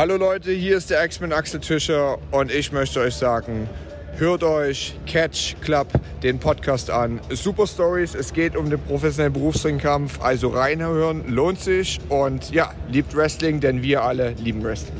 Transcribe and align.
Hallo 0.00 0.16
Leute, 0.16 0.50
hier 0.50 0.78
ist 0.78 0.88
der 0.88 1.04
X-Men 1.04 1.30
Axel 1.30 1.60
Tischer 1.60 2.16
und 2.30 2.50
ich 2.50 2.72
möchte 2.72 3.00
euch 3.00 3.16
sagen, 3.16 3.68
hört 4.16 4.42
euch 4.42 4.94
Catch 5.04 5.56
Club 5.60 5.88
den 6.22 6.40
Podcast 6.40 6.88
an. 6.88 7.20
Super 7.28 7.66
Stories, 7.66 8.14
es 8.14 8.32
geht 8.32 8.56
um 8.56 8.70
den 8.70 8.80
professionellen 8.80 9.34
Berufsringkampf, 9.34 10.18
also 10.22 10.48
reinhören, 10.48 11.28
lohnt 11.28 11.60
sich 11.60 12.00
und 12.08 12.50
ja, 12.50 12.72
liebt 12.88 13.14
Wrestling, 13.14 13.60
denn 13.60 13.82
wir 13.82 14.02
alle 14.02 14.30
lieben 14.38 14.64
Wrestling. 14.64 14.96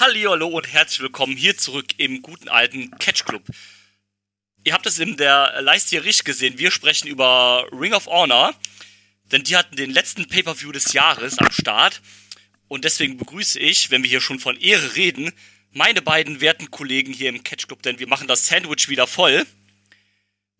Hallihallo 0.00 0.48
und 0.48 0.72
herzlich 0.72 1.00
willkommen 1.00 1.36
hier 1.36 1.56
zurück 1.56 1.86
im 1.98 2.22
guten 2.22 2.48
alten 2.48 2.90
Catch 2.98 3.24
Club. 3.24 3.44
Ihr 4.64 4.72
habt 4.72 4.86
es 4.86 4.98
in 4.98 5.18
der 5.18 5.60
Leiste 5.60 5.90
hier 5.90 6.04
richtig 6.04 6.24
gesehen. 6.24 6.58
Wir 6.58 6.70
sprechen 6.70 7.06
über 7.06 7.66
Ring 7.70 7.92
of 7.92 8.06
Honor, 8.06 8.54
denn 9.26 9.44
die 9.44 9.56
hatten 9.56 9.76
den 9.76 9.90
letzten 9.90 10.26
Pay-Per-View 10.26 10.72
des 10.72 10.94
Jahres 10.94 11.38
am 11.38 11.52
Start. 11.52 12.00
Und 12.66 12.84
deswegen 12.84 13.18
begrüße 13.18 13.60
ich, 13.60 13.90
wenn 13.90 14.02
wir 14.02 14.08
hier 14.08 14.22
schon 14.22 14.40
von 14.40 14.58
Ehre 14.58 14.96
reden, 14.96 15.30
meine 15.70 16.00
beiden 16.00 16.40
werten 16.40 16.70
Kollegen 16.70 17.12
hier 17.12 17.28
im 17.28 17.44
Catch 17.44 17.66
Club, 17.66 17.82
denn 17.82 17.98
wir 17.98 18.08
machen 18.08 18.26
das 18.26 18.46
Sandwich 18.46 18.88
wieder 18.88 19.06
voll 19.06 19.46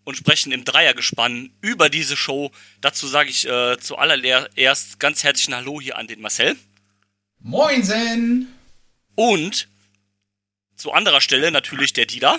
und 0.05 0.19
sprechen 0.19 0.53
im 0.53 0.67
Dreiergespann 0.67 1.51
über 1.63 1.89
diese 1.89 2.17
Show. 2.17 2.51
Dazu 2.83 3.07
sage 3.07 3.31
ich 3.31 3.49
äh, 3.49 3.79
zuallererst 3.81 5.01
ganz 5.01 5.25
herzlichen 5.25 5.55
Hallo 5.55 5.81
hier 5.81 5.97
an 5.97 6.09
den 6.09 6.21
Marcel. 6.21 6.57
Moinsen! 7.41 8.53
Und 9.15 9.69
zu 10.77 10.93
anderer 10.93 11.23
Stelle 11.23 11.51
natürlich 11.51 11.95
der 11.95 12.05
Dieter. 12.05 12.39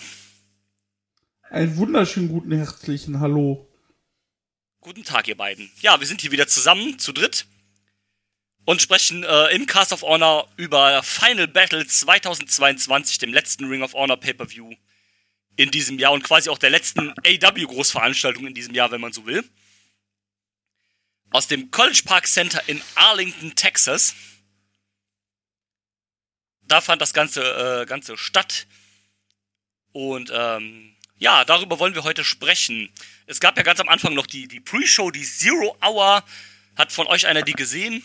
Einen 1.49 1.77
wunderschönen 1.77 2.29
guten 2.29 2.51
herzlichen 2.51 3.19
Hallo. 3.19 3.69
Guten 4.81 5.03
Tag, 5.03 5.27
ihr 5.27 5.37
beiden. 5.37 5.71
Ja, 5.81 5.99
wir 5.99 6.07
sind 6.07 6.21
hier 6.21 6.31
wieder 6.31 6.47
zusammen, 6.47 6.99
zu 6.99 7.11
dritt. 7.11 7.45
Und 8.65 8.81
sprechen 8.81 9.23
äh, 9.23 9.55
im 9.55 9.67
Cast 9.67 9.93
of 9.93 10.01
Honor 10.01 10.49
über 10.57 11.03
Final 11.03 11.47
Battle 11.47 11.85
2022, 11.85 13.19
dem 13.19 13.33
letzten 13.33 13.65
Ring 13.65 13.83
of 13.83 13.93
Honor 13.93 14.17
Pay-Per-View 14.17 14.73
in 15.55 15.71
diesem 15.71 15.99
Jahr 15.99 16.13
und 16.13 16.23
quasi 16.23 16.49
auch 16.49 16.57
der 16.57 16.71
letzten 16.71 17.11
AW-Großveranstaltung 17.11 18.47
in 18.47 18.53
diesem 18.53 18.73
Jahr, 18.73 18.91
wenn 18.91 19.01
man 19.01 19.13
so 19.13 19.25
will. 19.25 19.43
Aus 21.29 21.47
dem 21.47 21.69
College 21.69 22.01
Park 22.05 22.27
Center 22.27 22.61
in 22.67 22.81
Arlington, 22.95 23.55
Texas 23.55 24.15
da 26.67 26.81
fand 26.81 27.01
das 27.01 27.13
Ganze, 27.13 27.41
äh, 27.81 27.85
Ganze 27.85 28.17
statt. 28.17 28.67
Und 29.91 30.31
ähm, 30.33 30.94
ja, 31.17 31.45
darüber 31.45 31.79
wollen 31.79 31.95
wir 31.95 32.03
heute 32.03 32.23
sprechen. 32.23 32.89
Es 33.25 33.39
gab 33.39 33.57
ja 33.57 33.63
ganz 33.63 33.79
am 33.79 33.89
Anfang 33.89 34.13
noch 34.13 34.27
die, 34.27 34.47
die 34.47 34.59
Pre-Show, 34.59 35.11
die 35.11 35.23
Zero 35.23 35.77
Hour. 35.81 36.23
Hat 36.75 36.91
von 36.91 37.07
euch 37.07 37.25
einer 37.27 37.41
die 37.41 37.53
gesehen? 37.53 38.03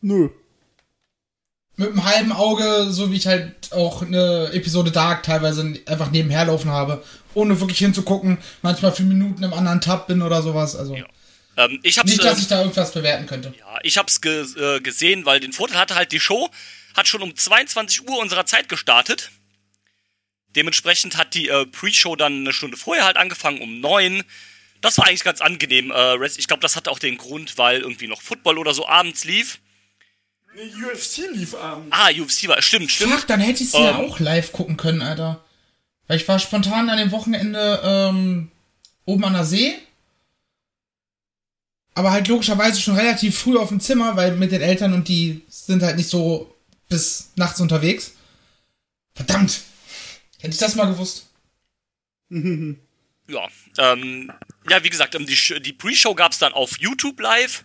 Nö. 0.00 0.28
Mit 1.76 1.90
einem 1.90 2.04
halben 2.04 2.32
Auge, 2.32 2.88
so 2.90 3.10
wie 3.10 3.16
ich 3.16 3.26
halt 3.26 3.72
auch 3.72 4.02
eine 4.02 4.50
Episode 4.52 4.90
Dark 4.90 5.22
teilweise 5.22 5.80
einfach 5.86 6.10
nebenher 6.10 6.44
laufen 6.44 6.70
habe, 6.70 7.04
ohne 7.34 7.58
wirklich 7.60 7.78
hinzugucken, 7.78 8.38
manchmal 8.62 8.92
für 8.92 9.04
Minuten 9.04 9.42
im 9.44 9.54
anderen 9.54 9.80
Tab 9.80 10.08
bin 10.08 10.20
oder 10.20 10.42
sowas. 10.42 10.74
Also 10.76 10.96
ja. 10.96 11.06
ähm, 11.56 11.78
ich 11.84 11.98
hab's, 11.98 12.10
nicht, 12.10 12.22
dass 12.22 12.40
ich 12.40 12.48
da 12.48 12.60
irgendwas 12.60 12.92
bewerten 12.92 13.26
könnte. 13.26 13.54
Ja, 13.58 13.78
ich 13.82 13.96
hab's 13.96 14.20
ge 14.20 14.44
äh, 14.56 14.80
gesehen, 14.80 15.24
weil 15.24 15.40
den 15.40 15.52
Vorteil 15.52 15.78
hatte 15.78 15.94
halt 15.94 16.10
die 16.10 16.20
Show, 16.20 16.50
hat 16.96 17.06
schon 17.06 17.22
um 17.22 17.34
22 17.34 18.08
Uhr 18.08 18.18
unserer 18.18 18.44
Zeit 18.44 18.68
gestartet. 18.68 19.30
Dementsprechend 20.56 21.16
hat 21.16 21.34
die 21.34 21.48
äh, 21.48 21.66
Pre-Show 21.66 22.16
dann 22.16 22.40
eine 22.40 22.52
Stunde 22.52 22.76
vorher 22.76 23.04
halt 23.04 23.16
angefangen, 23.16 23.60
um 23.60 23.80
9. 23.80 24.22
Das 24.80 24.98
war 24.98 25.06
eigentlich 25.06 25.24
ganz 25.24 25.40
angenehm. 25.40 25.90
Äh, 25.90 26.26
ich 26.26 26.46
glaube, 26.46 26.62
das 26.62 26.76
hatte 26.76 26.90
auch 26.90 26.98
den 26.98 27.18
Grund, 27.18 27.58
weil 27.58 27.80
irgendwie 27.80 28.08
noch 28.08 28.22
Football 28.22 28.58
oder 28.58 28.74
so 28.74 28.86
abends 28.86 29.24
lief. 29.24 29.58
Nee, 30.54 30.72
UFC 30.84 31.30
lief 31.32 31.54
abends. 31.54 31.88
Ah, 31.90 32.10
UFC 32.10 32.48
war, 32.48 32.60
stimmt, 32.62 32.90
stimmt. 32.90 33.12
Fuck, 33.12 33.26
dann 33.26 33.40
hätte 33.40 33.62
ich 33.62 33.70
sie 33.70 33.78
ähm, 33.78 33.84
ja 33.84 33.96
auch 33.98 34.18
live 34.18 34.52
gucken 34.52 34.76
können, 34.76 35.02
Alter. 35.02 35.44
Weil 36.06 36.16
ich 36.16 36.26
war 36.26 36.38
spontan 36.38 36.88
an 36.88 36.98
dem 36.98 37.10
Wochenende 37.10 37.80
ähm, 37.84 38.50
oben 39.04 39.24
an 39.24 39.34
der 39.34 39.44
See. 39.44 39.74
Aber 41.94 42.12
halt 42.12 42.28
logischerweise 42.28 42.80
schon 42.80 42.96
relativ 42.96 43.38
früh 43.38 43.58
auf 43.58 43.68
dem 43.68 43.80
Zimmer, 43.80 44.16
weil 44.16 44.36
mit 44.36 44.52
den 44.52 44.62
Eltern 44.62 44.94
und 44.94 45.08
die 45.08 45.42
sind 45.48 45.82
halt 45.82 45.96
nicht 45.96 46.08
so 46.08 46.54
bis 46.88 47.30
nachts 47.36 47.60
unterwegs. 47.60 48.12
Verdammt! 49.14 49.60
Hätte 50.40 50.54
ich 50.54 50.58
das 50.58 50.74
mal 50.74 50.86
gewusst. 50.86 51.30
ja, 52.30 53.48
ähm, 53.78 54.32
ja, 54.68 54.84
wie 54.84 54.90
gesagt, 54.90 55.14
ähm, 55.14 55.26
die, 55.26 55.60
die 55.60 55.72
Pre-Show 55.72 56.14
gab 56.14 56.32
es 56.32 56.38
dann 56.38 56.52
auf 56.52 56.78
YouTube 56.78 57.20
live 57.20 57.64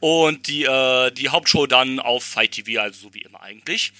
und 0.00 0.46
die, 0.46 0.64
äh, 0.64 1.10
die 1.10 1.28
Hauptshow 1.28 1.66
dann 1.66 1.98
auf 1.98 2.24
Fight 2.24 2.52
TV, 2.52 2.80
also 2.80 3.08
so 3.08 3.14
wie 3.14 3.22
immer 3.22 3.40
eigentlich. 3.40 3.92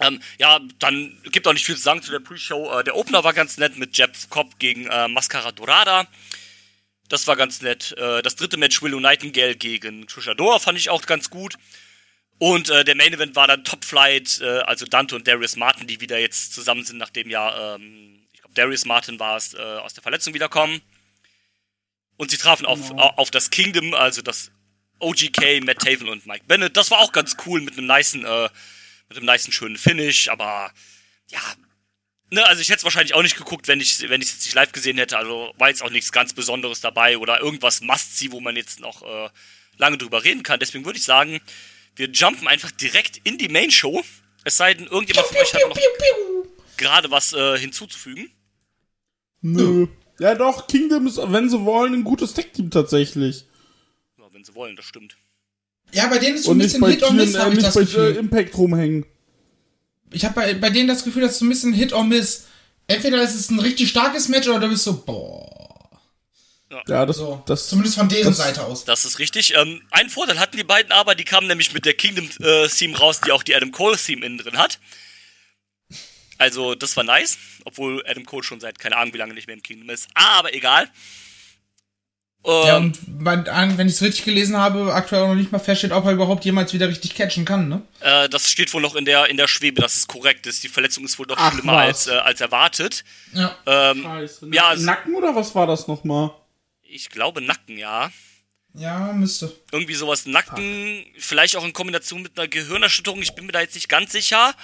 Ähm, 0.00 0.20
ja, 0.38 0.60
dann 0.78 1.18
gibt 1.24 1.48
auch 1.48 1.52
nicht 1.52 1.64
viel 1.64 1.76
zu 1.76 1.82
sagen 1.82 2.02
zu 2.02 2.10
der 2.10 2.20
Pre-Show. 2.20 2.70
Äh, 2.78 2.84
der 2.84 2.96
Opener 2.96 3.24
war 3.24 3.32
ganz 3.32 3.58
nett 3.58 3.76
mit 3.76 3.96
Jeff 3.96 4.28
Cobb 4.28 4.58
gegen 4.58 4.86
äh, 4.86 5.08
Mascara 5.08 5.52
Dorada. 5.52 6.06
Das 7.08 7.26
war 7.26 7.36
ganz 7.36 7.62
nett. 7.62 7.92
Äh, 7.96 8.22
das 8.22 8.36
dritte 8.36 8.56
Match 8.56 8.82
Willow 8.82 9.00
Nightingale 9.00 9.56
gegen 9.56 10.06
Trisha 10.06 10.34
Dora 10.34 10.58
fand 10.58 10.78
ich 10.78 10.90
auch 10.90 11.02
ganz 11.06 11.30
gut. 11.30 11.56
Und 12.38 12.68
äh, 12.68 12.84
der 12.84 12.94
Main 12.94 13.14
Event 13.14 13.34
war 13.34 13.46
dann 13.46 13.64
Top 13.64 13.84
Flight, 13.84 14.40
äh, 14.40 14.58
also 14.60 14.84
Dante 14.84 15.16
und 15.16 15.26
Darius 15.26 15.56
Martin, 15.56 15.86
die 15.86 16.00
wieder 16.00 16.18
jetzt 16.18 16.52
zusammen 16.52 16.84
sind, 16.84 16.98
nachdem 16.98 17.30
ja, 17.30 17.74
ähm, 17.74 18.26
ich 18.32 18.40
glaube, 18.40 18.54
Darius 18.54 18.84
Martin 18.84 19.18
war 19.18 19.36
es, 19.36 19.54
äh, 19.54 19.58
aus 19.58 19.94
der 19.94 20.02
Verletzung 20.02 20.34
wiederkommen. 20.34 20.82
Und 22.18 22.30
sie 22.30 22.36
trafen 22.36 22.66
auf, 22.66 22.88
genau. 22.88 23.02
auf 23.16 23.30
das 23.30 23.50
Kingdom, 23.50 23.94
also 23.94 24.22
das 24.22 24.50
OGK, 24.98 25.62
Matt 25.64 25.78
Taven 25.78 26.08
und 26.08 26.26
Mike 26.26 26.44
Bennett. 26.46 26.76
Das 26.76 26.90
war 26.90 27.00
auch 27.00 27.12
ganz 27.12 27.36
cool 27.46 27.60
mit 27.60 27.76
einem 27.76 27.86
niceen, 27.86 28.24
äh, 28.24 28.48
mit 29.08 29.18
einem 29.18 29.26
niceen 29.26 29.52
schönen 29.52 29.76
Finish, 29.76 30.28
aber 30.28 30.72
ja, 31.28 31.40
ne, 32.30 32.46
also 32.46 32.60
ich 32.60 32.68
hätte 32.68 32.78
es 32.78 32.84
wahrscheinlich 32.84 33.14
auch 33.14 33.22
nicht 33.22 33.36
geguckt, 33.36 33.68
wenn 33.68 33.80
ich 33.80 34.08
wenn 34.08 34.22
ich 34.22 34.30
jetzt 34.30 34.44
nicht 34.44 34.54
live 34.54 34.72
gesehen 34.72 34.98
hätte. 34.98 35.18
Also 35.18 35.52
war 35.58 35.68
jetzt 35.68 35.82
auch 35.82 35.90
nichts 35.90 36.12
ganz 36.12 36.32
Besonderes 36.32 36.80
dabei 36.80 37.18
oder 37.18 37.40
irgendwas 37.40 37.80
Must-See, 37.80 38.32
wo 38.32 38.40
man 38.40 38.56
jetzt 38.56 38.80
noch 38.80 39.02
äh, 39.02 39.28
lange 39.76 39.98
drüber 39.98 40.24
reden 40.24 40.42
kann. 40.42 40.60
Deswegen 40.60 40.84
würde 40.84 40.98
ich 40.98 41.04
sagen, 41.04 41.40
wir 41.96 42.10
jumpen 42.10 42.46
einfach 42.46 42.70
direkt 42.70 43.20
in 43.24 43.38
die 43.38 43.48
Main 43.48 43.70
Show. 43.70 44.02
Es 44.44 44.56
sei 44.56 44.74
denn, 44.74 44.86
irgendjemand 44.86 45.26
von 45.26 45.36
euch 45.38 45.52
hat 45.52 45.68
noch 45.68 45.76
gerade 46.76 47.10
was 47.10 47.32
äh, 47.32 47.58
hinzuzufügen. 47.58 48.30
Nö. 49.40 49.88
Ja 50.18 50.34
doch, 50.34 50.66
Kingdom 50.66 51.06
ist, 51.06 51.18
wenn 51.18 51.50
sie 51.50 51.64
wollen, 51.64 51.94
ein 51.94 52.04
gutes 52.04 52.32
Tech-Team 52.34 52.70
tatsächlich. 52.70 53.44
Ja, 54.18 54.24
wenn 54.32 54.44
sie 54.44 54.54
wollen, 54.54 54.76
das 54.76 54.84
stimmt. 54.84 55.16
Ja, 55.92 56.06
bei 56.08 56.18
denen 56.18 56.36
ist 56.36 56.44
so 56.44 56.52
ein 56.52 56.58
bisschen 56.58 56.84
Hit 56.86 57.02
or 57.02 57.12
Miss, 57.12 57.34
äh, 57.34 57.38
habe 57.38 57.54
ich 57.54 57.62
das 57.62 57.74
bei 57.74 57.80
Gefühl. 57.82 58.16
Impact 58.16 58.56
rumhängen. 58.56 59.06
Ich 60.12 60.24
habe 60.24 60.34
bei, 60.34 60.54
bei 60.54 60.70
denen 60.70 60.88
das 60.88 61.04
Gefühl, 61.04 61.22
dass 61.22 61.32
es 61.32 61.38
so 61.38 61.44
ein 61.44 61.48
bisschen 61.48 61.72
Hit 61.72 61.92
or 61.92 62.04
Miss. 62.04 62.46
Entweder 62.86 63.22
ist 63.22 63.34
es 63.34 63.50
ein 63.50 63.58
richtig 63.58 63.88
starkes 63.88 64.28
Match 64.28 64.48
oder 64.48 64.60
du 64.60 64.68
bist 64.68 64.84
so, 64.84 65.02
boah. 65.04 65.55
Ja, 66.70 66.82
ja 66.88 67.06
das, 67.06 67.16
so, 67.18 67.42
das 67.46 67.68
zumindest 67.68 67.96
von 67.96 68.08
deren 68.08 68.24
das, 68.24 68.38
Seite 68.38 68.64
aus. 68.64 68.84
Das 68.84 69.04
ist 69.04 69.18
richtig. 69.18 69.54
Ähm, 69.56 69.82
einen 69.90 70.10
Vorteil 70.10 70.40
hatten 70.40 70.56
die 70.56 70.64
beiden 70.64 70.90
aber, 70.92 71.14
die 71.14 71.24
kamen 71.24 71.46
nämlich 71.46 71.72
mit 71.72 71.84
der 71.84 71.94
Kingdom 71.94 72.28
äh, 72.40 72.68
Theme 72.68 72.96
raus, 72.96 73.20
die 73.20 73.32
auch 73.32 73.42
die 73.42 73.54
Adam 73.54 73.70
Cole 73.70 73.96
Theme 73.96 74.24
innen 74.26 74.38
drin 74.38 74.58
hat. 74.58 74.78
Also 76.38 76.74
das 76.74 76.96
war 76.96 77.04
nice, 77.04 77.38
obwohl 77.64 78.04
Adam 78.06 78.26
Cole 78.26 78.42
schon 78.42 78.60
seit 78.60 78.78
keine 78.78 78.96
Ahnung 78.96 79.14
wie 79.14 79.18
lange 79.18 79.34
nicht 79.34 79.46
mehr 79.46 79.56
im 79.56 79.62
Kingdom 79.62 79.90
ist. 79.90 80.08
Aber 80.14 80.52
egal. 80.54 80.90
ja, 82.44 82.76
ähm, 82.76 82.92
und 83.06 83.16
wenn 83.24 83.86
ich 83.86 83.94
es 83.94 84.02
richtig 84.02 84.24
gelesen 84.24 84.56
habe, 84.56 84.92
aktuell 84.92 85.28
noch 85.28 85.34
nicht 85.34 85.52
mal 85.52 85.58
feststeht, 85.58 85.92
ob 85.92 86.04
er 86.04 86.12
überhaupt 86.12 86.44
jemals 86.44 86.72
wieder 86.72 86.88
richtig 86.88 87.14
catchen 87.14 87.44
kann, 87.44 87.68
ne? 87.68 87.82
Äh, 88.00 88.28
das 88.28 88.50
steht 88.50 88.74
wohl 88.74 88.82
noch 88.82 88.96
in 88.96 89.04
der, 89.04 89.26
in 89.30 89.36
der 89.36 89.48
Schwebe, 89.48 89.80
das 89.80 89.96
ist 89.96 90.08
korrekt. 90.08 90.46
Ist. 90.46 90.62
Die 90.62 90.68
Verletzung 90.68 91.04
ist 91.04 91.18
wohl 91.18 91.26
doch 91.26 91.36
Ach, 91.38 91.52
schlimmer 91.52 91.78
als, 91.78 92.06
äh, 92.06 92.12
als 92.12 92.40
erwartet. 92.40 93.04
Ja. 93.32 93.56
Ähm, 93.66 94.02
Scheiße. 94.02 94.48
Ja, 94.52 94.74
Nacken 94.76 95.14
oder 95.14 95.34
was 95.34 95.54
war 95.54 95.66
das 95.66 95.88
nochmal? 95.88 96.32
Ich 96.88 97.10
glaube 97.10 97.40
Nacken, 97.40 97.78
ja. 97.78 98.10
Ja, 98.74 99.12
müsste. 99.12 99.52
Irgendwie 99.72 99.94
sowas 99.94 100.26
Nacken, 100.26 101.04
Fuck. 101.04 101.22
vielleicht 101.22 101.56
auch 101.56 101.64
in 101.64 101.72
Kombination 101.72 102.22
mit 102.22 102.38
einer 102.38 102.48
Gehirnerschütterung, 102.48 103.22
ich 103.22 103.34
bin 103.34 103.46
mir 103.46 103.52
da 103.52 103.60
jetzt 103.60 103.74
nicht 103.74 103.88
ganz 103.88 104.12
sicher. 104.12 104.54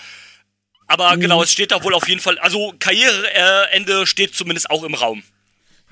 Aber 0.87 1.17
mhm. 1.17 1.21
genau, 1.21 1.43
es 1.43 1.51
steht 1.51 1.73
da 1.73 1.83
wohl 1.83 1.95
auf 1.95 2.09
jeden 2.09 2.21
Fall, 2.21 2.39
also 2.39 2.75
Karriereende 2.79 4.07
steht 4.07 4.35
zumindest 4.35 4.71
auch 4.71 4.83
im 4.83 4.95
Raum. 4.95 5.23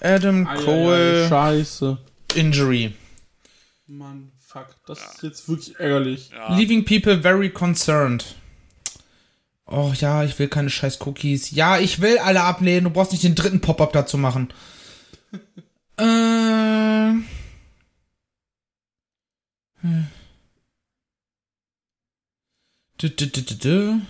Adam 0.01 0.47
Cole. 0.65 1.29
Scheiße. 1.29 1.99
Injury. 2.35 2.95
Mann, 3.87 4.33
fuck, 4.39 4.77
das 4.87 5.01
ja. 5.01 5.07
ist 5.07 5.23
jetzt 5.23 5.49
wirklich 5.49 5.79
ärgerlich. 5.81 6.31
Ja. 6.31 6.55
Leaving 6.57 6.85
people 6.85 7.21
very 7.23 7.51
concerned. 7.51 8.37
Oh 9.67 9.93
ja, 9.95 10.25
ich 10.25 10.39
will 10.39 10.49
keine 10.49 10.69
scheiß 10.69 11.01
Cookies. 11.07 11.53
Ja, 11.53 11.79
ich 11.79 12.01
will 12.01 12.19
alle 12.19 12.43
ablehnen. 12.43 12.85
Du 12.85 12.91
brauchst 12.91 13.13
nicht 13.13 13.25
den 13.25 13.37
dritten 13.37 13.61
Pop-up 13.61 13.93
dazu 13.93 14.19
machen. 14.19 14.53
Du, 23.01 23.09
du, 23.09 23.27
du, 23.29 23.41
du, 23.41 23.55
du. 23.55 24.03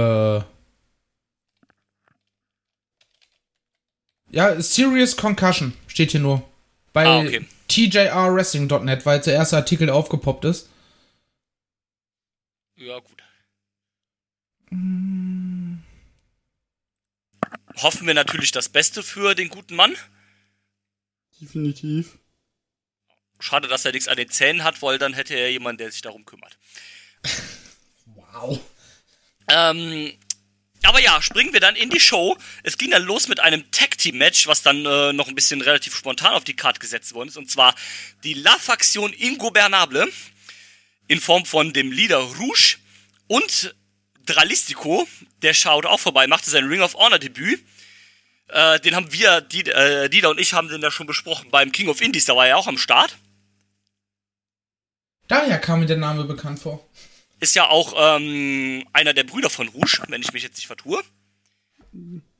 Äh. 0.00 0.44
Ja, 4.30 4.60
Serious 4.60 5.16
Concussion 5.16 5.72
steht 5.88 6.12
hier 6.12 6.20
nur. 6.20 6.48
Bei 6.92 7.06
Ah, 7.06 7.20
okay. 7.22 7.44
tjrwrestling.net, 7.66 9.04
weil 9.04 9.16
jetzt 9.16 9.26
der 9.26 9.34
erste 9.34 9.56
Artikel 9.56 9.90
aufgepoppt 9.90 10.44
ist. 10.44 10.70
Ja, 12.76 13.00
gut. 13.00 13.20
Hoffen 17.82 18.06
wir 18.06 18.14
natürlich 18.14 18.52
das 18.52 18.68
Beste 18.68 19.02
für 19.02 19.34
den 19.34 19.48
guten 19.48 19.74
Mann. 19.74 19.96
Definitiv. 21.40 22.16
Schade, 23.38 23.68
dass 23.68 23.84
er 23.84 23.92
nichts 23.92 24.08
an 24.08 24.16
den 24.16 24.30
Zähnen 24.30 24.64
hat, 24.64 24.82
weil 24.82 24.98
dann 24.98 25.14
hätte 25.14 25.34
er 25.34 25.50
jemanden, 25.50 25.78
der 25.78 25.90
sich 25.90 26.02
darum 26.02 26.24
kümmert. 26.24 26.56
Wow. 28.06 28.60
Ähm, 29.48 30.12
aber 30.82 31.00
ja, 31.00 31.20
springen 31.20 31.52
wir 31.52 31.60
dann 31.60 31.76
in 31.76 31.90
die 31.90 32.00
Show. 32.00 32.36
Es 32.62 32.78
ging 32.78 32.90
dann 32.90 33.02
los 33.02 33.28
mit 33.28 33.40
einem 33.40 33.70
Tag-Team-Match, 33.72 34.46
was 34.46 34.62
dann 34.62 34.86
äh, 34.86 35.12
noch 35.12 35.28
ein 35.28 35.34
bisschen 35.34 35.60
relativ 35.60 35.96
spontan 35.96 36.34
auf 36.34 36.44
die 36.44 36.54
Karte 36.54 36.78
gesetzt 36.78 37.12
worden 37.14 37.28
ist. 37.28 37.36
Und 37.36 37.50
zwar 37.50 37.74
die 38.24 38.34
La-Faktion 38.34 39.12
Ingobernable 39.12 40.10
in 41.08 41.20
Form 41.20 41.44
von 41.44 41.72
dem 41.72 41.92
Leader 41.92 42.18
Rouge 42.18 42.76
und 43.26 43.74
Dralistico. 44.24 45.08
Der 45.42 45.54
schaut 45.54 45.86
auch 45.86 46.00
vorbei, 46.00 46.26
machte 46.26 46.50
sein 46.50 46.68
Ring 46.68 46.80
of 46.80 46.94
Honor-Debüt. 46.94 47.64
Äh, 48.48 48.80
den 48.80 48.94
haben 48.94 49.12
wir, 49.12 49.40
die, 49.40 49.62
äh, 49.62 50.08
Dieter 50.08 50.30
und 50.30 50.38
ich 50.38 50.52
haben 50.52 50.68
den 50.68 50.82
ja 50.82 50.90
schon 50.90 51.06
besprochen 51.06 51.50
beim 51.50 51.72
King 51.72 51.88
of 51.88 52.00
Indies, 52.00 52.26
da 52.26 52.36
war 52.36 52.46
er 52.46 52.58
auch 52.58 52.68
am 52.68 52.78
Start. 52.78 53.16
Daher 55.28 55.58
kam 55.58 55.80
mir 55.80 55.86
der 55.86 55.96
Name 55.96 56.24
bekannt 56.24 56.58
vor. 56.58 56.86
Ist 57.40 57.54
ja 57.54 57.68
auch 57.68 57.94
ähm, 57.96 58.86
einer 58.92 59.12
der 59.12 59.24
Brüder 59.24 59.50
von 59.50 59.68
Rouge, 59.68 60.02
wenn 60.08 60.22
ich 60.22 60.32
mich 60.32 60.42
jetzt 60.42 60.56
nicht 60.56 60.66
vertue. 60.66 61.02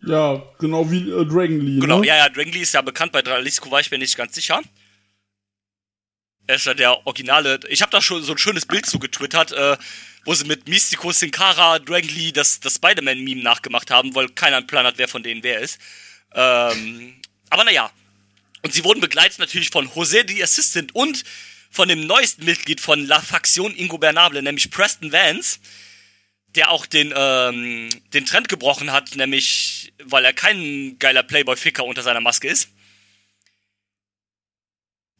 Ja, 0.02 0.42
genau 0.58 0.90
wie 0.90 1.10
äh, 1.10 1.24
Dragon 1.26 1.60
Lee. 1.60 1.80
Genau, 1.80 2.00
ne? 2.00 2.06
ja, 2.06 2.16
ja, 2.16 2.28
Drangly 2.28 2.60
ist 2.60 2.74
ja 2.74 2.82
bekannt, 2.82 3.12
bei 3.12 3.22
Dralisco 3.22 3.70
war 3.70 3.80
ich 3.80 3.90
mir 3.90 3.98
nicht 3.98 4.16
ganz 4.16 4.34
sicher. 4.34 4.62
Er 6.46 6.56
ist 6.56 6.66
ja 6.66 6.74
der 6.74 7.06
originale. 7.06 7.58
Ich 7.68 7.82
habe 7.82 7.90
da 7.90 8.00
schon 8.00 8.22
so 8.22 8.32
ein 8.32 8.38
schönes 8.38 8.66
Bild 8.66 8.86
zu 8.86 8.98
getwittert, 8.98 9.52
äh, 9.52 9.76
wo 10.24 10.34
sie 10.34 10.44
mit 10.44 10.68
Mystico, 10.68 11.10
Sin-Cara, 11.10 11.80
Drangly 11.80 12.32
das, 12.32 12.60
das 12.60 12.76
Spider-Man-Meme 12.76 13.42
nachgemacht 13.42 13.90
haben, 13.90 14.14
weil 14.14 14.28
keiner 14.28 14.58
einen 14.58 14.66
Plan 14.66 14.86
hat, 14.86 14.98
wer 14.98 15.08
von 15.08 15.22
denen 15.22 15.42
wer 15.42 15.60
ist. 15.60 15.78
Ähm, 16.34 17.14
aber 17.50 17.64
naja. 17.64 17.90
Und 18.62 18.72
sie 18.72 18.84
wurden 18.84 19.00
begleitet 19.00 19.38
natürlich 19.38 19.70
von 19.70 19.88
José 19.88 20.26
the 20.26 20.42
Assistant 20.42 20.94
und 20.94 21.24
von 21.70 21.88
dem 21.88 22.06
neuesten 22.06 22.44
Mitglied 22.44 22.80
von 22.80 23.06
La 23.06 23.20
Faction 23.20 23.74
Ingobernable, 23.74 24.42
nämlich 24.42 24.70
Preston 24.70 25.12
Vance, 25.12 25.58
der 26.54 26.70
auch 26.70 26.86
den, 26.86 27.12
ähm, 27.14 27.88
den 28.12 28.26
Trend 28.26 28.48
gebrochen 28.48 28.92
hat, 28.92 29.14
nämlich 29.16 29.92
weil 30.04 30.24
er 30.24 30.32
kein 30.32 30.98
geiler 30.98 31.22
Playboy-Ficker 31.22 31.84
unter 31.84 32.02
seiner 32.02 32.20
Maske 32.20 32.48
ist. 32.48 32.68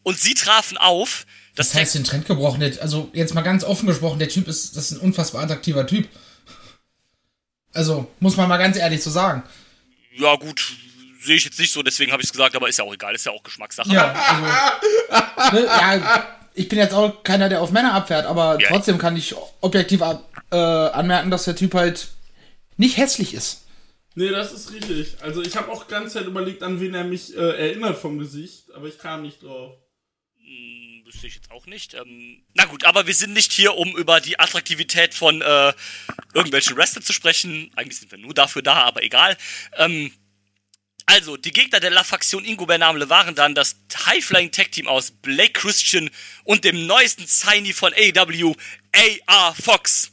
Und 0.03 0.19
sie 0.19 0.35
trafen 0.35 0.79
auf. 0.79 1.27
Das, 1.57 1.75
heißt, 1.75 1.95
den 1.97 2.05
Trend 2.05 2.27
gebrochen. 2.27 2.61
Der, 2.61 2.81
also, 2.81 3.11
jetzt 3.13 3.35
mal 3.35 3.43
ganz 3.43 3.65
offen 3.65 3.87
gesprochen, 3.87 4.19
der 4.19 4.29
Typ 4.29 4.47
ist, 4.47 4.77
das 4.77 4.91
ist 4.91 4.99
ein 4.99 5.01
unfassbar 5.01 5.43
attraktiver 5.43 5.87
Typ. 5.87 6.09
Also, 7.73 8.11
muss 8.21 8.37
man 8.37 8.49
mal 8.49 8.57
ganz 8.57 8.77
ehrlich 8.77 9.03
so 9.03 9.11
sagen. 9.11 9.43
ja 10.13 10.37
gut, 10.37 10.77
sehe 11.21 11.37
ich 11.37 11.45
jetzt 11.45 11.59
nicht 11.59 11.73
so, 11.73 11.83
deswegen 11.83 12.13
habe 12.13 12.23
ich 12.23 12.29
es 12.29 12.33
gesagt, 12.33 12.57
aber 12.57 12.69
ist 12.69 12.79
ja 12.79 12.85
auch 12.85 12.95
egal, 12.95 13.15
ist 13.15 13.27
ja 13.27 13.33
auch 13.33 13.43
Geschmackssache. 13.43 13.93
Ja, 13.93 14.13
also. 14.13 15.57
ne, 15.57 15.65
ja, 15.67 16.36
ich 16.57 16.69
bin 16.69 16.79
jetzt 16.79 16.95
auch 16.95 17.23
keiner, 17.23 17.49
der 17.49 17.61
auf 17.63 17.71
Männer 17.71 17.93
abfährt, 17.95 18.27
aber 18.27 18.59
Ja. 18.61 18.69
trotzdem 18.69 18.99
kann 18.99 19.17
ich 19.17 19.35
objektiv 19.61 20.03
ab, 20.03 20.29
äh, 20.51 20.57
anmerken, 20.57 21.31
dass 21.31 21.45
der 21.45 21.55
Typ 21.57 21.75
halt 21.75 22.09
nicht 22.77 22.97
hässlich 22.97 23.35
ist. 23.35 23.63
Nee, 24.15 24.31
das 24.31 24.53
ist 24.53 24.73
richtig. 24.73 25.17
Also 25.21 25.43
ich 25.43 25.57
habe 25.57 25.71
auch 25.71 25.89
ganz 25.89 26.15
Zeit 26.15 26.25
überlegt, 26.27 26.63
an 26.63 26.81
wen 26.81 26.95
er 26.95 27.05
mich 27.05 27.37
äh, 27.37 27.41
erinnert 27.69 27.99
vom 27.99 28.19
Gesicht, 28.19 28.73
aber 28.75 28.89
ich 28.89 28.99
kam 28.99 29.23
nicht 29.23 29.43
drauf. 29.43 29.75
Hm, 30.39 31.03
Wüsste 31.05 31.27
ich 31.27 31.35
jetzt 31.35 31.51
auch 31.51 31.67
nicht. 31.67 31.93
Ähm, 31.95 32.43
na 32.55 32.65
gut, 32.65 32.85
aber 32.85 33.07
wir 33.07 33.15
sind 33.15 33.35
nicht 33.35 33.53
hier, 33.53 33.75
um 33.77 33.95
über 33.97 34.21
die 34.21 34.41
Attraktivität 34.41 35.13
von 35.15 35.43
äh, 35.43 35.73
irgendwelchen 36.35 36.77
Wrestlern 36.77 37.05
zu 37.05 37.13
sprechen. 37.13 37.71
Eigentlich 37.77 37.99
sind 37.99 38.11
wir 38.11 38.19
nur 38.19 38.33
dafür 38.35 38.63
da, 38.63 38.85
aber 38.85 39.03
egal. 39.03 39.37
Ähm, 39.77 40.11
also, 41.07 41.37
die 41.37 41.53
Gegner 41.53 41.79
der 41.81 41.91
La 41.91 42.03
Faktion 42.05 42.45
Ingobernable 42.45 43.09
waren 43.09 43.35
dann 43.35 43.55
das 43.55 43.77
High-Flying 44.07 44.51
Tag 44.51 44.73
Team 44.73 44.89
aus 44.89 45.11
Blake 45.13 45.53
Christian 45.53 46.11
und 46.45 46.65
dem 46.65 46.87
neuesten 46.87 47.27
Signy 47.27 47.73
von 47.73 47.93
AEW, 47.95 48.55
AR 49.27 49.55
Fox. 49.55 50.11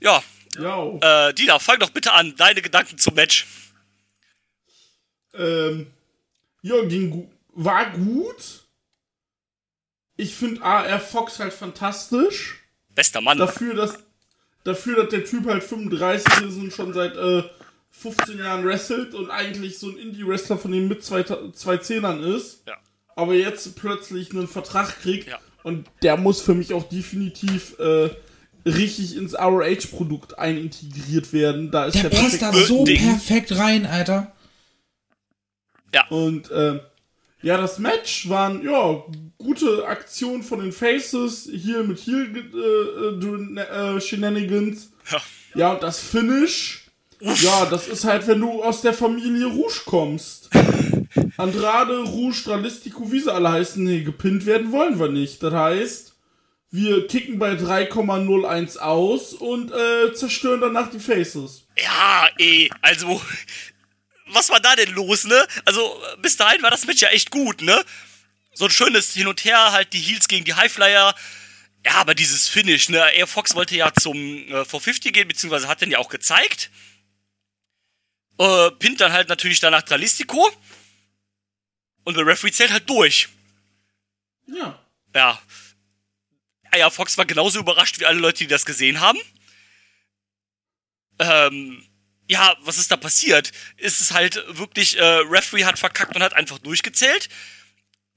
Ja, 0.00 0.22
Ja. 0.58 1.28
äh, 1.28 1.34
Dina, 1.34 1.58
fang 1.58 1.78
doch 1.78 1.90
bitte 1.90 2.12
an. 2.12 2.36
Deine 2.36 2.60
Gedanken 2.62 2.98
zum 2.98 3.14
Match. 3.14 3.46
Ähm, 5.32 5.92
ja, 6.62 6.84
ging 6.84 7.10
gu 7.10 7.30
war 7.56 7.90
gut. 7.90 8.66
Ich 10.16 10.34
finde 10.34 10.62
AR 10.62 11.00
Fox 11.00 11.38
halt 11.38 11.52
fantastisch. 11.52 12.56
Bester 12.90 13.20
Mann. 13.20 13.38
Dafür, 13.38 13.74
dass, 13.74 13.98
dafür, 14.64 15.02
dass 15.02 15.10
der 15.10 15.24
Typ 15.24 15.46
halt 15.46 15.62
35 15.62 16.40
ist 16.48 16.56
und 16.56 16.72
schon 16.72 16.92
seit 16.92 17.16
äh, 17.16 17.42
15 17.90 18.38
Jahren 18.38 18.64
wrestelt 18.64 19.14
und 19.14 19.30
eigentlich 19.30 19.78
so 19.78 19.88
ein 19.88 19.96
Indie-Wrestler 19.96 20.58
von 20.58 20.72
den 20.72 20.88
mit 20.88 21.04
zwei, 21.04 21.22
zwei 21.22 21.76
Zehnern 21.76 22.22
ist. 22.22 22.62
Ja. 22.66 22.74
Aber 23.16 23.34
jetzt 23.34 23.76
plötzlich 23.76 24.32
einen 24.32 24.48
Vertrag 24.48 25.00
kriegt. 25.00 25.28
Ja. 25.28 25.38
Und 25.62 25.86
der 26.02 26.16
muss 26.16 26.40
für 26.42 26.54
mich 26.54 26.72
auch 26.74 26.88
definitiv 26.88 27.78
äh, 27.78 28.10
richtig 28.68 29.16
ins 29.16 29.34
ROH-Produkt 29.34 30.38
einintegriert 30.38 31.32
werden. 31.32 31.70
Da 31.70 31.86
ist 31.86 31.94
Der 31.94 32.10
der, 32.10 32.18
passt 32.18 32.42
da 32.42 32.52
so 32.52 32.84
Ding. 32.84 32.98
perfekt 33.00 33.56
rein, 33.56 33.86
Alter. 33.86 34.32
Und 36.10 36.50
ähm, 36.52 36.80
ja, 37.44 37.58
das 37.58 37.78
Match 37.78 38.28
waren 38.30 38.64
ja 38.64 39.04
gute 39.36 39.86
Aktionen 39.86 40.42
von 40.42 40.60
den 40.60 40.72
Faces, 40.72 41.48
hier 41.52 41.84
mit 41.84 41.98
Heel 42.00 42.32
äh, 42.34 43.96
äh, 43.96 44.00
Shenanigans. 44.00 44.90
Ja. 45.10 45.20
Ja, 45.54 45.72
und 45.74 45.82
das 45.82 46.00
Finish. 46.00 46.86
Ja, 47.20 47.66
das 47.66 47.86
ist 47.86 48.04
halt, 48.04 48.26
wenn 48.26 48.40
du 48.40 48.62
aus 48.62 48.80
der 48.80 48.94
Familie 48.94 49.46
Rouge 49.46 49.82
kommst. 49.84 50.50
Andrade, 51.36 52.00
Rouge, 52.00 52.42
Dralistico, 52.44 53.12
wie 53.12 53.20
sie 53.20 53.32
alle 53.32 53.52
heißen, 53.52 53.82
nee, 53.82 54.00
gepinnt 54.00 54.46
werden 54.46 54.72
wollen 54.72 54.98
wir 54.98 55.08
nicht. 55.08 55.42
Das 55.42 55.52
heißt, 55.52 56.14
wir 56.70 57.06
kicken 57.06 57.38
bei 57.38 57.52
3,01 57.52 58.78
aus 58.78 59.34
und 59.34 59.70
äh, 59.70 60.12
zerstören 60.14 60.60
danach 60.60 60.90
die 60.90 60.98
Faces. 60.98 61.66
Ja, 61.78 62.26
eh, 62.38 62.68
also, 62.82 63.20
was 64.26 64.48
war 64.50 64.60
da 64.60 64.74
denn 64.76 64.92
los, 64.92 65.24
ne? 65.24 65.46
Also, 65.64 66.02
bis 66.18 66.36
dahin 66.36 66.62
war 66.62 66.70
das 66.70 66.86
Match 66.86 67.02
ja 67.02 67.08
echt 67.08 67.30
gut, 67.30 67.60
ne? 67.62 67.84
So 68.54 68.66
ein 68.66 68.70
schönes 68.70 69.12
Hin 69.12 69.26
und 69.26 69.44
Her, 69.44 69.72
halt 69.72 69.92
die 69.92 70.00
Heels 70.00 70.28
gegen 70.28 70.44
die 70.44 70.54
Highflyer. 70.54 71.14
Ja, 71.84 71.92
aber 71.96 72.14
dieses 72.14 72.48
Finish, 72.48 72.88
ne? 72.88 73.12
Air 73.14 73.26
Fox 73.26 73.54
wollte 73.54 73.76
ja 73.76 73.92
zum 73.92 74.16
äh, 74.16 74.64
450 74.64 75.12
gehen, 75.12 75.28
beziehungsweise 75.28 75.68
hat 75.68 75.80
den 75.80 75.90
ja 75.90 75.98
auch 75.98 76.08
gezeigt. 76.08 76.70
Äh, 78.38 78.70
pinnt 78.72 79.00
dann 79.00 79.12
halt 79.12 79.28
natürlich 79.28 79.60
danach 79.60 79.82
Dralistico. 79.82 80.50
Und 82.04 82.16
der 82.16 82.26
Referee 82.26 82.52
zählt 82.52 82.72
halt 82.72 82.88
durch. 82.88 83.28
Ja. 84.46 84.78
Ja. 85.14 85.40
Ja, 86.76 86.90
Fox 86.90 87.16
war 87.16 87.24
genauso 87.24 87.60
überrascht 87.60 88.00
wie 88.00 88.06
alle 88.06 88.18
Leute, 88.18 88.38
die 88.38 88.48
das 88.48 88.66
gesehen 88.66 89.00
haben. 89.00 89.18
Ähm, 91.20 91.86
ja, 92.28 92.56
was 92.62 92.78
ist 92.78 92.90
da 92.90 92.96
passiert? 92.96 93.52
Ist 93.76 94.00
es 94.00 94.12
halt 94.12 94.42
wirklich, 94.48 94.98
äh, 94.98 95.04
Referee 95.04 95.64
hat 95.64 95.78
verkackt 95.78 96.16
und 96.16 96.22
hat 96.22 96.32
einfach 96.34 96.58
durchgezählt? 96.58 97.28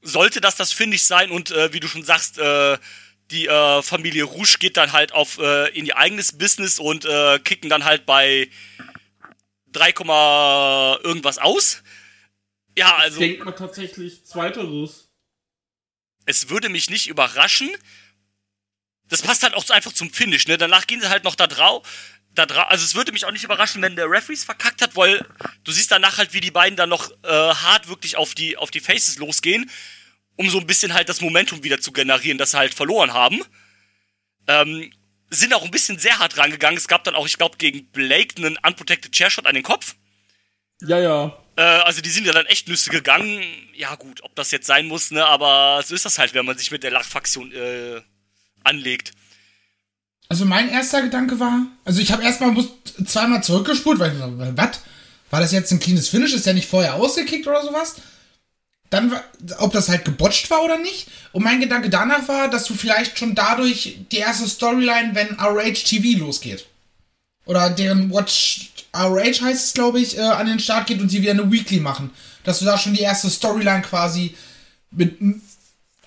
Sollte 0.02 0.40
das 0.42 0.56
das 0.56 0.72
Finish 0.72 1.04
sein 1.04 1.32
und 1.32 1.52
äh, 1.52 1.74
wie 1.74 1.80
du 1.80 1.88
schon 1.88 2.04
sagst, 2.04 2.38
äh, 2.38 2.78
die 3.32 3.48
äh, 3.48 3.82
Familie 3.82 4.24
Rouge 4.24 4.58
geht 4.60 4.78
dann 4.78 4.94
halt 4.94 5.12
auf 5.12 5.38
äh, 5.40 5.70
in 5.78 5.86
ihr 5.86 5.98
eigenes 5.98 6.38
Business 6.38 6.80
und 6.80 7.04
äh, 7.04 7.40
kicken 7.40 7.70
dann 7.70 7.84
halt 7.84 8.06
bei 8.06 8.50
3, 9.74 9.92
Komma 9.92 10.98
irgendwas 11.04 11.38
aus. 11.38 11.84
Ja, 12.78 12.96
also 12.96 13.20
Denkt 13.20 13.44
man 13.44 13.56
tatsächlich 13.56 14.24
Zweiteres. 14.26 15.10
es 16.26 16.50
würde 16.50 16.70
mich 16.70 16.90
nicht 16.90 17.08
überraschen. 17.08 17.70
Das 19.10 19.22
passt 19.22 19.44
halt 19.44 19.54
auch 19.56 19.64
so 19.66 19.74
einfach 19.74 19.94
zum 19.94 20.12
Finish, 20.12 20.48
ne? 20.48 20.58
Danach 20.58 20.86
gehen 20.88 21.02
sie 21.02 21.10
halt 21.10 21.24
noch 21.24 21.36
da 21.36 21.48
drauf. 21.48 21.88
Da 22.46 22.64
also 22.64 22.86
es 22.86 22.96
würde 22.96 23.12
mich 23.12 23.26
auch 23.26 23.32
nicht 23.32 23.44
überraschen, 23.44 23.82
wenn 23.82 23.96
der 23.96 24.10
Referees 24.10 24.44
verkackt 24.44 24.82
hat, 24.82 24.96
weil 24.96 25.26
du 25.64 25.72
siehst 25.72 25.92
danach 25.92 26.18
halt, 26.18 26.34
wie 26.34 26.42
die 26.42 26.52
beiden 26.52 26.76
dann 26.78 26.90
noch 26.90 27.10
äh, 27.24 27.28
hart 27.28 27.88
wirklich 27.88 28.16
auf 28.16 28.36
die, 28.36 28.58
auf 28.58 28.72
die 28.72 28.80
Faces 28.80 29.18
losgehen, 29.18 29.70
um 30.36 30.50
so 30.50 30.60
ein 30.60 30.68
bisschen 30.68 30.94
halt 30.94 31.10
das 31.10 31.22
Momentum 31.22 31.64
wieder 31.64 31.80
zu 31.80 31.92
generieren, 31.92 32.38
das 32.38 32.52
sie 32.52 32.58
halt 32.58 32.74
verloren 32.74 33.14
haben. 33.14 33.44
Ähm, 34.48 34.92
sind 35.30 35.54
auch 35.54 35.64
ein 35.64 35.72
bisschen 35.72 36.00
sehr 36.00 36.20
hart 36.20 36.38
rangegangen. 36.38 36.78
Es 36.78 36.88
gab 36.88 37.04
dann 37.04 37.16
auch, 37.16 37.26
ich 37.26 37.38
glaube, 37.38 37.58
gegen 37.58 37.88
Blake 37.92 38.36
einen 38.38 38.58
Unprotected 38.58 39.12
Chairshot 39.12 39.46
an 39.46 39.56
den 39.56 39.64
Kopf. 39.64 39.96
Ja, 40.82 41.00
ja. 41.00 41.38
Äh, 41.58 41.62
also 41.62 42.02
die 42.02 42.10
sind 42.10 42.26
ja 42.26 42.34
dann 42.34 42.46
echt 42.46 42.68
Nüsse 42.68 42.90
gegangen. 42.92 43.44
Ja 43.74 43.96
gut, 43.96 44.24
ob 44.24 44.36
das 44.36 44.52
jetzt 44.52 44.68
sein 44.68 44.88
muss, 44.88 45.12
ne? 45.12 45.26
Aber 45.26 45.82
so 45.84 45.96
ist 45.96 46.06
das 46.06 46.18
halt, 46.18 46.34
wenn 46.34 46.46
man 46.46 46.58
sich 46.58 46.72
mit 46.72 46.84
der 46.84 46.92
Lachfraktion 46.92 47.52
äh, 47.52 48.02
anlegt. 48.64 49.12
Also 50.30 50.46
mein 50.46 50.70
erster 50.70 51.02
Gedanke 51.02 51.40
war, 51.40 51.68
also 51.86 52.02
ich 52.02 52.12
habe 52.12 52.24
erstmal 52.24 52.54
zweimal 53.06 53.44
zurückgespult, 53.44 54.00
weil 54.00 54.12
ich 54.12 54.20
so, 54.20 54.34
was? 54.38 54.80
War 55.30 55.42
das 55.42 55.52
jetzt 55.52 55.72
ein 55.72 55.80
cleanes 55.80 56.10
Finish? 56.10 56.34
Ist 56.34 56.46
der 56.46 56.54
nicht 56.54 56.70
vorher 56.70 56.96
ausgekickt 56.96 57.48
oder 57.48 57.64
sowas? 57.64 57.96
Dann, 58.90 59.12
war, 59.12 59.24
ob 59.60 59.74
das 59.74 59.90
halt 59.90 60.06
gebotcht 60.06 60.50
war 60.50 60.64
oder 60.64 60.78
nicht. 60.78 61.08
Und 61.34 61.44
mein 61.44 61.60
Gedanke 61.60 61.90
danach 61.90 62.28
war, 62.28 62.50
dass 62.50 62.66
du 62.66 62.74
vielleicht 62.74 63.20
schon 63.20 63.36
dadurch 63.36 63.98
die 64.12 64.18
erste 64.18 64.48
Storyline, 64.48 65.14
wenn 65.14 65.38
RH 65.38 65.84
TV 65.86 66.20
losgeht. 66.20 66.66
Oder 67.46 67.70
deren 67.70 68.12
Watch 68.12 68.72
RH 68.94 69.42
heißt 69.42 69.66
es, 69.66 69.74
glaube 69.74 70.00
ich, 70.00 70.18
äh, 70.18 70.22
an 70.22 70.48
den 70.48 70.60
Start 70.60 70.88
geht 70.88 71.02
und 71.02 71.10
sie 71.10 71.22
wieder 71.22 71.32
eine 71.32 71.52
Weekly 71.52 71.80
machen. 71.80 72.12
Dass 72.44 72.60
du 72.60 72.66
da 72.66 72.78
schon 72.78 72.94
die 72.94 73.02
erste 73.02 73.30
Storyline 73.30 73.82
quasi 73.82 74.36
mit 74.92 75.18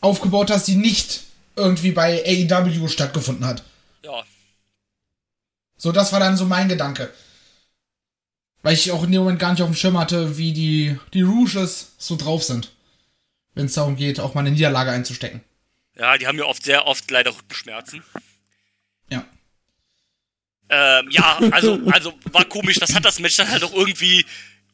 aufgebaut 0.01 0.51
hast, 0.51 0.67
die 0.67 0.77
nicht 0.77 1.21
irgendwie 1.57 1.93
bei 1.93 2.25
AEW 2.25 2.89
stattgefunden 2.89 3.45
hat. 3.45 3.63
Ja. 4.05 4.25
So, 5.77 5.93
das 5.93 6.13
war 6.13 6.21
dann 6.21 6.37
so 6.37 6.45
mein 6.45 6.69
Gedanke. 6.69 7.13
Weil 8.63 8.75
ich 8.75 8.91
auch 8.93 9.05
in 9.05 9.13
dem 9.13 9.23
Moment 9.23 9.39
gar 9.39 9.53
nicht 9.53 9.63
auf 9.63 9.71
dem 9.71 9.75
Schirm 9.75 9.99
hatte, 9.99 10.37
wie 10.37 10.53
die, 10.53 10.99
die 11.15 11.23
Rouges 11.23 11.95
so 11.99 12.17
drauf 12.17 12.45
sind. 12.45 12.71
Wenn 13.55 13.67
es 13.67 13.75
darum 13.75 13.97
geht, 13.97 14.21
auch 14.21 14.35
mal 14.35 14.41
eine 14.41 14.51
Niederlage 14.51 14.91
einzustecken. 14.91 15.43
Ja, 15.97 16.17
die 16.19 16.27
haben 16.27 16.39
ja 16.39 16.45
oft 16.45 16.63
sehr 16.63 16.87
oft 16.87 17.11
leider 17.11 17.35
Rückenschmerzen. 17.35 18.03
Ja. 19.11 19.25
Ähm, 20.69 21.11
ja, 21.11 21.39
also, 21.51 21.81
also 21.91 22.13
war 22.33 22.45
komisch. 22.45 22.79
Das 22.79 22.95
hat 22.95 23.05
das 23.05 23.19
Match 23.19 23.37
dann 23.37 23.51
halt 23.51 23.65
auch 23.65 23.73
irgendwie 23.73 24.25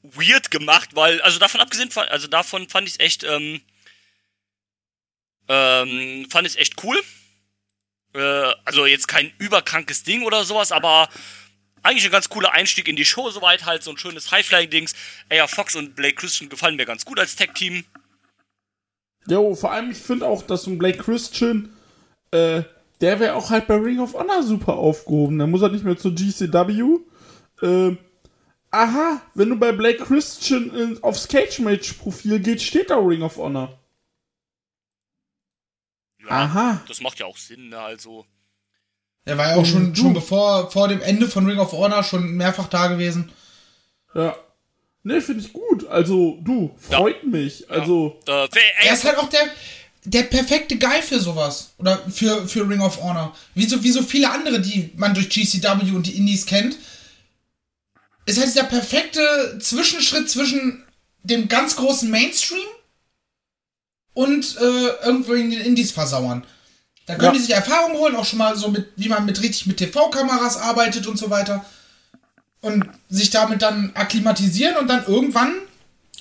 weird 0.03 0.51
gemacht, 0.51 0.91
weil, 0.95 1.21
also 1.23 1.39
davon 1.39 1.61
abgesehen, 1.61 1.91
also 1.97 2.27
davon 2.29 2.69
fand 2.69 2.87
ich 2.87 2.95
es 2.95 3.01
echt, 3.01 3.25
ähm, 3.25 3.61
ähm, 5.49 6.27
fand 6.31 6.47
ich 6.47 6.55
es 6.55 6.59
echt 6.59 6.83
cool. 6.85 7.01
Äh, 8.17 8.53
also 8.65 8.87
jetzt 8.87 9.09
kein 9.09 9.33
überkrankes 9.39 10.03
Ding 10.03 10.23
oder 10.23 10.45
sowas, 10.45 10.73
aber 10.73 11.09
eigentlich 11.83 12.07
ein 12.07 12.13
ganz 12.13 12.29
cooler 12.29 12.53
Einstieg 12.53 12.89
in 12.89 12.97
die 12.97 13.05
Show, 13.05 13.31
soweit 13.31 13.67
halt 13.67 13.83
so 13.83 13.91
ein 13.91 13.99
schönes 13.99 14.33
Highflying-Dings. 14.33 14.95
Aya 15.31 15.47
Fox 15.47 15.77
und 15.77 15.95
Blake 15.95 16.17
Christian 16.17 16.49
gefallen 16.49 16.77
mir 16.77 16.87
ganz 16.87 17.05
gut 17.05 17.21
als 17.21 17.37
Tag-Team. 17.37 17.85
Jo, 19.29 19.55
vor 19.55 19.73
allem, 19.73 19.91
ich 19.91 19.99
finde 19.99 20.27
auch, 20.27 20.43
dass 20.43 20.65
so 20.65 20.71
ein 20.71 20.79
Blake 20.79 20.99
Christian, 20.99 21.77
äh, 22.31 22.63
der 23.01 23.21
wäre 23.21 23.35
auch 23.35 23.51
halt 23.51 23.67
bei 23.67 23.77
Ring 23.77 24.01
of 24.01 24.15
Honor 24.15 24.43
super 24.43 24.75
aufgehoben. 24.75 25.39
Da 25.39 25.47
muss 25.47 25.63
er 25.63 25.69
nicht 25.69 25.85
mehr 25.85 25.99
zur 25.99 26.15
GCW. 26.15 27.01
Äh, 27.63 27.97
aha, 28.71 29.21
wenn 29.35 29.51
du 29.51 29.57
bei 29.57 29.73
Blake 29.73 30.05
Christian 30.05 30.75
in, 30.75 31.03
aufs 31.03 31.29
Cage-Match-Profil 31.29 32.41
geht, 32.41 32.63
steht 32.63 32.91
da 32.91 32.97
Ring 32.97 33.23
of 33.23 33.37
Honor. 33.37 33.79
Ja, 36.27 36.33
Aha. 36.33 36.83
Das 36.89 37.01
macht 37.01 37.19
ja 37.19 37.27
auch 37.27 37.37
Sinn, 37.37 37.69
ne? 37.69 37.79
Also. 37.79 38.27
Er 39.25 39.37
war 39.39 39.51
ja 39.51 39.57
auch 39.57 39.67
schon, 39.67 39.95
schon 39.97 40.15
bevor, 40.15 40.71
vor 40.71 40.87
dem 40.87 41.03
Ende 41.03 41.29
von 41.29 41.47
Ring 41.47 41.59
of 41.59 41.73
Honor 41.73 42.05
schon 42.05 42.37
mehrfach 42.37 42.69
da 42.69 42.87
gewesen. 42.87 43.33
Ja. 44.15 44.37
Ne, 45.03 45.21
finde 45.21 45.45
ich 45.45 45.53
gut. 45.53 45.87
Also, 45.89 46.39
du, 46.43 46.75
freut 46.79 47.25
mich. 47.25 47.69
Also, 47.71 48.21
ey, 48.27 48.49
Er 48.83 48.95
ist 48.95 49.05
halt 49.05 49.19
auch 49.19 49.29
der, 49.29 49.49
der 50.05 50.23
perfekte 50.23 50.79
Guy 50.79 51.03
für 51.03 51.21
sowas. 51.21 51.75
Oder 51.79 51.99
für, 52.09 52.47
für 52.49 52.69
Ring 52.69 52.81
of 52.81 53.01
Honor. 53.03 53.37
Wie 53.55 53.67
so, 53.67 53.83
wie 53.83 53.91
so 53.91 54.03
viele 54.03 54.31
andere, 54.31 54.61
die 54.61 54.91
man 54.97 55.15
durch 55.15 55.29
GCW 55.29 55.93
und 55.93 56.07
die 56.07 56.17
Indies 56.17 56.47
kennt. 56.47 56.77
Ist 58.27 58.39
halt 58.39 58.49
dieser 58.49 58.65
perfekte 58.65 59.59
Zwischenschritt 59.61 60.29
zwischen 60.31 60.85
dem 61.23 61.49
ganz 61.49 61.77
großen 61.77 62.11
Mainstream 62.11 62.67
und 64.17 64.57
äh, 64.57 65.07
irgendwo 65.07 65.35
in 65.35 65.51
den 65.51 65.61
Indies 65.61 65.93
versauern. 65.93 66.43
Da 67.05 67.15
können 67.17 67.27
Ja. 67.27 67.39
die 67.39 67.45
sich 67.45 67.55
Erfahrung 67.55 67.93
holen, 67.99 68.17
auch 68.17 68.25
schon 68.25 68.39
mal 68.39 68.57
so 68.57 68.69
mit, 68.69 68.89
wie 68.97 69.11
man 69.11 69.27
mit 69.27 69.43
richtig 69.43 69.67
mit 69.67 69.77
TV-Kameras 69.77 70.57
arbeitet 70.57 71.07
und 71.07 71.19
so 71.19 71.29
weiter. 71.29 71.65
Und 72.63 72.89
sich 73.11 73.29
damit 73.29 73.61
dann 73.61 73.93
akklimatisieren 73.95 74.77
und 74.79 74.89
dann 74.89 75.05
irgendwann 75.07 75.55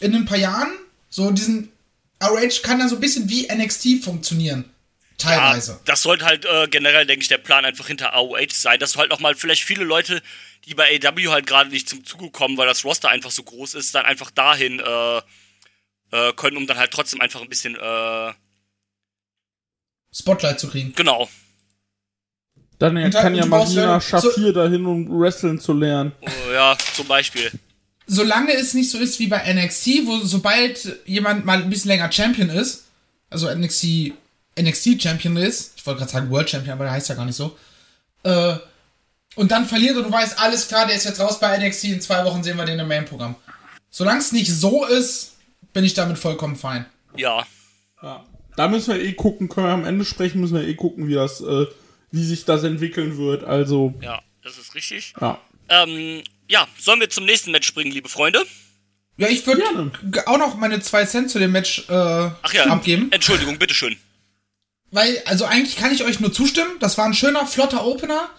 in 0.02 0.14
ein 0.14 0.26
paar 0.26 0.38
Jahren 0.38 0.68
so 1.10 1.32
diesen 1.32 1.72
RH 2.22 2.62
kann 2.64 2.80
dann 2.80 2.90
so 2.90 2.96
ein 2.96 3.02
bisschen 3.02 3.30
wie 3.30 3.48
NXT 3.48 4.04
funktionieren. 4.04 4.66
Teilweise. 5.18 5.72
Ja, 5.72 5.80
das 5.86 6.02
sollte 6.02 6.26
halt 6.26 6.44
äh, 6.46 6.68
generell, 6.68 7.06
denke 7.06 7.22
ich, 7.24 7.30
der 7.30 7.38
Plan 7.38 7.64
einfach 7.64 7.88
hinter 7.88 8.14
AOH 8.14 8.52
sein, 8.52 8.78
dass 8.80 8.92
du 8.92 9.00
halt 9.00 9.12
auch 9.12 9.22
mal 9.22 9.36
vielleicht 9.36 9.64
viele 9.64 9.86
Leute, 9.86 10.22
die 10.66 10.74
bei 10.76 11.00
AW 11.02 11.30
halt 11.30 11.48
gerade 11.48 11.70
nicht 11.70 11.88
zum 11.88 12.04
Zuge 12.04 12.30
kommen, 12.32 12.58
weil 12.58 12.68
das 12.68 12.84
Roster 12.84 13.08
einfach 13.08 13.32
so 13.32 13.44
groß 13.44 13.76
ist, 13.76 13.96
dann 13.96 14.06
einfach 14.06 14.30
dahin 14.32 14.82
äh, 14.82 15.22
äh, 16.16 16.34
können, 16.34 16.58
um 16.58 16.68
dann 16.68 16.78
halt 16.78 16.92
trotzdem 16.92 17.20
einfach 17.22 17.42
ein 17.42 17.50
bisschen, 17.50 17.76
äh, 17.76 18.34
Spotlight 20.14 20.60
zu 20.60 20.70
kriegen. 20.70 20.94
genau, 20.96 21.28
dann 22.80 22.98
Und 22.98 23.12
kann 23.14 23.36
ja 23.36 23.46
Marina 23.46 23.82
ja- 23.82 24.00
so- 24.00 24.08
Schafir 24.32 24.54
dahin, 24.54 24.86
um 24.86 25.20
Wrestling 25.20 25.60
zu 25.60 25.74
lernen. 25.74 26.12
äh, 26.22 26.54
ja, 26.54 26.78
zum 26.94 27.08
Beispiel. 27.08 27.52
Solange 28.08 28.54
es 28.54 28.74
nicht 28.74 28.90
so 28.92 28.98
ist 29.00 29.18
wie 29.20 29.28
bei 29.28 29.40
NXT, 29.54 30.06
wo 30.06 30.20
sobald 30.20 31.02
jemand 31.06 31.44
mal 31.46 31.62
ein 31.62 31.70
bisschen 31.70 31.90
länger 31.90 32.12
Champion 32.12 32.50
ist, 32.50 32.84
also 33.30 33.50
NXT, 33.50 34.14
NXT 34.60 35.02
Champion 35.02 35.36
ist, 35.38 35.74
ich 35.78 35.86
wollte 35.86 36.00
gerade 36.00 36.12
sagen 36.12 36.30
World 36.30 36.50
Champion, 36.50 36.74
aber 36.74 36.84
der 36.86 36.94
heißt 36.94 37.10
ja 37.10 37.16
gar 37.16 37.26
nicht 37.26 37.36
so, 37.36 37.58
äh, 38.24 38.56
und 39.36 39.52
dann 39.52 39.66
verliert 39.66 39.98
und 39.98 40.04
du 40.04 40.12
weißt, 40.12 40.40
alles 40.40 40.68
klar, 40.68 40.86
der 40.86 40.96
ist 40.96 41.04
jetzt 41.04 41.20
raus 41.20 41.40
bei 41.40 41.58
NXT, 41.58 41.86
in 41.86 42.02
zwei 42.02 42.24
Wochen 42.24 42.44
sehen 42.44 42.56
wir 42.58 42.66
den 42.66 42.80
im 42.80 42.88
Main-Programm. 42.88 43.36
Solange 43.90 44.20
es 44.20 44.32
nicht 44.32 44.52
so 44.54 44.86
ist, 44.86 45.35
bin 45.76 45.84
ich 45.84 45.94
damit 45.94 46.18
vollkommen 46.18 46.56
fein. 46.56 46.86
Ja, 47.16 47.46
Ja. 48.02 48.26
Da 48.56 48.70
müssen 48.70 48.94
wir 48.94 49.04
eh 49.04 49.12
gucken, 49.12 49.50
können 49.50 49.68
wir 49.68 49.74
am 49.74 49.84
Ende 49.84 50.06
sprechen, 50.06 50.40
müssen 50.40 50.56
wir 50.56 50.66
eh 50.66 50.76
gucken, 50.76 51.10
wie 51.10 51.14
das, 51.14 51.42
äh, 51.42 51.66
wie 52.12 52.24
sich 52.24 52.46
das 52.46 52.64
entwickeln 52.64 53.18
wird. 53.18 53.44
Also, 53.44 53.94
ja, 54.02 54.22
das 54.42 54.58
ist 54.58 54.74
richtig. 54.74 55.14
ja. 55.20 55.38
Ähm, 55.68 56.24
ja, 56.48 56.66
sollen 56.80 57.02
wir 57.02 57.10
zum 57.10 57.26
nächsten 57.26 57.52
Match 57.52 57.68
springen, 57.68 57.92
liebe 57.92 58.08
Freunde? 58.08 58.46
Ja, 59.18 59.28
ich 59.28 59.46
würde 59.46 59.64
auch 60.28 60.38
noch 60.38 60.56
meine 60.56 60.80
zwei 60.80 61.04
Cent 61.04 61.30
zu 61.30 61.40
dem 61.40 61.52
Match 61.52 61.90
äh, 61.90 61.94
Ach 61.94 62.54
ja, 62.54 62.68
abgeben. 62.68 63.12
Entschuldigung, 63.12 63.58
bitteschön. 63.58 63.98
Weil, 64.92 65.22
also 65.26 65.44
eigentlich 65.44 65.76
kann 65.76 65.94
ich 65.94 66.06
euch 66.06 66.22
nur 66.22 66.32
zustimmen. 66.32 66.72
Das 66.80 66.98
war 66.98 67.06
ein 67.06 67.14
schöner, 67.14 67.46
flotter 67.46 67.86
Opener. 67.86 68.30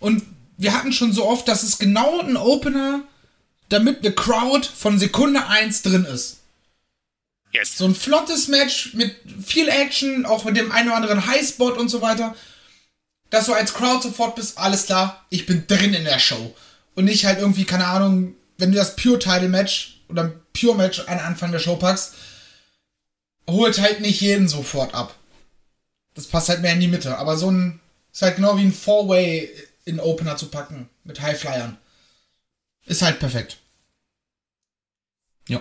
Und 0.00 0.24
wir 0.56 0.74
hatten 0.74 0.92
schon 0.92 1.12
so 1.12 1.26
oft, 1.26 1.46
dass 1.46 1.62
es 1.62 1.78
genau 1.78 2.18
ein 2.20 2.36
Opener, 2.36 3.02
damit 3.68 3.98
eine 4.00 4.12
Crowd 4.12 4.66
von 4.74 4.98
Sekunde 4.98 5.46
1 5.46 5.82
drin 5.82 6.04
ist. 6.04 6.39
Yes. 7.52 7.76
So 7.76 7.84
ein 7.84 7.94
flottes 7.94 8.48
Match 8.48 8.94
mit 8.94 9.14
viel 9.44 9.68
Action, 9.68 10.24
auch 10.24 10.44
mit 10.44 10.56
dem 10.56 10.70
einen 10.70 10.88
oder 10.88 10.96
anderen 10.96 11.26
Highspot 11.26 11.76
und 11.76 11.88
so 11.88 12.00
weiter. 12.00 12.36
Dass 13.30 13.46
du 13.46 13.52
als 13.52 13.74
Crowd 13.74 14.02
sofort 14.02 14.36
bist, 14.36 14.58
alles 14.58 14.86
klar, 14.86 15.24
ich 15.30 15.46
bin 15.46 15.66
drin 15.66 15.94
in 15.94 16.04
der 16.04 16.18
Show. 16.18 16.54
Und 16.94 17.04
nicht 17.04 17.24
halt 17.24 17.38
irgendwie, 17.38 17.64
keine 17.64 17.86
Ahnung, 17.86 18.34
wenn 18.58 18.72
du 18.72 18.78
das 18.78 18.96
Pure-Title-Match 18.96 20.00
oder 20.08 20.32
Pure-Match 20.52 21.00
an 21.06 21.18
Anfang 21.18 21.52
der 21.52 21.60
Show 21.60 21.76
packst, 21.76 22.14
holt 23.48 23.80
halt 23.80 24.00
nicht 24.00 24.20
jeden 24.20 24.48
sofort 24.48 24.94
ab. 24.94 25.14
Das 26.14 26.26
passt 26.26 26.48
halt 26.48 26.60
mehr 26.60 26.72
in 26.72 26.80
die 26.80 26.88
Mitte. 26.88 27.18
Aber 27.18 27.36
so 27.36 27.50
ein, 27.50 27.80
ist 28.12 28.22
halt 28.22 28.36
genau 28.36 28.56
wie 28.56 28.62
ein 28.62 28.72
Four-Way 28.72 29.50
in 29.84 30.00
Opener 30.00 30.36
zu 30.36 30.46
packen 30.46 30.88
mit 31.04 31.20
Highflyern. 31.20 31.78
Ist 32.86 33.02
halt 33.02 33.18
perfekt. 33.18 33.58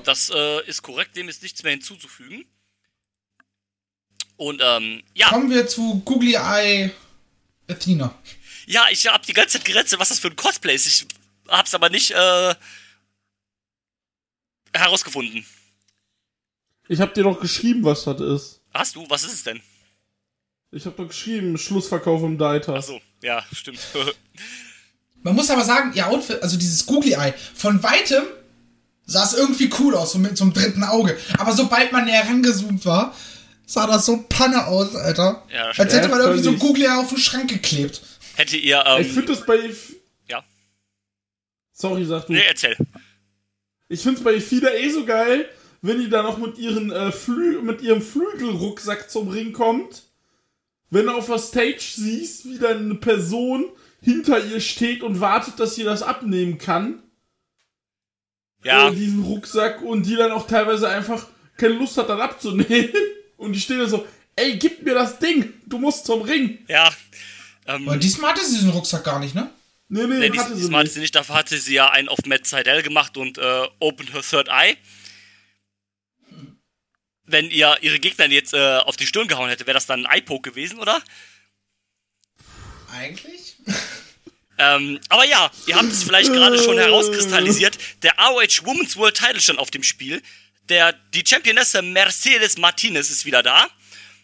Das 0.04 0.30
äh, 0.30 0.66
ist 0.68 0.82
korrekt, 0.84 1.16
dem 1.16 1.30
ist 1.30 1.42
nichts 1.42 1.64
mehr 1.64 1.72
hinzuzufügen. 1.72 2.46
Und 4.38 4.62
ähm, 4.64 5.04
ja, 5.16 5.30
Kommen 5.30 5.50
wir 5.50 5.68
zu 5.68 6.02
Googly 6.06 6.36
Eye 6.36 6.92
Athena. 7.68 8.14
ja, 8.68 8.86
ich 8.92 9.08
hab 9.08 9.24
die 9.26 9.34
ganze 9.34 9.58
Zeit 9.58 9.66
gerätselt, 9.66 10.00
was 10.00 10.10
das 10.10 10.20
für 10.20 10.28
ein 10.30 10.36
Cosplay 10.36 10.76
ist. 10.76 10.86
Ich 10.88 11.08
hab's 11.48 11.74
aber 11.74 11.90
nicht 11.90 12.12
äh, 12.12 12.56
herausgefunden. 14.74 15.46
Ich 16.88 17.00
hab 17.02 17.14
dir 17.14 17.24
doch 17.24 17.40
geschrieben, 17.40 17.84
was 17.84 18.04
das 18.04 18.22
ist. 18.22 18.62
Hast 18.74 18.96
du? 18.96 19.10
Was 19.10 19.24
ist 19.24 19.34
es 19.34 19.44
denn? 19.44 19.62
Ich 20.72 20.86
hab 20.86 20.96
doch 20.98 21.08
geschrieben, 21.08 21.58
Schlussverkauf 21.58 22.22
im 22.24 22.38
Data. 22.38 22.76
Achso, 22.76 23.02
ja, 23.24 23.44
stimmt. 23.52 23.80
Man 25.24 25.36
muss 25.36 25.50
aber 25.50 25.66
sagen, 25.66 25.92
ihr 25.96 26.08
Outfit, 26.08 26.42
also 26.42 26.58
dieses 26.58 26.86
Googly 26.86 27.14
Eye, 27.14 27.34
von 27.56 27.82
weitem 27.84 28.24
sah 29.10 29.24
es 29.24 29.34
irgendwie 29.34 29.70
cool 29.80 29.96
aus, 29.96 30.14
so 30.14 30.20
mit 30.20 30.38
so 30.38 30.44
einem 30.46 30.54
dritten 30.54 30.84
Auge. 30.84 31.18
Aber 31.38 31.52
sobald 31.52 31.92
man 31.92 32.06
näher 32.06 32.26
rangezoomt 32.26 32.86
war, 32.86 33.16
sah 33.66 33.88
das 33.88 34.06
so 34.06 34.26
Panne 34.30 34.68
aus, 34.68 34.96
Alter. 34.96 35.44
Ja, 35.54 35.72
Als 35.78 35.94
hätte 35.94 36.08
man 36.10 36.20
irgendwie 36.20 36.44
so 36.44 36.52
ein 36.52 36.76
Eye 36.82 36.98
auf 36.98 37.10
den 37.10 37.18
Schrank 37.18 37.50
geklebt. 37.50 38.02
Hätte 38.36 38.58
ihr, 38.58 38.84
ähm, 38.86 39.02
Ich 39.02 39.12
finde 39.12 39.34
das 39.34 39.46
bei. 39.46 39.60
ja, 40.28 40.44
Sorry, 41.74 42.06
sag 42.06 42.28
du. 42.28 42.34
nee, 42.34 42.44
erzähl. 42.48 42.78
Ich 43.90 44.02
find's 44.02 44.24
bei 44.24 44.40
Fida 44.40 44.70
eh 44.72 44.90
so 44.90 45.06
geil, 45.06 45.50
wenn 45.82 46.00
die 46.00 46.10
da 46.10 46.22
noch 46.24 46.38
mit, 46.38 46.58
ihren, 46.58 46.92
äh, 46.92 47.12
Flü 47.12 47.62
mit 47.62 47.82
ihrem 47.82 48.02
Flügelrucksack 48.02 49.10
zum 49.10 49.30
Ring 49.30 49.52
kommt. 49.54 50.04
Wenn 50.92 51.06
du 51.06 51.14
auf 51.14 51.28
der 51.28 51.40
Stage 51.40 51.82
siehst, 51.96 52.46
wie 52.46 52.58
dann 52.60 52.86
eine 52.86 52.96
Person 52.96 53.66
hinter 54.02 54.44
ihr 54.44 54.60
steht 54.60 55.04
und 55.04 55.20
wartet, 55.20 55.60
dass 55.60 55.76
sie 55.76 55.84
das 55.84 56.02
abnehmen 56.04 56.58
kann. 56.58 57.02
Ja, 58.64 58.90
Äh, 58.90 58.96
diesen 58.96 59.24
Rucksack 59.24 59.82
und 59.82 60.04
die 60.06 60.16
dann 60.16 60.32
auch 60.32 60.48
teilweise 60.48 60.90
einfach 60.90 61.28
keine 61.58 61.74
Lust 61.76 61.98
hat, 61.98 62.10
das 62.10 62.20
abzunehmen. 62.20 62.92
Und 63.38 63.54
die 63.54 63.60
stehen 63.62 63.80
da 63.80 63.88
so, 63.88 64.06
ey, 64.36 64.58
gib 64.58 64.82
mir 64.84 64.94
das 64.94 65.18
Ding, 65.20 65.54
du 65.66 65.78
musst 65.78 66.06
zum 66.06 66.22
Ring. 66.22 66.60
ja. 66.68 66.90
Ähm, 67.66 67.88
Aber 67.88 67.98
diesmal 67.98 68.32
hatte 68.32 68.44
sie 68.46 68.56
diesen 68.56 68.72
Rucksack 68.72 69.04
gar 69.04 69.20
nicht, 69.20 69.34
ne? 69.36 69.50
Nee, 69.88 70.06
nee, 70.08 70.18
nee, 70.20 70.30
dies, 70.30 70.42
hatte 70.42 70.56
sie 70.56 70.62
diesmal 70.62 70.82
hatte 70.82 70.90
sie 70.92 71.00
nicht, 71.00 71.16
dafür 71.16 71.36
hatte 71.36 71.58
sie 71.58 71.74
ja 71.76 71.90
einen 71.90 72.10
auf 72.10 72.20
Matt 72.26 72.46
Seidel 72.48 72.82
gemacht 72.84 73.16
und 73.16 73.38
äh, 73.38 73.68
Open 73.80 74.08
Her 74.12 74.22
Third 74.22 74.48
Eye. 74.50 74.76
Wenn 77.26 77.50
ihr 77.52 77.78
ihre 77.82 78.00
Gegner 78.00 78.26
jetzt 78.30 78.54
äh, 78.54 78.78
auf 78.78 78.98
die 78.98 79.06
Stirn 79.08 79.28
gehauen 79.28 79.50
hätte, 79.50 79.68
wäre 79.68 79.76
das 79.76 79.86
dann 79.86 80.06
ein 80.06 80.12
Eye-Poke 80.18 80.50
gewesen, 80.50 80.80
oder? 80.80 81.00
Eigentlich? 82.92 83.56
Ähm, 84.60 85.00
aber 85.08 85.26
ja, 85.26 85.50
ihr 85.68 85.76
habt 85.76 85.90
es 85.90 86.04
vielleicht 86.04 86.32
gerade 86.32 86.62
schon 86.62 86.78
herauskristallisiert. 86.78 87.78
Der 88.04 88.14
ROH 88.20 88.66
Women's 88.66 88.98
World 88.98 89.16
Title 89.16 89.40
stand 89.40 89.58
auf 89.58 89.72
dem 89.72 89.84
Spiel. 89.84 90.22
Der, 90.68 90.94
die 91.14 91.24
Championesse 91.26 91.82
Mercedes 91.82 92.58
Martinez 92.58 93.10
ist 93.10 93.26
wieder 93.26 93.42
da, 93.42 93.68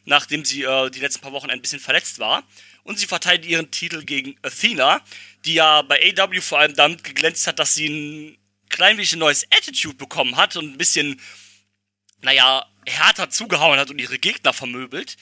nachdem 0.03 0.43
sie 0.43 0.63
äh, 0.63 0.89
die 0.91 0.99
letzten 0.99 1.21
paar 1.21 1.31
Wochen 1.31 1.49
ein 1.49 1.61
bisschen 1.61 1.79
verletzt 1.79 2.19
war. 2.19 2.43
Und 2.83 2.99
sie 2.99 3.07
verteidigt 3.07 3.49
ihren 3.49 3.71
Titel 3.71 4.03
gegen 4.03 4.35
Athena, 4.43 5.01
die 5.45 5.55
ja 5.55 5.81
bei 5.81 6.13
AW 6.17 6.41
vor 6.41 6.59
allem 6.59 6.75
damit 6.75 7.03
geglänzt 7.03 7.47
hat, 7.47 7.57
dass 7.57 7.73
sie 7.73 7.87
ein 7.87 8.37
klein 8.69 8.97
wenig 8.97 9.15
neues 9.15 9.45
Attitude 9.51 9.95
bekommen 9.95 10.35
hat 10.35 10.57
und 10.57 10.73
ein 10.73 10.77
bisschen, 10.77 11.19
naja, 12.21 12.65
härter 12.85 13.29
zugehauen 13.29 13.79
hat 13.79 13.89
und 13.89 13.99
ihre 13.99 14.19
Gegner 14.19 14.53
vermöbelt. 14.53 15.15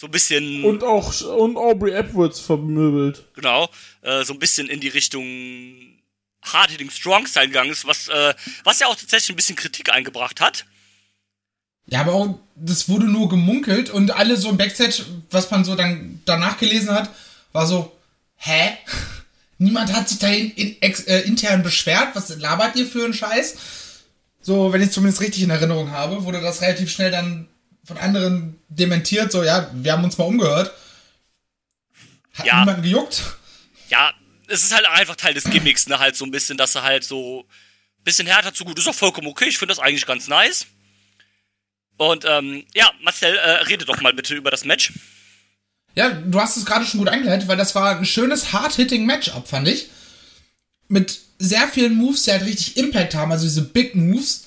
So 0.00 0.06
ein 0.06 0.12
bisschen. 0.12 0.64
Und 0.64 0.82
auch 0.82 1.20
und 1.20 1.58
Aubrey 1.58 1.92
Edwards 1.92 2.40
vermöbelt. 2.40 3.22
Genau, 3.34 3.68
äh, 4.00 4.24
so 4.24 4.32
ein 4.32 4.38
bisschen 4.38 4.70
in 4.70 4.80
die 4.80 4.88
Richtung 4.88 5.22
Hard-Hitting 6.42 6.88
Strong 6.88 7.26
Style 7.26 7.48
gegangen 7.48 7.70
ist, 7.70 7.86
was, 7.86 8.08
äh, 8.08 8.32
was 8.64 8.78
ja 8.78 8.86
auch 8.86 8.96
tatsächlich 8.96 9.28
ein 9.28 9.36
bisschen 9.36 9.56
Kritik 9.56 9.92
eingebracht 9.92 10.40
hat. 10.40 10.64
Ja, 11.84 12.00
aber 12.00 12.14
auch, 12.14 12.38
das 12.56 12.88
wurde 12.88 13.04
nur 13.04 13.28
gemunkelt 13.28 13.90
und 13.90 14.12
alle 14.12 14.38
so 14.38 14.48
im 14.48 14.56
Backstage, 14.56 15.04
was 15.30 15.50
man 15.50 15.66
so 15.66 15.74
dann 15.74 16.22
danach 16.24 16.56
gelesen 16.56 16.94
hat, 16.94 17.10
war 17.52 17.66
so, 17.66 17.94
hä? 18.36 18.78
Niemand 19.58 19.92
hat 19.92 20.08
sich 20.08 20.18
da 20.18 20.28
in, 20.28 20.50
in, 20.52 20.80
ex, 20.80 21.00
äh, 21.00 21.20
intern 21.26 21.62
beschwert, 21.62 22.16
was 22.16 22.34
labert 22.38 22.74
ihr 22.76 22.86
für 22.86 23.04
einen 23.04 23.12
Scheiß? 23.12 23.54
So, 24.40 24.72
wenn 24.72 24.80
ich 24.80 24.92
zumindest 24.92 25.20
richtig 25.20 25.42
in 25.42 25.50
Erinnerung 25.50 25.90
habe, 25.90 26.24
wurde 26.24 26.40
das 26.40 26.62
relativ 26.62 26.90
schnell 26.90 27.10
dann 27.10 27.49
von 27.84 27.98
anderen 27.98 28.60
dementiert, 28.68 29.32
so, 29.32 29.42
ja, 29.42 29.70
wir 29.72 29.92
haben 29.92 30.04
uns 30.04 30.18
mal 30.18 30.24
umgehört. 30.24 30.72
Hat 32.34 32.46
Ja. 32.46 32.60
niemanden 32.60 32.82
gejuckt. 32.82 33.22
Ja, 33.88 34.12
es 34.46 34.62
ist 34.62 34.74
halt 34.74 34.86
einfach 34.86 35.16
Teil 35.16 35.34
des 35.34 35.44
Gimmicks, 35.44 35.86
ne, 35.88 35.98
halt 35.98 36.16
so 36.16 36.24
ein 36.24 36.30
bisschen, 36.30 36.56
dass 36.56 36.74
er 36.74 36.82
halt 36.82 37.04
so 37.04 37.46
ein 37.98 38.04
bisschen 38.04 38.26
härter 38.26 38.54
zu 38.54 38.64
gut 38.64 38.78
ist 38.78 38.88
auch 38.88 38.94
vollkommen 38.94 39.26
okay. 39.28 39.46
Ich 39.48 39.58
finde 39.58 39.72
das 39.74 39.78
eigentlich 39.82 40.06
ganz 40.06 40.28
nice. 40.28 40.66
Und 41.96 42.24
ähm, 42.26 42.64
ja, 42.74 42.90
Marcel, 43.02 43.36
äh, 43.36 43.50
rede 43.64 43.84
doch 43.84 44.00
mal 44.00 44.12
bitte 44.14 44.34
über 44.34 44.50
das 44.50 44.64
Match. 44.64 44.92
Ja, 45.94 46.10
du 46.10 46.40
hast 46.40 46.56
es 46.56 46.64
gerade 46.64 46.86
schon 46.86 46.98
gut 46.98 47.08
eingeleitet, 47.08 47.48
weil 47.48 47.56
das 47.56 47.74
war 47.74 47.96
ein 47.96 48.06
schönes 48.06 48.52
hard-hitting 48.52 49.04
Matchup, 49.04 49.48
fand 49.48 49.68
ich. 49.68 49.88
Mit 50.88 51.18
sehr 51.38 51.68
vielen 51.68 51.94
Moves, 51.94 52.22
die 52.22 52.30
halt 52.32 52.44
richtig 52.44 52.76
Impact 52.76 53.14
haben, 53.14 53.32
also 53.32 53.44
diese 53.44 53.62
Big 53.62 53.94
Moves. 53.94 54.44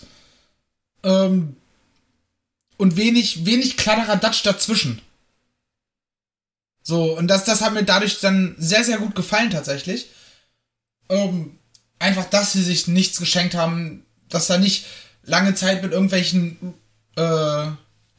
Ähm, 1.03 1.55
und 2.77 2.95
wenig, 2.95 3.45
wenig 3.45 3.77
kleinerer 3.77 4.17
Dutch 4.17 4.43
dazwischen. 4.43 5.01
So, 6.83 7.17
und 7.17 7.27
das, 7.27 7.45
das 7.45 7.61
hat 7.61 7.73
mir 7.73 7.83
dadurch 7.83 8.19
dann 8.19 8.55
sehr, 8.57 8.83
sehr 8.83 8.97
gut 8.97 9.15
gefallen, 9.15 9.51
tatsächlich. 9.51 10.07
Ähm, 11.09 11.57
einfach, 11.99 12.25
dass 12.25 12.53
sie 12.53 12.63
sich 12.63 12.87
nichts 12.87 13.19
geschenkt 13.19 13.55
haben, 13.55 14.05
dass 14.29 14.47
da 14.47 14.57
nicht 14.57 14.85
lange 15.23 15.55
Zeit 15.55 15.81
mit 15.81 15.93
irgendwelchen 15.93 16.73
äh, 17.15 17.67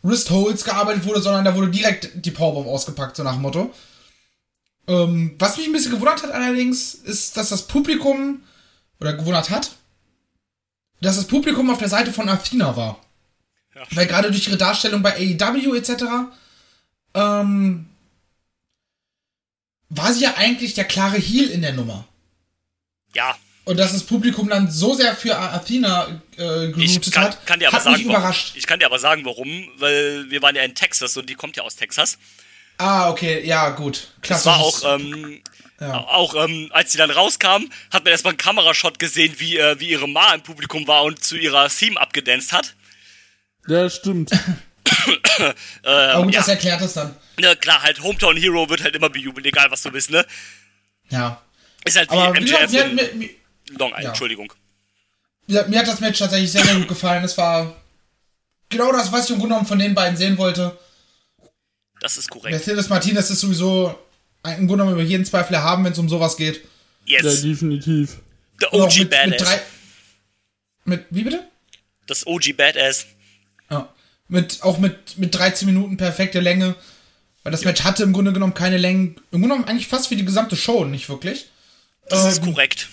Wrist-Holds 0.02 0.64
gearbeitet 0.64 1.04
wurde, 1.04 1.20
sondern 1.20 1.44
da 1.44 1.54
wurde 1.54 1.70
direkt 1.70 2.10
die 2.14 2.30
Powerbomb 2.30 2.66
ausgepackt, 2.66 3.16
so 3.16 3.22
nach 3.22 3.34
dem 3.34 3.42
Motto. 3.42 3.74
Ähm, 4.86 5.34
was 5.38 5.56
mich 5.56 5.66
ein 5.66 5.72
bisschen 5.72 5.92
gewundert 5.92 6.22
hat 6.22 6.30
allerdings, 6.30 6.94
ist, 6.94 7.36
dass 7.36 7.50
das 7.50 7.66
Publikum, 7.66 8.42
oder 9.00 9.14
gewundert 9.14 9.50
hat, 9.50 9.72
dass 11.00 11.16
das 11.16 11.26
Publikum 11.26 11.70
auf 11.70 11.78
der 11.78 11.88
Seite 11.88 12.12
von 12.12 12.28
Athena 12.28 12.76
war. 12.76 13.03
Ja. 13.74 13.82
Weil 13.90 14.06
gerade 14.06 14.30
durch 14.30 14.46
ihre 14.46 14.56
Darstellung 14.56 15.02
bei 15.02 15.14
AEW 15.16 15.74
etc. 15.74 16.04
Ähm, 17.14 17.86
war 19.88 20.12
sie 20.12 20.22
ja 20.24 20.34
eigentlich 20.36 20.74
der 20.74 20.84
klare 20.84 21.16
Heel 21.18 21.48
in 21.50 21.62
der 21.62 21.72
Nummer. 21.72 22.06
Ja, 23.14 23.36
Und 23.64 23.76
dass 23.78 23.92
das 23.92 24.02
Publikum 24.04 24.48
dann 24.48 24.70
so 24.70 24.94
sehr 24.94 25.14
für 25.14 25.36
Athena 25.38 26.20
äh, 26.36 26.66
ich 26.70 26.72
geroutet 26.74 27.12
kann, 27.12 27.24
hat, 27.24 27.46
kann 27.46 27.60
dir 27.60 27.68
aber 27.68 27.76
hat 27.78 27.84
mich 27.86 27.92
sagen, 27.94 28.08
warum. 28.08 28.16
überrascht. 28.16 28.52
Ich 28.56 28.66
kann 28.66 28.78
dir 28.80 28.86
aber 28.86 28.98
sagen, 28.98 29.24
warum, 29.24 29.68
weil 29.78 30.28
wir 30.30 30.42
waren 30.42 30.56
ja 30.56 30.62
in 30.62 30.74
Texas 30.74 31.16
und 31.16 31.28
die 31.30 31.34
kommt 31.34 31.56
ja 31.56 31.62
aus 31.62 31.76
Texas. 31.76 32.18
Ah, 32.78 33.08
okay, 33.10 33.46
ja, 33.46 33.70
gut. 33.70 34.08
Das 34.20 34.42
Klasse. 34.42 34.46
war 34.46 34.58
auch, 34.58 34.82
ähm, 34.98 35.40
Ja. 35.80 35.94
auch 36.08 36.34
ähm, 36.34 36.70
als 36.72 36.90
sie 36.92 36.98
dann 36.98 37.10
rauskam, 37.10 37.68
hat 37.92 38.02
man 38.04 38.06
erstmal 38.08 38.32
einen 38.32 38.38
Kamerashot 38.38 38.98
gesehen, 38.98 39.34
wie, 39.38 39.58
äh, 39.58 39.78
wie 39.78 39.90
ihre 39.90 40.08
Ma 40.08 40.34
im 40.34 40.42
Publikum 40.42 40.86
war 40.88 41.04
und 41.04 41.22
zu 41.22 41.36
ihrer 41.36 41.68
Theme 41.68 42.00
abgedanced 42.00 42.52
hat. 42.52 42.74
Ja, 43.66 43.88
stimmt. 43.90 44.30
Aber 45.82 46.22
gut, 46.24 46.34
ja. 46.34 46.40
das 46.40 46.48
erklärt 46.48 46.80
es 46.82 46.92
dann. 46.94 47.14
Ne, 47.38 47.56
klar, 47.56 47.82
halt 47.82 48.02
Hometown 48.02 48.36
Hero 48.36 48.68
wird 48.68 48.82
halt 48.84 48.94
immer 48.94 49.10
bejubelt, 49.10 49.46
egal 49.46 49.70
was 49.70 49.82
du 49.82 49.90
bist, 49.90 50.10
ne? 50.10 50.24
Ja. 51.10 51.42
Ist 51.84 51.96
halt 51.96 52.10
wie 52.10 52.14
Aber 52.16 52.32
gesagt, 52.38 52.70
MJF 52.70 52.72
mir, 52.72 52.84
in 52.84 52.94
mir, 52.94 53.14
mir, 53.14 53.30
Long 53.78 53.88
Island, 53.90 54.02
ja. 54.04 54.08
Entschuldigung. 54.10 54.52
mir, 55.46 55.66
mir 55.68 55.78
hat 55.80 55.88
das 55.88 56.00
Match 56.00 56.18
tatsächlich 56.18 56.52
sehr, 56.52 56.64
sehr 56.64 56.76
gut 56.76 56.88
gefallen. 56.88 57.24
Es 57.24 57.36
war 57.36 57.74
genau 58.68 58.92
das, 58.92 59.10
was 59.12 59.24
ich 59.24 59.30
im 59.30 59.38
Grunde 59.38 59.54
genommen 59.54 59.66
von 59.66 59.78
den 59.78 59.94
beiden 59.94 60.16
sehen 60.16 60.38
wollte. 60.38 60.78
Das 62.00 62.16
ist 62.18 62.30
korrekt. 62.30 62.52
Mercedes 62.54 62.88
Martinez 62.88 63.30
ist 63.30 63.40
sowieso 63.40 63.98
ein- 64.42 64.58
im 64.60 64.66
Grunde 64.68 64.84
genommen 64.84 65.00
über 65.00 65.08
jeden 65.08 65.24
Zweifel 65.24 65.54
erhaben, 65.54 65.84
wenn 65.84 65.92
es 65.92 65.98
um 65.98 66.08
sowas 66.08 66.36
geht. 66.36 66.62
Ja, 67.06 67.20
Yes, 67.22 67.42
definitiv. 67.42 68.18
the 68.60 68.66
Und 68.66 68.80
auch 68.82 68.86
OG 68.86 68.98
mit, 68.98 68.98
mit 68.98 69.10
Badass. 69.10 69.38
drei. 69.48 69.62
Mit, 70.84 71.06
wie 71.10 71.22
bitte? 71.22 71.44
Das 72.06 72.26
OG 72.26 72.52
Badass. 72.54 73.06
Ja. 74.28 74.40
Mit, 74.40 74.62
auch 74.62 74.78
mit, 74.78 75.18
mit 75.18 75.34
13 75.34 75.66
Minuten 75.66 75.96
perfekte 75.96 76.40
Länge. 76.40 76.74
Weil 77.42 77.52
das 77.52 77.64
Match 77.64 77.84
hatte 77.84 78.02
im 78.02 78.12
Grunde 78.14 78.32
genommen 78.32 78.54
keine 78.54 78.78
Längen. 78.78 79.16
Im 79.30 79.40
Grunde 79.40 79.48
genommen 79.48 79.64
eigentlich 79.64 79.88
fast 79.88 80.10
wie 80.10 80.16
die 80.16 80.24
gesamte 80.24 80.56
Show, 80.56 80.84
nicht 80.84 81.08
wirklich. 81.08 81.50
Das 82.08 82.24
ist 82.24 82.38
Ähm, 82.38 82.46
korrekt. 82.54 82.88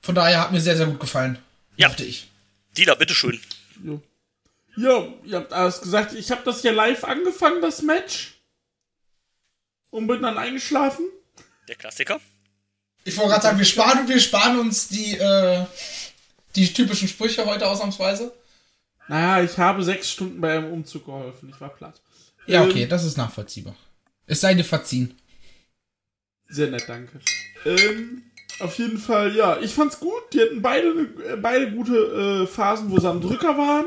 Von 0.00 0.14
daher 0.16 0.40
hat 0.40 0.50
mir 0.52 0.60
sehr, 0.60 0.76
sehr 0.76 0.86
gut 0.86 0.98
gefallen. 0.98 1.38
Ja. 1.76 1.88
Dachte 1.88 2.04
ich. 2.04 2.28
Dieter, 2.76 2.96
bitteschön. 2.96 3.40
Jo. 3.84 4.02
Ja, 4.76 5.06
ihr 5.24 5.36
habt 5.36 5.52
alles 5.52 5.80
gesagt. 5.82 6.14
Ich 6.14 6.30
habe 6.30 6.42
das 6.44 6.62
ja 6.62 6.72
live 6.72 7.04
angefangen, 7.04 7.60
das 7.62 7.82
Match. 7.82 8.34
Und 9.90 10.06
bin 10.06 10.22
dann 10.22 10.38
eingeschlafen. 10.38 11.04
Der 11.68 11.76
Klassiker. 11.76 12.20
Ich 13.04 13.16
wollte 13.16 13.30
gerade 13.30 13.42
sagen, 13.42 13.58
wir 13.58 13.64
sparen, 13.66 14.08
wir 14.08 14.18
sparen 14.20 14.58
uns 14.58 14.88
die, 14.88 15.16
äh, 15.18 15.64
die 16.56 16.72
typischen 16.72 17.08
Sprüche 17.08 17.44
heute 17.44 17.68
ausnahmsweise. 17.68 18.32
Naja, 19.08 19.44
ich 19.44 19.58
habe 19.58 19.82
sechs 19.82 20.10
Stunden 20.10 20.40
bei 20.40 20.56
einem 20.56 20.72
Umzug 20.72 21.06
geholfen. 21.06 21.50
Ich 21.54 21.60
war 21.60 21.70
platt. 21.70 22.00
Ja, 22.46 22.62
Ähm, 22.62 22.70
okay, 22.70 22.86
das 22.86 23.04
ist 23.04 23.16
nachvollziehbar. 23.16 23.74
Es 24.26 24.40
sei 24.40 24.54
dir 24.54 24.64
verziehen. 24.64 25.14
Sehr 26.48 26.70
nett, 26.70 26.84
danke. 26.88 27.20
Ähm, 27.64 28.22
auf 28.60 28.78
jeden 28.78 28.98
Fall, 28.98 29.34
ja, 29.34 29.58
ich 29.60 29.72
fand's 29.74 29.98
gut. 29.98 30.22
Die 30.32 30.40
hatten 30.40 30.62
beide, 30.62 30.88
äh, 31.32 31.36
beide 31.36 31.72
gute 31.72 32.42
äh, 32.42 32.46
Phasen, 32.46 32.90
wo 32.90 32.98
sie 32.98 33.08
am 33.08 33.20
Drücker 33.20 33.56
waren. 33.58 33.86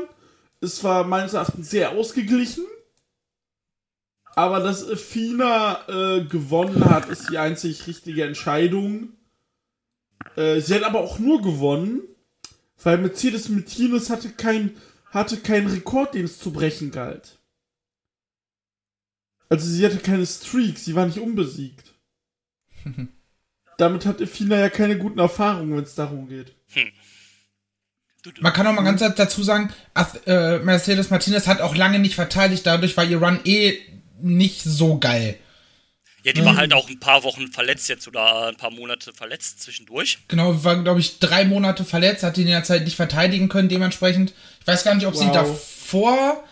Es 0.60 0.82
war 0.84 1.04
meines 1.04 1.34
Erachtens 1.34 1.70
sehr 1.70 1.90
ausgeglichen. 1.92 2.64
Aber 4.34 4.60
dass 4.60 4.86
Athena 4.88 5.80
äh, 5.88 6.24
gewonnen 6.24 6.84
hat, 6.84 7.08
ist 7.08 7.30
die 7.30 7.38
einzig 7.38 7.86
richtige 7.86 8.24
Entscheidung. 8.24 9.14
Äh, 10.36 10.60
sie 10.60 10.74
hat 10.74 10.82
aber 10.82 11.00
auch 11.00 11.18
nur 11.18 11.40
gewonnen, 11.40 12.02
weil 12.82 12.98
Mercedes 12.98 13.48
Martinez 13.48 14.10
hatte 14.10 14.30
kein 14.30 14.76
hatte 15.16 15.38
keinen 15.38 15.68
Rekord, 15.68 16.14
den 16.14 16.26
es 16.26 16.38
zu 16.38 16.52
brechen 16.52 16.90
galt. 16.90 17.38
Also 19.48 19.68
sie 19.68 19.84
hatte 19.84 19.98
keine 19.98 20.26
Streak, 20.26 20.78
sie 20.78 20.94
war 20.94 21.06
nicht 21.06 21.18
unbesiegt. 21.18 21.94
Damit 23.78 24.06
hat 24.06 24.20
Athena 24.20 24.58
ja 24.58 24.68
keine 24.68 24.98
guten 24.98 25.18
Erfahrungen, 25.18 25.76
wenn 25.76 25.84
es 25.84 25.94
darum 25.94 26.28
geht. 26.28 26.54
Du, 28.22 28.30
Man 28.40 28.52
kann 28.52 28.66
auch 28.66 28.72
mal 28.72 28.82
ganz 28.82 29.00
dazu 29.00 29.42
sagen, 29.42 29.72
äh, 30.26 30.58
Mercedes 30.58 31.10
Martinez 31.10 31.46
hat 31.46 31.60
auch 31.60 31.76
lange 31.76 31.98
nicht 31.98 32.14
verteidigt, 32.14 32.66
dadurch 32.66 32.96
war 32.96 33.04
ihr 33.04 33.22
Run 33.22 33.40
eh 33.44 33.78
nicht 34.20 34.62
so 34.62 34.98
geil. 34.98 35.38
Ja, 36.26 36.32
die 36.32 36.44
war 36.44 36.56
halt 36.56 36.74
auch 36.74 36.88
ein 36.90 36.98
paar 36.98 37.22
Wochen 37.22 37.48
verletzt 37.52 37.88
jetzt 37.88 38.08
oder 38.08 38.48
ein 38.48 38.56
paar 38.56 38.72
Monate 38.72 39.12
verletzt 39.12 39.62
zwischendurch. 39.62 40.18
Genau, 40.26 40.64
war, 40.64 40.82
glaube 40.82 40.98
ich, 40.98 41.20
drei 41.20 41.44
Monate 41.44 41.84
verletzt, 41.84 42.24
hat 42.24 42.36
in 42.36 42.46
der 42.48 42.64
Zeit 42.64 42.84
nicht 42.84 42.96
verteidigen 42.96 43.48
können, 43.48 43.68
dementsprechend. 43.68 44.32
Ich 44.60 44.66
weiß 44.66 44.82
gar 44.82 44.94
nicht, 44.96 45.06
ob 45.06 45.14
sie 45.14 45.26
Wow. 45.26 45.32
davor 45.34 46.44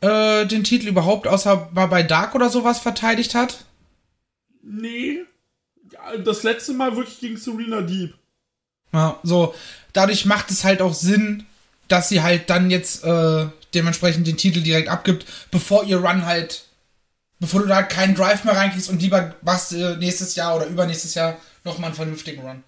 äh, 0.00 0.46
den 0.46 0.62
Titel 0.62 0.86
überhaupt 0.88 1.26
außer 1.26 1.70
mal 1.72 1.86
bei 1.86 2.02
Dark 2.04 2.34
oder 2.34 2.48
sowas 2.48 2.78
verteidigt 2.78 3.34
hat. 3.34 3.64
Nee. 4.62 5.18
Ja, 5.92 6.16
Das 6.18 6.42
letzte 6.44 6.72
Mal 6.74 6.96
wirklich 6.96 7.18
gegen 7.20 7.36
Serena 7.36 7.80
Deep. 7.82 8.14
Ja, 8.92 9.18
so, 9.24 9.54
dadurch 9.92 10.24
macht 10.26 10.50
es 10.52 10.62
halt 10.62 10.80
auch 10.80 10.94
Sinn, 10.94 11.44
dass 11.88 12.08
sie 12.08 12.22
halt 12.22 12.48
dann 12.50 12.70
jetzt 12.70 13.02
äh, 13.04 13.46
dementsprechend 13.74 14.26
den 14.26 14.36
Titel 14.36 14.60
direkt 14.60 14.88
abgibt, 14.88 15.26
bevor 15.50 15.84
ihr 15.84 15.98
Run 15.98 16.24
halt 16.24 16.66
bevor 17.40 17.62
du 17.62 17.66
da 17.66 17.82
keinen 17.82 18.14
Drive 18.14 18.44
mehr 18.44 18.56
reinkriegst 18.56 18.88
und 18.88 19.02
lieber 19.02 19.34
machst 19.42 19.72
du 19.72 19.96
nächstes 19.96 20.34
Jahr 20.34 20.56
oder 20.56 20.66
übernächstes 20.66 21.14
Jahr 21.14 21.38
nochmal 21.64 21.88
einen 21.88 21.96
vernünftigen 21.96 22.42
Run. 22.42 22.64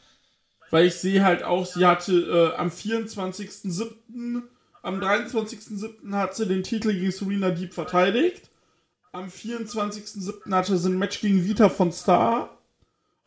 Weil 0.70 0.86
ich 0.86 0.94
sehe 0.94 1.24
halt 1.24 1.42
auch, 1.42 1.66
sie 1.66 1.86
hatte 1.86 2.12
äh, 2.12 2.56
am 2.56 2.68
24.07., 2.68 4.42
am 4.82 5.00
23.07. 5.00 6.12
hat 6.12 6.36
sie 6.36 6.46
den 6.46 6.62
Titel 6.62 6.92
gegen 6.92 7.10
Serena 7.10 7.50
Deep 7.50 7.74
verteidigt. 7.74 8.50
Am 9.10 9.26
24.07. 9.26 10.54
hatte 10.54 10.78
sie 10.78 10.88
ein 10.90 10.98
Match 10.98 11.20
gegen 11.20 11.44
Vita 11.44 11.68
von 11.68 11.90
Star. 11.90 12.56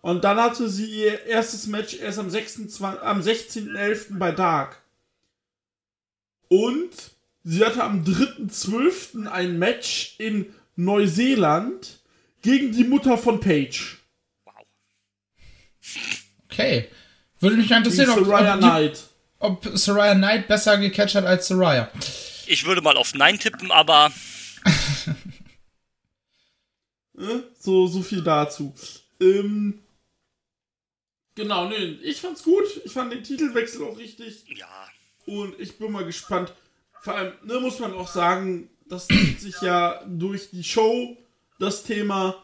Und 0.02 0.24
dann 0.24 0.38
hatte 0.38 0.70
sie 0.70 0.86
ihr 0.86 1.26
erstes 1.26 1.68
Match 1.68 1.96
erst 1.96 2.20
am, 2.20 2.30
26, 2.30 2.82
am 2.82 3.20
16.11. 3.20 4.18
bei 4.18 4.32
Dark. 4.32 4.82
Und 6.48 6.92
sie 7.44 7.66
hatte 7.66 7.84
am 7.84 8.04
3.12. 8.04 9.28
ein 9.28 9.60
Match 9.60 10.16
in 10.18 10.54
Neuseeland 10.80 12.00
gegen 12.42 12.72
die 12.72 12.84
Mutter 12.86 13.18
von 13.18 13.40
Paige. 13.40 13.98
Wow. 14.46 14.66
Okay. 16.46 16.88
Würde 17.40 17.58
mich 17.58 17.70
mal 17.70 17.78
interessieren, 17.78 18.10
ob, 18.12 18.20
Soraya 18.26 18.54
ob, 18.54 18.60
Knight. 18.60 19.04
ob 19.40 19.66
Soraya 19.74 20.16
Knight 20.16 20.48
besser 20.48 20.78
gecatcht 20.78 21.16
hat 21.16 21.26
als 21.26 21.48
Soraya. 21.48 21.90
Ich 22.48 22.66
würde 22.66 22.82
mal 22.82 22.98
auf 22.98 23.14
Nein 23.14 23.40
tippen, 23.40 23.72
aber 23.72 24.12
Ne? 27.14 27.44
So, 27.60 27.88
so 27.88 28.02
viel 28.02 28.24
dazu. 28.24 28.74
Ähm, 29.20 29.80
genau, 31.36 31.68
nee, 31.68 31.98
ich 32.04 32.22
fand's 32.22 32.44
gut. 32.44 32.64
Ich 32.86 32.94
fand 32.94 33.12
den 33.12 33.24
Titelwechsel 33.24 33.84
auch 33.84 33.98
richtig. 33.98 34.46
ja. 34.56 34.68
Und 35.26 35.60
ich 35.60 35.78
bin 35.78 35.92
mal 35.92 36.06
gespannt. 36.06 36.54
Vor 37.02 37.14
allem, 37.16 37.34
ne, 37.44 37.60
muss 37.60 37.80
man 37.80 37.94
auch 37.94 38.08
sagen, 38.08 38.70
das 38.90 39.08
zieht 39.08 39.40
sich 39.40 39.62
ja 39.62 40.02
durch 40.08 40.50
die 40.52 40.64
Show, 40.64 41.18
das 41.60 41.84
Thema. 41.84 42.36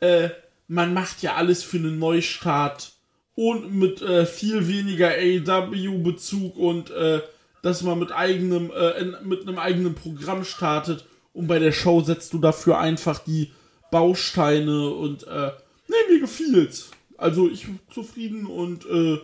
Äh, 0.00 0.30
man 0.68 0.94
macht 0.94 1.22
ja 1.22 1.34
alles 1.34 1.62
für 1.62 1.78
einen 1.78 1.98
Neustart. 1.98 2.92
Und 3.36 3.74
mit 3.74 4.00
äh, 4.00 4.26
viel 4.26 4.68
weniger 4.68 5.08
AEW-Bezug 5.08 6.56
und 6.56 6.90
äh, 6.90 7.20
dass 7.62 7.82
man 7.82 7.98
mit 7.98 8.12
eigenem, 8.12 8.70
äh, 8.70 8.90
in, 9.00 9.16
mit 9.24 9.42
einem 9.42 9.58
eigenen 9.58 9.96
Programm 9.96 10.44
startet. 10.44 11.04
Und 11.32 11.48
bei 11.48 11.58
der 11.58 11.72
Show 11.72 12.00
setzt 12.00 12.32
du 12.32 12.38
dafür 12.38 12.78
einfach 12.78 13.18
die 13.18 13.50
Bausteine 13.90 14.88
und 14.90 15.26
äh, 15.26 15.50
nee, 15.88 15.96
mir 16.12 16.20
gefiel's. 16.20 16.90
Also 17.16 17.50
ich 17.50 17.64
bin 17.64 17.80
zufrieden 17.92 18.46
und 18.46 18.86
äh, 18.86 19.18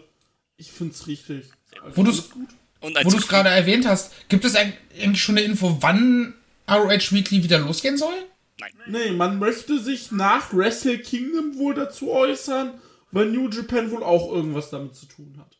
ich 0.57 0.73
find's 0.73 1.07
richtig. 1.07 1.47
Also, 1.85 1.97
Wo 1.97 2.03
du 2.03 3.17
es 3.17 3.29
gerade 3.29 3.51
erwähnt 3.51 3.87
hast, 3.87 4.13
gibt 4.29 4.45
es 4.45 4.57
eigentlich 4.57 4.77
eigentlich 5.01 5.23
schon 5.23 5.37
eine 5.39 5.47
Info, 5.47 5.79
wann 5.81 6.35
ROH 6.71 7.13
Weekly 7.13 7.43
wieder 7.43 7.59
losgehen 7.59 7.99
soll? 7.99 8.15
Nein. 8.61 8.73
Nee, 8.87 9.11
man 9.13 9.39
möchte 9.39 9.81
sich 9.81 10.13
nach 10.13 10.53
Wrestle 10.53 10.99
Kingdom 10.99 11.57
wohl 11.59 11.75
dazu 11.75 12.11
äußern, 12.11 12.75
weil 13.11 13.27
New 13.27 13.49
Japan 13.49 13.91
wohl 13.91 14.03
auch 14.03 14.31
irgendwas 14.31 14.71
damit 14.71 14.95
zu 14.95 15.07
tun 15.07 15.37
hat. 15.39 15.57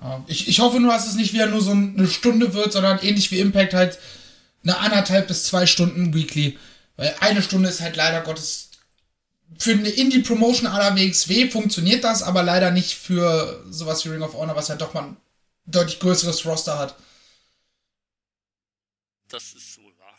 Ja, 0.00 0.24
Ich, 0.26 0.48
ich 0.48 0.60
hoffe 0.60 0.80
nur, 0.80 0.92
dass 0.92 1.06
es 1.06 1.14
nicht 1.14 1.32
wieder 1.32 1.46
nur 1.46 1.60
so 1.60 1.70
eine 1.72 2.06
Stunde 2.08 2.54
wird, 2.54 2.72
sondern 2.72 2.98
ähnlich 3.00 3.30
wie 3.30 3.40
Impact 3.40 3.74
halt 3.74 3.98
eine 4.62 4.78
anderthalb 4.78 5.28
bis 5.28 5.44
zwei 5.44 5.66
Stunden 5.66 6.14
Weekly. 6.14 6.58
Weil 6.96 7.14
eine 7.20 7.42
Stunde 7.42 7.68
ist 7.68 7.80
halt 7.80 7.96
leider 7.96 8.22
Gottes 8.22 8.70
für 9.58 9.72
eine 9.72 9.88
Indie-Promotion 9.88 10.66
aller 10.66 10.96
WXW 10.96 11.48
funktioniert 11.48 12.04
das, 12.04 12.22
aber 12.22 12.42
leider 12.42 12.70
nicht 12.70 12.94
für 12.94 13.64
sowas 13.70 14.04
wie 14.04 14.10
Ring 14.10 14.22
of 14.22 14.34
Honor, 14.34 14.56
was 14.56 14.68
halt 14.68 14.80
doch 14.80 14.92
mal 14.94 15.04
ein 15.04 15.16
deutlich 15.66 16.00
größeres 16.00 16.44
Roster 16.46 16.78
hat. 16.78 16.96
Das 19.28 19.52
ist 19.54 19.78
wohl 19.82 19.92
wahr. 19.98 20.18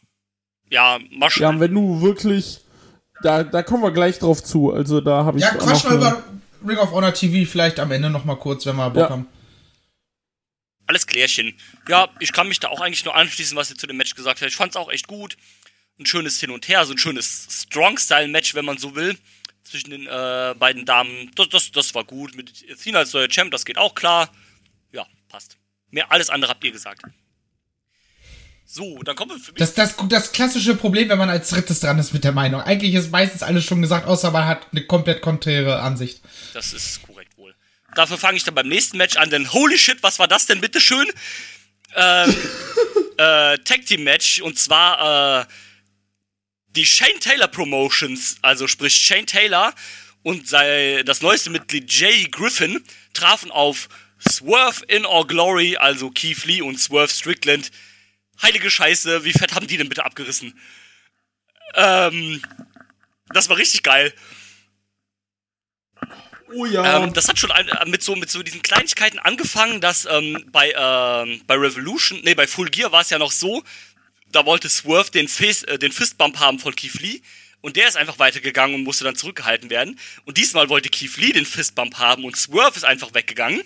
Ja, 0.70 1.00
mal 1.12 1.30
Ja, 1.36 1.60
wenn 1.60 1.74
du 1.74 2.02
wirklich. 2.02 2.60
Da, 3.24 3.44
da 3.44 3.64
kommen 3.64 3.82
wir 3.84 3.92
gleich 3.92 4.20
drauf 4.20 4.44
zu. 4.44 4.72
Also 4.74 5.02
da 5.02 5.24
habe 5.26 5.38
ich. 5.40 5.44
Ja, 5.44 5.52
quatsch 5.56 5.84
noch 5.86 5.90
mal 5.92 5.96
über 5.96 6.24
Ring 6.68 6.78
of 6.78 6.92
Honor 6.92 7.14
TV 7.14 7.50
vielleicht 7.50 7.80
am 7.80 7.92
Ende 7.92 8.10
noch 8.10 8.26
mal 8.26 8.36
kurz, 8.36 8.66
wenn 8.66 8.76
wir 8.76 8.90
Bock 8.90 9.04
Ja. 9.04 9.10
haben. 9.10 9.28
Alles 10.86 11.06
Klärchen. 11.06 11.54
Ja, 11.90 12.10
ich 12.20 12.32
kann 12.32 12.48
mich 12.48 12.60
da 12.60 12.70
auch 12.70 12.80
eigentlich 12.82 13.04
nur 13.06 13.16
anschließen, 13.16 13.58
was 13.58 13.70
ihr 13.70 13.76
zu 13.78 13.88
dem 13.88 13.98
Match 13.98 14.16
gesagt 14.16 14.40
habt. 14.42 14.50
Ich 14.50 14.56
fand's 14.56 14.76
auch 14.76 14.90
echt 14.90 15.08
gut. 15.08 15.36
Ein 16.00 16.06
schönes 16.06 16.40
Hin 16.40 16.52
und 16.52 16.68
Her, 16.68 16.86
so 16.86 16.94
ein 16.94 16.98
schönes 16.98 17.48
Strong-Style-Match, 17.50 18.54
wenn 18.56 18.66
man 18.66 18.78
so 18.78 18.96
will, 18.96 19.18
zwischen 19.64 19.90
den 19.90 20.08
äh, 20.08 20.56
beiden 20.58 20.86
Damen. 20.86 21.32
Das, 21.36 21.50
das, 21.50 21.72
das 21.72 21.96
war 21.96 22.04
gut. 22.06 22.36
Mit 22.36 22.64
Athena 22.72 23.00
als 23.00 23.14
neuer 23.14 23.28
Champ, 23.28 23.52
das 23.52 23.66
geht 23.66 23.78
auch 23.78 23.96
klar. 23.96 24.30
Ja, 24.92 25.06
passt. 25.28 25.58
Mehr, 25.90 26.10
alles 26.12 26.30
andere 26.30 26.52
habt 26.52 26.64
ihr 26.64 26.72
gesagt. 26.72 27.02
So, 28.70 29.02
dann 29.04 29.16
kommen 29.16 29.32
wir 29.32 29.40
für 29.40 29.54
mich. 29.54 29.60
Das, 29.60 29.74
das, 29.76 29.96
das 30.10 30.34
klassische 30.34 30.76
Problem, 30.76 31.08
wenn 31.08 31.18
man 31.18 31.30
als 31.30 31.50
drittes 31.50 31.80
dran 31.80 31.98
ist 32.00 32.12
mit 32.14 32.26
der 32.26 32.34
Meinung. 32.34 32.60
Eigentlich 32.60 32.94
ist 32.96 33.12
meistens 33.12 33.42
alles 33.42 33.64
schon 33.64 33.82
gesagt, 33.82 34.06
außer 34.06 34.30
man 34.30 34.46
hat 34.46 34.68
eine 34.74 34.86
komplett 34.86 35.22
konträre 35.22 35.80
Ansicht. 35.80 36.20
Das 36.54 36.74
ist 36.74 37.02
korrekt 37.02 37.38
wohl. 37.38 37.56
Dafür 37.96 38.18
fange 38.18 38.36
ich 38.36 38.44
dann 38.44 38.56
beim 38.56 38.68
nächsten 38.68 38.98
Match 38.98 39.16
an, 39.16 39.30
denn 39.30 39.54
holy 39.54 39.78
shit, 39.78 40.04
was 40.04 40.20
war 40.20 40.28
das 40.28 40.48
denn 40.48 40.60
bitteschön? 40.60 41.08
Ähm, 41.96 42.36
äh, 43.18 43.58
Tag 43.60 43.86
Team 43.86 44.04
Match 44.04 44.42
und 44.42 44.60
zwar 44.60 45.44
äh, 45.44 45.46
die 46.68 46.86
Shane 46.86 47.22
Taylor 47.22 47.48
Promotions, 47.48 48.36
also 48.42 48.68
sprich 48.68 48.94
Shane 48.94 49.26
Taylor 49.26 49.74
und 50.24 50.50
sei, 50.50 51.04
das 51.06 51.22
neueste 51.22 51.50
Mitglied 51.52 51.90
Jay 51.90 52.28
Griffin 52.30 52.84
trafen 53.14 53.50
auf 53.50 53.88
Swerve 54.30 54.84
in 54.90 55.06
All 55.06 55.26
Glory, 55.26 55.78
also 55.78 56.12
Keith 56.12 56.44
Lee 56.44 56.62
und 56.62 56.78
Swerve 56.78 57.14
Strickland. 57.14 57.72
Heilige 58.42 58.70
Scheiße, 58.70 59.24
wie 59.24 59.34
fett 59.34 59.56
haben 59.56 59.68
die 59.68 59.78
denn 59.78 59.90
bitte 59.90 60.06
abgerissen? 60.06 60.60
Ähm, 61.76 62.42
das 63.30 63.50
war 63.50 63.58
richtig 63.58 63.84
geil. 63.84 64.14
Oh 66.54 66.66
ja. 66.66 67.04
Ähm, 67.04 67.14
das 67.14 67.28
hat 67.28 67.38
schon 67.38 67.52
ein, 67.52 67.68
äh, 67.68 67.86
mit 67.86 68.02
so 68.02 68.16
mit 68.16 68.30
so 68.30 68.42
diesen 68.42 68.62
Kleinigkeiten 68.62 69.20
angefangen, 69.20 69.82
dass 69.82 70.06
ähm, 70.06 70.46
bei 70.52 70.72
ähm, 70.72 71.42
bei 71.46 71.56
Revolution, 71.56 72.22
nee, 72.24 72.36
bei 72.36 72.48
Full 72.48 72.70
Gear 72.70 72.92
war 72.92 73.02
es 73.02 73.10
ja 73.10 73.20
noch 73.20 73.32
so, 73.32 73.64
da 74.32 74.46
wollte 74.46 74.70
Swerve 74.70 75.12
den 75.12 75.28
Fist, 75.28 75.68
äh, 75.68 75.78
den 75.78 75.92
Fistbump 75.92 76.40
haben 76.40 76.60
von 76.60 76.76
Keith 76.76 77.00
Lee 77.02 77.22
und 77.62 77.76
der 77.76 77.88
ist 77.88 77.98
einfach 77.98 78.20
weitergegangen 78.20 78.76
und 78.76 78.84
musste 78.84 79.04
dann 79.04 79.16
zurückgehalten 79.16 79.70
werden. 79.70 80.00
Und 80.26 80.38
diesmal 80.38 80.70
wollte 80.70 80.90
Keith 80.90 81.18
Lee 81.18 81.34
den 81.34 81.46
Fistbump 81.46 81.98
haben 81.98 82.24
und 82.24 82.38
Swerve 82.38 82.78
ist 82.78 82.86
einfach 82.86 83.14
weggegangen. 83.14 83.62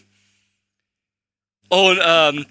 Und 1.69 1.99
ähm, 2.03 2.45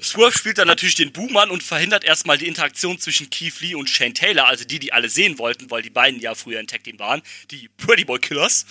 Swerve 0.00 0.36
spielt 0.36 0.58
dann 0.58 0.66
natürlich 0.66 0.96
den 0.96 1.12
Buhmann 1.12 1.50
und 1.50 1.62
verhindert 1.62 2.04
erstmal 2.04 2.36
die 2.36 2.48
Interaktion 2.48 2.98
zwischen 2.98 3.30
Keith 3.30 3.60
Lee 3.60 3.74
und 3.74 3.88
Shane 3.88 4.14
Taylor, 4.14 4.48
also 4.48 4.64
die, 4.64 4.78
die 4.78 4.92
alle 4.92 5.08
sehen 5.08 5.38
wollten, 5.38 5.70
weil 5.70 5.82
die 5.82 5.90
beiden 5.90 6.20
ja 6.20 6.34
früher 6.34 6.60
in 6.60 6.66
Tag 6.66 6.84
Team 6.84 6.98
waren, 6.98 7.22
die 7.50 7.68
Pretty 7.76 8.04
Boy 8.04 8.18
Killers. 8.18 8.66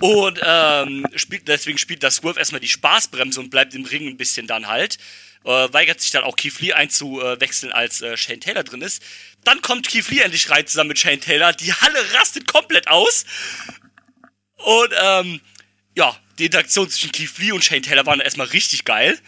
Und 0.00 0.40
ähm, 0.44 1.06
spielt, 1.14 1.46
deswegen 1.48 1.78
spielt 1.78 2.02
das 2.02 2.16
Swerve 2.16 2.38
erstmal 2.38 2.60
die 2.60 2.68
Spaßbremse 2.68 3.40
und 3.40 3.50
bleibt 3.50 3.74
im 3.74 3.84
Ring 3.84 4.06
ein 4.08 4.16
bisschen 4.16 4.46
dann 4.46 4.66
halt. 4.66 4.98
Äh, 5.44 5.72
weigert 5.72 6.00
sich 6.00 6.10
dann 6.10 6.24
auch 6.24 6.36
Keith 6.36 6.60
Lee 6.60 6.72
einzuwechseln, 6.72 7.72
als 7.72 8.02
äh, 8.02 8.16
Shane 8.16 8.40
Taylor 8.40 8.64
drin 8.64 8.82
ist. 8.82 9.02
Dann 9.44 9.62
kommt 9.62 9.88
Keith 9.88 10.08
Lee 10.10 10.20
endlich 10.20 10.50
rein 10.50 10.66
zusammen 10.66 10.88
mit 10.88 10.98
Shane 10.98 11.20
Taylor. 11.20 11.52
Die 11.52 11.72
Halle 11.72 12.14
rastet 12.14 12.46
komplett 12.46 12.88
aus. 12.88 13.24
Und 14.56 14.92
ähm, 15.00 15.40
ja, 15.96 16.16
die 16.38 16.46
Interaktion 16.46 16.88
zwischen 16.90 17.12
Keith 17.12 17.38
Lee 17.38 17.52
und 17.52 17.64
Shane 17.64 17.82
Taylor 17.82 18.06
waren 18.06 18.20
erstmal 18.20 18.48
richtig 18.48 18.84
geil. 18.84 19.18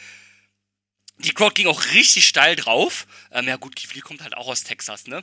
Die 1.18 1.32
Crowd 1.32 1.54
ging 1.54 1.66
auch 1.66 1.84
richtig 1.92 2.26
steil 2.26 2.56
drauf. 2.56 3.06
Ähm, 3.30 3.46
ja 3.46 3.56
gut, 3.56 3.76
Keith 3.76 3.94
Lee 3.94 4.00
kommt 4.00 4.22
halt 4.22 4.36
auch 4.36 4.48
aus 4.48 4.64
Texas, 4.64 5.06
ne? 5.06 5.22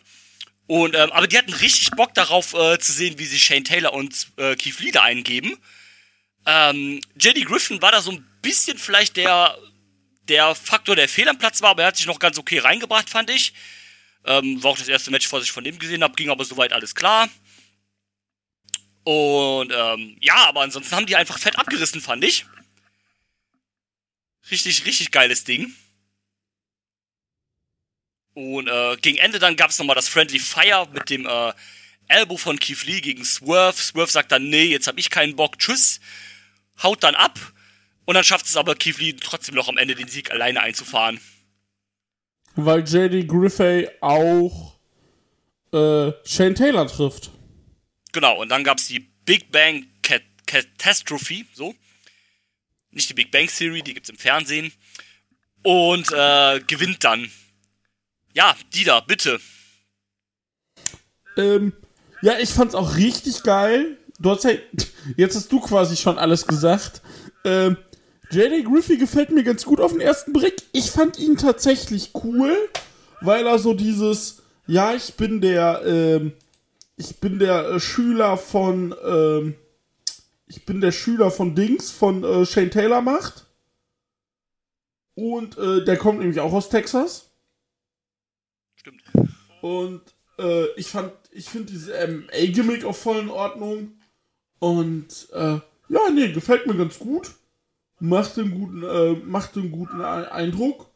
Und, 0.67 0.95
ähm, 0.95 1.11
aber 1.11 1.27
die 1.27 1.37
hatten 1.37 1.53
richtig 1.53 1.91
Bock 1.91 2.13
darauf 2.13 2.53
äh, 2.53 2.79
zu 2.79 2.93
sehen, 2.93 3.19
wie 3.19 3.25
sich 3.25 3.43
Shane 3.43 3.63
Taylor 3.63 3.93
und 3.93 4.27
äh, 4.37 4.55
Keith 4.55 4.79
Lee 4.79 4.91
da 4.91 5.03
eingeben. 5.03 5.57
Ähm, 6.45 7.01
JD 7.19 7.45
Griffin 7.45 7.81
war 7.81 7.91
da 7.91 8.01
so 8.01 8.11
ein 8.11 8.25
bisschen 8.41 8.77
vielleicht 8.77 9.17
der, 9.17 9.57
der 10.27 10.55
Faktor, 10.55 10.95
der 10.95 11.09
fehl 11.09 11.27
am 11.27 11.37
Platz 11.37 11.61
war, 11.61 11.71
aber 11.71 11.83
er 11.83 11.89
hat 11.89 11.97
sich 11.97 12.05
noch 12.05 12.19
ganz 12.19 12.37
okay 12.37 12.59
reingebracht, 12.59 13.09
fand 13.09 13.29
ich. 13.29 13.53
Ähm, 14.25 14.63
war 14.63 14.71
auch 14.71 14.77
das 14.77 14.87
erste 14.87 15.11
Match, 15.11 15.31
was 15.31 15.43
ich 15.43 15.51
von 15.51 15.63
dem 15.63 15.77
gesehen 15.77 16.03
habe, 16.03 16.15
ging 16.15 16.29
aber 16.29 16.45
soweit 16.45 16.73
alles 16.73 16.95
klar. 16.95 17.27
Und 19.03 19.71
ähm, 19.75 20.17
ja, 20.21 20.47
aber 20.47 20.61
ansonsten 20.61 20.95
haben 20.95 21.05
die 21.05 21.15
einfach 21.15 21.39
fett 21.39 21.57
abgerissen, 21.57 22.01
fand 22.01 22.23
ich. 22.23 22.45
Richtig, 24.51 24.85
richtig 24.85 25.11
geiles 25.11 25.45
Ding. 25.45 25.73
Und 28.33 28.67
äh, 28.67 28.97
gegen 28.97 29.17
Ende 29.17 29.39
dann 29.39 29.55
gab 29.55 29.71
es 29.71 29.79
nochmal 29.79 29.95
das 29.95 30.07
Friendly 30.07 30.39
Fire 30.39 30.87
mit 30.93 31.09
dem 31.09 31.25
äh, 31.25 31.53
Elbow 32.07 32.37
von 32.37 32.59
Keith 32.59 32.83
Lee 32.85 33.01
gegen 33.01 33.23
Swerve. 33.23 33.77
Swerve 33.77 34.11
sagt 34.11 34.31
dann, 34.31 34.49
nee, 34.49 34.65
jetzt 34.65 34.87
hab 34.87 34.97
ich 34.97 35.09
keinen 35.09 35.35
Bock, 35.35 35.57
tschüss. 35.57 35.99
Haut 36.83 37.03
dann 37.03 37.15
ab. 37.15 37.39
Und 38.05 38.15
dann 38.15 38.23
schafft 38.23 38.45
es 38.45 38.57
aber 38.57 38.75
Keith 38.75 38.97
Lee 38.99 39.13
trotzdem 39.13 39.55
noch 39.55 39.69
am 39.69 39.77
Ende 39.77 39.95
den 39.95 40.07
Sieg 40.07 40.31
alleine 40.31 40.61
einzufahren. 40.61 41.19
Weil 42.55 42.81
JD 42.81 43.27
Griffey 43.27 43.87
auch 44.01 44.77
äh, 45.71 46.11
Shane 46.25 46.55
Taylor 46.55 46.87
trifft. 46.87 47.31
Genau, 48.11 48.41
und 48.41 48.49
dann 48.49 48.63
gab's 48.63 48.87
die 48.87 48.99
Big 48.99 49.51
Bang 49.51 49.85
Cat 50.01 50.23
Catastrophe, 50.45 51.45
so. 51.53 51.73
Nicht 52.91 53.09
die 53.09 53.13
Big 53.13 53.31
Bang 53.31 53.47
Theory, 53.47 53.81
die 53.81 53.93
gibt's 53.93 54.09
im 54.09 54.17
Fernsehen. 54.17 54.71
Und 55.63 56.11
äh, 56.11 56.59
gewinnt 56.67 57.03
dann. 57.03 57.29
Ja, 58.33 58.55
Dieter, 58.73 59.01
bitte. 59.01 59.39
Ähm, 61.37 61.73
ja, 62.21 62.37
ich 62.39 62.49
fand's 62.49 62.75
auch 62.75 62.95
richtig 62.95 63.43
geil. 63.43 63.97
Du 64.19 64.31
hast 64.31 64.43
ja, 64.43 64.51
jetzt 65.17 65.35
hast 65.35 65.51
du 65.51 65.59
quasi 65.59 65.95
schon 65.97 66.17
alles 66.17 66.45
gesagt. 66.47 67.01
Ähm, 67.43 67.77
JD 68.31 68.65
Griffey 68.65 68.97
gefällt 68.97 69.31
mir 69.31 69.43
ganz 69.43 69.65
gut 69.65 69.81
auf 69.81 69.91
den 69.91 70.01
ersten 70.01 70.31
Blick. 70.31 70.63
Ich 70.71 70.91
fand 70.91 71.19
ihn 71.19 71.37
tatsächlich 71.37 72.11
cool, 72.23 72.55
weil 73.19 73.45
er 73.45 73.59
so 73.59 73.73
dieses, 73.73 74.41
ja, 74.67 74.93
ich 74.93 75.15
bin 75.15 75.41
der, 75.41 75.81
ähm, 75.85 76.33
ich 76.95 77.19
bin 77.19 77.39
der 77.39 77.67
äh, 77.67 77.79
Schüler 77.79 78.37
von, 78.37 78.95
ähm, 79.05 79.55
ich 80.51 80.65
bin 80.65 80.81
der 80.81 80.91
Schüler 80.91 81.31
von 81.31 81.55
Dings, 81.55 81.91
von 81.91 82.25
äh, 82.25 82.45
Shane 82.45 82.71
Taylor 82.71 83.01
macht. 83.01 83.45
Und 85.15 85.57
äh, 85.57 85.85
der 85.85 85.95
kommt 85.95 86.19
nämlich 86.19 86.41
auch 86.41 86.51
aus 86.51 86.67
Texas. 86.67 87.31
Stimmt. 88.75 89.01
Und 89.61 90.01
äh, 90.37 90.65
ich 90.75 90.87
fand, 90.87 91.13
ich 91.31 91.45
finde 91.45 91.71
diese 91.71 91.93
MA-Gimmick 92.05 92.83
auch 92.83 92.95
voll 92.95 93.19
in 93.19 93.29
Ordnung. 93.29 93.93
Und 94.59 95.29
äh, 95.31 95.59
ja, 95.87 96.09
nee, 96.13 96.33
gefällt 96.33 96.67
mir 96.67 96.75
ganz 96.75 96.99
gut. 96.99 97.31
Macht 97.99 98.37
einen 98.37 98.53
guten, 98.53 98.83
äh, 98.83 99.13
macht 99.13 99.55
einen 99.55 99.71
guten 99.71 100.01
Eindruck. 100.01 100.89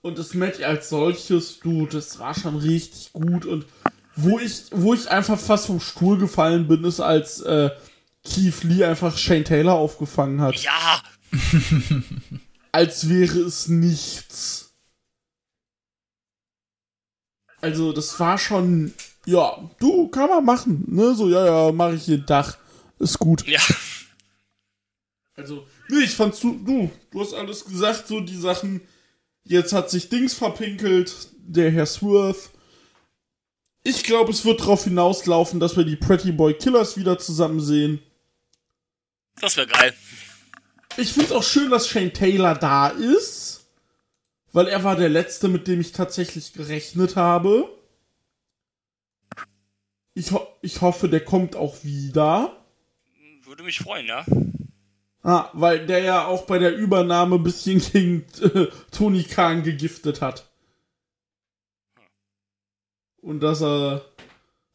Und 0.00 0.18
das 0.18 0.32
Match 0.32 0.62
als 0.62 0.88
solches, 0.88 1.60
du, 1.60 1.84
das 1.86 2.18
war 2.18 2.34
schon 2.34 2.56
richtig 2.56 3.12
gut. 3.12 3.44
Und 3.44 3.66
wo 4.16 4.38
ich, 4.38 4.64
wo 4.70 4.94
ich 4.94 5.10
einfach 5.10 5.38
fast 5.38 5.66
vom 5.66 5.80
Stuhl 5.80 6.16
gefallen 6.16 6.68
bin, 6.68 6.84
ist, 6.84 7.00
als 7.00 7.42
äh, 7.42 7.70
Keith 8.24 8.62
Lee 8.64 8.84
einfach 8.84 9.16
Shane 9.16 9.44
Taylor 9.44 9.74
aufgefangen 9.74 10.40
hat. 10.40 10.56
Ja! 10.56 11.02
als 12.72 13.08
wäre 13.08 13.38
es 13.40 13.68
nichts. 13.68 14.72
Also, 17.60 17.92
das 17.92 18.18
war 18.18 18.36
schon, 18.36 18.92
ja, 19.26 19.70
du, 19.78 20.08
kann 20.08 20.28
man 20.28 20.44
machen, 20.44 20.84
ne? 20.88 21.14
So, 21.14 21.28
ja, 21.28 21.46
ja, 21.46 21.72
mache 21.72 21.94
ich 21.94 22.06
jeden 22.06 22.26
Tag. 22.26 22.58
Ist 22.98 23.18
gut. 23.18 23.46
Ja. 23.46 23.60
Also, 25.36 25.66
nee, 25.88 26.04
ich 26.04 26.14
fand's 26.14 26.40
du, 26.40 26.54
du, 26.64 26.90
du 27.10 27.20
hast 27.20 27.34
alles 27.34 27.64
gesagt, 27.64 28.06
so 28.06 28.20
die 28.20 28.36
Sachen. 28.36 28.80
Jetzt 29.44 29.72
hat 29.72 29.90
sich 29.90 30.08
Dings 30.08 30.34
verpinkelt, 30.34 31.28
der 31.38 31.70
Herr 31.70 31.86
Swerve. 31.86 32.38
Ich 33.82 34.04
glaube, 34.04 34.32
es 34.32 34.44
wird 34.44 34.60
darauf 34.60 34.84
hinauslaufen, 34.84 35.60
dass 35.60 35.76
wir 35.76 35.84
die 35.84 35.96
Pretty 35.96 36.32
Boy 36.32 36.54
Killers 36.54 36.96
wieder 36.96 37.18
zusammen 37.18 37.60
sehen. 37.60 38.00
Das 39.40 39.56
wäre 39.56 39.66
geil. 39.66 39.94
Ich 40.96 41.12
finde 41.12 41.26
es 41.26 41.32
auch 41.32 41.42
schön, 41.42 41.70
dass 41.70 41.88
Shane 41.88 42.12
Taylor 42.12 42.54
da 42.54 42.88
ist, 42.88 43.66
weil 44.52 44.68
er 44.68 44.84
war 44.84 44.96
der 44.96 45.08
Letzte, 45.08 45.48
mit 45.48 45.66
dem 45.66 45.80
ich 45.80 45.92
tatsächlich 45.92 46.52
gerechnet 46.52 47.16
habe. 47.16 47.68
Ich, 50.14 50.30
ho 50.30 50.46
ich 50.62 50.80
hoffe, 50.80 51.08
der 51.08 51.24
kommt 51.24 51.56
auch 51.56 51.82
wieder. 51.82 52.64
Würde 53.42 53.64
mich 53.64 53.78
freuen, 53.78 54.06
ja. 54.06 54.24
Ah, 55.22 55.48
weil 55.52 55.86
der 55.86 56.00
ja 56.00 56.26
auch 56.26 56.46
bei 56.46 56.58
der 56.58 56.76
Übernahme 56.76 57.36
ein 57.36 57.42
bisschen 57.42 57.80
gegen 57.80 58.26
äh, 58.40 58.68
Tony 58.90 59.24
Khan 59.24 59.62
gegiftet 59.62 60.20
hat. 60.20 60.48
Und 63.20 63.40
dass 63.40 63.62
er 63.62 64.04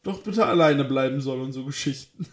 doch 0.03 0.21
bitte 0.23 0.45
alleine 0.45 0.83
bleiben 0.83 1.21
soll 1.21 1.39
und 1.39 1.53
so 1.53 1.65
Geschichten 1.65 2.27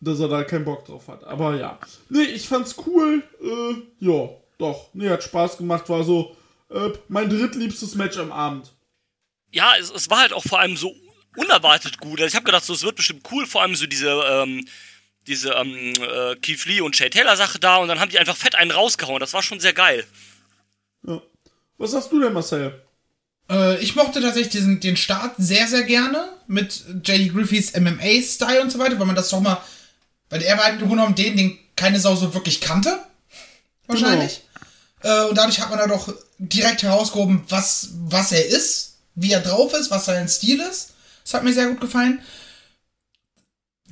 dass 0.00 0.20
er 0.20 0.28
da 0.28 0.44
keinen 0.44 0.64
Bock 0.64 0.84
drauf 0.86 1.08
hat. 1.08 1.24
Aber 1.24 1.56
ja. 1.56 1.78
Nee, 2.08 2.22
ich 2.22 2.48
fand's 2.48 2.74
cool. 2.86 3.22
Äh, 3.42 3.74
ja, 3.98 4.30
doch. 4.58 4.88
Nee, 4.94 5.10
hat 5.10 5.22
Spaß 5.22 5.58
gemacht. 5.58 5.88
War 5.88 6.04
so 6.04 6.36
äh, 6.70 6.90
mein 7.08 7.28
drittliebstes 7.28 7.94
Match 7.94 8.18
am 8.18 8.32
Abend. 8.32 8.72
Ja, 9.52 9.74
es, 9.78 9.90
es 9.90 10.08
war 10.08 10.20
halt 10.20 10.32
auch 10.32 10.44
vor 10.44 10.60
allem 10.60 10.76
so 10.76 10.94
unerwartet 11.36 11.98
gut. 11.98 12.20
Also 12.20 12.28
ich 12.28 12.34
habe 12.34 12.44
gedacht, 12.44 12.64
so, 12.64 12.72
es 12.72 12.82
wird 12.82 12.96
bestimmt 12.96 13.26
cool, 13.30 13.46
vor 13.46 13.62
allem 13.62 13.76
so 13.76 13.86
diese, 13.86 14.08
ähm, 14.08 14.66
diese 15.26 15.50
ähm, 15.50 15.92
äh, 16.00 16.36
Keith 16.36 16.64
Lee 16.66 16.80
und 16.80 16.96
Shay 16.96 17.10
Taylor 17.10 17.36
Sache 17.36 17.58
da 17.58 17.76
und 17.76 17.88
dann 17.88 18.00
haben 18.00 18.10
die 18.10 18.18
einfach 18.18 18.36
fett 18.36 18.54
einen 18.54 18.70
rausgehauen. 18.70 19.20
Das 19.20 19.32
war 19.34 19.42
schon 19.42 19.60
sehr 19.60 19.72
geil. 19.72 20.04
Ja. 21.06 21.20
Was 21.78 21.92
sagst 21.92 22.12
du 22.12 22.20
denn, 22.20 22.32
Marcel? 22.32 22.80
Äh, 23.50 23.82
ich 23.82 23.96
mochte 23.96 24.20
tatsächlich 24.20 24.52
diesen, 24.52 24.80
den 24.80 24.96
Start 24.96 25.34
sehr, 25.38 25.66
sehr 25.66 25.82
gerne 25.82 26.28
mit 26.46 26.84
J.D. 27.04 27.28
Griffiths 27.28 27.72
MMA-Style 27.78 28.62
und 28.62 28.70
so 28.70 28.78
weiter, 28.78 28.98
weil 28.98 29.06
man 29.06 29.16
das 29.16 29.30
doch 29.30 29.40
mal 29.40 29.62
weil 30.30 30.42
er 30.42 30.56
war 30.56 30.64
halt 30.64 30.74
im 30.74 30.88
Grunde 30.88 30.96
genommen 30.96 31.14
den, 31.14 31.36
den 31.36 31.58
keine 31.76 32.00
Sau 32.00 32.14
so 32.14 32.32
wirklich 32.32 32.60
kannte. 32.60 32.98
Wahrscheinlich. 33.86 34.42
Genau. 35.02 35.26
Äh, 35.26 35.28
und 35.28 35.36
dadurch 35.36 35.60
hat 35.60 35.70
man 35.70 35.78
da 35.78 35.86
doch 35.86 36.14
direkt 36.38 36.82
herausgehoben, 36.82 37.42
was, 37.48 37.90
was 38.04 38.32
er 38.32 38.46
ist, 38.46 38.98
wie 39.14 39.32
er 39.32 39.40
drauf 39.40 39.74
ist, 39.74 39.90
was 39.90 40.06
sein 40.06 40.28
Stil 40.28 40.60
ist. 40.60 40.94
Das 41.24 41.34
hat 41.34 41.44
mir 41.44 41.52
sehr 41.52 41.68
gut 41.68 41.80
gefallen. 41.80 42.22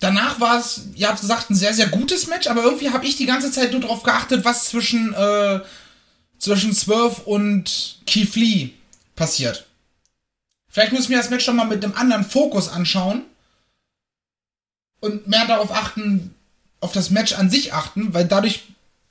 Danach 0.01 0.39
war 0.39 0.61
es, 0.61 0.83
ihr 0.95 1.09
habt 1.09 1.21
gesagt, 1.21 1.51
ein 1.51 1.57
sehr, 1.57 1.75
sehr 1.75 1.89
gutes 1.89 2.29
Match, 2.29 2.47
aber 2.47 2.63
irgendwie 2.63 2.91
habe 2.91 3.05
ich 3.05 3.17
die 3.17 3.27
ganze 3.27 3.51
Zeit 3.51 3.73
nur 3.73 3.81
darauf 3.81 4.05
geachtet, 4.05 4.45
was 4.45 4.69
zwischen, 4.69 5.13
äh, 5.13 5.61
zwischen 6.39 6.73
Swerve 6.73 7.23
und 7.23 7.99
Keith 8.07 8.37
Lee 8.37 8.71
passiert. 9.17 9.67
Vielleicht 10.69 10.93
muss 10.93 11.05
ich 11.05 11.09
mir 11.09 11.17
das 11.17 11.31
Match 11.31 11.47
doch 11.47 11.55
mal 11.55 11.65
mit 11.65 11.83
einem 11.83 11.95
anderen 11.95 12.25
Fokus 12.25 12.69
anschauen 12.69 13.25
und 15.01 15.27
mehr 15.29 15.47
darauf 15.47 15.71
achten, 15.73 16.35
auf 16.81 16.93
das 16.93 17.11
Match 17.11 17.35
an 17.35 17.51
sich 17.51 17.73
achten, 17.73 18.15
weil 18.15 18.27
dadurch 18.27 18.65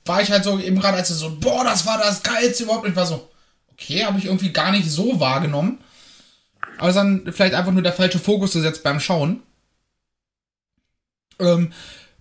war 0.04 0.22
ich 0.22 0.30
halt 0.30 0.44
so 0.44 0.58
eben 0.58 0.80
gerade, 0.80 0.96
als 0.96 1.08
so, 1.08 1.36
boah, 1.38 1.64
das 1.64 1.86
war 1.86 1.98
das 1.98 2.22
Geilste 2.22 2.64
überhaupt. 2.64 2.84
Und 2.84 2.90
ich 2.90 2.96
war 2.96 3.06
so, 3.06 3.28
okay, 3.72 4.04
habe 4.04 4.18
ich 4.18 4.24
irgendwie 4.24 4.52
gar 4.52 4.72
nicht 4.72 4.90
so 4.90 5.20
wahrgenommen. 5.20 5.78
Aber 6.78 6.92
dann 6.92 7.30
vielleicht 7.32 7.54
einfach 7.54 7.72
nur 7.72 7.82
der 7.82 7.92
falsche 7.92 8.18
Fokus 8.18 8.52
gesetzt 8.52 8.82
beim 8.82 9.00
Schauen. 9.00 9.42
Ähm, 11.38 11.72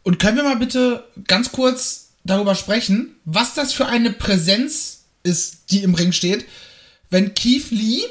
und 0.03 0.19
können 0.19 0.37
wir 0.37 0.43
mal 0.43 0.57
bitte 0.57 1.05
ganz 1.27 1.51
kurz 1.51 2.09
darüber 2.23 2.55
sprechen, 2.55 3.15
was 3.25 3.53
das 3.53 3.73
für 3.73 3.87
eine 3.87 4.11
Präsenz 4.11 5.05
ist, 5.23 5.71
die 5.71 5.83
im 5.83 5.95
Ring 5.95 6.11
steht, 6.11 6.45
wenn 7.09 7.33
Keith 7.33 7.71
Lee, 7.71 8.01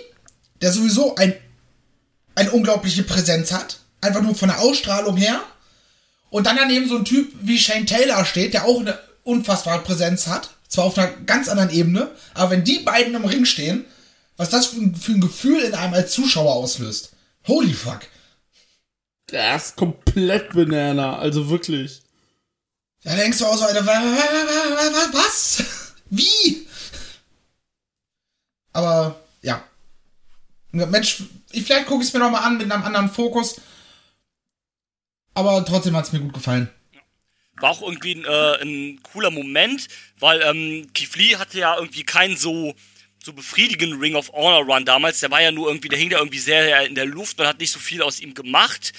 der 0.60 0.72
sowieso 0.72 1.16
ein, 1.16 1.34
eine 2.34 2.50
unglaubliche 2.50 3.02
Präsenz 3.02 3.52
hat, 3.52 3.78
einfach 4.06 4.22
nur 4.22 4.34
von 4.34 4.48
der 4.48 4.60
Ausstrahlung 4.60 5.16
her. 5.16 5.42
Und 6.30 6.46
dann 6.46 6.56
daneben 6.56 6.88
so 6.88 6.96
ein 6.96 7.04
Typ 7.04 7.32
wie 7.40 7.58
Shane 7.58 7.86
Taylor 7.86 8.24
steht, 8.24 8.54
der 8.54 8.64
auch 8.64 8.80
eine 8.80 8.98
unfassbare 9.24 9.82
Präsenz 9.82 10.26
hat. 10.26 10.50
Zwar 10.68 10.84
auf 10.84 10.98
einer 10.98 11.08
ganz 11.08 11.48
anderen 11.48 11.70
Ebene, 11.70 12.10
aber 12.34 12.50
wenn 12.50 12.64
die 12.64 12.80
beiden 12.80 13.14
im 13.14 13.24
Ring 13.24 13.44
stehen, 13.44 13.84
was 14.36 14.50
das 14.50 14.66
für 14.66 14.80
ein, 14.80 14.94
für 14.94 15.12
ein 15.12 15.20
Gefühl 15.20 15.60
in 15.62 15.74
einem 15.74 15.94
als 15.94 16.12
Zuschauer 16.12 16.54
auslöst. 16.54 17.10
Holy 17.46 17.72
fuck. 17.72 18.00
Das 19.28 19.66
ist 19.66 19.76
komplett 19.76 20.52
Banana, 20.52 21.18
also 21.18 21.48
wirklich. 21.48 22.02
Da 23.02 23.14
denkst 23.16 23.38
du 23.38 23.46
auch 23.46 23.56
so, 23.56 23.64
Alter, 23.64 23.86
was? 23.86 25.62
Wie? 26.10 26.66
Aber, 28.72 29.20
ja. 29.42 29.64
Mensch, 30.72 31.22
vielleicht 31.50 31.86
gucke 31.86 32.02
ich 32.02 32.08
es 32.08 32.14
mir 32.14 32.20
nochmal 32.20 32.42
an 32.42 32.58
mit 32.58 32.70
einem 32.70 32.84
anderen 32.84 33.10
Fokus. 33.10 33.56
Aber 35.36 35.62
trotzdem 35.66 35.94
hat 35.94 36.06
es 36.06 36.12
mir 36.12 36.20
gut 36.20 36.32
gefallen. 36.32 36.70
War 37.60 37.70
auch 37.70 37.82
irgendwie 37.82 38.14
ein, 38.14 38.24
äh, 38.24 38.62
ein 38.62 39.02
cooler 39.02 39.30
Moment, 39.30 39.86
weil 40.18 40.40
ähm, 40.40 40.88
Keith 40.94 41.14
Lee 41.16 41.36
hatte 41.36 41.58
ja 41.58 41.76
irgendwie 41.76 42.04
keinen 42.04 42.38
so, 42.38 42.74
so 43.22 43.34
befriedigenden 43.34 44.00
Ring 44.00 44.14
of 44.14 44.32
Honor 44.32 44.64
Run 44.64 44.86
damals. 44.86 45.20
Der 45.20 45.30
war 45.30 45.42
ja 45.42 45.52
nur 45.52 45.68
irgendwie, 45.68 45.90
der 45.90 45.98
hing 45.98 46.08
da 46.08 46.18
irgendwie 46.18 46.38
sehr 46.38 46.86
in 46.86 46.94
der 46.94 47.04
Luft, 47.04 47.36
man 47.36 47.46
hat 47.46 47.60
nicht 47.60 47.70
so 47.70 47.78
viel 47.78 48.02
aus 48.02 48.18
ihm 48.18 48.32
gemacht. 48.32 48.94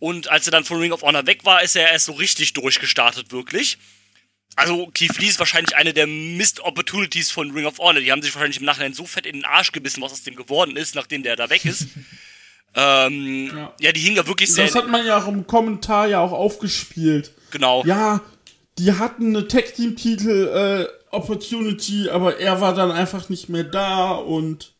Und 0.00 0.28
als 0.28 0.46
er 0.46 0.50
dann 0.50 0.64
von 0.64 0.80
Ring 0.80 0.90
of 0.92 1.02
Honor 1.02 1.24
weg 1.26 1.44
war, 1.44 1.62
ist 1.62 1.76
er 1.76 1.90
erst 1.90 2.06
so 2.06 2.12
richtig 2.12 2.52
durchgestartet, 2.52 3.30
wirklich. 3.30 3.78
Also 4.56 4.88
Keith 4.88 5.16
Lee 5.18 5.28
ist 5.28 5.38
wahrscheinlich 5.38 5.76
eine 5.76 5.94
der 5.94 6.08
Missed 6.08 6.60
Opportunities 6.60 7.30
von 7.30 7.52
Ring 7.52 7.66
of 7.66 7.78
Honor. 7.78 8.00
Die 8.00 8.10
haben 8.10 8.22
sich 8.22 8.34
wahrscheinlich 8.34 8.58
im 8.58 8.64
Nachhinein 8.64 8.92
so 8.92 9.06
fett 9.06 9.24
in 9.24 9.36
den 9.36 9.44
Arsch 9.44 9.70
gebissen, 9.70 10.02
was 10.02 10.12
aus 10.12 10.24
dem 10.24 10.34
geworden 10.34 10.76
ist, 10.76 10.96
nachdem 10.96 11.22
der 11.22 11.36
da 11.36 11.48
weg 11.48 11.64
ist. 11.64 11.86
Ähm, 12.76 13.50
ja. 13.56 13.74
ja. 13.80 13.92
die 13.92 14.00
hing 14.00 14.16
ja 14.16 14.26
wirklich 14.26 14.52
sehr. 14.52 14.66
Das 14.66 14.74
hat 14.74 14.88
man 14.88 15.04
ja 15.06 15.18
auch 15.18 15.28
im 15.28 15.46
Kommentar 15.46 16.06
ja 16.08 16.20
auch 16.20 16.32
aufgespielt. 16.32 17.32
Genau. 17.50 17.82
Ja, 17.86 18.20
die 18.78 18.92
hatten 18.92 19.34
eine 19.34 19.48
Tag 19.48 19.74
Team 19.74 19.96
Titel 19.96 20.48
äh, 20.48 21.14
Opportunity, 21.14 22.10
aber 22.10 22.38
er 22.38 22.60
war 22.60 22.74
dann 22.74 22.90
einfach 22.90 23.28
nicht 23.28 23.48
mehr 23.48 23.64
da 23.64 24.10
und 24.10 24.76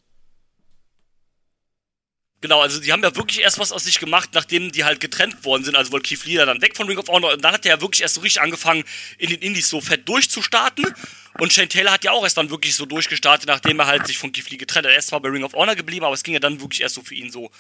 Genau, 2.43 2.61
also 2.61 2.79
die 2.81 2.93
haben 2.93 3.03
ja 3.03 3.17
wirklich 3.17 3.41
erst 3.41 3.59
was 3.59 3.73
aus 3.73 3.85
sich 3.85 3.99
gemacht, 3.99 4.31
nachdem 4.35 4.71
die 4.71 4.85
halt 4.85 5.01
getrennt 5.01 5.45
worden 5.45 5.65
sind. 5.65 5.75
Also 5.75 5.91
wollte 5.91 6.09
Keith 6.09 6.27
Lee 6.27 6.37
dann 6.37 6.61
weg 6.61 6.77
von 6.77 6.87
Ring 6.87 6.99
of 6.99 7.09
Honor 7.09 7.33
und 7.33 7.43
dann 7.43 7.55
hat 7.55 7.65
er 7.65 7.77
ja 7.77 7.81
wirklich 7.81 8.03
erst 8.03 8.15
so 8.15 8.21
richtig 8.21 8.43
angefangen, 8.43 8.85
in 9.17 9.31
den 9.31 9.41
Indies 9.41 9.71
so 9.71 9.81
fett 9.81 10.07
durchzustarten. 10.07 10.85
Und 11.39 11.53
Shane 11.53 11.71
Taylor 11.71 11.93
hat 11.93 12.05
ja 12.05 12.13
auch 12.13 12.23
erst 12.23 12.37
dann 12.37 12.51
wirklich 12.51 12.75
so 12.75 12.85
durchgestartet, 12.85 13.49
nachdem 13.49 13.81
er 13.81 13.87
halt 13.87 14.07
sich 14.07 14.19
von 14.19 14.33
Keith 14.33 14.51
Lee 14.51 14.59
getrennt 14.59 14.87
hat. 14.87 14.93
Er 14.93 14.99
ist 14.99 15.09
zwar 15.09 15.21
bei 15.21 15.31
Ring 15.31 15.45
of 15.45 15.55
Honor 15.55 15.75
geblieben, 15.75 16.05
aber 16.05 16.15
es 16.15 16.23
ging 16.23 16.35
ja 16.35 16.41
dann 16.41 16.61
wirklich 16.61 16.83
erst 16.83 16.97
so 16.97 17.03
für 17.03 17.15
ihn 17.15 17.33
so 17.33 17.51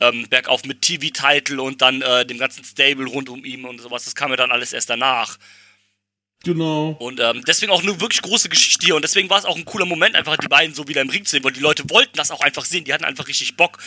ähm, 0.00 0.28
bergauf 0.28 0.64
mit 0.64 0.82
TV-Title 0.82 1.62
und 1.62 1.82
dann 1.82 2.02
äh, 2.02 2.26
dem 2.26 2.38
ganzen 2.38 2.64
Stable 2.64 3.06
rund 3.06 3.28
um 3.28 3.44
ihn 3.44 3.64
und 3.64 3.80
sowas. 3.80 4.04
Das 4.04 4.14
kam 4.14 4.30
ja 4.30 4.36
dann 4.36 4.50
alles 4.50 4.72
erst 4.72 4.90
danach. 4.90 5.38
Genau. 6.44 6.90
Und 6.98 7.20
ähm, 7.20 7.42
deswegen 7.46 7.72
auch 7.72 7.82
eine 7.82 8.00
wirklich 8.00 8.22
große 8.22 8.48
Geschichte 8.48 8.84
hier. 8.84 8.96
Und 8.96 9.02
deswegen 9.02 9.30
war 9.30 9.38
es 9.38 9.44
auch 9.46 9.56
ein 9.56 9.64
cooler 9.64 9.86
Moment, 9.86 10.14
einfach 10.14 10.36
die 10.36 10.48
beiden 10.48 10.74
so 10.74 10.86
wieder 10.88 11.00
im 11.00 11.08
Ring 11.08 11.24
zu 11.24 11.32
sehen, 11.32 11.44
weil 11.44 11.52
die 11.52 11.60
Leute 11.60 11.88
wollten 11.88 12.16
das 12.16 12.30
auch 12.30 12.42
einfach 12.42 12.64
sehen. 12.64 12.84
Die 12.84 12.92
hatten 12.92 13.04
einfach 13.04 13.28
richtig 13.28 13.56
Bock. 13.56 13.78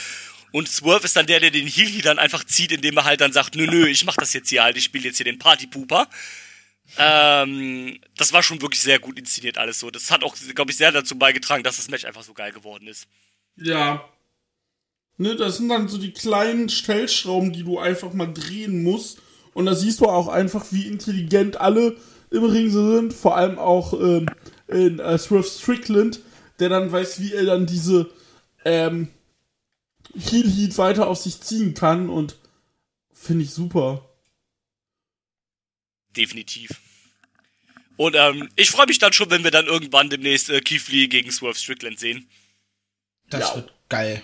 Und 0.51 0.67
Swerve 0.67 1.05
ist 1.05 1.15
dann 1.15 1.27
der, 1.27 1.39
der 1.39 1.51
den 1.51 1.67
Heel 1.67 2.01
dann 2.01 2.19
einfach 2.19 2.43
zieht, 2.43 2.71
indem 2.71 2.97
er 2.97 3.03
halt 3.03 3.21
dann 3.21 3.33
sagt, 3.33 3.55
nö, 3.55 3.67
nö, 3.67 3.87
ich 3.87 4.05
mach 4.05 4.15
das 4.15 4.33
jetzt 4.33 4.49
hier 4.49 4.63
halt, 4.63 4.77
ich 4.77 4.85
spiele 4.85 5.05
jetzt 5.05 5.17
hier 5.17 5.25
den 5.25 5.37
Partypooper. 5.37 6.07
Ähm, 6.97 7.99
das 8.15 8.31
war 8.33 8.41
schon 8.41 8.61
wirklich 8.61 8.81
sehr 8.81 8.99
gut 8.99 9.19
inszeniert 9.19 9.57
alles 9.57 9.79
so. 9.79 9.91
Das 9.91 10.09
hat 10.09 10.23
auch, 10.23 10.35
glaube 10.55 10.71
ich, 10.71 10.77
sehr 10.77 10.91
dazu 10.91 11.17
beigetragen, 11.17 11.63
dass 11.63 11.75
das 11.75 11.89
Match 11.89 12.05
einfach 12.05 12.23
so 12.23 12.33
geil 12.33 12.53
geworden 12.53 12.87
ist. 12.87 13.07
Ja. 13.57 14.07
Ne, 15.17 15.35
das 15.35 15.57
sind 15.57 15.69
dann 15.69 15.87
so 15.87 15.97
die 15.97 16.11
kleinen 16.11 16.69
Stellschrauben, 16.69 17.51
die 17.51 17.63
du 17.63 17.79
einfach 17.79 18.13
mal 18.13 18.31
drehen 18.31 18.83
musst. 18.83 19.19
Und 19.53 19.65
da 19.65 19.73
siehst 19.73 19.99
du 20.01 20.05
auch 20.05 20.27
einfach, 20.27 20.67
wie 20.71 20.85
intelligent 20.87 21.59
alle 21.59 21.97
im 22.29 22.43
Ring 22.43 22.69
sind. 22.69 23.13
Vor 23.13 23.35
allem 23.35 23.57
auch 23.57 23.93
ähm, 23.93 24.27
in 24.67 24.99
äh, 24.99 25.17
Swerve 25.17 25.47
Strickland, 25.47 26.19
der 26.59 26.69
dann 26.69 26.91
weiß, 26.91 27.19
wie 27.19 27.33
er 27.33 27.45
dann 27.45 27.65
diese 27.65 28.11
ähm, 28.63 29.07
Heel 30.13 30.47
Heat 30.49 30.77
weiter 30.77 31.07
auf 31.07 31.17
sich 31.17 31.41
ziehen 31.41 31.73
kann. 31.73 32.09
Und 32.09 32.37
finde 33.11 33.43
ich 33.45 33.51
super. 33.51 34.07
Definitiv. 36.15 36.69
Und 37.95 38.15
ähm, 38.15 38.49
ich 38.55 38.69
freue 38.69 38.85
mich 38.85 38.99
dann 38.99 39.13
schon, 39.13 39.31
wenn 39.31 39.43
wir 39.43 39.49
dann 39.51 39.65
irgendwann 39.65 40.11
demnächst 40.11 40.51
äh, 40.51 40.61
Keith 40.61 40.87
Lee 40.89 41.07
gegen 41.07 41.31
Swerve 41.31 41.57
Strickland 41.57 41.97
sehen. 41.99 42.27
Das 43.31 43.41
Ja. 43.49 43.55
wird 43.55 43.73
geil. 43.89 44.23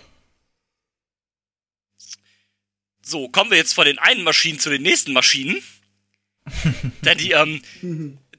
So, 3.05 3.27
kommen 3.27 3.51
wir 3.51 3.57
jetzt 3.57 3.73
von 3.73 3.85
den 3.85 3.99
einen 3.99 4.23
Maschinen 4.23 4.59
zu 4.59 4.69
den 4.69 4.81
nächsten 4.81 5.11
Maschinen. 5.11 5.61
Denn 7.01 7.17
die, 7.17 7.31
ähm, 7.31 7.61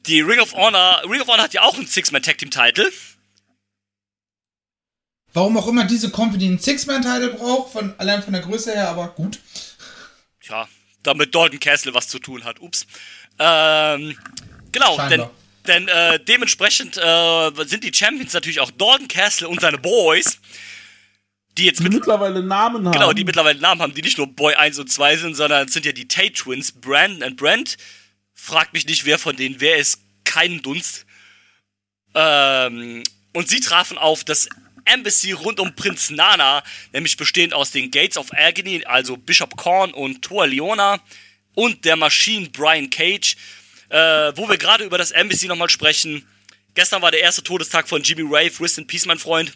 die 0.06 0.20
Ring 0.20 0.40
of 0.40 0.54
Honor, 0.54 1.02
Ring 1.08 1.20
of 1.20 1.28
Honor 1.28 1.44
hat 1.44 1.54
ja 1.54 1.62
auch 1.62 1.76
einen 1.76 1.86
Six-Man-Tag-Team-Title. 1.86 2.90
Warum 5.34 5.56
auch 5.58 5.66
immer 5.66 5.84
diese 5.84 6.10
Company 6.10 6.46
einen 6.46 6.58
Six-Man-Title 6.58 7.34
braucht, 7.34 7.72
von, 7.72 7.94
allein 7.98 8.22
von 8.22 8.32
der 8.32 8.42
Größe 8.42 8.72
her, 8.72 8.88
aber 8.88 9.08
gut. 9.08 9.40
Tja, 10.40 10.68
damit 11.02 11.34
Dalton 11.34 11.60
Castle 11.60 11.92
was 11.92 12.08
zu 12.08 12.18
tun 12.18 12.44
hat. 12.44 12.60
Ups. 12.60 12.86
Ähm, 13.38 14.16
genau, 14.72 14.96
denn, 14.96 15.08
Scheinbar. 15.08 15.30
denn 15.66 15.88
äh, 15.88 16.20
dementsprechend 16.20 16.96
äh, 16.96 17.50
sind 17.64 17.84
die 17.84 17.92
Champions 17.92 18.32
natürlich 18.32 18.60
auch 18.60 18.70
Dalton 18.70 19.08
Castle 19.08 19.48
und 19.48 19.60
seine 19.60 19.78
Boys, 19.78 20.38
die 21.56 21.66
jetzt 21.66 21.78
Die 21.80 21.84
mit, 21.84 21.92
mittlerweile 21.92 22.42
Namen 22.42 22.86
haben. 22.86 22.92
genau, 22.92 23.12
die 23.12 23.24
mittlerweile 23.24 23.60
Namen 23.60 23.80
haben, 23.80 23.94
die 23.94 24.02
nicht 24.02 24.18
nur 24.18 24.26
Boy 24.26 24.54
1 24.54 24.78
und 24.78 24.90
2 24.90 25.16
sind, 25.18 25.34
sondern 25.34 25.66
es 25.66 25.72
sind 25.72 25.86
ja 25.86 25.92
die 25.92 26.08
Tate 26.08 26.32
Twins, 26.32 26.72
Brandon 26.72 27.22
und 27.22 27.36
Brent. 27.36 27.76
Fragt 28.34 28.72
mich 28.72 28.86
nicht, 28.86 29.04
wer 29.04 29.18
von 29.18 29.36
denen 29.36 29.60
wer 29.60 29.76
ist, 29.76 30.00
keinen 30.24 30.62
Dunst. 30.62 31.06
Ähm, 32.14 33.02
und 33.32 33.48
sie 33.48 33.60
trafen 33.60 33.98
auf 33.98 34.24
das 34.24 34.48
Embassy 34.84 35.32
rund 35.32 35.60
um 35.60 35.74
Prinz 35.74 36.10
Nana, 36.10 36.62
nämlich 36.92 37.16
bestehend 37.16 37.54
aus 37.54 37.70
den 37.70 37.90
Gates 37.90 38.16
of 38.16 38.32
Agony, 38.32 38.84
also 38.84 39.16
Bishop 39.16 39.56
Korn 39.56 39.92
und 39.92 40.22
Tor 40.22 40.46
Leona 40.46 41.00
und 41.54 41.84
der 41.84 41.96
Maschine 41.96 42.48
Brian 42.50 42.90
Cage, 42.90 43.36
äh, 43.88 44.32
wo 44.36 44.48
wir 44.48 44.58
gerade 44.58 44.84
über 44.84 44.98
das 44.98 45.10
Embassy 45.10 45.46
nochmal 45.46 45.70
sprechen. 45.70 46.26
Gestern 46.74 47.00
war 47.02 47.12
der 47.12 47.20
erste 47.20 47.42
Todestag 47.42 47.88
von 47.88 48.02
Jimmy 48.02 48.22
Rave, 48.24 48.52
Rest 48.60 48.78
in 48.78 48.86
Peace, 48.86 49.06
mein 49.06 49.18
Freund. 49.18 49.52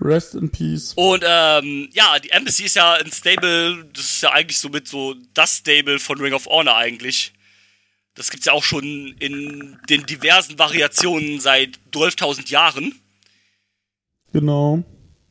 Rest 0.00 0.34
in 0.34 0.50
Peace. 0.50 0.92
Und 0.94 1.24
ähm, 1.26 1.88
ja, 1.92 2.18
die 2.18 2.30
Embassy 2.30 2.64
ist 2.64 2.76
ja 2.76 2.94
ein 2.94 3.10
Stable, 3.10 3.84
das 3.92 4.04
ist 4.04 4.22
ja 4.22 4.32
eigentlich 4.32 4.58
so 4.58 4.68
mit 4.68 4.86
so 4.88 5.14
das 5.34 5.58
Stable 5.58 5.98
von 5.98 6.20
Ring 6.20 6.32
of 6.32 6.46
Honor 6.46 6.76
eigentlich. 6.76 7.32
Das 8.14 8.30
gibt's 8.30 8.46
ja 8.46 8.52
auch 8.52 8.64
schon 8.64 9.14
in 9.18 9.78
den 9.88 10.06
diversen 10.06 10.58
Variationen 10.58 11.38
seit 11.40 11.78
12.000 11.92 12.48
Jahren. 12.50 12.94
Genau. 14.32 14.82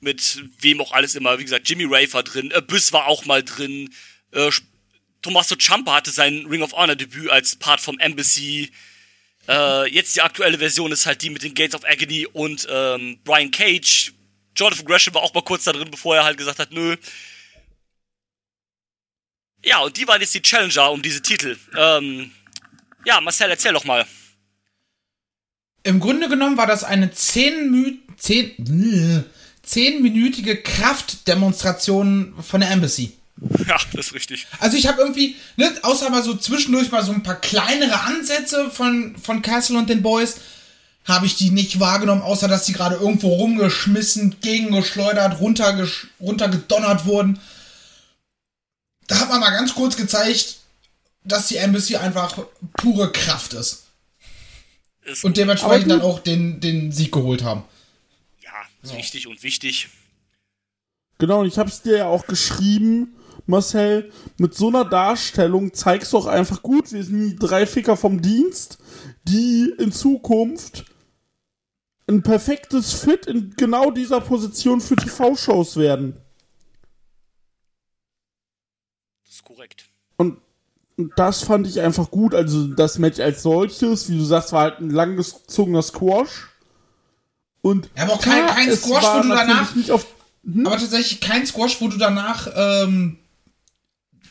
Mit 0.01 0.43
wem 0.59 0.81
auch 0.81 0.91
alles 0.91 1.15
immer. 1.15 1.37
Wie 1.39 1.43
gesagt, 1.43 1.67
Jimmy 1.67 1.85
Rave 1.85 2.13
war 2.13 2.23
drin, 2.23 2.51
äh, 2.51 2.61
Biss 2.61 2.93
war 2.93 3.07
auch 3.07 3.25
mal 3.25 3.43
drin. 3.43 3.89
Äh, 4.31 4.51
Tommaso 5.21 5.55
Ciampa 5.55 5.95
hatte 5.95 6.11
sein 6.11 6.45
Ring 6.45 6.61
of 6.61 6.73
Honor 6.73 6.95
Debüt 6.95 7.29
als 7.29 7.55
Part 7.55 7.81
vom 7.81 7.97
Embassy. 7.97 8.69
Äh, 9.47 9.91
jetzt 9.91 10.15
die 10.15 10.21
aktuelle 10.21 10.59
Version 10.59 10.91
ist 10.91 11.05
halt 11.05 11.21
die 11.21 11.31
mit 11.31 11.43
den 11.43 11.53
Gates 11.53 11.75
of 11.75 11.83
Agony 11.85 12.27
und 12.27 12.67
ähm, 12.69 13.19
Brian 13.23 13.51
Cage. 13.51 14.13
Jonathan 14.55 14.85
Gresham 14.85 15.13
war 15.13 15.21
auch 15.21 15.33
mal 15.33 15.43
kurz 15.43 15.65
da 15.65 15.73
drin, 15.73 15.91
bevor 15.91 16.15
er 16.15 16.23
halt 16.23 16.37
gesagt 16.37 16.59
hat, 16.59 16.71
nö. 16.71 16.95
Ja, 19.63 19.79
und 19.79 19.97
die 19.97 20.07
waren 20.07 20.21
jetzt 20.21 20.33
die 20.33 20.41
Challenger 20.41 20.91
um 20.91 21.01
diese 21.01 21.21
Titel. 21.21 21.57
Ähm, 21.77 22.31
ja, 23.05 23.19
Marcel, 23.19 23.49
erzähl 23.49 23.73
doch 23.73 23.83
mal. 23.83 24.05
Im 25.83 25.99
Grunde 25.99 26.29
genommen 26.29 26.57
war 26.57 26.67
das 26.67 26.83
eine 26.83 27.11
10 27.11 27.69
Mü 27.69 27.97
10, 28.17 29.25
10-minütige 29.65 30.61
Kraftdemonstration 30.61 32.35
von 32.41 32.61
der 32.61 32.71
Embassy. 32.71 33.13
Ja, 33.67 33.77
das 33.93 34.07
ist 34.07 34.13
richtig. 34.13 34.47
Also 34.59 34.77
ich 34.77 34.87
habe 34.87 35.01
irgendwie, 35.01 35.35
ne, 35.57 35.69
außer 35.81 36.09
mal 36.09 36.23
so 36.23 36.35
zwischendurch 36.35 36.89
mal 36.91 37.03
so 37.03 37.11
ein 37.11 37.21
paar 37.21 37.35
kleinere 37.35 37.99
Ansätze 38.01 38.71
von, 38.71 39.17
von 39.17 39.41
Castle 39.41 39.77
und 39.77 39.89
den 39.89 40.01
Boys, 40.01 40.37
habe 41.05 41.27
ich 41.27 41.35
die 41.35 41.51
nicht 41.51 41.79
wahrgenommen, 41.79 42.23
außer 42.23 42.47
dass 42.47 42.65
die 42.65 42.73
gerade 42.73 42.95
irgendwo 42.95 43.29
rumgeschmissen, 43.29 44.39
gegengeschleudert, 44.41 45.39
runtergesch 45.39 46.07
runtergedonnert 46.19 47.05
wurden. 47.05 47.39
Da 49.07 49.19
hat 49.19 49.29
man 49.29 49.39
mal 49.39 49.51
ganz 49.51 49.75
kurz 49.75 49.95
gezeigt, 49.95 50.57
dass 51.23 51.47
die 51.47 51.57
Embassy 51.57 51.95
einfach 51.95 52.45
pure 52.77 53.11
Kraft 53.11 53.53
ist. 53.53 53.83
Ist 55.03 55.23
Und 55.23 55.37
dementsprechend 55.37 55.91
dann 55.91 56.01
auch 56.01 56.19
den, 56.19 56.59
den 56.59 56.91
Sieg 56.91 57.11
geholt 57.11 57.43
haben. 57.43 57.63
ja, 58.41 58.95
richtig 58.95 59.27
und 59.27 59.43
wichtig. 59.43 59.89
Genau, 61.19 61.41
und 61.41 61.47
ich 61.47 61.59
hab's 61.59 61.83
dir 61.83 61.97
ja 61.97 62.07
auch 62.07 62.25
geschrieben, 62.25 63.15
Marcel, 63.45 64.11
mit 64.37 64.55
so 64.55 64.69
einer 64.69 64.85
Darstellung 64.85 65.73
zeigst 65.73 66.13
du 66.13 66.17
auch 66.17 66.25
einfach 66.25 66.63
gut, 66.63 66.91
wir 66.91 67.03
sind 67.03 67.19
die 67.19 67.35
drei 67.35 67.67
Ficker 67.67 67.95
vom 67.95 68.21
Dienst, 68.21 68.79
die 69.23 69.71
in 69.77 69.91
Zukunft 69.91 70.85
ein 72.07 72.21
perfektes 72.21 72.93
Fit 72.93 73.25
in 73.25 73.53
genau 73.57 73.91
dieser 73.91 74.21
Position 74.21 74.79
für 74.81 74.95
TV-Shows 74.95 75.77
werden. 75.77 76.17
Das 79.25 79.35
ist 79.35 79.43
korrekt. 79.43 79.85
Und 80.17 80.37
und 80.97 81.11
das 81.17 81.43
fand 81.43 81.67
ich 81.67 81.81
einfach 81.81 82.09
gut. 82.09 82.33
Also 82.33 82.67
das 82.67 82.99
Match 82.99 83.19
als 83.19 83.41
solches, 83.43 84.09
wie 84.09 84.17
du 84.17 84.23
sagst, 84.23 84.53
war 84.53 84.61
halt 84.61 84.79
ein 84.79 84.91
langgezogener 84.91 85.81
Squash. 85.81 86.47
Und 87.61 87.89
Ja, 87.97 88.03
aber 88.03 88.13
auch 88.13 88.21
kein- 88.21 88.45
kein 88.47 88.75
Squash, 88.77 89.03
wo 89.03 89.21
du 89.23 89.27
danach- 89.29 89.75
Nicht 89.75 89.91
auf, 89.91 90.05
Aber 90.65 90.77
tatsächlich 90.77 91.19
kein 91.19 91.45
Squash, 91.45 91.81
wo 91.81 91.89
du 91.89 91.97
danach 91.97 92.47
ähm, 92.55 93.17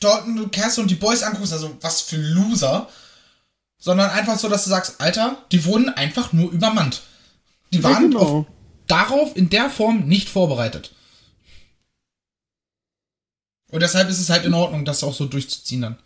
Dalton 0.00 0.50
Castle 0.52 0.82
und 0.84 0.90
die 0.90 0.94
Boys 0.94 1.22
anguckst, 1.22 1.52
also 1.52 1.76
was 1.82 2.00
für 2.00 2.16
Loser. 2.16 2.88
Sondern 3.78 4.08
einfach 4.10 4.38
so, 4.38 4.48
dass 4.48 4.64
du 4.64 4.70
sagst, 4.70 5.00
Alter, 5.02 5.36
die 5.52 5.66
wurden 5.66 5.90
einfach 5.90 6.32
nur 6.32 6.50
übermannt. 6.50 7.02
Die 7.74 7.82
Ja, 7.82 7.90
waren 7.90 8.10
genau. 8.10 8.20
auf, 8.20 8.46
darauf 8.86 9.36
in 9.36 9.50
der 9.50 9.68
Form 9.68 10.06
nicht 10.06 10.28
vorbereitet. 10.28 10.94
Und 13.70 13.80
deshalb 13.82 14.08
ist 14.08 14.20
es 14.20 14.30
halt 14.30 14.44
in 14.44 14.54
Ordnung, 14.54 14.84
das 14.84 15.02
auch 15.02 15.14
so 15.14 15.26
durchzuziehen 15.26 15.82
dann. 15.82 15.98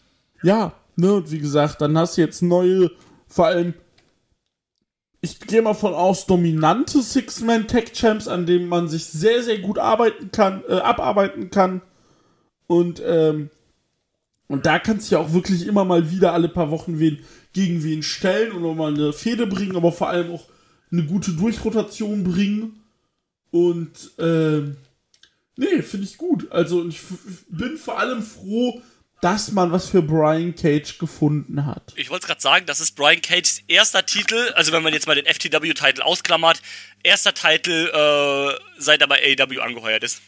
Ja, 0.42 0.72
ne, 0.96 1.12
und 1.12 1.31
wie 1.31 1.38
gesagt, 1.38 1.83
dann 1.83 1.98
hast 1.98 2.16
du 2.16 2.22
jetzt 2.22 2.40
neue, 2.40 2.90
vor 3.26 3.46
allem, 3.46 3.74
ich 5.20 5.38
gehe 5.40 5.61
mal 5.61 5.74
von 5.74 5.92
aus, 5.92 6.24
dominante 6.26 7.02
Six-Man-Tech-Champs, 7.02 8.26
an 8.26 8.46
denen 8.46 8.68
man 8.68 8.88
sich 8.88 9.04
sehr, 9.04 9.42
sehr 9.42 9.59
gut 9.59 9.78
arbeiten 9.78 10.31
kann, 10.31 10.62
äh, 10.68 10.74
abarbeiten 10.76 11.50
kann. 11.50 11.83
Und, 12.68 13.02
ähm, 13.04 13.50
und 14.46 14.64
da 14.64 14.78
kannst 14.78 15.11
du 15.11 15.16
ja 15.16 15.20
auch 15.20 15.33
wirklich 15.35 15.66
immer 15.66 15.85
mal 15.85 16.11
wieder 16.11 16.33
alle 16.33 16.48
paar 16.48 16.70
Wochen 16.70 16.98
wen, 16.98 17.18
gegen 17.52 17.83
wen 17.83 18.02
stellen 18.02 18.52
und 18.52 18.76
mal 18.76 18.94
eine 18.94 19.12
Fehde 19.12 19.46
bringen, 19.46 19.76
aber 19.76 19.92
vor 19.92 20.08
allem 20.08 20.33
auch 20.33 20.46
eine 20.91 21.05
gute 21.05 21.33
Durchrotation 21.33 22.25
bringen. 22.25 22.85
Und, 23.51 24.11
ähm, 24.19 24.77
nee, 25.57 25.83
finde 25.83 26.07
ich 26.07 26.19
gut. 26.19 26.51
Also, 26.53 26.87
ich 26.87 27.01
bin 27.49 27.77
vor 27.77 27.99
allem 27.99 28.23
froh, 28.23 28.83
dass 29.21 29.51
man 29.51 29.73
was 29.73 29.89
für 29.89 30.03
Brian 30.03 30.55
Cage 30.55 30.99
gefunden 30.99 31.67
hat. 31.67 31.93
Ich 31.97 32.11
wollte 32.11 32.27
gerade 32.27 32.41
sagen, 32.41 32.67
das 32.67 32.81
ist 32.81 32.95
Brian 32.95 33.21
Cages 33.21 33.63
erster 33.67 34.07
Titel, 34.07 34.53
also 34.55 34.73
wenn 34.73 34.83
man 34.83 34.93
jetzt 34.93 35.07
mal 35.07 35.17
den 35.17 35.27
FTW-Titel 35.27 36.03
ausklammert, 36.03 36.63
erster 37.03 37.35
Titel, 37.35 37.91
äh, 37.93 38.81
seit 38.81 39.01
er 39.01 39.09
bei 39.09 39.21
AEW 39.21 39.61
angeheuert 39.61 40.05
ist. 40.05 40.23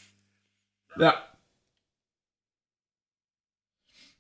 Ja. 0.99 1.23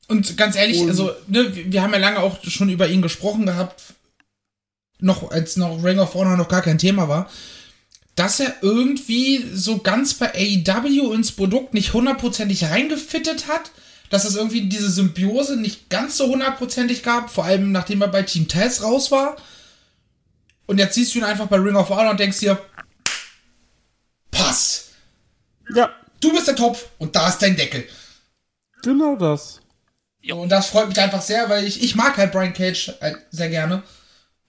Und 0.07 0.36
ganz 0.36 0.57
ehrlich, 0.57 0.80
also, 0.82 1.14
ne, 1.26 1.53
wir 1.55 1.82
haben 1.82 1.93
ja 1.93 1.99
lange 1.99 2.20
auch 2.20 2.43
schon 2.45 2.68
über 2.68 2.88
ihn 2.88 3.03
gesprochen 3.03 3.47
gehabt, 3.47 3.95
noch 5.01 5.30
als 5.30 5.57
noch 5.57 5.82
Ring 5.82 5.98
of 5.98 6.14
Honor 6.14 6.36
noch 6.36 6.48
gar 6.48 6.62
kein 6.62 6.78
Thema 6.78 7.09
war, 7.09 7.30
dass 8.16 8.40
er 8.40 8.55
irgendwie 8.62 9.44
so 9.55 9.78
ganz 9.78 10.14
bei 10.14 10.32
AEW 10.34 11.12
ins 11.12 11.32
Produkt 11.32 11.74
nicht 11.74 11.92
hundertprozentig 11.92 12.64
reingefittet 12.64 13.48
hat, 13.48 13.70
dass 14.11 14.24
es 14.24 14.36
irgendwie 14.36 14.62
diese 14.68 14.90
Symbiose 14.90 15.57
nicht 15.57 15.88
ganz 15.88 16.16
so 16.16 16.26
hundertprozentig 16.26 17.03
gab, 17.03 17.30
vor 17.30 17.44
allem 17.44 17.72
nachdem 17.72 18.03
er 18.03 18.09
bei 18.09 18.22
Team 18.22 18.48
Taz 18.48 18.82
raus 18.82 19.11
war. 19.11 19.36
Und 20.66 20.78
jetzt 20.78 20.94
siehst 20.94 21.14
du 21.14 21.18
ihn 21.18 21.24
einfach 21.24 21.46
bei 21.46 21.57
Ring 21.57 21.76
of 21.76 21.88
Honor 21.88 22.11
und 22.11 22.20
denkst 22.20 22.40
dir, 22.40 22.59
passt. 24.30 24.90
Ja, 25.74 25.90
Du 26.20 26.32
bist 26.32 26.46
der 26.48 26.57
Topf 26.57 26.86
und 26.98 27.16
da 27.16 27.28
ist 27.28 27.38
dein 27.38 27.57
Deckel. 27.57 27.86
genau 28.82 29.16
das. 29.16 29.61
Ja. 30.20 30.34
Und 30.34 30.51
das 30.51 30.66
freut 30.66 30.88
mich 30.88 31.01
einfach 31.01 31.22
sehr, 31.22 31.48
weil 31.48 31.64
ich, 31.66 31.82
ich 31.82 31.94
mag 31.94 32.18
halt 32.18 32.30
Brian 32.32 32.53
Cage 32.53 32.92
halt 33.01 33.16
sehr 33.30 33.48
gerne. 33.48 33.82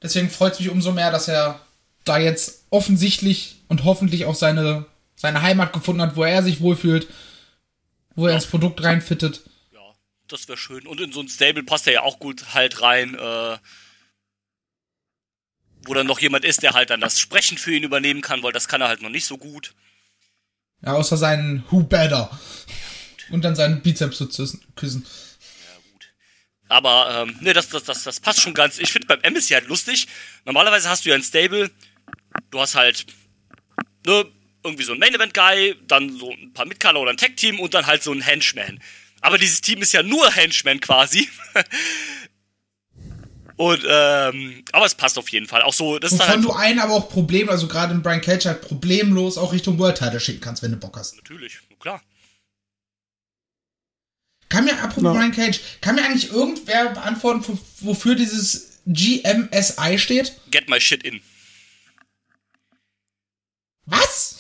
Deswegen 0.02 0.30
freut 0.30 0.54
es 0.54 0.60
mich 0.60 0.70
umso 0.70 0.91
mehr, 0.91 1.12
dass 1.12 1.28
er 1.28 1.62
da 2.04 2.18
jetzt 2.18 2.66
offensichtlich 2.70 3.58
und 3.68 3.84
hoffentlich 3.84 4.26
auch 4.26 4.36
seine, 4.36 4.86
seine 5.16 5.41
Heimat 5.41 5.74
gefunden 5.74 6.02
hat, 6.02 6.16
wo 6.16 6.24
er 6.24 6.41
sich 6.43 6.62
wohlfühlt, 6.62 7.08
wo 8.16 8.28
er 8.28 8.36
ins 8.36 8.47
Produkt 8.47 8.84
reinfittet. 8.84 9.41
Ja, 9.72 9.82
das 10.28 10.47
wäre 10.47 10.58
schön. 10.58 10.88
Und 10.88 10.99
in 10.99 11.12
so 11.12 11.22
ein 11.22 11.30
Stable 11.30 11.64
passt 11.64 11.88
er 11.88 11.93
ja 11.93 12.02
auch 12.02 12.20
gut 12.20 12.54
halt 12.54 12.82
rein, 12.82 13.16
äh, 13.16 13.58
wo 15.86 15.93
dann 15.93 16.08
noch 16.08 16.20
jemand 16.20 16.45
ist, 16.45 16.64
der 16.64 16.74
halt 16.74 16.89
dann 16.89 17.02
das 17.02 17.20
Sprechen 17.20 17.58
für 17.58 17.74
ihn 17.74 17.84
übernehmen 17.84 18.22
kann, 18.22 18.43
weil 18.43 18.52
das 18.52 18.68
kann 18.68 18.82
er 18.82 18.88
halt 18.88 19.02
noch 19.02 19.10
nicht 19.10 19.26
so 19.26 19.38
gut. 19.38 19.74
Ja, 20.84 20.93
außer 20.93 21.18
seinen 21.18 21.64
Who 21.70 21.84
Better. 21.84 22.30
Und 23.30 23.45
dann 23.45 23.56
seinen 23.56 23.82
Bizeps 23.82 24.18
zu 24.18 24.28
küssen. 24.76 25.06
Aber 26.72 27.28
ähm, 27.28 27.36
ne, 27.41 27.53
das, 27.53 27.67
das, 27.67 27.84
das, 27.84 28.03
das 28.03 28.19
passt 28.22 28.41
schon 28.41 28.53
ganz. 28.53 28.80
Ich 28.80 28.93
finde 28.93 29.07
beim 29.07 29.19
Embassy 29.22 29.53
halt 29.53 29.67
lustig. 29.67 30.07
Normalerweise 30.45 30.89
hast 30.89 31.05
du 31.05 31.09
ja 31.09 31.15
ein 31.15 31.24
Stable, 31.24 31.69
du 32.49 32.59
hast 32.59 32.76
halt 32.76 33.05
ne, 34.05 34.26
irgendwie 34.63 34.84
so 34.84 34.93
ein 34.93 34.99
Main 34.99 35.13
Event 35.13 35.34
Guy, 35.34 35.76
dann 35.88 36.17
so 36.17 36.32
ein 36.32 36.53
paar 36.53 36.65
Mitkader 36.65 36.99
oder 36.99 37.11
ein 37.11 37.17
Tag 37.17 37.36
Team 37.36 37.59
und 37.59 37.74
dann 37.74 37.88
halt 37.88 38.03
so 38.03 38.13
ein 38.13 38.22
Henchman. 38.22 38.80
Aber 39.19 39.38
dieses 39.38 39.59
Team 39.59 39.82
ist 39.82 39.91
ja 39.91 40.01
nur 40.01 40.32
Henchman 40.32 40.80
quasi. 40.80 41.28
und 43.57 43.84
ähm, 43.86 44.63
aber 44.72 44.86
es 44.86 44.95
passt 44.95 45.17
auf 45.17 45.28
jeden 45.28 45.47
Fall. 45.47 45.63
Auch 45.63 45.74
so, 45.74 45.99
das 45.99 46.13
Wovon 46.13 46.28
halt 46.28 46.43
du 46.43 46.51
einen 46.53 46.80
aber 46.80 46.93
auch 46.93 47.09
Problem, 47.09 47.49
also 47.49 47.67
gerade 47.67 47.93
in 47.93 48.01
Brian 48.01 48.22
Cage 48.22 48.45
halt 48.45 48.61
problemlos 48.61 49.38
auch 49.38 49.51
Richtung 49.51 49.78
World 49.78 49.97
Title 49.97 50.22
schicken 50.22 50.39
kannst, 50.39 50.63
wenn 50.63 50.72
du 50.72 50.78
Bock 50.78 50.95
hast. 50.97 51.17
natürlich, 51.17 51.59
klar. 51.80 52.01
Kann 54.52 54.66
mir, 54.66 54.74
apropos 54.84 55.04
Ja. 55.04 55.14
Brian 55.14 55.32
Cage, 55.32 55.62
kann 55.80 55.95
mir 55.95 56.04
eigentlich 56.04 56.30
irgendwer 56.32 56.89
beantworten, 56.89 57.43
wo- 57.47 57.58
wofür 57.91 58.16
dieses 58.16 58.82
GMSI 58.86 59.97
steht? 59.97 60.34
Get 60.52 60.68
my 60.68 60.78
shit 60.82 61.04
in. 61.04 61.22
Was? 63.86 64.36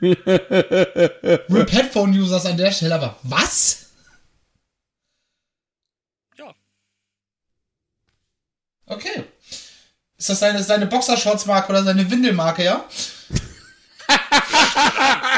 Rip 0.00 1.72
Headphone 1.72 2.12
Users 2.16 2.46
an 2.46 2.56
der 2.56 2.70
Stelle, 2.70 2.94
aber 2.94 3.18
was? 3.24 3.86
Ja. 6.36 6.54
Okay. 8.86 9.24
Ist 10.16 10.28
das 10.30 10.38
seine, 10.38 10.62
seine 10.62 10.86
Boxershorts-Marke 10.86 11.70
oder 11.70 11.82
seine 11.82 12.08
Windelmarke, 12.08 12.62
ja? 12.64 12.88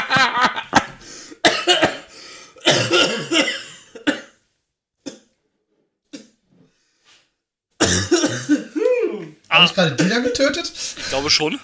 Habe 9.61 9.69
ich 9.69 9.75
gerade 9.75 10.09
da 10.09 10.19
getötet? 10.19 10.71
Ich 10.97 11.09
glaube 11.09 11.29
schon. 11.29 11.59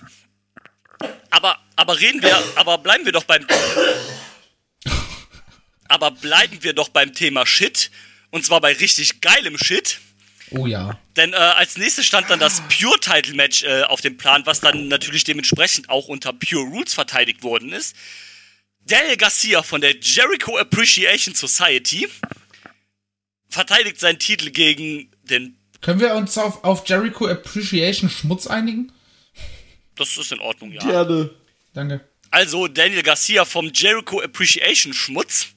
Aber, 1.32 1.58
aber 1.76 2.00
reden 2.00 2.22
wir, 2.22 2.38
aber 2.56 2.78
bleiben 2.78 3.06
wir 3.06 3.12
doch 3.12 3.24
beim. 3.24 3.45
Aber 5.88 6.12
bleiben 6.12 6.62
wir 6.64 6.74
doch 6.74 6.89
beim 6.89 7.14
Thema 7.14 7.45
Shit. 7.45 7.89
Und 8.30 8.45
zwar 8.45 8.62
bei 8.62 8.74
richtig 8.74 9.22
geilem 9.22 9.58
Shit. 9.58 10.00
Oh 10.52 10.68
ja. 10.68 11.00
Denn 11.16 11.34
äh, 11.34 11.38
als 11.38 11.78
nächstes 11.78 12.06
stand 12.06 12.30
dann 12.30 12.39
das 12.39 12.62
Pure-Title-Match 12.70 13.64
äh, 13.64 13.84
auf 13.84 14.02
dem 14.02 14.18
Plan, 14.18 14.45
was 14.45 14.60
dann 14.60 14.88
natürlich 14.88 15.24
dementsprechend 15.24 15.89
auch 15.89 16.08
unter 16.08 16.34
Pure 16.34 16.64
Rules 16.64 16.93
verteidigt 16.93 17.41
worden 17.41 17.74
ist. 17.74 17.95
Daniel 18.82 19.18
Garcia 19.18 19.64
von 19.64 19.82
der 19.82 19.95
Jericho 20.00 20.58
Appreciation 20.58 21.36
Society 21.36 22.08
verteidigt 23.50 24.00
seinen 24.00 24.20
Titel 24.20 24.52
gegen 24.52 25.12
den. 25.24 25.57
Können 25.82 25.99
wir 25.99 26.15
uns 26.15 26.38
auf, 26.38 26.63
auf 26.63 26.88
Jericho 26.88 27.28
Appreciation 27.28 28.09
Schmutz 28.09 28.47
einigen? 28.47 28.91
Das 29.95 30.17
ist 30.17 30.32
in 30.32 30.39
Ordnung, 30.39 30.71
ja. 30.71 30.82
Gerne. 30.84 31.30
Danke. 31.73 32.01
Also 32.32 32.67
Daniel 32.67 33.03
Garcia 33.03 33.45
vom 33.45 33.71
Jericho 33.73 34.21
Appreciation 34.21 34.93
Schmutz 34.93 35.47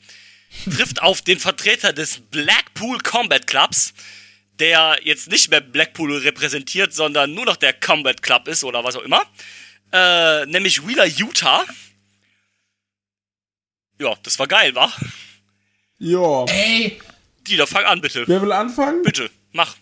trifft 0.64 1.02
auf 1.02 1.22
den 1.22 1.38
Vertreter 1.38 1.92
des 1.92 2.20
Blackpool 2.30 2.98
Combat 3.00 3.46
Clubs, 3.46 3.92
der 4.58 4.98
jetzt 5.02 5.30
nicht 5.30 5.50
mehr 5.50 5.60
Blackpool 5.60 6.16
repräsentiert, 6.18 6.92
sondern 6.92 7.34
nur 7.34 7.44
noch 7.44 7.56
der 7.56 7.72
Combat 7.72 8.22
Club 8.22 8.48
ist 8.48 8.64
oder 8.64 8.84
was 8.84 8.96
auch 8.96 9.02
immer. 9.02 9.22
Äh, 9.92 10.46
nämlich 10.46 10.86
Wheeler 10.86 11.06
Utah. 11.06 11.64
Ja, 13.98 14.14
das 14.22 14.38
war 14.38 14.46
geil, 14.46 14.74
wa? 14.74 14.92
Ja. 15.98 16.44
Ey, 16.46 17.00
Dieter, 17.46 17.66
fang 17.66 17.84
an, 17.84 18.00
bitte. 18.00 18.26
Wer 18.26 18.40
will 18.40 18.52
anfangen? 18.52 19.02
Bitte, 19.02 19.30
mach. 19.52 19.76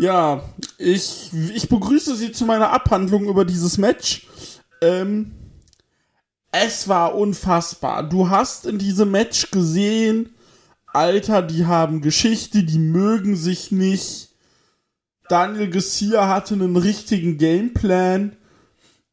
Ja, 0.00 0.42
ich, 0.78 1.30
ich 1.54 1.68
begrüße 1.68 2.16
Sie 2.16 2.32
zu 2.32 2.46
meiner 2.46 2.70
Abhandlung 2.70 3.26
über 3.26 3.44
dieses 3.44 3.76
Match. 3.76 4.26
Ähm, 4.80 5.32
es 6.52 6.88
war 6.88 7.14
unfassbar. 7.14 8.08
Du 8.08 8.30
hast 8.30 8.64
in 8.64 8.78
diesem 8.78 9.10
Match 9.10 9.50
gesehen, 9.50 10.34
Alter, 10.86 11.42
die 11.42 11.66
haben 11.66 12.00
Geschichte, 12.00 12.64
die 12.64 12.78
mögen 12.78 13.36
sich 13.36 13.72
nicht. 13.72 14.30
Daniel 15.28 15.68
Garcia 15.68 16.28
hatte 16.28 16.54
einen 16.54 16.78
richtigen 16.78 17.36
Gameplan. 17.36 18.38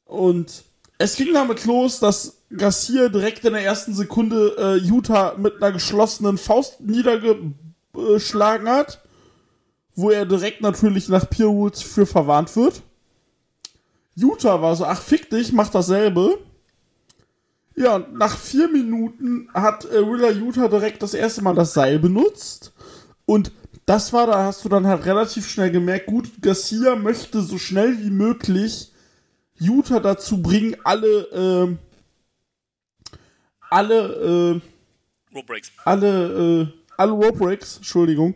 Und 0.05 0.63
es 0.99 1.17
ging 1.17 1.33
damit 1.33 1.65
los, 1.65 1.99
dass 1.99 2.43
Garcia 2.49 3.09
direkt 3.09 3.43
in 3.43 3.51
der 3.51 3.65
ersten 3.65 3.93
Sekunde 3.93 4.55
äh, 4.57 4.87
Utah 4.87 5.35
mit 5.37 5.61
einer 5.61 5.73
geschlossenen 5.73 6.37
Faust 6.37 6.79
niedergeschlagen 6.79 8.69
hat 8.69 9.01
wo 9.97 10.11
er 10.11 10.25
direkt 10.25 10.61
natürlich 10.61 11.09
nach 11.09 11.27
Pure 11.27 11.49
Rules 11.49 11.81
für 11.81 12.05
verwarnt 12.05 12.55
wird. 12.55 12.83
Utah 14.15 14.61
war 14.61 14.75
so, 14.75 14.85
ach 14.85 15.01
fick 15.01 15.29
dich, 15.31 15.51
mach 15.51 15.69
dasselbe. 15.69 16.37
Ja, 17.75 17.95
und 17.95 18.13
nach 18.13 18.37
vier 18.37 18.67
Minuten 18.67 19.49
hat 19.53 19.85
äh, 19.85 20.07
Willa 20.07 20.29
Utah 20.29 20.67
direkt 20.67 21.01
das 21.01 21.15
erste 21.15 21.41
Mal 21.41 21.55
das 21.55 21.73
Seil 21.73 21.97
benutzt. 21.97 22.73
Und 23.25 23.51
das 23.87 24.13
war, 24.13 24.27
da 24.27 24.45
hast 24.45 24.63
du 24.63 24.69
dann 24.69 24.85
halt 24.85 25.05
relativ 25.05 25.49
schnell 25.49 25.71
gemerkt, 25.71 26.05
gut, 26.05 26.29
Garcia 26.41 26.95
möchte 26.95 27.41
so 27.41 27.57
schnell 27.57 27.99
wie 27.99 28.11
möglich 28.11 28.91
Utah 29.55 29.99
dazu 29.99 30.41
bringen, 30.43 30.75
alle, 30.83 31.27
ähm, 31.33 31.79
alle, 33.69 34.61
äh, 34.61 35.35
Rope 35.35 35.47
Breaks. 35.47 35.71
alle, 35.85 36.61
äh, 36.61 36.67
alle 36.97 37.11
Rope 37.11 37.37
Breaks, 37.37 37.77
Entschuldigung, 37.77 38.35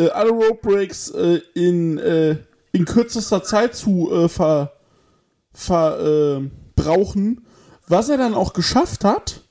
äh, 0.00 0.10
alle 0.10 0.30
Rope 0.30 0.60
Breaks 0.62 1.10
äh, 1.10 1.40
in, 1.54 1.98
äh, 1.98 2.36
in 2.72 2.84
kürzester 2.84 3.42
Zeit 3.42 3.74
zu 3.74 4.10
äh, 4.12 4.28
ver, 4.28 4.72
ver, 5.52 6.40
äh, 6.40 6.50
brauchen, 6.74 7.46
was 7.86 8.08
er 8.08 8.16
dann 8.16 8.34
auch 8.34 8.52
geschafft 8.52 9.04
hat, 9.04 9.42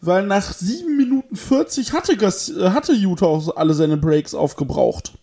weil 0.00 0.26
nach 0.26 0.52
7 0.52 0.96
Minuten 0.96 1.36
40 1.36 1.92
hatte, 1.92 2.16
Gas, 2.16 2.50
äh, 2.50 2.70
hatte 2.70 2.92
Utah 2.92 3.26
auch 3.26 3.56
alle 3.56 3.74
seine 3.74 3.96
Breaks 3.96 4.34
aufgebraucht. 4.34 5.14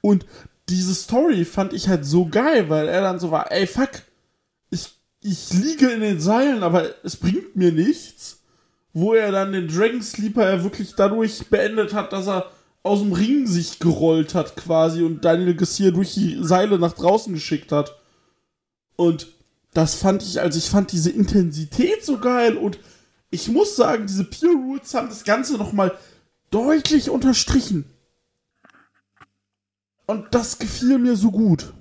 Und 0.00 0.26
diese 0.68 0.94
Story 0.94 1.44
fand 1.44 1.72
ich 1.72 1.88
halt 1.88 2.04
so 2.04 2.26
geil, 2.26 2.68
weil 2.68 2.88
er 2.88 3.00
dann 3.00 3.18
so 3.18 3.30
war, 3.30 3.50
ey, 3.50 3.66
fuck, 3.66 4.02
ich, 4.70 4.94
ich 5.20 5.52
liege 5.52 5.90
in 5.90 6.00
den 6.00 6.20
Seilen, 6.20 6.62
aber 6.62 7.04
es 7.04 7.16
bringt 7.16 7.56
mir 7.56 7.72
nichts. 7.72 8.35
Wo 8.98 9.12
er 9.12 9.30
dann 9.30 9.52
den 9.52 9.68
Dragon 9.68 10.00
Sleeper 10.00 10.50
ja 10.50 10.62
wirklich 10.62 10.94
dadurch 10.94 11.48
beendet 11.50 11.92
hat, 11.92 12.14
dass 12.14 12.26
er 12.26 12.50
aus 12.82 13.00
dem 13.00 13.12
Ring 13.12 13.46
sich 13.46 13.78
gerollt 13.78 14.34
hat 14.34 14.56
quasi 14.56 15.02
und 15.02 15.22
Daniel 15.22 15.54
Garcia 15.54 15.90
durch 15.90 16.14
die 16.14 16.38
Seile 16.40 16.78
nach 16.78 16.94
draußen 16.94 17.34
geschickt 17.34 17.72
hat. 17.72 17.94
Und 18.96 19.26
das 19.74 19.96
fand 19.96 20.22
ich, 20.22 20.40
also 20.40 20.56
ich 20.56 20.70
fand 20.70 20.92
diese 20.92 21.10
Intensität 21.10 22.06
so 22.06 22.16
geil 22.18 22.56
und 22.56 22.78
ich 23.28 23.48
muss 23.48 23.76
sagen, 23.76 24.06
diese 24.06 24.24
Pure 24.24 24.54
Roots 24.54 24.94
haben 24.94 25.10
das 25.10 25.24
Ganze 25.24 25.58
nochmal 25.58 25.92
deutlich 26.50 27.10
unterstrichen. 27.10 27.84
Und 30.06 30.34
das 30.34 30.58
gefiel 30.58 30.96
mir 30.96 31.16
so 31.16 31.30
gut. 31.30 31.74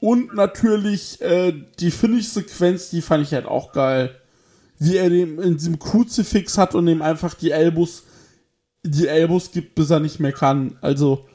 Und 0.00 0.34
natürlich 0.34 1.20
äh, 1.20 1.52
die 1.80 1.90
Finish-Sequenz, 1.90 2.90
die 2.90 3.02
fand 3.02 3.24
ich 3.24 3.32
halt 3.32 3.46
auch 3.46 3.72
geil. 3.72 4.20
Wie 4.78 4.96
er 4.96 5.10
dem 5.10 5.40
in 5.40 5.56
diesem 5.56 5.78
Kruzifix 5.78 6.56
hat 6.56 6.74
und 6.74 6.86
ihm 6.86 7.02
einfach 7.02 7.34
die 7.34 7.50
Elbows, 7.50 8.04
die 8.84 9.08
Elbows 9.08 9.50
gibt, 9.50 9.74
bis 9.74 9.90
er 9.90 9.98
nicht 9.98 10.20
mehr 10.20 10.32
kann. 10.32 10.78
Also, 10.80 11.28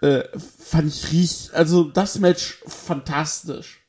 äh, 0.00 0.22
fand 0.38 0.94
ich 0.94 1.12
richtig, 1.12 1.54
also 1.54 1.84
das 1.84 2.18
Match 2.18 2.58
fantastisch. 2.66 3.80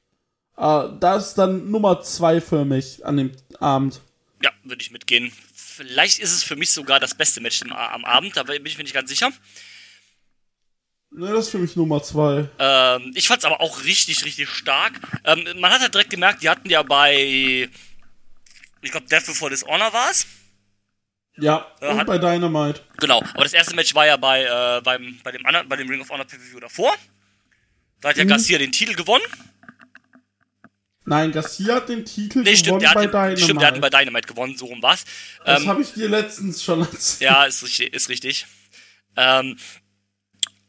Äh, 0.57 0.89
das 0.99 1.29
ist 1.29 1.37
dann 1.37 1.69
Nummer 1.69 2.01
zwei 2.01 2.41
für 2.41 2.65
mich 2.65 3.05
an 3.05 3.17
dem 3.17 3.31
Abend. 3.59 4.01
Ja, 4.41 4.51
würde 4.63 4.81
ich 4.81 4.91
mitgehen. 4.91 5.31
Vielleicht 5.53 6.19
ist 6.19 6.33
es 6.33 6.43
für 6.43 6.55
mich 6.55 6.71
sogar 6.71 6.99
das 6.99 7.13
beste 7.13 7.39
Match 7.39 7.61
am, 7.61 7.71
am 7.71 8.05
Abend, 8.05 8.35
da 8.35 8.43
bin 8.43 8.65
ich 8.65 8.77
mir 8.77 8.83
nicht 8.83 8.95
ganz 8.95 9.09
sicher. 9.09 9.31
Ne, 11.17 11.31
das 11.33 11.45
ist 11.45 11.49
für 11.51 11.57
mich 11.57 11.75
Nummer 11.75 12.01
zwei. 12.03 12.47
Ähm, 12.59 13.11
ich 13.15 13.27
fand's 13.27 13.43
aber 13.43 13.59
auch 13.59 13.83
richtig, 13.83 14.23
richtig 14.23 14.49
stark. 14.49 14.93
Ähm, 15.23 15.43
man 15.59 15.71
hat 15.71 15.81
ja 15.81 15.89
direkt 15.89 16.11
gemerkt, 16.11 16.43
die 16.43 16.49
hatten 16.49 16.69
ja 16.69 16.83
bei, 16.83 17.67
ich 18.81 18.91
glaube, 18.91 19.07
Death 19.07 19.25
Before 19.25 19.49
Dishonor 19.49 19.91
war's. 19.91 20.27
Ja, 21.39 21.65
Äh, 21.81 21.87
und 21.89 21.97
hat- 21.97 22.05
bei 22.07 22.19
Dynamite. 22.19 22.81
Genau, 22.99 23.19
aber 23.33 23.43
das 23.43 23.53
erste 23.53 23.75
Match 23.75 23.95
war 23.95 24.05
ja 24.05 24.15
bei, 24.17 24.43
äh, 24.43 24.81
beim, 24.81 25.19
bei 25.23 25.31
dem 25.31 25.43
anderen, 25.47 25.67
bei 25.67 25.75
dem 25.75 25.89
Ring 25.89 26.01
of 26.01 26.09
Honor 26.09 26.25
Pay-Per-View 26.25 26.59
davor. 26.59 26.93
Da 28.01 28.09
hat 28.09 28.17
ja 28.17 28.23
Garcia 28.23 28.59
den 28.59 28.71
Titel 28.71 28.93
gewonnen. 28.93 29.23
Nein, 31.05 31.31
Garcia 31.31 31.75
hat 31.75 31.89
den 31.89 32.05
Titel 32.05 32.41
Nee, 32.43 32.55
stimmt, 32.57 32.81
gewonnen 32.83 32.93
bei 32.93 33.01
den, 33.05 33.11
Dynamite. 33.11 33.41
stimmt, 33.43 33.61
der 33.61 33.67
hat 33.69 33.75
ihn 33.75 33.81
bei 33.81 33.89
Dynamite 33.89 34.27
gewonnen, 34.27 34.55
so 34.57 34.65
rum 34.65 34.81
war's. 34.83 35.03
das 35.45 35.61
Ähm, 35.63 35.67
habe 35.69 35.81
ich 35.81 35.93
dir 35.93 36.09
letztens 36.09 36.61
schon 36.63 36.81
erzählt. 36.81 37.21
Ja, 37.21 37.45
ist 37.45 37.63
richtig. 37.63 37.93
Ist 37.93 38.09
richtig. 38.09 38.45
Ähm, 39.15 39.57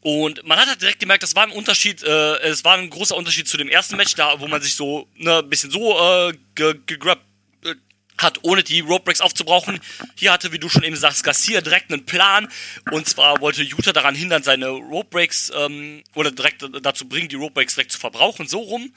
und 0.09 0.43
man 0.47 0.59
hat 0.59 0.69
halt 0.69 0.81
direkt 0.81 1.01
gemerkt, 1.01 1.23
das 1.23 1.37
war 1.37 1.43
ein 1.43 1.51
Unterschied, 1.51 2.03
äh, 2.03 2.39
es 2.39 2.65
war 2.65 2.79
ein 2.79 2.89
großer 2.89 3.15
Unterschied 3.15 3.47
zu 3.47 3.59
dem 3.59 3.69
ersten 3.69 3.99
Match, 3.99 4.15
da 4.15 4.41
wo 4.41 4.49
man 4.49 4.63
sich 4.63 4.75
so 4.75 5.07
ne, 5.17 5.41
ein 5.41 5.51
bisschen 5.51 5.71
so 5.71 6.01
äh, 6.01 6.33
ge 6.55 6.77
gegrabt 6.87 7.21
äh, 7.63 7.75
hat, 8.17 8.39
ohne 8.41 8.63
die 8.63 8.81
Rope 8.81 9.05
Breaks 9.05 9.21
aufzubrauchen. 9.21 9.79
Hier 10.17 10.33
hatte, 10.33 10.51
wie 10.51 10.59
du 10.59 10.71
schon 10.71 10.83
eben 10.83 10.97
sagst, 10.97 11.25
Garcia 11.25 11.61
direkt 11.61 11.93
einen 11.93 12.07
Plan. 12.07 12.49
Und 12.91 13.07
zwar 13.07 13.43
wollte 13.43 13.63
Utah 13.63 13.93
daran 13.93 14.15
hindern, 14.15 14.43
seine 14.43 14.69
Rope 14.69 15.11
Breaks 15.11 15.53
ähm, 15.55 16.03
oder 16.15 16.31
direkt 16.31 16.65
dazu 16.81 17.07
bringen, 17.07 17.29
die 17.29 17.37
Rope 17.37 17.53
Breaks 17.53 17.75
direkt 17.75 17.93
zu 17.93 17.99
verbrauchen, 17.99 18.49
so 18.49 18.61
rum. 18.61 18.95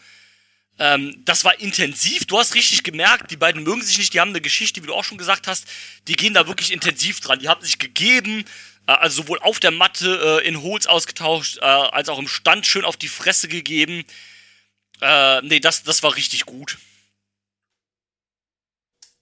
Ähm, 0.80 1.22
das 1.26 1.44
war 1.44 1.60
intensiv. 1.60 2.26
Du 2.26 2.40
hast 2.40 2.56
richtig 2.56 2.84
gemerkt, 2.84 3.32
die 3.32 3.38
beiden 3.38 3.64
mögen 3.64 3.82
sich 3.82 3.98
nicht. 3.98 4.14
Die 4.14 4.22
haben 4.22 4.30
eine 4.30 4.40
Geschichte, 4.40 4.82
wie 4.82 4.88
du 4.88 4.94
auch 4.94 5.04
schon 5.04 5.18
gesagt 5.18 5.48
hast. 5.48 5.68
Die 6.08 6.16
gehen 6.16 6.34
da 6.34 6.48
wirklich 6.48 6.72
intensiv 6.72 7.20
dran. 7.20 7.40
Die 7.40 7.50
haben 7.50 7.62
sich 7.62 7.80
gegeben, 7.80 8.46
also 8.86 9.22
sowohl 9.24 9.40
auf 9.40 9.60
der 9.60 9.72
Matte 9.72 10.42
äh, 10.44 10.48
in 10.48 10.62
Holz 10.62 10.86
ausgetauscht, 10.88 11.58
äh, 11.58 11.66
als 11.66 12.10
auch 12.10 12.20
im 12.20 12.28
Stand 12.28 12.66
schön 12.66 12.86
auf 12.86 12.98
die 12.98 13.08
Fresse 13.08 13.48
gegeben. 13.48 14.04
Äh, 15.02 15.42
nee, 15.42 15.60
das, 15.60 15.84
das 15.84 16.04
war 16.04 16.16
richtig 16.16 16.46
gut. 16.46 16.78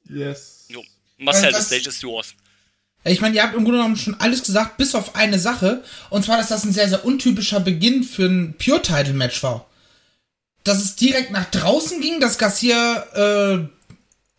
Yes. 0.09 0.65
Jo. 0.69 0.83
Marcel, 1.17 1.53
the 1.53 1.61
stage 1.61 1.89
is 1.89 2.01
yours. 2.01 2.33
Ich 3.03 3.21
meine, 3.21 3.35
ihr 3.35 3.43
habt 3.43 3.53
im 3.55 3.63
Grunde 3.63 3.79
genommen 3.79 3.95
schon 3.95 4.19
alles 4.19 4.43
gesagt, 4.43 4.77
bis 4.77 4.93
auf 4.93 5.15
eine 5.15 5.39
Sache. 5.39 5.83
Und 6.09 6.25
zwar, 6.25 6.37
dass 6.37 6.49
das 6.49 6.65
ein 6.65 6.73
sehr, 6.73 6.89
sehr 6.89 7.05
untypischer 7.05 7.59
Beginn 7.59 8.03
für 8.03 8.25
ein 8.25 8.55
Pure-Title-Match 8.57 9.41
war. 9.41 9.69
Dass 10.63 10.83
es 10.83 10.95
direkt 10.95 11.31
nach 11.31 11.49
draußen 11.49 12.01
ging, 12.01 12.19
dass 12.19 12.37
Garcia 12.37 13.53
äh, 13.53 13.67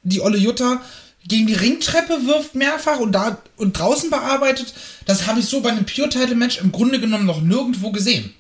die 0.03 0.21
Olle 0.21 0.37
Jutta 0.37 0.83
gegen 1.31 1.47
die 1.47 1.55
Ringtreppe 1.55 2.27
wirft 2.27 2.57
mehrfach 2.57 2.99
und 2.99 3.13
da 3.13 3.41
und 3.57 3.79
draußen 3.79 4.11
bearbeitet. 4.11 4.75
Das 5.07 5.27
habe 5.27 5.39
ich 5.41 5.47
so 5.47 5.61
bei 5.61 5.71
einem 5.71 5.87
Pure-Title-Match 5.87 6.59
im 6.59 6.73
Grunde 6.73 7.01
genommen 7.01 7.25
noch 7.25 7.41
nirgendwo 7.41 7.93
gesehen. 7.93 8.35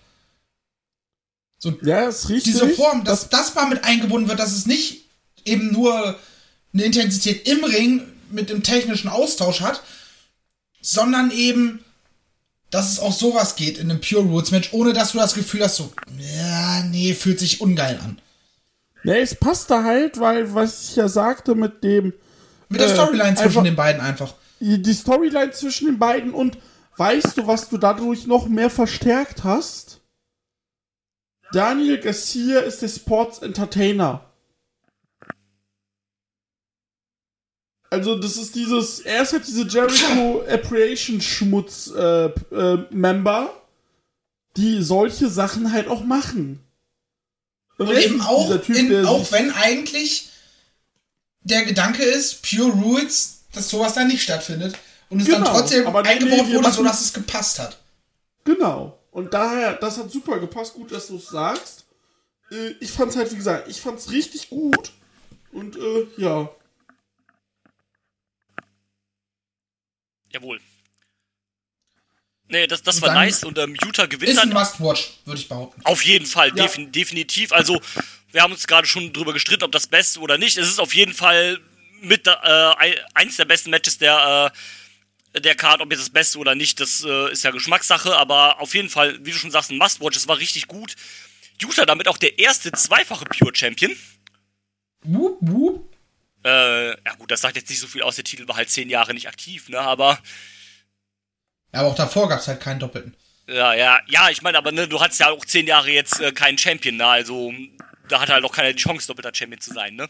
So, 1.58 1.78
Ja, 1.82 2.08
ist 2.08 2.28
richtig. 2.28 2.52
diese 2.52 2.68
Form, 2.68 3.04
dass 3.04 3.28
das 3.28 3.54
mal 3.54 3.66
mit 3.68 3.84
eingebunden 3.84 4.28
wird, 4.28 4.40
dass 4.40 4.52
es 4.52 4.66
nicht 4.66 5.04
eben 5.44 5.72
nur 5.72 6.18
eine 6.74 6.82
Intensität 6.82 7.46
im 7.46 7.62
Ring 7.64 8.02
mit 8.30 8.50
dem 8.50 8.62
technischen 8.62 9.08
Austausch 9.08 9.60
hat, 9.60 9.82
sondern 10.82 11.30
eben, 11.30 11.84
dass 12.70 12.90
es 12.90 12.98
auch 12.98 13.12
sowas 13.12 13.54
geht 13.54 13.78
in 13.78 13.88
einem 13.90 14.00
Pure 14.00 14.24
Roots 14.24 14.50
Match, 14.50 14.70
ohne 14.72 14.92
dass 14.92 15.12
du 15.12 15.18
das 15.18 15.34
Gefühl 15.34 15.62
hast, 15.62 15.76
so, 15.76 15.92
ja, 16.18 16.82
nee, 16.84 17.14
fühlt 17.14 17.38
sich 17.38 17.60
ungeil 17.60 18.00
an. 18.02 18.20
Ja, 19.04 19.14
es 19.14 19.34
passt 19.36 19.70
da 19.70 19.84
halt, 19.84 20.18
weil, 20.18 20.54
was 20.54 20.90
ich 20.90 20.96
ja 20.96 21.08
sagte 21.08 21.54
mit 21.54 21.84
dem, 21.84 22.12
Mit 22.70 22.80
der 22.80 22.88
Äh, 22.88 22.94
Storyline 22.94 23.34
zwischen 23.34 23.42
einfach- 23.48 23.62
den 23.64 23.76
beiden 23.76 24.00
einfach. 24.00 24.34
die 24.60 24.94
Storyline 24.94 25.50
zwischen 25.52 25.86
den 25.86 25.98
beiden 25.98 26.32
und 26.32 26.56
weißt 26.96 27.36
du, 27.36 27.46
was 27.46 27.68
du 27.68 27.76
dadurch 27.78 28.26
noch 28.26 28.46
mehr 28.48 28.70
verstärkt 28.70 29.44
hast? 29.44 30.00
Daniel 31.52 31.98
Garcia 31.98 32.60
ist 32.60 32.80
der 32.82 32.88
Sports 32.88 33.38
Entertainer. 33.40 34.24
Also, 37.92 38.16
das 38.16 38.36
ist 38.36 38.54
dieses, 38.54 39.00
er 39.00 39.22
ist 39.22 39.32
halt 39.32 39.46
diese 39.48 39.66
Jericho 39.66 40.44
Appreciation 40.48 41.20
Schmutz 41.20 41.88
äh, 41.96 42.26
äh, 42.26 42.86
Member, 42.90 43.52
die 44.56 44.80
solche 44.82 45.28
Sachen 45.28 45.72
halt 45.72 45.88
auch 45.88 46.04
machen. 46.04 46.60
Und 47.78 47.90
ist 47.90 48.04
eben 48.06 48.20
auch, 48.20 48.56
Typ, 48.60 48.76
in, 48.76 49.04
auch 49.06 49.32
wenn 49.32 49.50
eigentlich 49.52 50.29
der 51.42 51.64
Gedanke 51.64 52.02
ist, 52.02 52.42
Pure 52.42 52.70
Rules, 52.70 53.42
dass 53.52 53.68
sowas 53.70 53.94
dann 53.94 54.08
nicht 54.08 54.22
stattfindet. 54.22 54.76
Und 55.08 55.20
es 55.20 55.26
dann 55.28 55.42
Genau, 55.42 55.52
trotzdem 55.58 55.86
aber 55.86 56.02
nee, 56.02 56.10
eingebaut 56.10 56.46
nee, 56.46 56.52
wurde, 56.52 56.62
machen- 56.62 56.72
sodass 56.74 57.00
es 57.00 57.12
gepasst 57.12 57.58
hat. 57.58 57.78
Genau. 58.44 58.98
Und 59.10 59.34
daher, 59.34 59.74
das 59.74 59.98
hat 59.98 60.10
super 60.10 60.38
gepasst. 60.38 60.74
Gut, 60.74 60.92
dass 60.92 61.08
du 61.08 61.16
es 61.16 61.26
sagst. 61.28 61.84
Äh, 62.52 62.70
ich 62.80 62.90
fand's 62.92 63.16
halt, 63.16 63.30
wie 63.32 63.36
gesagt, 63.36 63.68
ich 63.68 63.80
fand's 63.80 64.10
richtig 64.12 64.48
gut. 64.50 64.92
Und, 65.52 65.76
äh, 65.76 66.06
ja. 66.16 66.48
Jawohl. 70.32 70.60
Nee, 72.48 72.66
das, 72.66 72.82
das 72.82 72.96
Und 72.96 73.02
war 73.02 73.08
dann 73.10 73.18
nice 73.18 73.44
und 73.44 73.58
ähm, 73.58 73.76
Utah 73.84 74.06
gewinnt 74.06 74.30
Ist 74.30 74.38
ein 74.38 74.50
dann 74.50 74.60
Must-Watch, 74.60 75.20
würde 75.24 75.40
ich 75.40 75.48
behaupten. 75.48 75.80
Auf 75.84 76.04
jeden 76.04 76.26
Fall, 76.26 76.48
Ja. 76.48 76.64
defin 76.64 76.90
definitiv. 76.92 77.52
Also, 77.52 77.80
wir 78.32 78.42
haben 78.42 78.52
uns 78.52 78.66
gerade 78.66 78.86
schon 78.86 79.12
drüber 79.12 79.32
gestritten, 79.32 79.64
ob 79.64 79.72
das 79.72 79.86
Beste 79.86 80.20
oder 80.20 80.38
nicht. 80.38 80.56
Es 80.58 80.68
ist 80.68 80.78
auf 80.80 80.94
jeden 80.94 81.14
Fall 81.14 81.58
mit 82.00 82.26
äh, 82.26 82.30
ein- 82.30 82.94
eins 83.14 83.36
der 83.36 83.44
besten 83.44 83.70
Matches 83.70 83.98
der, 83.98 84.52
äh, 85.34 85.40
der 85.40 85.54
Card. 85.54 85.80
Ob 85.80 85.90
jetzt 85.90 86.00
das 86.00 86.10
Beste 86.10 86.38
oder 86.38 86.54
nicht, 86.54 86.80
das 86.80 87.04
äh, 87.04 87.32
ist 87.32 87.44
ja 87.44 87.50
Geschmackssache. 87.50 88.16
Aber 88.16 88.60
auf 88.60 88.74
jeden 88.74 88.88
Fall, 88.88 89.18
wie 89.24 89.32
du 89.32 89.38
schon 89.38 89.50
sagst, 89.50 89.70
ein 89.70 89.78
Must-Watch. 89.78 90.16
Es 90.16 90.28
war 90.28 90.38
richtig 90.38 90.66
gut. 90.66 90.94
Utah 91.60 91.84
damit 91.86 92.08
auch 92.08 92.16
der 92.18 92.38
erste 92.38 92.72
zweifache 92.72 93.24
Pure 93.26 93.54
Champion. 93.54 93.94
Wup, 95.02 95.38
wup. 95.40 95.86
Äh, 96.44 96.88
ja 96.90 97.14
gut, 97.18 97.30
das 97.30 97.42
sagt 97.42 97.56
jetzt 97.56 97.68
nicht 97.68 97.80
so 97.80 97.86
viel 97.86 98.02
aus. 98.02 98.16
Der 98.16 98.24
Titel 98.24 98.48
war 98.48 98.56
halt 98.56 98.70
zehn 98.70 98.88
Jahre 98.88 99.12
nicht 99.12 99.28
aktiv, 99.28 99.68
ne? 99.68 99.78
Aber 99.78 100.18
Ja, 101.74 101.80
aber 101.80 101.88
auch 101.88 101.94
davor 101.94 102.28
gab 102.28 102.40
es 102.40 102.48
halt 102.48 102.60
keinen 102.60 102.80
Doppelten. 102.80 103.14
Ja, 103.46 103.74
ja, 103.74 104.00
ja, 104.06 104.30
ich 104.30 104.42
meine, 104.42 104.56
aber 104.58 104.72
ne, 104.72 104.86
du 104.88 105.00
hattest 105.00 105.20
ja 105.20 105.30
auch 105.30 105.44
zehn 105.44 105.66
Jahre 105.66 105.90
jetzt 105.90 106.20
äh, 106.20 106.32
keinen 106.32 106.56
Champion, 106.56 106.96
ne? 106.96 107.06
Also 107.06 107.52
da 108.10 108.20
hat 108.20 108.28
halt 108.28 108.44
auch 108.44 108.52
keiner 108.52 108.72
die 108.72 108.82
Chance, 108.82 109.06
doppelter 109.06 109.34
Champion 109.34 109.60
zu 109.60 109.72
sein, 109.72 109.94
ne? 109.94 110.08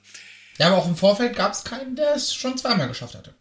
Ja, 0.59 0.67
aber 0.67 0.77
auch 0.77 0.87
im 0.87 0.97
Vorfeld 0.97 1.37
gab 1.37 1.53
es 1.53 1.65
keinen, 1.65 1.97
der 1.97 2.15
es 2.15 2.35
schon 2.35 2.59
zweimal 2.59 2.89
geschafft 2.89 3.15
hatte. 3.15 3.35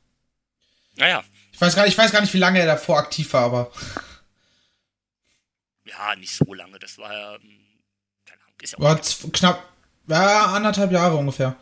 Naja, 0.95 1.23
Ich 1.51 1.59
weiß, 1.59 1.75
gar 1.75 1.83
nicht, 1.83 1.93
ich 1.93 1.97
weiß 1.97 2.11
gar 2.11 2.21
nicht, 2.21 2.33
wie 2.33 2.39
lange 2.39 2.59
er 2.59 2.65
davor 2.65 2.97
aktiv 2.97 3.31
war, 3.33 3.43
aber 3.43 3.71
ja, 5.85 6.15
nicht 6.15 6.33
so 6.33 6.53
lange. 6.53 6.79
Das 6.79 6.97
war 6.97 7.13
ja, 7.13 7.35
ähm, 7.35 7.59
keine 8.25 8.41
Ahnung, 8.43 8.55
ist 8.61 8.71
ja 8.71 8.77
auch. 8.79 8.83
war 8.83 9.01
knapp, 9.31 9.69
ja, 10.07 10.45
anderthalb 10.47 10.91
Jahre 10.91 11.15
ungefähr. 11.15 11.55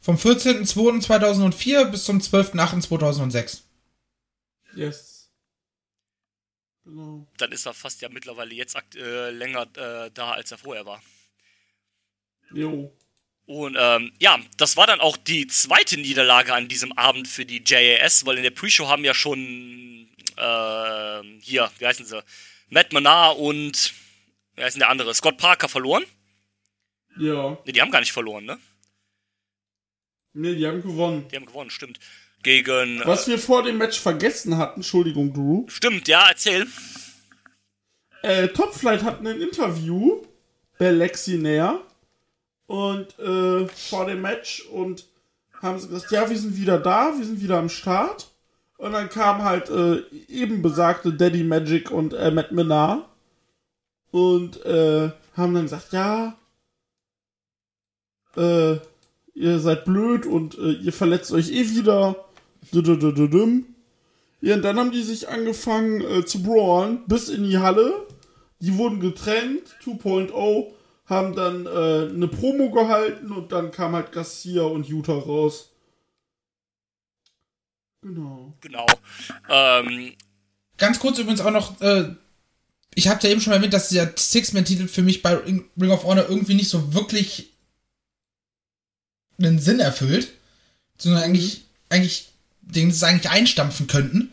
Vom 0.00 0.16
14.02.2004 0.16 1.84
bis 1.86 2.04
zum 2.04 2.18
12.08.2006. 2.18 3.62
Yes. 4.74 5.30
Genau. 6.84 7.26
Dann 7.38 7.52
ist 7.52 7.66
er 7.66 7.72
fast 7.72 8.02
ja 8.02 8.08
mittlerweile 8.10 8.54
jetzt 8.54 8.76
äh, 8.96 9.30
länger 9.30 9.62
äh, 9.76 10.10
da, 10.12 10.32
als 10.32 10.52
er 10.52 10.58
vorher 10.58 10.84
war. 10.84 11.00
Jo. 12.54 12.92
Und 13.46 13.76
ähm, 13.78 14.12
ja, 14.20 14.38
das 14.56 14.76
war 14.76 14.86
dann 14.86 15.00
auch 15.00 15.16
die 15.18 15.46
zweite 15.46 15.98
Niederlage 15.98 16.54
an 16.54 16.68
diesem 16.68 16.92
Abend 16.92 17.28
für 17.28 17.44
die 17.44 17.62
JAS, 17.64 18.24
weil 18.24 18.38
in 18.38 18.42
der 18.42 18.50
Pre-Show 18.50 18.88
haben 18.88 19.04
ja 19.04 19.12
schon 19.12 20.08
äh, 20.36 21.22
hier, 21.40 21.70
wie 21.78 21.86
heißen 21.86 22.06
sie? 22.06 22.22
Matt 22.70 22.92
Menard 22.92 23.36
und 23.38 23.92
wie 24.56 24.62
heißt 24.62 24.76
denn 24.76 24.80
der 24.80 24.88
andere? 24.88 25.12
Scott 25.14 25.36
Parker 25.36 25.68
verloren. 25.68 26.04
Ja. 27.18 27.58
Ne, 27.64 27.72
die 27.72 27.80
haben 27.82 27.90
gar 27.90 28.00
nicht 28.00 28.12
verloren, 28.12 28.44
ne? 28.44 28.58
Ne, 30.32 30.56
die 30.56 30.66
haben 30.66 30.82
gewonnen. 30.82 31.28
Die 31.30 31.36
haben 31.36 31.46
gewonnen, 31.46 31.70
stimmt. 31.70 32.00
Gegen. 32.42 33.00
Äh, 33.00 33.06
Was 33.06 33.28
wir 33.28 33.38
vor 33.38 33.62
dem 33.62 33.78
Match 33.78 34.00
vergessen 34.00 34.56
hatten, 34.56 34.80
Entschuldigung, 34.80 35.32
Drew. 35.32 35.68
stimmt, 35.68 36.08
ja, 36.08 36.28
erzähl. 36.28 36.66
Äh, 38.22 38.48
Topflight 38.48 39.02
hatten 39.02 39.26
ein 39.26 39.40
Interview 39.40 40.22
bei 40.78 40.90
Lexi 40.90 41.36
Nair 41.36 41.80
und 42.66 43.18
äh, 43.18 43.66
vor 43.68 44.06
dem 44.06 44.22
Match 44.22 44.66
und 44.66 45.06
haben 45.60 45.78
sie 45.78 45.88
gesagt, 45.88 46.12
ja, 46.12 46.28
wir 46.28 46.38
sind 46.38 46.56
wieder 46.56 46.78
da, 46.78 47.12
wir 47.16 47.24
sind 47.24 47.42
wieder 47.42 47.58
am 47.58 47.68
Start. 47.68 48.30
Und 48.76 48.92
dann 48.92 49.08
kam 49.08 49.44
halt 49.44 49.70
äh, 49.70 50.02
eben 50.28 50.60
besagte 50.60 51.12
Daddy 51.12 51.44
Magic 51.44 51.90
und 51.90 52.12
äh, 52.12 52.30
Matt 52.30 52.52
Minar 52.52 53.08
und 54.10 54.64
äh, 54.66 55.10
haben 55.36 55.54
dann 55.54 55.62
gesagt, 55.62 55.92
ja, 55.92 56.36
äh, 58.36 58.76
ihr 59.34 59.58
seid 59.58 59.84
blöd 59.84 60.26
und 60.26 60.58
äh, 60.58 60.72
ihr 60.72 60.92
verletzt 60.92 61.32
euch 61.32 61.50
eh 61.50 61.70
wieder. 61.70 62.16
Ja, 64.40 64.56
und 64.56 64.62
dann 64.62 64.78
haben 64.78 64.90
die 64.90 65.02
sich 65.02 65.28
angefangen 65.28 66.00
äh, 66.00 66.24
zu 66.24 66.42
brawlen 66.42 67.04
bis 67.06 67.28
in 67.28 67.44
die 67.44 67.58
Halle. 67.58 68.06
Die 68.60 68.76
wurden 68.76 69.00
getrennt. 69.00 69.62
2.0 69.84 70.66
haben 71.06 71.34
dann 71.34 71.66
äh, 71.66 72.08
eine 72.12 72.28
Promo 72.28 72.70
gehalten 72.70 73.32
und 73.32 73.52
dann 73.52 73.70
kam 73.70 73.94
halt 73.94 74.12
Garcia 74.12 74.62
und 74.62 74.86
Utah 74.86 75.18
raus. 75.18 75.70
Genau. 78.02 78.54
Genau. 78.60 78.86
Ähm, 79.48 80.14
Ganz 80.76 80.98
kurz 80.98 81.18
übrigens 81.18 81.40
auch 81.40 81.50
noch, 81.50 81.80
äh, 81.80 82.08
ich 82.94 83.08
habe 83.08 83.20
ja 83.22 83.30
eben 83.30 83.40
schon 83.40 83.52
erwähnt, 83.52 83.72
dass 83.72 83.90
der 83.90 84.12
Six-Man-Titel 84.16 84.88
für 84.88 85.02
mich 85.02 85.22
bei 85.22 85.34
Ring 85.34 85.90
of 85.90 86.04
Honor 86.04 86.28
irgendwie 86.28 86.54
nicht 86.54 86.68
so 86.68 86.94
wirklich 86.94 87.52
einen 89.38 89.58
Sinn 89.58 89.80
erfüllt, 89.80 90.32
sondern 90.98 91.22
eigentlich, 91.22 91.64
eigentlich, 91.88 92.28
den 92.60 92.90
sie 92.90 93.06
eigentlich 93.06 93.30
einstampfen 93.30 93.86
könnten. 93.86 94.32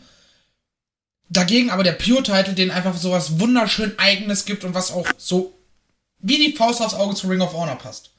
Dagegen 1.28 1.70
aber 1.70 1.82
der 1.82 1.92
Pure-Title, 1.92 2.54
den 2.54 2.70
einfach 2.70 2.96
sowas 2.96 3.40
wunderschön 3.40 3.98
Eigenes 3.98 4.44
gibt 4.44 4.64
und 4.64 4.74
was 4.74 4.90
auch 4.90 5.08
so 5.16 5.54
wie 6.22 6.38
die 6.38 6.56
Faust 6.56 6.80
aufs 6.80 6.94
Auge 6.94 7.14
zu 7.14 7.28
Ring 7.28 7.40
of 7.40 7.52
Honor 7.52 7.76
passt. 7.76 8.10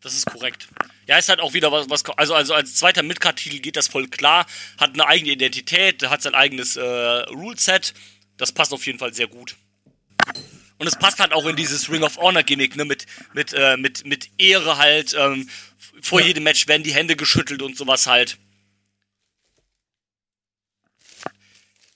Das 0.00 0.14
ist 0.14 0.26
korrekt. 0.26 0.68
Ja, 1.06 1.18
ist 1.18 1.28
halt 1.28 1.40
auch 1.40 1.52
wieder 1.54 1.70
was, 1.72 1.88
was 1.88 2.04
also, 2.16 2.34
also 2.34 2.54
als 2.54 2.74
zweiter 2.74 3.02
Midcard-Titel 3.02 3.58
geht 3.60 3.76
das 3.76 3.88
voll 3.88 4.08
klar, 4.08 4.46
hat 4.78 4.94
eine 4.94 5.06
eigene 5.06 5.32
Identität, 5.32 6.02
hat 6.08 6.22
sein 6.22 6.34
eigenes 6.34 6.76
äh, 6.76 6.82
Ruleset. 6.82 7.94
Das 8.36 8.52
passt 8.52 8.72
auf 8.72 8.84
jeden 8.86 8.98
Fall 8.98 9.14
sehr 9.14 9.28
gut. 9.28 9.56
Und 10.78 10.86
es 10.88 10.96
passt 10.98 11.20
halt 11.20 11.32
auch 11.32 11.46
in 11.46 11.54
dieses 11.54 11.88
Ring 11.90 12.02
of 12.02 12.16
Honor-Gimmick, 12.16 12.74
ne, 12.76 12.84
mit, 12.84 13.06
mit, 13.34 13.52
äh, 13.52 13.76
mit, 13.76 14.04
mit 14.04 14.30
Ehre 14.38 14.78
halt. 14.78 15.14
Ähm, 15.16 15.48
vor 16.00 16.20
Ja. 16.20 16.26
jedem 16.26 16.42
Match 16.44 16.66
werden 16.66 16.82
die 16.82 16.94
Hände 16.94 17.14
geschüttelt 17.14 17.62
und 17.62 17.76
sowas 17.76 18.06
halt. 18.08 18.38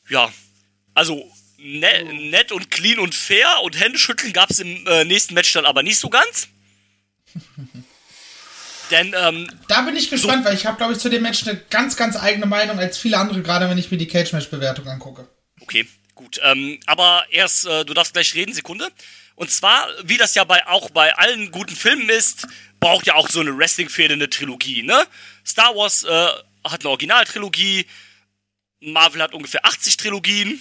Ja, 0.08 0.32
also 0.94 1.28
ne, 1.66 2.04
nett 2.30 2.52
und 2.52 2.70
clean 2.70 2.98
und 2.98 3.14
fair 3.14 3.60
und 3.62 3.78
Händeschütteln 3.78 4.32
gab 4.32 4.50
es 4.50 4.58
im 4.58 4.86
äh, 4.86 5.04
nächsten 5.04 5.34
Match 5.34 5.52
dann 5.52 5.66
aber 5.66 5.82
nicht 5.82 5.98
so 5.98 6.08
ganz. 6.08 6.48
Denn, 8.90 9.14
ähm, 9.18 9.48
Da 9.66 9.82
bin 9.82 9.96
ich 9.96 10.10
gespannt, 10.10 10.44
weil 10.44 10.54
ich 10.54 10.64
habe, 10.64 10.76
glaube 10.76 10.92
ich, 10.92 11.00
zu 11.00 11.08
dem 11.08 11.22
Match 11.22 11.46
eine 11.46 11.60
ganz, 11.70 11.96
ganz 11.96 12.16
eigene 12.16 12.46
Meinung 12.46 12.78
als 12.78 12.98
viele 12.98 13.18
andere, 13.18 13.42
gerade 13.42 13.68
wenn 13.68 13.78
ich 13.78 13.90
mir 13.90 13.96
die 13.96 14.06
Cage-Match-Bewertung 14.06 14.86
angucke. 14.86 15.28
okay, 15.60 15.86
gut. 16.14 16.38
Ähm, 16.44 16.78
aber 16.86 17.26
erst, 17.30 17.66
äh, 17.66 17.84
du 17.84 17.94
darfst 17.94 18.12
gleich 18.12 18.32
reden, 18.34 18.54
Sekunde. 18.54 18.88
Und 19.34 19.50
zwar, 19.50 19.88
wie 20.04 20.16
das 20.16 20.36
ja 20.36 20.44
bei 20.44 20.66
auch 20.68 20.90
bei 20.90 21.12
allen 21.16 21.50
guten 21.50 21.74
Filmen 21.74 22.08
ist, 22.08 22.46
braucht 22.78 23.06
ja 23.06 23.14
auch 23.14 23.28
so 23.28 23.40
eine 23.40 23.58
Wrestling-Fehde 23.58 24.14
eine 24.14 24.30
Trilogie, 24.30 24.84
ne? 24.84 25.04
Star 25.44 25.74
Wars 25.74 26.04
äh, 26.04 26.28
hat 26.64 26.80
eine 26.80 26.90
Originaltrilogie, 26.90 27.86
Marvel 28.80 29.20
hat 29.20 29.34
ungefähr 29.34 29.64
80 29.64 29.96
Trilogien. 29.96 30.60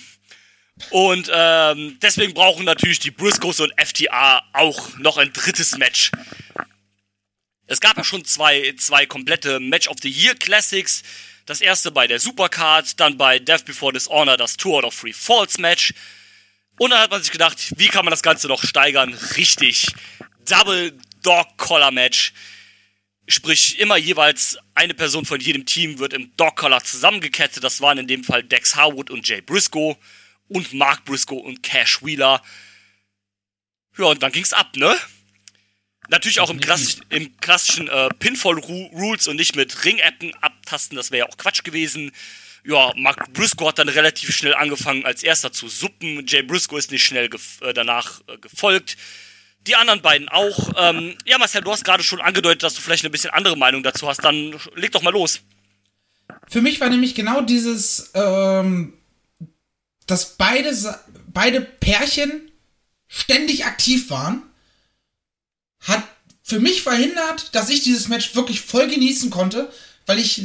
Und 0.90 1.32
ähm, 1.34 1.98
deswegen 2.02 2.34
brauchen 2.34 2.66
natürlich 2.66 3.00
die 3.00 3.12
Briscoes 3.12 3.62
und 3.62 3.74
FTA 3.80 4.44
auch 4.54 4.98
noch 4.98 5.18
ein 5.18 5.32
drittes 5.32 5.78
Match. 5.78 6.12
Es 7.68 7.80
gab 7.80 7.98
ja 7.98 8.04
schon 8.04 8.26
zwei, 8.26 8.74
zwei 8.78 9.06
komplette 9.06 9.60
Match 9.60 9.88
of 9.88 9.98
the 10.02 10.10
Year 10.10 10.36
Classics. 10.36 11.04
Das 11.46 11.62
erste 11.62 11.92
bei 11.92 12.08
der 12.08 12.20
Supercard, 12.20 13.00
dann 13.00 13.18
bei 13.18 13.40
Death 13.40 13.66
Before 13.66 13.94
Dishonor 13.94 14.38
das 14.38 14.58
Two 14.58 14.76
out 14.76 14.84
of 14.84 15.00
Three 15.00 15.14
Falls 15.14 15.58
Match. 15.58 15.94
Und 16.78 16.92
dann 16.92 17.00
hat 17.00 17.12
man 17.12 17.22
sich 17.22 17.32
gedacht, 17.32 17.74
wie 17.78 17.88
kann 17.88 18.04
man 18.04 18.12
das 18.12 18.22
Ganze 18.22 18.48
noch 18.48 18.64
steigern? 18.64 19.14
Richtig. 19.38 19.88
Double 20.46 20.94
Dog 21.24 21.58
Collar 21.58 21.92
Match. 21.92 22.34
Sprich, 23.28 23.80
immer 23.80 23.98
jeweils 23.98 24.58
eine 24.76 24.94
Person 24.94 25.26
von 25.26 25.40
jedem 25.40 25.66
Team 25.66 25.98
wird 26.00 26.14
im 26.14 26.36
Dog 26.36 26.58
Collar 26.58 26.84
zusammengekettet. 26.84 27.64
Das 27.64 27.80
waren 27.82 27.98
in 27.98 28.08
dem 28.08 28.24
Fall 28.24 28.44
Dex 28.44 28.76
Harwood 28.76 29.10
und 29.10 29.28
Jay 29.28 29.42
Briscoe 29.42 29.98
und 30.48 30.74
Mark 30.74 31.06
Briscoe 31.06 31.40
und 31.40 31.64
Cash 31.64 32.04
Wheeler. 32.04 32.42
Ja, 33.98 34.06
und 34.06 34.22
dann 34.22 34.32
ging's 34.32 34.54
ab, 34.54 34.76
ne? 34.76 34.96
Natürlich 36.10 36.40
auch 36.40 36.50
im, 36.50 36.60
klassisch, 36.60 36.98
im 37.10 37.36
klassischen 37.38 37.88
äh, 37.88 38.10
Pinfall-Rules 38.20 39.28
und 39.28 39.38
nicht 39.38 39.56
mit 39.56 39.86
Ringecken 39.86 40.36
abtasten, 40.42 40.96
das 40.96 41.10
wäre 41.10 41.26
ja 41.26 41.32
auch 41.32 41.38
Quatsch 41.38 41.64
gewesen. 41.64 42.12
Ja, 42.64 42.92
Mark 42.96 43.32
Briscoe 43.34 43.68
hat 43.68 43.80
dann 43.80 43.90
relativ 43.90 44.36
schnell 44.36 44.56
angefangen, 44.56 45.06
als 45.06 45.24
erster 45.24 45.52
zu 45.52 45.68
suppen. 45.68 46.26
Jay 46.28 46.42
Briscoe 46.42 46.78
ist 46.78 46.92
nicht 46.92 47.06
schnell 47.06 47.30
äh, 47.62 47.74
danach 47.74 48.22
äh, 48.28 48.38
gefolgt. 48.38 48.98
Die 49.68 49.76
anderen 49.76 50.02
beiden 50.02 50.30
auch. 50.30 50.72
Ähm, 50.78 51.16
ja, 51.26 51.38
Marcel, 51.38 51.62
du 51.62 51.72
hast 51.72 51.84
gerade 51.84 52.04
schon 52.04 52.22
angedeutet, 52.22 52.64
dass 52.64 52.76
du 52.76 52.82
vielleicht 52.82 53.04
eine 53.04 53.10
bisschen 53.12 53.32
andere 53.32 53.56
Meinung 53.56 53.82
dazu 53.82 54.08
hast. 54.08 54.24
Dann 54.24 54.60
leg 54.76 54.92
doch 54.92 55.02
mal 55.02 55.12
los. 55.12 55.42
Für 56.48 56.62
mich 56.62 56.80
war 56.80 56.90
nämlich 56.90 57.16
genau 57.16 57.42
dieses, 57.42 58.12
ähm, 58.14 58.94
dass 60.06 60.38
beide, 60.38 61.00
beide 61.28 61.62
Pärchen 61.62 62.52
ständig 63.08 63.66
aktiv 63.66 64.10
waren, 64.10 64.44
hat 65.82 66.04
für 66.44 66.60
mich 66.60 66.84
verhindert, 66.84 67.56
dass 67.56 67.70
ich 67.70 67.82
dieses 67.82 68.08
Match 68.08 68.36
wirklich 68.36 68.62
voll 68.62 68.88
genießen 68.88 69.30
konnte, 69.30 69.72
weil 70.06 70.20
ich 70.20 70.42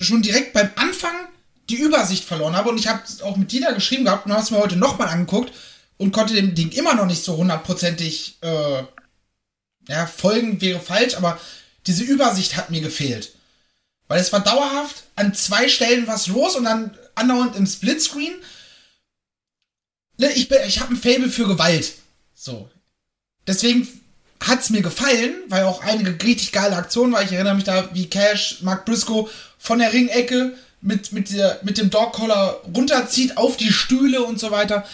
schon 0.00 0.22
direkt 0.22 0.52
beim 0.52 0.70
Anfang 0.76 1.14
die 1.70 1.76
Übersicht 1.76 2.24
verloren 2.24 2.56
habe 2.56 2.70
und 2.70 2.78
ich 2.78 2.88
habe 2.88 3.02
auch 3.22 3.36
mit 3.36 3.52
Dieter 3.52 3.72
geschrieben 3.72 4.04
gehabt 4.04 4.26
und 4.26 4.32
habe 4.32 4.42
es 4.42 4.50
mir 4.50 4.58
heute 4.58 4.76
nochmal 4.76 5.08
angeguckt 5.08 5.52
und 5.96 6.12
konnte 6.12 6.34
dem 6.34 6.54
Ding 6.54 6.70
immer 6.72 6.94
noch 6.94 7.06
nicht 7.06 7.24
so 7.24 7.36
hundertprozentig 7.36 8.38
äh, 8.42 8.82
ja, 9.88 10.06
folgen 10.06 10.60
wäre 10.60 10.80
falsch, 10.80 11.14
aber 11.14 11.38
diese 11.86 12.04
Übersicht 12.04 12.56
hat 12.56 12.70
mir 12.70 12.80
gefehlt. 12.80 13.32
Weil 14.08 14.20
es 14.20 14.32
war 14.32 14.40
dauerhaft 14.40 15.04
an 15.16 15.34
zwei 15.34 15.68
Stellen 15.68 16.06
was 16.06 16.26
los 16.26 16.56
und 16.56 16.64
dann 16.64 16.96
andauernd 17.14 17.56
im 17.56 17.66
Splitscreen. 17.66 18.34
Ne, 20.16 20.30
ich 20.32 20.50
ich 20.50 20.80
habe 20.80 20.94
ein 20.94 20.96
Fable 20.96 21.28
für 21.28 21.46
Gewalt. 21.46 21.92
So. 22.34 22.68
Deswegen 23.46 23.88
hat's 24.40 24.70
mir 24.70 24.82
gefallen, 24.82 25.34
weil 25.48 25.64
auch 25.64 25.82
einige 25.82 26.22
richtig 26.24 26.52
geile 26.52 26.76
Aktionen 26.76 27.12
war. 27.12 27.22
Ich 27.22 27.32
erinnere 27.32 27.54
mich 27.54 27.64
da, 27.64 27.88
wie 27.94 28.08
Cash, 28.08 28.58
Mark 28.62 28.84
Briscoe 28.84 29.28
von 29.58 29.78
der 29.78 29.92
Ringecke 29.92 30.54
mit, 30.80 31.12
mit, 31.12 31.32
der, 31.32 31.60
mit 31.62 31.78
dem 31.78 31.90
Dogcollar 31.90 32.60
runterzieht 32.74 33.36
auf 33.36 33.56
die 33.56 33.72
Stühle 33.72 34.22
und 34.22 34.38
so 34.38 34.50
weiter. 34.50 34.84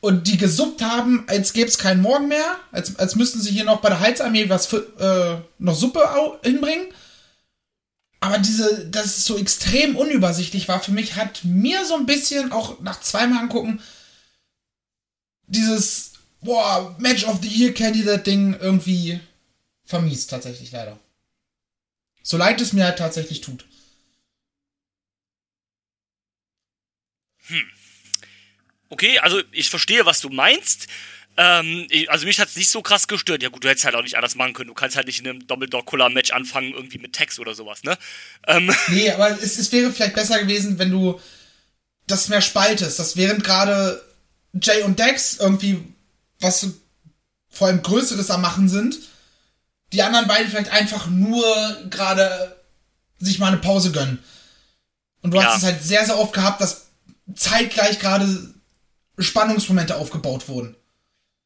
Und 0.00 0.28
die 0.28 0.36
gesuppt 0.36 0.80
haben, 0.80 1.24
als 1.26 1.52
gäbe 1.52 1.68
es 1.68 1.76
keinen 1.76 2.02
Morgen 2.02 2.28
mehr. 2.28 2.56
Als, 2.70 2.96
als 2.96 3.16
müssten 3.16 3.40
sie 3.40 3.50
hier 3.50 3.64
noch 3.64 3.80
bei 3.80 3.88
der 3.88 3.98
Heizarmee 3.98 4.48
was 4.48 4.66
für, 4.66 4.78
äh, 5.00 5.42
noch 5.58 5.74
Suppe 5.74 6.08
hinbringen. 6.42 6.86
Aber 8.20 8.38
diese, 8.38 8.86
dass 8.86 9.06
es 9.06 9.24
so 9.24 9.36
extrem 9.36 9.96
unübersichtlich 9.96 10.68
war 10.68 10.80
für 10.80 10.92
mich, 10.92 11.16
hat 11.16 11.40
mir 11.44 11.84
so 11.84 11.94
ein 11.94 12.06
bisschen, 12.06 12.52
auch 12.52 12.80
nach 12.80 13.00
zweimal 13.00 13.42
angucken, 13.42 13.80
dieses, 15.48 16.12
boah, 16.40 16.96
Match 16.98 17.24
of 17.24 17.40
the 17.42 17.48
Year 17.48 17.74
Candidate 17.74 18.22
Ding 18.22 18.54
irgendwie 18.60 19.20
vermiest, 19.84 20.30
tatsächlich 20.30 20.70
leider. 20.70 20.98
So 22.22 22.36
leid 22.36 22.60
es 22.60 22.72
mir 22.72 22.84
halt 22.84 22.98
tatsächlich 22.98 23.40
tut. 23.40 23.64
Okay, 28.90 29.18
also 29.18 29.42
ich 29.52 29.70
verstehe, 29.70 30.06
was 30.06 30.20
du 30.20 30.28
meinst. 30.28 30.86
Ähm, 31.36 31.86
also 32.08 32.26
mich 32.26 32.40
hat's 32.40 32.56
nicht 32.56 32.68
so 32.68 32.82
krass 32.82 33.06
gestört. 33.06 33.42
Ja 33.42 33.48
gut, 33.48 33.62
du 33.62 33.68
hättest 33.68 33.84
halt 33.84 33.94
auch 33.94 34.02
nicht 34.02 34.16
anders 34.16 34.34
machen 34.34 34.54
können. 34.54 34.68
Du 34.68 34.74
kannst 34.74 34.96
halt 34.96 35.06
nicht 35.06 35.20
in 35.20 35.28
einem 35.28 35.46
Double-Dog-Collar-Match 35.46 36.32
anfangen, 36.32 36.72
irgendwie 36.74 36.98
mit 36.98 37.12
Text 37.12 37.38
oder 37.38 37.54
sowas, 37.54 37.84
ne? 37.84 37.96
Ähm, 38.46 38.74
Nee, 38.88 39.10
aber 39.10 39.30
es, 39.30 39.58
es 39.58 39.70
wäre 39.70 39.92
vielleicht 39.92 40.14
besser 40.14 40.40
gewesen, 40.40 40.78
wenn 40.78 40.90
du 40.90 41.20
das 42.06 42.28
mehr 42.28 42.40
spaltest. 42.40 42.98
Das 42.98 43.16
während 43.16 43.44
gerade 43.44 44.02
Jay 44.54 44.82
und 44.82 44.98
Dex 44.98 45.36
irgendwie 45.38 45.92
was 46.40 46.66
vor 47.50 47.66
allem 47.68 47.82
Größeres 47.82 48.30
am 48.30 48.42
Machen 48.42 48.68
sind, 48.68 48.96
die 49.92 50.02
anderen 50.02 50.28
beiden 50.28 50.48
vielleicht 50.50 50.70
einfach 50.70 51.06
nur 51.08 51.44
gerade 51.90 52.56
sich 53.18 53.38
mal 53.38 53.48
eine 53.48 53.56
Pause 53.56 53.90
gönnen. 53.90 54.22
Und 55.22 55.32
du 55.32 55.38
Ja. 55.38 55.44
hast 55.46 55.58
es 55.58 55.64
halt 55.64 55.82
sehr, 55.82 56.04
sehr 56.04 56.18
oft 56.18 56.32
gehabt, 56.32 56.60
dass 56.60 56.86
zeitgleich 57.34 57.98
gerade 57.98 58.54
Spannungsmomente 59.18 59.96
aufgebaut 59.96 60.48
wurden. 60.48 60.76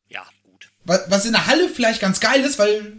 ja, 0.09 0.25
gut. 0.45 0.69
Wa- 0.85 1.01
Was 1.09 1.25
in 1.25 1.33
der 1.33 1.47
Halle 1.47 1.69
vielleicht 1.71 2.01
ganz 2.01 2.21
geil 2.21 2.43
ist, 2.45 2.59
weil 2.59 2.99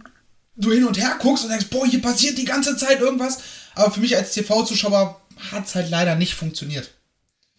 du 0.56 0.72
hin 0.72 0.84
und 0.84 0.98
her 0.98 1.16
guckst 1.20 1.44
und 1.44 1.50
denkst, 1.50 1.66
boah, 1.70 1.86
hier 1.86 2.02
passiert 2.02 2.38
die 2.38 2.44
ganze 2.44 2.76
Zeit 2.76 3.00
irgendwas. 3.00 3.38
Aber 3.76 3.90
für 3.92 4.00
mich 4.00 4.16
als 4.16 4.32
TV-Zuschauer 4.32 5.20
hat 5.52 5.66
es 5.66 5.74
halt 5.76 5.90
leider 5.90 6.14
nicht 6.16 6.34
funktioniert. 6.34 6.90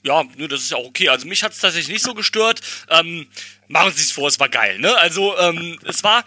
Ja, 0.06 0.24
ne, 0.24 0.48
das 0.48 0.62
ist 0.62 0.72
ja 0.72 0.78
auch 0.78 0.86
okay. 0.86 1.10
Also 1.10 1.28
mich 1.28 1.42
hat's 1.44 1.60
tatsächlich 1.60 1.92
nicht 1.92 2.04
so 2.04 2.14
gestört. 2.14 2.62
Ähm, 2.90 3.28
machen 3.68 3.92
Sie 3.92 4.04
es 4.04 4.12
vor, 4.12 4.28
es 4.28 4.40
war 4.40 4.50
geil, 4.50 4.78
ne? 4.78 4.96
Also, 4.98 5.36
ähm, 5.40 5.80
es 5.84 6.04
war. 6.04 6.24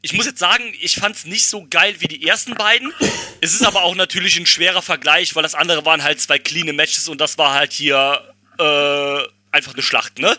Ich 0.00 0.12
muss 0.12 0.26
jetzt 0.26 0.38
sagen, 0.38 0.72
ich 0.80 0.94
fand's 0.94 1.24
nicht 1.24 1.48
so 1.48 1.66
geil 1.68 1.96
wie 1.98 2.06
die 2.06 2.24
ersten 2.24 2.54
beiden. 2.54 2.94
Es 3.40 3.52
ist 3.52 3.66
aber 3.66 3.82
auch 3.82 3.96
natürlich 3.96 4.36
ein 4.36 4.46
schwerer 4.46 4.80
Vergleich, 4.80 5.34
weil 5.34 5.42
das 5.42 5.56
andere 5.56 5.84
waren 5.84 6.04
halt 6.04 6.20
zwei 6.20 6.38
cleane 6.38 6.72
Matches 6.72 7.08
und 7.08 7.20
das 7.20 7.36
war 7.36 7.54
halt 7.54 7.72
hier 7.72 8.34
äh, 8.58 9.22
einfach 9.50 9.72
eine 9.72 9.82
Schlacht, 9.82 10.20
ne? 10.20 10.38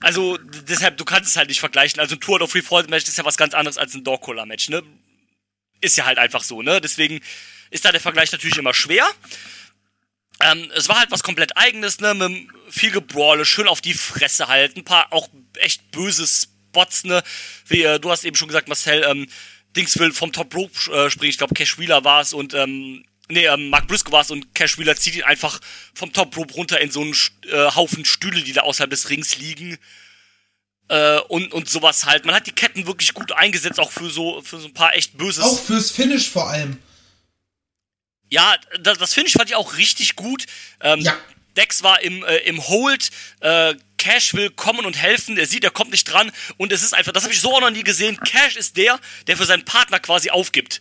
Also, 0.00 0.38
deshalb, 0.38 0.96
du 0.96 1.04
kannst 1.04 1.28
es 1.28 1.36
halt 1.36 1.48
nicht 1.50 1.60
vergleichen. 1.60 2.00
Also 2.00 2.16
ein 2.16 2.20
Tour 2.20 2.40
of 2.40 2.50
Free 2.50 2.62
Fall 2.62 2.84
Match 2.88 3.06
ist 3.06 3.18
ja 3.18 3.24
was 3.26 3.36
ganz 3.36 3.52
anderes 3.52 3.76
als 3.76 3.94
ein 3.94 4.02
Dog 4.02 4.22
Collar 4.22 4.46
Match, 4.46 4.70
ne? 4.70 4.82
Ist 5.82 5.98
ja 5.98 6.06
halt 6.06 6.16
einfach 6.16 6.42
so, 6.42 6.62
ne? 6.62 6.80
Deswegen 6.80 7.20
ist 7.70 7.84
da 7.84 7.92
der 7.92 8.00
Vergleich 8.00 8.32
natürlich 8.32 8.56
immer 8.56 8.72
schwer. 8.72 9.06
Ähm, 10.42 10.70
es 10.74 10.88
war 10.88 10.98
halt 10.98 11.10
was 11.10 11.22
komplett 11.22 11.56
eigenes, 11.56 12.00
ne, 12.00 12.14
mit 12.14 12.48
viel 12.68 12.90
Gebrawle, 12.90 13.44
schön 13.44 13.68
auf 13.68 13.80
die 13.80 13.94
Fresse 13.94 14.48
halt, 14.48 14.76
ein 14.76 14.84
paar 14.84 15.12
auch 15.12 15.28
echt 15.58 15.90
böse 15.90 16.26
Spots, 16.26 17.04
ne, 17.04 17.22
wie 17.66 17.82
äh, 17.82 18.00
du 18.00 18.10
hast 18.10 18.24
eben 18.24 18.36
schon 18.36 18.48
gesagt, 18.48 18.68
Marcel, 18.68 19.04
ähm, 19.04 19.28
Dings 19.76 19.98
will 19.98 20.12
vom 20.12 20.32
Top 20.32 20.54
Rope 20.54 20.72
äh, 20.92 21.10
springen, 21.10 21.30
ich 21.30 21.38
glaube 21.38 21.54
Cash 21.54 21.78
Wheeler 21.78 22.04
war 22.04 22.22
es 22.22 22.32
und 22.32 22.54
ähm, 22.54 23.04
nee, 23.28 23.46
ähm, 23.46 23.70
Mark 23.70 23.86
Briscoe 23.86 24.12
war 24.12 24.22
es 24.22 24.30
und 24.30 24.54
Cash 24.54 24.78
Wheeler 24.78 24.96
zieht 24.96 25.16
ihn 25.16 25.22
einfach 25.22 25.60
vom 25.94 26.12
Top 26.12 26.36
Rope 26.36 26.54
runter 26.54 26.80
in 26.80 26.90
so 26.90 27.00
einen 27.00 27.14
äh, 27.50 27.70
Haufen 27.74 28.04
Stühle, 28.04 28.42
die 28.42 28.52
da 28.52 28.62
außerhalb 28.62 28.90
des 28.90 29.10
Rings 29.10 29.38
liegen. 29.38 29.78
Äh, 30.88 31.20
und, 31.28 31.52
und 31.54 31.70
sowas 31.70 32.04
halt. 32.06 32.26
Man 32.26 32.34
hat 32.34 32.46
die 32.46 32.52
Ketten 32.52 32.86
wirklich 32.86 33.14
gut 33.14 33.32
eingesetzt, 33.32 33.80
auch 33.80 33.92
für 33.92 34.10
so, 34.10 34.42
für 34.42 34.58
so 34.58 34.66
ein 34.66 34.74
paar 34.74 34.94
echt 34.94 35.16
böses. 35.16 35.44
Auch 35.44 35.58
fürs 35.58 35.90
Finish 35.90 36.28
vor 36.28 36.50
allem. 36.50 36.78
Ja, 38.32 38.56
das, 38.80 38.96
das 38.96 39.12
Finish 39.12 39.34
fand 39.34 39.50
ich 39.50 39.56
auch 39.56 39.76
richtig 39.76 40.16
gut. 40.16 40.46
Ähm, 40.80 41.00
Ja. 41.00 41.14
Dex 41.54 41.82
war 41.82 42.00
im, 42.00 42.24
äh, 42.24 42.38
im 42.38 42.66
Hold. 42.66 43.10
Äh, 43.40 43.74
Cash 43.98 44.32
will 44.32 44.48
kommen 44.48 44.86
und 44.86 44.96
helfen. 44.96 45.36
Er 45.36 45.46
sieht, 45.46 45.64
er 45.64 45.70
kommt 45.70 45.90
nicht 45.90 46.04
dran. 46.04 46.32
Und 46.56 46.72
es 46.72 46.82
ist 46.82 46.94
einfach, 46.94 47.12
das 47.12 47.24
habe 47.24 47.34
ich 47.34 47.42
so 47.42 47.54
auch 47.54 47.60
noch 47.60 47.70
nie 47.70 47.84
gesehen. 47.84 48.18
Cash 48.20 48.56
ist 48.56 48.78
der, 48.78 48.98
der 49.26 49.36
für 49.36 49.44
seinen 49.44 49.66
Partner 49.66 50.00
quasi 50.00 50.30
aufgibt. 50.30 50.80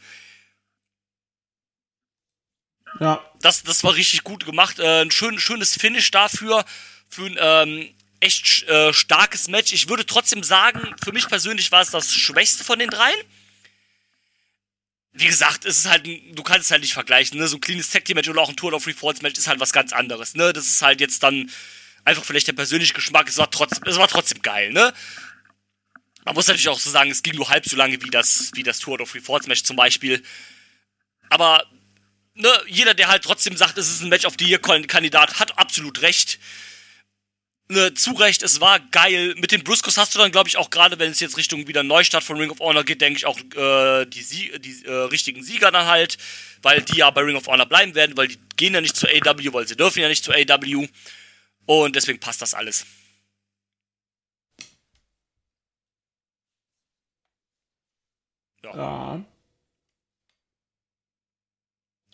Ja. 3.02 3.22
Das, 3.42 3.64
das 3.64 3.84
war 3.84 3.96
richtig 3.96 4.24
gut 4.24 4.46
gemacht. 4.46 4.80
Äh, 4.80 5.02
ein 5.02 5.12
schön, 5.12 5.38
schönes 5.38 5.76
Finish 5.76 6.10
dafür. 6.10 6.64
Für 7.10 7.26
ein 7.26 7.38
ähm, 7.38 7.94
echt 8.22 8.64
äh, 8.64 8.94
starkes 8.94 9.50
Match. 9.50 9.74
Ich 9.74 9.90
würde 9.90 10.06
trotzdem 10.06 10.42
sagen, 10.42 10.96
für 11.04 11.12
mich 11.12 11.28
persönlich 11.28 11.70
war 11.74 11.82
es 11.82 11.90
das 11.90 12.16
schwächste 12.16 12.64
von 12.64 12.80
den 12.80 12.90
dreien. 12.90 13.20
Wie 15.14 15.26
gesagt, 15.26 15.66
es 15.66 15.80
ist 15.80 15.90
halt, 15.90 16.06
du 16.06 16.44
kannst 16.44 16.66
es 16.66 16.72
halt 16.72 16.82
nicht 16.82 16.94
vergleichen, 16.94 17.38
ne? 17.38 17.48
So 17.48 17.58
ein 17.58 17.62
cleanes 17.62 17.90
Tag 17.90 18.06
Team 18.06 18.16
Match 18.16 18.30
oder 18.30 18.42
auch 18.42 18.50
ein 18.50 18.56
Tour 18.56 18.74
of 18.74 18.84
Falls 18.84 19.22
Match 19.22 19.38
ist 19.38 19.48
halt 19.48 19.60
was 19.60 19.74
ganz 19.74 19.92
anderes, 19.92 20.36
ne? 20.36 20.54
Das 20.54 20.68
ist 20.68 20.82
halt 20.82 21.02
jetzt 21.02 21.22
dann 21.22 21.52
einfach 22.06 22.24
vielleicht 22.24 22.48
der 22.48 22.54
persönliche 22.54 22.94
Geschmack. 22.94 23.28
Es 23.28 23.38
war 23.38 23.52
trotzdem, 23.52 23.84
es 23.88 23.98
war 23.98 24.08
trotzdem 24.08 24.42
geil, 24.42 24.72
ne? 24.72 24.94
Man 26.24 26.36
muss 26.36 26.48
natürlich 26.48 26.70
auch 26.70 26.80
so 26.80 26.90
sagen, 26.90 27.12
es 27.12 27.24
ging 27.24 27.36
nur 27.36 27.50
halb 27.50 27.66
so 27.66 27.76
lange 27.76 28.02
wie 28.02 28.10
das, 28.10 28.52
wie 28.54 28.64
das 28.64 28.80
Tour 28.80 29.02
of 29.02 29.16
Falls 29.24 29.48
Match 29.48 29.64
zum 29.64 29.76
Beispiel. 29.76 30.24
Aber 31.30 31.66
ne, 32.34 32.50
jeder, 32.68 32.94
der 32.94 33.08
halt 33.08 33.24
trotzdem 33.24 33.58
sagt, 33.58 33.78
es 33.78 33.90
ist 33.90 34.02
ein 34.02 34.10
Match 34.10 34.26
the 34.38 34.46
Year 34.46 34.60
Kandidat, 34.60 35.40
hat 35.40 35.58
absolut 35.58 36.02
recht. 36.02 36.40
Ne, 37.72 37.94
zu 37.94 38.12
Recht, 38.12 38.44
es 38.44 38.60
war 38.60 38.82
geil. 38.82 39.34
Mit 39.38 39.54
den 39.54 39.64
Bruscos 39.64 39.98
hast 39.98 40.14
du 40.14 40.20
dann, 40.20 40.30
glaube 40.30 40.50
ich, 40.50 40.58
auch 40.58 40.70
gerade, 40.70 41.00
wenn 41.00 41.10
es 41.10 41.22
jetzt 41.22 41.38
Richtung 41.38 41.70
wieder 41.70 41.84
Neustart 41.84 42.22
von 42.22 42.36
Ring 42.38 42.50
of 42.52 42.60
Honor 42.60 42.84
geht, 42.84 43.00
denke 43.00 43.20
ich 43.20 43.26
auch 43.26 43.40
äh, 43.40 44.06
die, 44.08 44.22
Sie 44.22 44.52
die 44.60 44.84
äh, 44.86 44.92
richtigen 44.92 45.42
Sieger 45.42 45.72
dann 45.72 45.86
halt, 45.86 46.18
weil 46.64 46.82
die 46.82 46.98
ja 46.98 47.10
bei 47.12 47.22
Ring 47.22 47.38
of 47.38 47.48
Honor 47.48 47.66
bleiben 47.66 47.96
werden, 47.96 48.18
weil 48.18 48.28
die 48.28 48.38
gehen 48.58 48.74
ja 48.74 48.82
nicht 48.82 48.98
zu 48.98 49.08
AW, 49.08 49.54
weil 49.54 49.70
sie 49.70 49.78
dürfen 49.78 50.02
ja 50.02 50.10
nicht 50.10 50.22
zu 50.22 50.34
AW. 50.34 50.90
Und 51.66 51.96
deswegen 51.96 52.20
passt 52.20 52.42
das 52.42 52.54
alles. 52.54 52.86
Ja. 58.64 59.24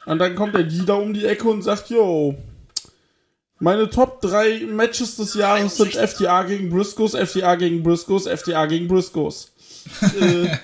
Und 0.06 0.20
dann 0.20 0.36
kommt 0.36 0.54
der 0.54 0.64
Dida 0.66 0.94
um 0.94 1.16
die 1.16 1.26
Ecke 1.26 1.48
und 1.50 1.64
sagt, 1.64 1.90
yo, 1.90 2.38
meine 3.60 3.90
Top 3.90 4.22
3 4.22 4.60
Matches 4.68 5.16
des 5.16 5.34
Jahres 5.34 5.78
sind 5.78 5.96
FDA 5.96 6.44
gegen 6.44 6.70
Briscoes, 6.70 7.14
FDA 7.14 7.56
gegen 7.56 7.82
Briscoes, 7.84 8.26
FDA 8.28 8.66
gegen 8.68 8.88
Briscoes. 8.88 9.54
äh, 10.02 10.58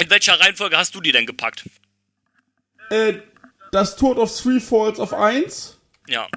In 0.00 0.10
welcher 0.10 0.38
Reihenfolge 0.38 0.76
hast 0.76 0.94
du 0.94 1.00
die 1.00 1.12
denn 1.12 1.26
gepackt? 1.26 1.64
äh, 2.90 3.14
das 3.72 3.96
Tod 3.96 4.18
of 4.18 4.36
Three 4.36 4.60
Falls 4.60 5.00
auf 5.00 5.12
1, 5.14 5.78
Ja. 6.06 6.28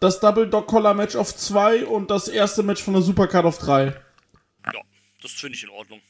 das 0.00 0.20
Double 0.20 0.48
Dog 0.48 0.66
Collar 0.66 0.92
Match 0.94 1.14
auf 1.16 1.34
2 1.34 1.86
und 1.86 2.10
das 2.10 2.28
erste 2.28 2.62
Match 2.62 2.82
von 2.82 2.92
der 2.94 3.02
Supercard 3.02 3.46
auf 3.46 3.58
3. 3.58 3.86
Ja, 4.66 4.80
das 5.22 5.32
finde 5.32 5.56
ich 5.56 5.62
in 5.64 5.70
Ordnung. 5.70 6.00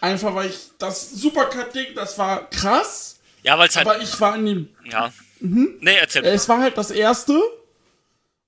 Einfach 0.00 0.32
weil 0.34 0.50
ich 0.50 0.58
das 0.78 1.10
Supercard-Ding, 1.10 1.94
das 1.96 2.16
war 2.18 2.48
krass, 2.50 3.18
Ja, 3.42 3.58
weil 3.58 3.68
es 3.68 3.76
halt. 3.76 3.88
aber 3.88 4.00
ich 4.00 4.20
war 4.20 4.36
in 4.36 4.46
dem 4.46 4.68
ja. 4.84 5.12
Nee, 5.40 5.96
erzähl. 6.00 6.24
Äh, 6.24 6.32
Es 6.32 6.48
war 6.48 6.60
halt 6.60 6.76
das 6.78 6.90
erste. 6.90 7.40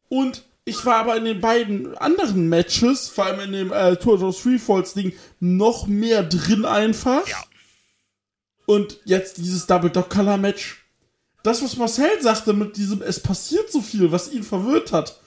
Und 0.09 0.45
ich 0.64 0.84
war 0.84 0.97
aber 0.97 1.16
in 1.16 1.24
den 1.24 1.41
beiden 1.41 1.97
anderen 1.97 2.49
Matches, 2.49 3.09
vor 3.09 3.26
allem 3.26 3.41
in 3.41 3.53
dem 3.53 3.72
äh, 3.72 3.97
Tour 3.97 4.22
of 4.22 4.41
Three 4.41 4.59
Falls 4.59 4.95
Ding, 4.95 5.12
noch 5.38 5.86
mehr 5.86 6.22
drin 6.22 6.64
einfach. 6.64 7.26
Ja. 7.26 7.43
Und 8.66 9.01
jetzt 9.05 9.38
dieses 9.38 9.66
Double 9.66 9.91
Dog 9.91 10.11
Color 10.11 10.36
Match. 10.36 10.84
Das, 11.43 11.62
was 11.62 11.76
Marcel 11.76 12.20
sagte 12.20 12.53
mit 12.53 12.76
diesem, 12.76 13.03
es 13.03 13.20
passiert 13.20 13.72
so 13.72 13.80
viel, 13.80 14.12
was 14.12 14.30
ihn 14.30 14.43
verwirrt 14.43 14.93
hat, 14.93 15.18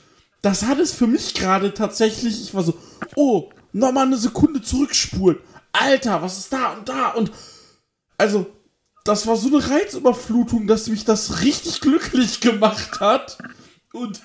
das 0.41 0.64
hat 0.64 0.80
es 0.80 0.93
für 0.93 1.07
mich 1.07 1.34
gerade 1.34 1.74
tatsächlich, 1.74 2.41
ich 2.41 2.53
war 2.53 2.64
so, 2.64 2.78
oh, 3.16 3.49
nochmal 3.72 4.05
eine 4.05 4.18
Sekunde 4.18 4.61
zurückspulen. 4.61 5.39
Alter, 5.72 6.22
was 6.22 6.38
ist 6.38 6.53
da 6.53 6.74
und 6.74 6.88
da? 6.88 7.09
Und 7.09 7.32
also, 8.18 8.45
das 9.04 9.28
war 9.28 9.36
so 9.36 9.47
eine 9.47 9.70
Reizüberflutung, 9.70 10.68
dass 10.68 10.88
mich 10.88 11.06
das 11.06 11.41
richtig 11.41 11.82
glücklich 11.82 12.39
gemacht 12.39 12.99
hat. 12.99 13.38
Und 13.91 14.22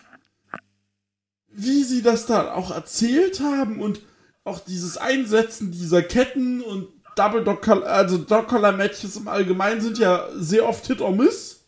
wie 1.49 1.83
sie 1.83 2.03
das 2.03 2.27
da 2.27 2.55
auch 2.55 2.71
erzählt 2.71 3.41
haben 3.41 3.81
und 3.81 4.01
auch 4.45 4.61
dieses 4.61 4.97
Einsetzen 4.97 5.73
dieser 5.73 6.03
Ketten 6.03 6.63
und 6.63 6.89
Double 7.17 7.43
Dog 7.43 7.67
also 7.69 8.19
Dog 8.19 8.47
Collar 8.47 8.73
Matches 8.73 9.17
im 9.17 9.27
Allgemeinen 9.27 9.81
sind 9.81 9.99
ja 9.99 10.29
sehr 10.37 10.67
oft 10.67 10.87
Hit 10.87 11.01
or 11.01 11.11
Miss. 11.11 11.65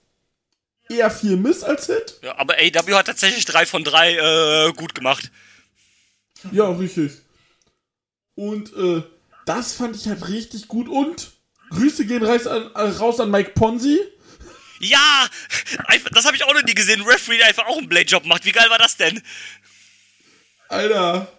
Eher 0.89 1.11
viel 1.11 1.37
Miss 1.37 1.65
als 1.65 1.87
Hit. 1.87 2.19
Ja, 2.23 2.39
aber 2.39 2.55
AW 2.55 2.95
hat 2.95 3.07
tatsächlich 3.07 3.45
drei 3.45 3.67
von 3.67 3.83
drei 3.83 4.15
äh, 4.15 4.73
gut 4.73 4.95
gemacht. 4.95 5.31
Ja, 6.53 6.71
richtig. 6.71 7.13
Und 8.37 8.73
äh, 8.75 9.03
das 9.45 9.75
fand 9.75 9.97
ich 9.97 10.07
halt 10.07 10.29
richtig 10.29 10.69
gut. 10.69 10.89
Und 10.89 11.33
Grüße 11.71 12.07
gehen 12.07 12.25
raus 12.25 12.47
an, 12.47 12.67
raus 12.75 13.21
an 13.21 13.31
Mike 13.31 13.53
Ponzi. 13.53 13.99
Ja! 14.81 15.27
Das 16.13 16.25
habe 16.25 16.37
ich 16.37 16.45
auch 16.45 16.55
noch 16.55 16.63
nie 16.63 16.75
gesehen. 16.75 17.03
Referee, 17.03 17.39
der 17.39 17.49
einfach 17.49 17.67
auch 17.67 17.79
einen 17.79 17.89
Blade-Job 17.89 18.25
macht. 18.25 18.45
Wie 18.45 18.53
geil 18.53 18.69
war 18.71 18.79
das 18.79 18.97
denn? 18.97 19.21
Alter, 20.69 21.31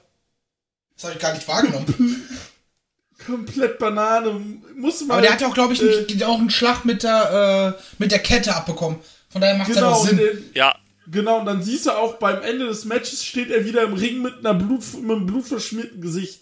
Das 0.96 1.06
habe 1.06 1.14
ich 1.16 1.20
gar 1.20 1.34
nicht 1.34 1.48
wahrgenommen. 1.48 2.28
komplett 3.26 3.80
Banane. 3.80 4.42
Muss 4.76 5.02
man. 5.02 5.12
Aber 5.12 5.22
der 5.22 5.34
hat 5.34 5.42
ja 5.42 5.48
auch, 5.48 5.54
glaube 5.54 5.74
ich, 5.74 5.82
äh, 5.82 6.06
einen, 6.10 6.24
auch 6.24 6.40
einen 6.40 6.50
Schlag 6.50 6.86
mit 6.86 7.04
der, 7.04 7.78
äh, 7.78 7.82
mit 7.98 8.12
der 8.12 8.20
Kette 8.20 8.56
abbekommen. 8.56 9.00
Von 9.30 9.42
daher 9.42 9.56
macht 9.58 9.70
genau, 9.74 9.92
noch 9.92 10.02
und 10.02 10.10
Sinn. 10.10 10.18
den, 10.18 10.52
Ja. 10.54 10.76
genau, 11.08 11.40
und 11.40 11.46
dann 11.46 11.64
siehst 11.64 11.86
du 11.86 11.92
auch 11.92 12.16
beim 12.16 12.42
Ende 12.42 12.68
des 12.68 12.86
Matches 12.86 13.24
steht 13.26 13.50
er 13.50 13.64
wieder 13.66 13.84
im 13.84 13.94
Ring 13.94 14.22
mit 14.22 14.40
einer 14.40 14.54
Blut, 14.54 14.82
mit 15.02 15.12
einem 15.12 15.26
blutverschmierten 15.26 16.02
Gesicht. 16.02 16.42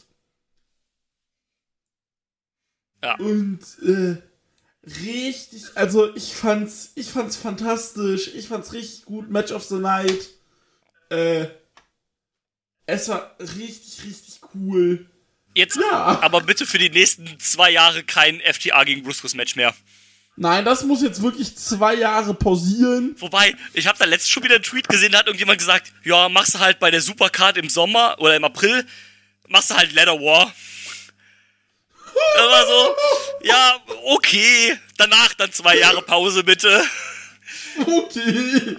Ja. 3.04 3.16
Und 3.18 3.60
äh, 3.82 4.18
richtig, 5.06 5.64
also 5.76 6.14
ich 6.16 6.34
fand's, 6.34 6.92
ich 6.96 7.10
fand's 7.10 7.36
fantastisch, 7.36 8.30
ich 8.34 8.48
fand's 8.48 8.74
richtig 8.74 9.06
gut, 9.06 9.30
Match 9.30 9.52
of 9.52 9.64
the 9.64 9.76
Night. 9.76 10.30
Äh, 11.10 11.48
es 12.86 13.08
war 13.08 13.36
richtig, 13.40 14.06
richtig 14.06 14.42
cool. 14.54 15.06
Jetzt 15.56 15.78
Ja. 15.78 16.20
aber 16.22 16.42
bitte 16.42 16.66
für 16.66 16.78
die 16.78 16.90
nächsten 16.90 17.40
zwei 17.40 17.72
Jahre 17.72 18.04
kein 18.04 18.40
FTA 18.42 18.84
gegen 18.84 19.04
Bruscus 19.04 19.36
Match 19.36 19.56
mehr. 19.56 19.74
Nein, 20.36 20.64
das 20.64 20.86
muss 20.86 21.02
jetzt 21.02 21.22
wirklich 21.22 21.58
zwei 21.58 21.96
Jahre 21.96 22.34
pausieren. 22.34 23.14
Wobei, 23.20 23.56
ich 23.74 23.88
habe 23.88 24.00
da 24.00 24.06
letztens 24.06 24.30
schon 24.30 24.44
wieder 24.44 24.56
einen 24.56 24.64
Tweet 24.64 24.88
gesehen, 24.88 25.12
da 25.12 25.20
hat 25.20 25.28
irgendjemand 25.28 25.60
gesagt, 25.60 25.92
ja, 26.06 26.30
machst 26.30 26.54
du 26.56 26.60
halt 26.60 26.80
bei 26.80 26.92
der 26.92 27.02
Supercard 27.02 27.58
im 27.58 27.68
Sommer 27.68 28.16
oder 28.20 28.38
im 28.38 28.46
April, 28.46 28.86
machst 29.50 29.70
du 29.70 29.76
halt 29.76 29.92
Leather 29.92 30.20
War. 30.22 30.54
Das 32.36 32.46
war 32.52 32.66
so, 32.68 32.96
ja, 33.44 33.80
okay, 34.06 34.78
danach 34.98 35.34
dann 35.36 35.52
zwei 35.52 35.78
Jahre 35.78 36.02
Pause 36.02 36.44
bitte. 36.44 36.82
Okay. 37.80 38.76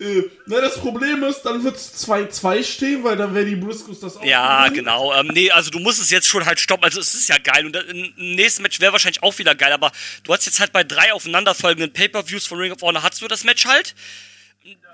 Äh, 0.00 0.22
na, 0.46 0.60
das 0.60 0.74
Problem 0.78 1.22
ist, 1.24 1.42
dann 1.42 1.62
wird's 1.64 2.04
2-2 2.06 2.64
stehen, 2.64 3.04
weil 3.04 3.16
dann 3.16 3.34
werden 3.34 3.48
die 3.48 3.56
Briscoes 3.56 4.00
das 4.00 4.16
auch 4.16 4.24
Ja, 4.24 4.64
gewinnen. 4.68 4.84
genau. 4.84 5.14
Ähm, 5.14 5.28
nee, 5.28 5.50
also 5.50 5.70
du 5.70 5.78
musst 5.78 6.00
es 6.02 6.10
jetzt 6.10 6.26
schon 6.28 6.44
halt 6.44 6.60
stoppen. 6.60 6.84
Also 6.84 7.00
es 7.00 7.14
ist 7.14 7.28
ja 7.28 7.38
geil. 7.38 7.64
Und 7.66 7.76
im 7.76 8.12
nächsten 8.34 8.62
Match 8.62 8.80
wäre 8.80 8.92
wahrscheinlich 8.92 9.22
auch 9.22 9.38
wieder 9.38 9.54
geil. 9.54 9.72
Aber 9.72 9.90
du 10.24 10.32
hast 10.34 10.44
jetzt 10.46 10.60
halt 10.60 10.72
bei 10.72 10.84
drei 10.84 11.12
aufeinanderfolgenden 11.12 11.92
Pay-Per-Views 11.92 12.46
von 12.46 12.58
Ring 12.58 12.72
of 12.72 12.82
Honor 12.82 13.02
hast 13.02 13.22
du 13.22 13.28
das 13.28 13.44
Match 13.44 13.64
halt. 13.64 13.94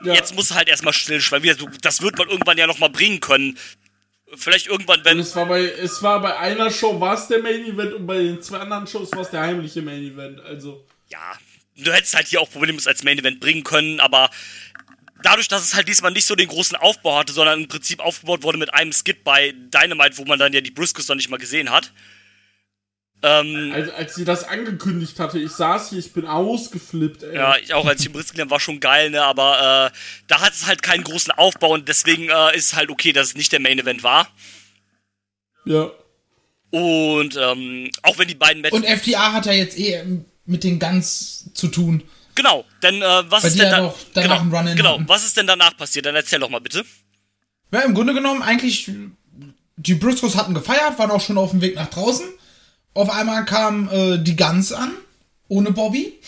Ja. 0.04 0.14
Jetzt 0.14 0.34
musst 0.34 0.50
du 0.50 0.54
halt 0.54 0.68
erstmal 0.68 0.92
stillschweigen. 0.92 1.56
Das 1.82 2.00
wird 2.02 2.16
man 2.18 2.28
irgendwann 2.28 2.58
ja 2.58 2.66
nochmal 2.66 2.90
bringen 2.90 3.20
können. 3.20 3.58
Vielleicht 4.34 4.66
irgendwann, 4.66 4.98
Und 4.98 5.04
wenn. 5.04 5.18
es 5.18 5.34
war 5.34 5.46
bei, 5.46 5.62
es 5.62 6.02
war 6.02 6.20
bei 6.20 6.36
einer 6.36 6.70
Show 6.70 7.00
war 7.00 7.14
es 7.14 7.28
der 7.28 7.42
Main 7.42 7.64
Event 7.64 7.94
und 7.94 8.06
bei 8.06 8.18
den 8.18 8.42
zwei 8.42 8.58
anderen 8.58 8.86
Shows 8.86 9.10
war 9.12 9.20
es 9.22 9.30
der 9.30 9.40
heimliche 9.40 9.80
Main 9.82 10.02
Event. 10.02 10.40
Also. 10.40 10.86
Ja, 11.08 11.32
du 11.76 11.92
hättest 11.92 12.14
halt 12.14 12.26
hier 12.26 12.40
auch 12.40 12.50
problemlos 12.50 12.86
als 12.86 13.02
Main 13.04 13.18
Event 13.18 13.40
bringen 13.40 13.64
können, 13.64 14.00
aber 14.00 14.30
dadurch, 15.22 15.48
dass 15.48 15.64
es 15.64 15.74
halt 15.74 15.88
diesmal 15.88 16.12
nicht 16.12 16.26
so 16.26 16.34
den 16.34 16.48
großen 16.48 16.76
Aufbau 16.76 17.18
hatte, 17.18 17.32
sondern 17.32 17.62
im 17.62 17.68
Prinzip 17.68 18.00
aufgebaut 18.00 18.42
wurde 18.42 18.58
mit 18.58 18.72
einem 18.74 18.92
Skit 18.92 19.24
bei 19.24 19.52
Dynamite, 19.52 20.18
wo 20.18 20.24
man 20.24 20.38
dann 20.38 20.52
ja 20.52 20.60
die 20.60 20.70
Briscoes 20.70 21.08
noch 21.08 21.16
nicht 21.16 21.30
mal 21.30 21.38
gesehen 21.38 21.70
hat, 21.70 21.92
Ähm, 23.20 23.72
Als, 23.74 23.90
als 23.90 24.14
sie 24.14 24.24
das 24.24 24.44
angekündigt 24.44 25.18
hatte, 25.18 25.40
ich 25.40 25.50
saß 25.50 25.90
hier, 25.90 25.98
ich 25.98 26.12
bin 26.12 26.24
ausgeflippt, 26.24 27.24
ey. 27.24 27.34
ja, 27.34 27.56
ich 27.56 27.74
auch 27.74 27.84
als 27.84 28.02
die 28.02 28.08
Briskeln 28.10 28.48
war 28.48 28.60
schon 28.60 28.78
geil, 28.78 29.10
ne? 29.10 29.22
Aber 29.24 29.90
äh, 29.92 29.98
da 30.28 30.40
hat 30.40 30.52
es 30.52 30.66
halt 30.66 30.82
keinen 30.82 31.02
großen 31.02 31.32
Aufbau 31.32 31.72
und 31.72 31.88
deswegen 31.88 32.28
äh, 32.28 32.56
ist 32.56 32.66
es 32.66 32.76
halt 32.76 32.90
okay, 32.90 33.12
dass 33.12 33.28
es 33.28 33.34
nicht 33.34 33.50
der 33.50 33.58
Main 33.58 33.78
Event 33.78 34.04
war. 34.04 34.28
Ja. 35.64 35.90
Und 36.70 37.36
ähm, 37.36 37.90
auch 38.02 38.18
wenn 38.18 38.28
die 38.28 38.36
beiden 38.36 38.62
Matches. 38.62 38.78
Und 38.78 38.86
FTA 38.86 39.32
hat 39.32 39.46
ja 39.46 39.52
jetzt 39.52 39.76
eh 39.78 40.00
mit 40.44 40.62
den 40.62 40.78
Guns 40.78 41.50
zu 41.54 41.68
tun. 41.68 42.04
Genau, 42.36 42.64
denn 42.84 43.02
äh, 43.02 43.30
was 43.30 43.42
Weil 43.42 43.50
ist 43.50 43.58
denn 43.58 43.70
ja 43.70 43.94
da, 44.14 44.22
genau, 44.22 44.56
Run-In 44.56 44.76
genau, 44.76 44.94
hatten. 44.94 45.08
was 45.08 45.24
ist 45.24 45.36
denn 45.36 45.48
danach 45.48 45.76
passiert? 45.76 46.06
Dann 46.06 46.14
erzähl 46.14 46.38
doch 46.38 46.50
mal 46.50 46.60
bitte. 46.60 46.84
Ja, 47.72 47.80
im 47.80 47.94
Grunde 47.94 48.14
genommen 48.14 48.42
eigentlich, 48.42 48.88
die 49.76 49.94
Briscoes 49.94 50.36
hatten 50.36 50.54
gefeiert, 50.54 50.98
waren 50.98 51.10
auch 51.10 51.20
schon 51.20 51.36
auf 51.36 51.50
dem 51.50 51.60
Weg 51.60 51.74
nach 51.74 51.90
draußen. 51.90 52.26
Auf 52.94 53.10
einmal 53.10 53.44
kam 53.44 53.88
äh, 53.90 54.18
die 54.18 54.36
Guns 54.36 54.72
an, 54.72 54.92
ohne 55.48 55.72
Bobby. 55.72 56.18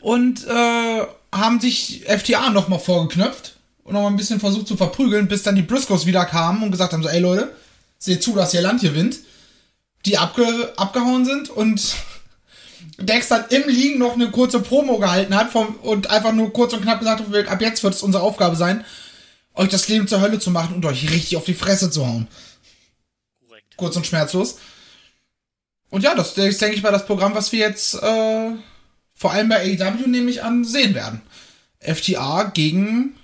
Und 0.00 0.46
äh, 0.46 1.06
haben 1.32 1.60
sich 1.60 2.04
FTA 2.06 2.50
nochmal 2.50 2.78
vorgeknöpft 2.78 3.56
und 3.84 3.94
nochmal 3.94 4.10
ein 4.10 4.16
bisschen 4.16 4.40
versucht 4.40 4.66
zu 4.66 4.76
verprügeln, 4.76 5.28
bis 5.28 5.42
dann 5.42 5.56
die 5.56 5.62
Briscoes 5.62 6.06
wieder 6.06 6.24
kamen 6.24 6.62
und 6.62 6.70
gesagt 6.70 6.92
haben, 6.92 7.02
so, 7.02 7.08
ey 7.08 7.20
Leute, 7.20 7.54
seht 7.98 8.22
zu, 8.22 8.34
dass 8.34 8.54
ihr 8.54 8.62
Land 8.62 8.80
gewinnt. 8.80 9.18
Die 10.06 10.16
abge 10.16 10.72
abgehauen 10.76 11.26
sind 11.26 11.50
und 11.50 11.94
Dex 12.98 13.28
dann 13.28 13.44
im 13.50 13.68
Liegen 13.68 13.98
noch 13.98 14.14
eine 14.14 14.30
kurze 14.30 14.60
Promo 14.60 14.98
gehalten 14.98 15.34
hat 15.34 15.50
vom, 15.50 15.76
und 15.76 16.08
einfach 16.08 16.32
nur 16.32 16.52
kurz 16.52 16.72
und 16.72 16.82
knapp 16.82 17.00
gesagt 17.00 17.20
hat, 17.20 17.48
ab 17.48 17.60
jetzt 17.60 17.82
wird 17.82 17.94
es 17.94 18.02
unsere 18.02 18.22
Aufgabe 18.22 18.56
sein, 18.56 18.84
euch 19.54 19.68
das 19.68 19.88
Leben 19.88 20.08
zur 20.08 20.20
Hölle 20.20 20.38
zu 20.38 20.50
machen 20.50 20.74
und 20.76 20.84
euch 20.86 21.10
richtig 21.10 21.36
auf 21.36 21.44
die 21.44 21.54
Fresse 21.54 21.90
zu 21.90 22.06
hauen. 22.06 22.28
Korrekt. 23.46 23.76
Kurz 23.76 23.96
und 23.96 24.06
schmerzlos. 24.06 24.56
Und 25.90 26.02
ja, 26.02 26.14
das 26.14 26.36
ist, 26.36 26.60
denke 26.60 26.76
ich 26.76 26.82
mal, 26.82 26.92
das 26.92 27.06
Programm, 27.06 27.34
was 27.34 27.50
wir 27.52 27.58
jetzt 27.60 27.94
äh, 27.94 28.50
vor 29.14 29.32
allem 29.32 29.48
bei 29.48 29.56
AEW, 29.78 30.06
nehme 30.06 30.30
ich 30.30 30.42
an, 30.42 30.64
sehen 30.64 30.94
werden. 30.94 31.20
FTA 31.80 32.44
gegen 32.54 33.16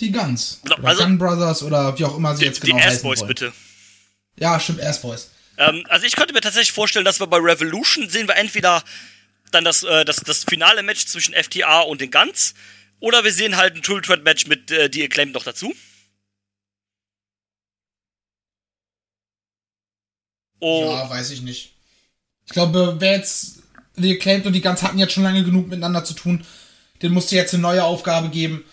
die 0.00 0.12
Guns. 0.12 0.60
Genau, 0.62 0.76
Oder 0.78 0.88
also- 0.88 1.02
Gun 1.04 1.18
Brothers 1.18 1.62
oder 1.62 1.98
wie 1.98 2.04
auch 2.04 2.16
immer 2.16 2.34
sie 2.34 2.40
Die, 2.40 2.46
jetzt 2.46 2.62
die 2.62 2.68
genau 2.68 2.78
heißen 2.78 2.96
Ass-Boys 2.98 3.20
wollen. 3.20 3.28
bitte. 3.28 3.52
Ja, 4.38 4.60
stimmt, 4.60 4.80
Ass 4.82 5.00
Boys. 5.02 5.30
Ähm, 5.58 5.84
also 5.88 6.06
ich 6.06 6.14
könnte 6.16 6.34
mir 6.34 6.40
tatsächlich 6.42 6.72
vorstellen, 6.72 7.04
dass 7.06 7.18
wir 7.18 7.26
bei 7.26 7.38
Revolution 7.38 8.08
sehen 8.10 8.28
wir 8.28 8.36
entweder 8.36 8.82
dann 9.52 9.64
das, 9.64 9.82
äh, 9.84 10.04
das, 10.04 10.16
das 10.16 10.44
finale 10.44 10.82
Match 10.82 11.06
zwischen 11.06 11.32
FTA 11.34 11.80
und 11.80 12.00
den 12.02 12.10
Guns 12.10 12.52
oder 13.00 13.24
wir 13.24 13.32
sehen 13.32 13.56
halt 13.56 13.74
ein 13.74 13.82
Triple 13.82 14.02
Threat 14.02 14.22
Match 14.24 14.46
mit 14.46 14.70
äh, 14.70 14.90
die 14.90 15.02
Acclaimed 15.02 15.34
noch 15.34 15.44
dazu. 15.44 15.74
Oh, 20.60 20.90
Ja, 20.90 21.08
weiß 21.10 21.30
ich 21.30 21.42
nicht. 21.42 21.74
Ich 22.46 22.52
glaube, 22.52 22.96
wer 22.98 23.12
jetzt 23.16 23.60
die 23.96 24.12
Acclaimed 24.16 24.46
und 24.46 24.52
die 24.52 24.60
Guns 24.60 24.82
hatten 24.82 24.98
jetzt 24.98 25.12
schon 25.12 25.22
lange 25.24 25.44
genug 25.44 25.68
miteinander 25.68 26.04
zu 26.04 26.14
tun, 26.14 26.44
den 27.02 27.12
musste 27.12 27.36
jetzt 27.36 27.52
eine 27.54 27.62
neue 27.62 27.84
Aufgabe 27.84 28.28
geben. 28.30 28.64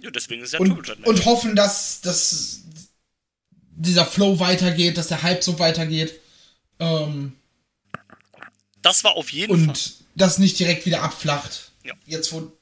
ja, 0.00 0.10
deswegen 0.10 0.42
ist 0.42 0.52
ja 0.52 0.60
und, 0.60 0.76
Match. 0.76 0.90
und 1.04 1.24
hoffen, 1.24 1.56
dass, 1.56 2.00
dass 2.00 2.60
dieser 3.74 4.04
Flow 4.06 4.38
weitergeht, 4.38 4.96
dass 4.98 5.08
der 5.08 5.22
Hype 5.22 5.42
so 5.42 5.58
weitergeht. 5.58 6.20
Ähm, 6.78 7.32
Das 8.82 9.04
war 9.04 9.14
auf 9.16 9.30
jeden 9.32 9.56
Fall. 9.58 9.68
und 9.68 9.94
das 10.14 10.38
nicht 10.38 10.58
direkt 10.58 10.84
wieder 10.86 11.02
abflacht. 11.02 11.70
Ja. 11.84 11.94
Jetzt, 12.06 12.32
wo 12.32 12.52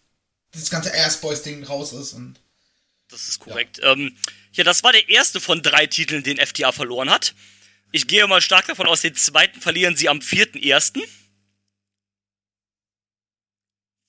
das 0.52 0.70
ganze 0.70 0.92
Ass 0.94 1.20
Boys 1.20 1.42
Ding 1.42 1.64
raus 1.64 1.92
ist. 1.92 2.12
Und 2.12 2.38
Das 3.08 3.28
ist 3.28 3.40
korrekt. 3.40 3.78
Ja. 3.78 3.92
Ähm, 3.92 4.16
ja, 4.52 4.64
das 4.64 4.82
war 4.82 4.92
der 4.92 5.08
erste 5.08 5.40
von 5.40 5.62
drei 5.62 5.86
Titeln, 5.86 6.22
den 6.22 6.38
FTA 6.38 6.72
verloren 6.72 7.10
hat. 7.10 7.34
Ich 7.92 8.06
gehe 8.06 8.26
mal 8.26 8.40
stark 8.40 8.66
davon 8.66 8.86
aus, 8.86 9.00
den 9.02 9.14
zweiten 9.14 9.60
verlieren 9.60 9.96
sie 9.96 10.08
am 10.08 10.18
4.1. 10.18 11.02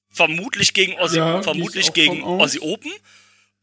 Vermutlich 0.09 0.73
gegen 0.73 0.97
Aussie, 0.99 1.17
Ja, 1.17 1.41
vermutlich 1.41 1.93
gegen. 1.93 2.23
Aussie 2.23 2.59
Open. 2.59 2.91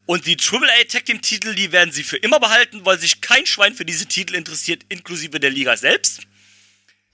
Und 0.05 0.25
die 0.25 0.35
AAA 0.35 0.85
Tag 0.85 1.05
Team 1.05 1.21
Titel, 1.21 1.53
die 1.53 1.71
werden 1.71 1.91
sie 1.91 2.03
für 2.03 2.17
immer 2.17 2.39
behalten, 2.39 2.83
weil 2.83 2.99
sich 2.99 3.21
kein 3.21 3.45
Schwein 3.45 3.75
für 3.75 3.85
diese 3.85 4.07
Titel 4.07 4.33
interessiert, 4.33 4.83
inklusive 4.89 5.39
der 5.39 5.51
Liga 5.51 5.77
selbst. 5.77 6.21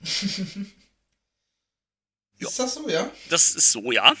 ist 2.38 2.58
das 2.58 2.74
so, 2.74 2.88
ja? 2.88 3.12
Das 3.28 3.50
ist 3.50 3.72
so, 3.72 3.92
ja. 3.92 4.14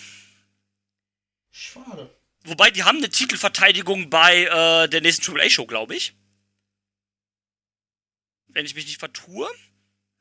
Schade. 1.50 2.14
Wobei, 2.44 2.70
die 2.70 2.84
haben 2.84 2.98
eine 2.98 3.08
Titelverteidigung 3.08 4.10
bei 4.10 4.44
äh, 4.44 4.88
der 4.88 5.00
nächsten 5.00 5.34
AAA 5.34 5.48
Show, 5.48 5.64
glaube 5.64 5.96
ich. 5.96 6.12
Wenn 8.56 8.64
ich 8.64 8.74
mich 8.74 8.86
nicht 8.86 8.98
vertue. 8.98 9.46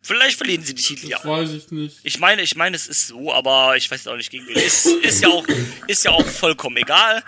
Vielleicht 0.01 0.36
verlieren 0.36 0.61
sie 0.61 0.75
die 0.75 0.83
Titel 0.83 1.07
ja. 1.07 1.23
Weiß 1.23 1.51
ich 1.51 1.71
nicht. 1.71 1.99
Ich 2.03 2.19
meine, 2.19 2.41
ich 2.41 2.57
meine, 2.57 2.75
es 2.75 2.86
ist 2.86 3.07
so, 3.07 3.31
aber 3.33 3.77
ich 3.77 3.89
weiß 3.89 4.07
auch 4.07 4.17
nicht 4.17 4.29
gegen 4.29 4.45
wen. 4.45 4.57
Ist, 4.57 4.86
ist 4.88 5.23
ja 5.23 5.29
auch, 5.29 5.47
ist 5.88 6.03
ja 6.03 6.11
auch 6.11 6.27
vollkommen 6.27 6.75
egal. 6.75 7.23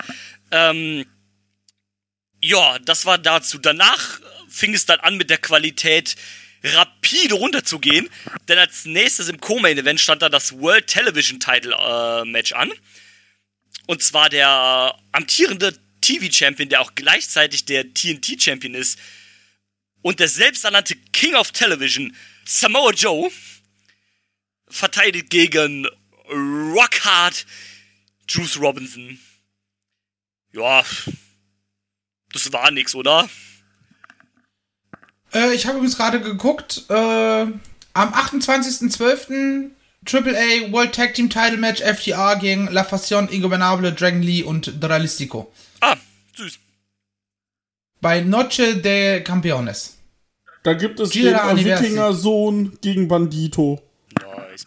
Ähm, 0.52 1.06
ja, 2.42 2.78
das 2.80 3.06
war 3.06 3.18
dazu. 3.18 3.58
Danach 3.58 4.20
fing 4.50 4.74
es 4.74 4.86
dann 4.86 5.00
an 5.00 5.16
mit 5.16 5.30
der 5.30 5.38
Qualität 5.38 6.18
rapide 6.62 7.36
runterzugehen, 7.36 8.10
denn 8.50 8.58
als 8.58 8.84
nächstes 8.84 9.30
im 9.30 9.40
Co-Main 9.40 9.78
Event 9.78 10.02
stand 10.02 10.22
da 10.22 10.28
das 10.28 10.60
World 10.60 10.88
Television 10.88 11.40
Title 11.40 11.74
äh, 11.74 12.26
Match 12.26 12.52
an. 12.52 12.74
Und 13.86 14.04
zwar 14.04 14.30
der 14.30 14.94
amtierende 15.14 15.74
TV 16.02 16.30
Champion, 16.30 16.68
der 16.68 16.82
auch 16.82 16.96
gleichzeitig 16.96 17.64
der 17.64 17.94
TNT 17.94 18.44
Champion 18.44 18.74
ist 18.74 19.00
und 20.02 20.20
der 20.20 20.28
selbsternannte 20.28 20.96
King 21.14 21.36
of 21.36 21.52
Television, 21.52 22.16
Samoa 22.46 22.92
Joe, 22.92 23.32
verteidigt 24.68 25.30
gegen 25.30 25.88
Rockhard 26.30 27.46
Juice 28.28 28.60
Robinson. 28.60 29.20
Ja, 30.54 30.84
das 32.34 32.52
war 32.52 32.72
nix, 32.72 32.96
oder? 32.96 33.30
Äh, 35.34 35.54
ich 35.54 35.66
habe 35.66 35.78
übrigens 35.78 35.98
gerade 35.98 36.22
geguckt. 36.22 36.86
Äh, 36.90 36.94
am 36.94 38.14
28.12. 38.14 39.72
AAA 40.06 40.72
World 40.72 40.96
Tag 40.96 41.16
Team 41.16 41.30
Title 41.30 41.58
Match 41.58 41.82
FTA 41.82 42.36
gegen 42.36 42.68
La 42.72 42.86
Fashion 42.86 43.28
Ingobernable, 43.28 43.92
Dragon 43.92 44.22
Lee 44.22 44.44
und 44.44 44.82
Dralistico. 44.82 45.52
Ah, 45.82 45.98
süß. 46.36 46.60
Bei 48.02 48.22
Noche 48.22 48.78
de 48.78 49.22
Campeones. 49.22 49.98
Da 50.64 50.74
gibt 50.74 51.00
es 51.00 51.12
Gira 51.12 51.54
den. 51.54 51.66
Wikinger-Sohn 51.66 52.78
gegen 52.82 53.08
Bandito. 53.08 53.82
Nice. 54.20 54.66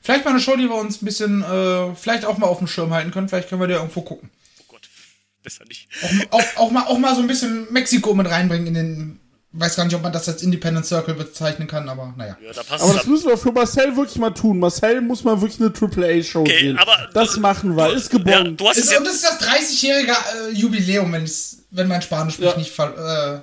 Vielleicht 0.00 0.24
mal 0.24 0.32
eine 0.32 0.40
Show, 0.40 0.56
die 0.56 0.68
wir 0.68 0.74
uns 0.74 1.00
ein 1.00 1.04
bisschen, 1.04 1.42
äh, 1.42 1.94
vielleicht 1.94 2.24
auch 2.24 2.38
mal 2.38 2.46
auf 2.46 2.58
dem 2.58 2.66
Schirm 2.66 2.92
halten 2.92 3.10
können. 3.10 3.28
Vielleicht 3.28 3.48
können 3.48 3.60
wir 3.60 3.68
die 3.68 3.74
irgendwo 3.74 4.02
gucken. 4.02 4.30
Oh 4.60 4.64
Gott, 4.68 4.88
besser 5.42 5.64
nicht. 5.66 5.88
Auch, 6.30 6.40
auch, 6.40 6.56
auch, 6.56 6.70
mal, 6.70 6.84
auch 6.84 6.98
mal 6.98 7.14
so 7.14 7.20
ein 7.20 7.28
bisschen 7.28 7.72
Mexiko 7.72 8.14
mit 8.14 8.28
reinbringen 8.28 8.66
in 8.66 8.74
den. 8.74 9.19
Weiß 9.52 9.74
gar 9.74 9.84
nicht, 9.84 9.96
ob 9.96 10.02
man 10.02 10.12
das 10.12 10.28
als 10.28 10.42
Independent 10.44 10.86
Circle 10.86 11.14
bezeichnen 11.14 11.66
kann, 11.66 11.88
aber 11.88 12.14
naja. 12.16 12.36
Ja, 12.40 12.52
da 12.52 12.62
passt 12.62 12.84
Aber 12.84 12.94
das 12.94 13.06
müssen 13.06 13.28
wir 13.28 13.36
für 13.36 13.50
Marcel 13.50 13.96
wirklich 13.96 14.16
mal 14.18 14.30
tun. 14.30 14.60
Marcel 14.60 15.00
muss 15.00 15.24
mal 15.24 15.40
wirklich 15.40 15.60
eine 15.60 15.70
AAA-Show 15.72 16.42
Okay, 16.42 16.58
sehen. 16.60 16.78
aber 16.78 17.08
das 17.14 17.32
du- 17.32 17.40
machen 17.40 17.76
wir. 17.76 17.92
Ist 17.92 18.12
Ja, 18.12 18.18
geboren. 18.18 18.56
du 18.56 18.68
hast 18.68 18.76
es 18.78 18.84
Ist, 18.84 18.92
ja, 18.92 18.98
und 18.98 19.06
das 19.06 19.14
ist 19.16 19.24
das 19.24 19.40
30-jährige 19.40 20.12
äh, 20.12 20.50
Jubiläum, 20.52 21.12
wenn, 21.12 21.28
wenn 21.72 21.88
mein 21.88 22.00
Spanisch 22.00 22.38
mich 22.38 22.48
Ja. 22.48 22.56
nicht 22.56 22.70
ver, 22.70 23.42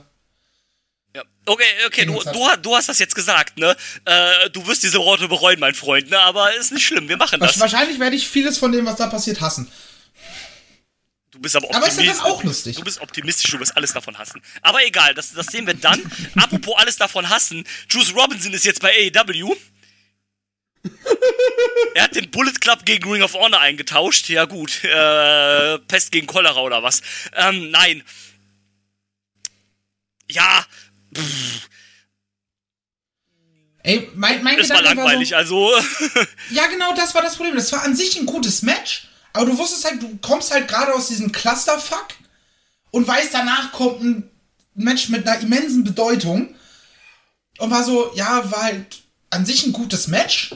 ja. 1.14 1.24
Okay, 1.46 1.64
okay, 1.88 2.06
du, 2.06 2.14
du, 2.32 2.46
du 2.62 2.76
hast 2.76 2.90
das 2.90 3.00
jetzt 3.00 3.16
gesagt, 3.16 3.58
ne? 3.58 3.76
Äh, 4.06 4.50
du 4.52 4.66
wirst 4.68 4.84
diese 4.84 5.00
Worte 5.00 5.28
bereuen, 5.28 5.60
mein 5.60 5.74
Freund, 5.74 6.10
ne? 6.10 6.20
Aber 6.20 6.54
ist 6.56 6.72
nicht 6.74 6.86
schlimm, 6.86 7.08
wir 7.10 7.18
machen 7.18 7.42
äh, 7.42 7.46
das. 7.48 7.60
Wahrscheinlich 7.60 8.00
werde 8.00 8.16
ich 8.16 8.28
vieles 8.28 8.58
von 8.58 8.72
dem, 8.72 8.86
was 8.86 8.98
da 8.98 9.08
passiert, 9.08 9.42
hassen. 9.42 9.70
Du 11.38 11.44
bist 11.44 11.56
aber 11.56 11.68
Aber 11.76 11.88
ist 11.88 12.00
ja 12.02 12.12
optimistisch. 12.12 12.24
dann 12.24 12.32
auch 12.32 12.44
lustig. 12.44 12.76
Du 12.78 12.84
bist 12.84 13.00
optimistisch, 13.00 13.52
du 13.52 13.60
wirst 13.60 13.78
alles 13.78 13.94
davon 13.94 14.18
hassen. 14.18 14.42
Aber 14.64 14.84
egal, 14.84 15.14
das, 15.14 15.34
das 15.34 15.46
sehen 15.46 15.68
wir 15.68 15.76
dann. 15.76 16.02
Apropos 16.36 16.74
alles 16.78 16.96
davon 16.98 17.30
hassen, 17.30 17.64
Juice 17.90 18.16
Robinson 18.16 18.54
ist 18.54 18.66
jetzt 18.66 18.82
bei 18.82 18.92
AEW. 19.14 19.56
er 21.94 22.04
hat 22.04 22.16
den 22.16 22.32
Bullet 22.32 22.54
Club 22.60 22.86
gegen 22.86 23.08
Ring 23.12 23.22
of 23.22 23.36
Honor 23.36 23.60
eingetauscht. 23.60 24.30
Ja 24.30 24.46
gut, 24.46 24.84
äh, 24.84 25.78
Pest 25.80 26.12
gegen 26.12 26.26
Cholera 26.26 26.60
oder 26.60 26.82
was. 26.82 27.04
Ähm, 27.36 27.70
nein. 27.70 28.04
Ja, 30.28 30.66
Ey, 33.84 34.10
mein, 34.16 34.44
mein 34.44 34.60
es 34.60 34.70
war 34.70 34.78
Gedanke 34.80 35.02
langweilig, 35.02 35.32
war 35.32 35.38
also. 35.38 35.70
so, 35.70 36.22
ja 36.50 36.66
genau, 36.66 36.94
das 36.96 37.14
war 37.14 37.22
das 37.22 37.36
Problem. 37.36 37.56
Das 37.56 37.72
war 37.72 37.84
an 37.84 37.96
sich 37.96 38.20
ein 38.20 38.26
gutes 38.26 38.64
Match, 38.64 39.08
aber 39.38 39.46
du 39.46 39.58
wusstest 39.60 39.86
halt, 39.86 40.02
du 40.02 40.18
kommst 40.18 40.52
halt 40.52 40.68
gerade 40.68 40.96
aus 40.96 41.10
diesem 41.10 41.32
Clusterfuck 41.32 42.08
und 42.90 43.08
weißt, 43.08 43.32
danach 43.32 43.72
kommt 43.72 44.02
ein 44.02 44.32
Match 44.74 45.10
mit 45.10 45.28
einer 45.28 45.40
immensen 45.40 45.84
Bedeutung 45.84 46.56
und 47.60 47.70
war 47.70 47.84
so, 47.84 48.12
ja, 48.16 48.52
war 48.52 48.64
halt 48.64 49.04
an 49.30 49.46
sich 49.46 49.64
ein 49.64 49.74
gutes 49.74 50.08
Match, 50.08 50.56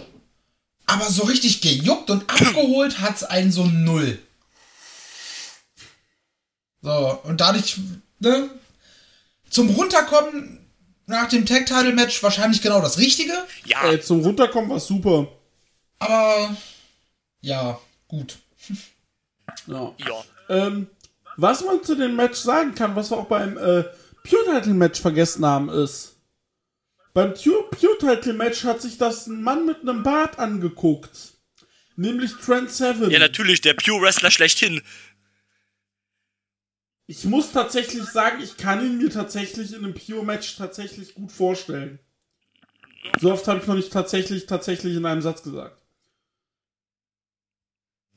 aber 0.87 1.11
so 1.11 1.25
richtig 1.25 1.61
gejuckt 1.61 2.09
und 2.09 2.27
abgeholt 2.27 2.99
hat's 3.01 3.23
einen 3.23 3.51
so 3.51 3.65
null. 3.65 4.17
So, 6.81 7.19
und 7.23 7.39
dadurch, 7.39 7.77
ne, 8.17 8.49
zum 9.47 9.69
Runterkommen 9.69 10.65
nach 11.05 11.29
dem 11.29 11.45
Tag-Title-Match 11.45 12.23
wahrscheinlich 12.23 12.63
genau 12.63 12.81
das 12.81 12.97
Richtige. 12.97 13.33
Ja, 13.65 13.83
Ey, 13.83 14.01
zum 14.01 14.21
Runterkommen 14.21 14.71
war 14.71 14.79
super. 14.79 15.27
Aber 15.99 16.57
ja, 17.41 17.79
gut. 18.07 18.39
Ja. 19.67 19.93
ja. 19.97 20.23
Ähm, 20.49 20.87
was 21.37 21.63
man 21.63 21.83
zu 21.83 21.95
dem 21.95 22.15
Match 22.15 22.37
sagen 22.39 22.75
kann, 22.75 22.95
was 22.95 23.11
wir 23.11 23.17
auch 23.17 23.27
beim 23.27 23.57
äh, 23.57 23.83
Pure 24.23 24.45
Title 24.45 24.73
Match 24.73 25.01
vergessen 25.01 25.45
haben, 25.45 25.69
ist, 25.69 26.15
beim 27.13 27.33
Pure, 27.33 27.69
Pure 27.71 27.97
Title 27.99 28.33
Match 28.33 28.63
hat 28.63 28.81
sich 28.81 28.97
das 28.97 29.27
ein 29.27 29.41
Mann 29.41 29.65
mit 29.65 29.81
einem 29.81 30.03
Bart 30.03 30.39
angeguckt. 30.39 31.33
Nämlich 31.95 32.33
Trent 32.35 32.71
Seven. 32.71 33.11
Ja, 33.11 33.19
natürlich, 33.19 33.61
der 33.61 33.73
Pure 33.73 34.01
Wrestler 34.01 34.31
schlechthin. 34.31 34.81
Ich 37.05 37.25
muss 37.25 37.51
tatsächlich 37.51 38.05
sagen, 38.05 38.41
ich 38.41 38.55
kann 38.55 38.85
ihn 38.85 38.97
mir 38.97 39.09
tatsächlich 39.09 39.73
in 39.73 39.83
einem 39.83 39.93
Pure 39.93 40.23
Match 40.23 40.55
tatsächlich 40.55 41.13
gut 41.13 41.31
vorstellen. 41.31 41.99
So 43.19 43.33
oft 43.33 43.45
habe 43.47 43.59
ich 43.59 43.67
noch 43.67 43.75
nicht 43.75 43.91
tatsächlich, 43.91 44.45
tatsächlich 44.45 44.95
in 44.95 45.05
einem 45.05 45.21
Satz 45.21 45.43
gesagt. 45.43 45.80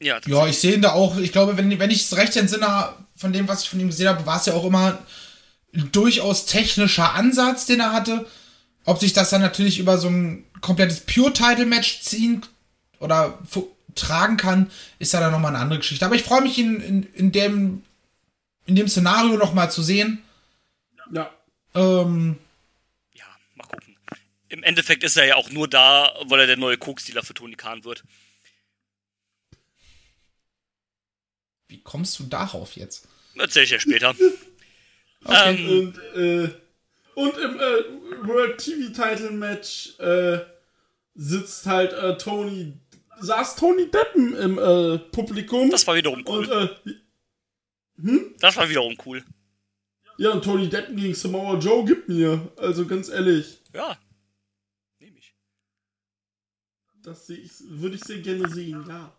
Ja, 0.00 0.20
Ja, 0.26 0.46
ich 0.46 0.58
sehe 0.58 0.74
ihn 0.74 0.82
da 0.82 0.92
auch. 0.92 1.16
Ich 1.18 1.32
glaube, 1.32 1.56
wenn, 1.56 1.78
wenn 1.78 1.90
ich 1.90 2.02
es 2.02 2.16
recht 2.16 2.36
entsinne, 2.36 2.88
von 3.16 3.32
dem, 3.32 3.48
was 3.48 3.62
ich 3.62 3.70
von 3.70 3.80
ihm 3.80 3.88
gesehen 3.88 4.08
habe, 4.08 4.26
war 4.26 4.38
es 4.38 4.46
ja 4.46 4.54
auch 4.54 4.64
immer 4.64 4.98
ein 5.74 5.90
durchaus 5.92 6.46
technischer 6.46 7.14
Ansatz, 7.14 7.66
den 7.66 7.80
er 7.80 7.92
hatte. 7.92 8.26
Ob 8.84 9.00
sich 9.00 9.12
das 9.12 9.30
dann 9.30 9.40
natürlich 9.40 9.78
über 9.78 9.98
so 9.98 10.08
ein 10.08 10.44
komplettes 10.60 11.00
Pure-Title-Match 11.00 12.00
ziehen 12.00 12.42
oder 12.98 13.38
tragen 13.94 14.36
kann, 14.36 14.70
ist 14.98 15.12
ja 15.12 15.20
dann 15.20 15.32
nochmal 15.32 15.54
eine 15.54 15.62
andere 15.62 15.78
Geschichte. 15.78 16.04
Aber 16.04 16.16
ich 16.16 16.22
freue 16.22 16.42
mich, 16.42 16.58
ihn 16.58 16.80
in, 16.80 17.02
in, 17.14 17.32
dem, 17.32 17.82
in 18.66 18.76
dem 18.76 18.88
Szenario 18.88 19.36
nochmal 19.36 19.70
zu 19.70 19.82
sehen. 19.82 20.22
Ja. 21.12 21.30
Ähm, 21.74 22.38
ja, 23.14 23.24
mal 23.54 23.64
gucken. 23.64 23.96
Im 24.48 24.62
Endeffekt 24.62 25.04
ist 25.04 25.16
er 25.16 25.26
ja 25.26 25.36
auch 25.36 25.50
nur 25.50 25.68
da, 25.68 26.12
weil 26.26 26.40
er 26.40 26.46
der 26.46 26.56
neue 26.56 26.78
Koks-Dealer 26.78 27.22
für 27.22 27.34
Tony 27.34 27.54
Khan 27.54 27.84
wird. 27.84 28.04
Wie 31.74 31.82
kommst 31.82 32.18
du 32.20 32.24
darauf 32.24 32.76
jetzt? 32.76 33.08
Erzähl 33.36 33.64
ich 33.64 33.70
ja 33.70 33.80
später. 33.80 34.14
Okay. 35.26 35.56
Ähm, 35.56 35.86
Und, 35.88 35.98
äh, 36.22 36.50
und 37.14 37.38
im 37.38 37.54
äh, 37.58 38.26
World 38.28 38.58
TV 38.58 38.92
Title 38.92 39.30
Match 39.30 39.98
äh, 39.98 40.40
sitzt 41.14 41.64
halt 41.64 41.94
äh, 41.94 42.18
Tony, 42.18 42.74
saß 43.20 43.56
Tony 43.56 43.90
Deppen 43.90 44.36
im 44.36 44.58
äh, 44.58 44.98
Publikum. 44.98 45.70
das 45.70 45.86
war 45.86 45.94
wiederum 45.94 46.18
und 46.26 46.46
cool. 46.50 46.70
äh, 47.96 48.30
Das 48.38 48.54
war 48.58 48.68
wiederum 48.68 48.98
cool. 49.06 49.24
ja, 50.18 50.32
und 50.32 50.44
Tony 50.44 50.68
Deppen 50.68 50.94
gegen 50.96 51.14
Samoa 51.14 51.58
Joe 51.58 51.86
gibt 51.86 52.06
mir. 52.10 52.52
Also 52.58 52.84
ganz 52.86 53.08
ehrlich, 53.08 53.62
Ja. 53.72 53.96
Nehme 55.00 55.16
ich. 55.18 55.34
das 57.02 57.26
sehe 57.26 57.38
ich, 57.38 57.50
würde 57.60 57.94
ich 57.96 58.04
sehr 58.04 58.18
gerne 58.18 58.46
sehen, 58.50 58.84
ja. 58.86 59.10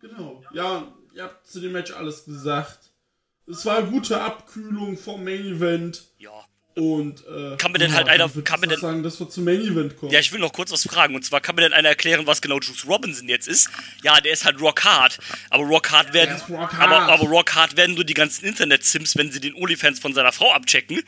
Genau. 0.00 0.42
Ja, 0.52 0.92
ihr 1.14 1.22
habt 1.24 1.46
zu 1.46 1.60
dem 1.60 1.72
Match 1.72 1.92
alles 1.92 2.24
gesagt. 2.24 2.78
Es 3.46 3.64
war 3.66 3.78
eine 3.78 3.86
gute 3.88 4.20
Abkühlung 4.20 4.96
vom 4.98 5.22
Main 5.24 5.44
Event. 5.46 6.04
Ja. 6.18 6.30
Und 6.76 7.24
äh, 7.28 7.56
Kann 7.56 7.70
mir 7.70 7.78
denn 7.78 7.90
ja, 7.92 7.98
halt 7.98 8.08
einer- 8.08 8.28
kann 8.28 8.56
ich 8.56 8.60
mir 8.62 8.66
denn- 8.68 8.80
sagen, 8.80 9.02
dass 9.04 9.20
wir 9.20 9.28
zum 9.28 9.44
Main 9.44 9.60
Event 9.60 9.96
kommen. 9.96 10.10
Ja, 10.10 10.18
ich 10.18 10.32
will 10.32 10.40
noch 10.40 10.52
kurz 10.52 10.72
was 10.72 10.82
fragen. 10.82 11.14
Und 11.14 11.24
zwar 11.24 11.40
kann 11.40 11.54
mir 11.54 11.62
denn 11.62 11.72
einer 11.72 11.90
erklären, 11.90 12.26
was 12.26 12.40
genau 12.42 12.58
Juice 12.58 12.84
Robinson 12.88 13.28
jetzt 13.28 13.46
ist? 13.46 13.68
Ja, 14.02 14.20
der 14.20 14.32
ist 14.32 14.44
halt 14.44 14.60
Rock 14.60 14.82
Hard. 14.84 15.18
Aber 15.50 15.62
Rock 15.64 15.92
Hard 15.92 16.12
werden, 16.14 16.34
Rock 16.48 16.74
aber, 16.74 17.00
Hard. 17.06 17.10
aber 17.20 17.28
Rock 17.28 17.54
Hard 17.54 17.76
werden 17.76 17.94
nur 17.94 18.02
die 18.04 18.14
ganzen 18.14 18.44
Internet-Sims, 18.44 19.16
wenn 19.16 19.30
sie 19.30 19.38
den 19.40 19.54
OnlyFans 19.54 20.00
von 20.00 20.14
seiner 20.14 20.32
Frau 20.32 20.52
abchecken. 20.52 21.00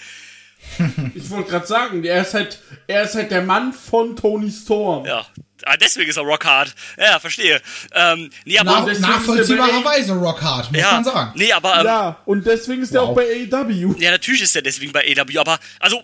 Ich 1.14 1.30
wollte 1.30 1.50
gerade 1.50 1.66
sagen, 1.66 2.04
er 2.04 2.22
ist 2.22 2.34
halt, 2.34 2.58
er 2.86 3.02
ist 3.04 3.14
halt 3.14 3.30
der 3.30 3.42
Mann 3.42 3.72
von 3.72 4.14
Tony 4.16 4.50
Storm. 4.50 5.06
Ja. 5.06 5.26
Ah, 5.64 5.76
deswegen 5.76 6.10
ist 6.10 6.16
er 6.16 6.22
Rock 6.22 6.44
Hard. 6.44 6.74
Ja, 6.98 7.18
verstehe. 7.18 7.60
Ähm, 7.92 8.30
nee, 8.44 8.58
aber, 8.58 8.82
Nach, 8.92 8.98
nachvollziehbarerweise 8.98 10.12
Rockhard, 10.12 10.70
muss 10.70 10.80
ja, 10.80 10.92
man 10.92 11.04
sagen. 11.04 11.32
nee, 11.34 11.50
aber, 11.52 11.80
ähm, 11.80 11.86
Ja, 11.86 12.20
und 12.26 12.46
deswegen 12.46 12.82
ist 12.82 12.94
er 12.94 13.02
Wow. 13.02 13.08
auch 13.10 13.14
bei 13.14 13.24
AEW. 13.50 13.94
Ja, 13.98 14.10
natürlich 14.10 14.42
ist 14.42 14.54
er 14.54 14.62
deswegen 14.62 14.92
bei 14.92 15.00
AW, 15.18 15.38
aber 15.38 15.58
also 15.80 16.02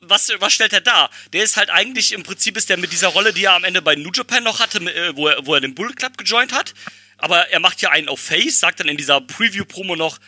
was, 0.00 0.30
was 0.38 0.52
stellt 0.52 0.72
er 0.72 0.80
dar? 0.80 1.10
Der 1.32 1.42
ist 1.42 1.56
halt 1.56 1.70
eigentlich, 1.70 2.12
im 2.12 2.22
Prinzip 2.22 2.56
ist 2.56 2.70
der 2.70 2.76
mit 2.78 2.92
dieser 2.92 3.08
Rolle, 3.08 3.32
die 3.32 3.44
er 3.44 3.54
am 3.54 3.64
Ende 3.64 3.82
bei 3.82 3.96
New 3.96 4.10
Japan 4.14 4.44
noch 4.44 4.60
hatte, 4.60 4.78
äh, 4.78 5.14
wo, 5.16 5.26
er, 5.26 5.44
wo 5.44 5.54
er 5.54 5.60
den 5.60 5.74
Bullet 5.74 5.94
Club 5.94 6.16
gejoint 6.16 6.52
hat. 6.52 6.72
Aber 7.18 7.48
er 7.48 7.58
macht 7.58 7.82
ja 7.82 7.90
einen 7.90 8.08
auf 8.08 8.20
Face, 8.20 8.60
sagt 8.60 8.78
dann 8.78 8.86
in 8.88 8.96
dieser 8.96 9.20
Preview-Promo 9.20 9.96
noch, 9.96 10.18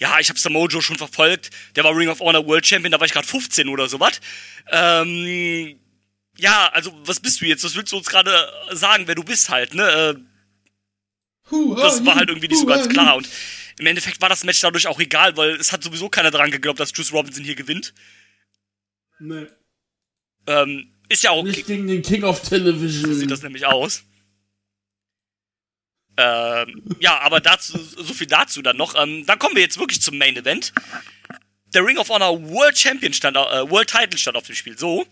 ja, 0.00 0.18
ich 0.18 0.28
hab 0.30 0.38
Samojo 0.38 0.80
schon 0.80 0.96
verfolgt, 0.96 1.50
der 1.76 1.84
war 1.84 1.94
Ring 1.96 2.08
of 2.08 2.20
Honor 2.20 2.46
World 2.46 2.66
Champion, 2.66 2.90
da 2.90 2.98
war 2.98 3.06
ich 3.06 3.12
gerade 3.12 3.26
15 3.26 3.68
oder 3.68 3.88
sowas. 3.88 4.20
Ähm, 4.70 5.78
ja, 6.38 6.68
also 6.72 6.92
was 7.04 7.20
bist 7.20 7.40
du 7.40 7.44
jetzt? 7.44 7.62
Was 7.64 7.76
willst 7.76 7.92
du 7.92 7.98
uns 7.98 8.08
gerade 8.08 8.32
sagen, 8.72 9.06
wer 9.06 9.14
du 9.14 9.22
bist 9.22 9.50
halt, 9.50 9.74
ne? 9.74 9.84
Äh, 9.84 10.14
das 11.76 12.04
war 12.06 12.14
halt 12.14 12.28
irgendwie 12.28 12.48
nicht 12.48 12.60
so 12.60 12.66
ganz 12.66 12.88
klar. 12.88 13.16
Und 13.16 13.28
im 13.78 13.86
Endeffekt 13.86 14.20
war 14.20 14.28
das 14.28 14.44
Match 14.44 14.60
dadurch 14.60 14.86
auch 14.86 15.00
egal, 15.00 15.36
weil 15.36 15.50
es 15.56 15.72
hat 15.72 15.82
sowieso 15.82 16.08
keiner 16.08 16.30
dran 16.30 16.50
geglaubt, 16.50 16.80
dass 16.80 16.92
Juice 16.94 17.12
Robinson 17.12 17.44
hier 17.44 17.56
gewinnt. 17.56 17.92
Nee, 19.18 19.46
Ähm, 20.46 20.92
ist 21.08 21.24
ja 21.24 21.30
auch 21.32 21.42
nicht 21.42 21.66
gegen 21.66 21.88
den 21.88 22.02
King 22.02 22.22
of 22.24 22.40
Television. 22.40 23.12
so 23.12 23.18
sieht 23.18 23.30
das 23.30 23.42
nämlich 23.42 23.66
aus. 23.66 24.04
Ähm, 26.20 26.82
ja, 27.00 27.18
aber 27.20 27.40
dazu, 27.40 27.78
so 27.78 28.12
viel 28.12 28.26
dazu 28.26 28.62
dann 28.62 28.76
noch. 28.76 28.94
Ähm, 29.00 29.24
dann 29.26 29.38
kommen 29.38 29.54
wir 29.54 29.62
jetzt 29.62 29.78
wirklich 29.78 30.02
zum 30.02 30.18
Main 30.18 30.36
Event. 30.36 30.72
Der 31.72 31.84
Ring 31.84 31.98
of 31.98 32.08
Honor 32.08 32.42
World 32.42 32.76
Champion 32.76 33.12
stand, 33.12 33.36
äh, 33.36 33.70
World 33.70 33.88
Title 33.88 34.18
stand 34.18 34.36
auf 34.36 34.44
dem 34.44 34.54
Spiel, 34.54 34.76
so. 34.76 35.06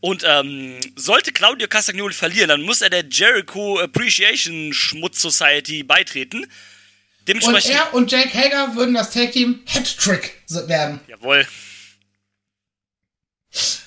Und 0.00 0.22
ähm, 0.24 0.78
sollte 0.94 1.32
Claudio 1.32 1.66
Castagnoli 1.66 2.14
verlieren, 2.14 2.48
dann 2.48 2.62
muss 2.62 2.82
er 2.82 2.90
der 2.90 3.04
Jericho 3.10 3.80
Appreciation 3.80 4.72
Schmutz 4.72 5.20
Society 5.20 5.82
beitreten. 5.82 6.44
Und 6.44 6.50
Dementsprechend. 7.26 7.74
er 7.74 7.94
und 7.94 8.10
Jake 8.10 8.32
Hager 8.32 8.74
würden 8.76 8.94
das 8.94 9.10
Tag 9.10 9.32
Team 9.32 9.60
Hat-Trick 9.66 10.42
werden. 10.48 11.00
Jawohl. 11.08 11.46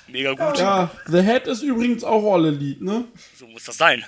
Mega 0.07 0.33
gut. 0.33 0.59
Ja, 0.59 0.91
The 1.07 1.21
Head 1.21 1.47
ist 1.47 1.61
übrigens 1.61 2.03
auch 2.03 2.33
All 2.33 2.45
Elite, 2.45 2.83
ne? 2.83 3.05
So 3.39 3.47
muss 3.47 3.63
das 3.63 3.77
sein. 3.77 4.03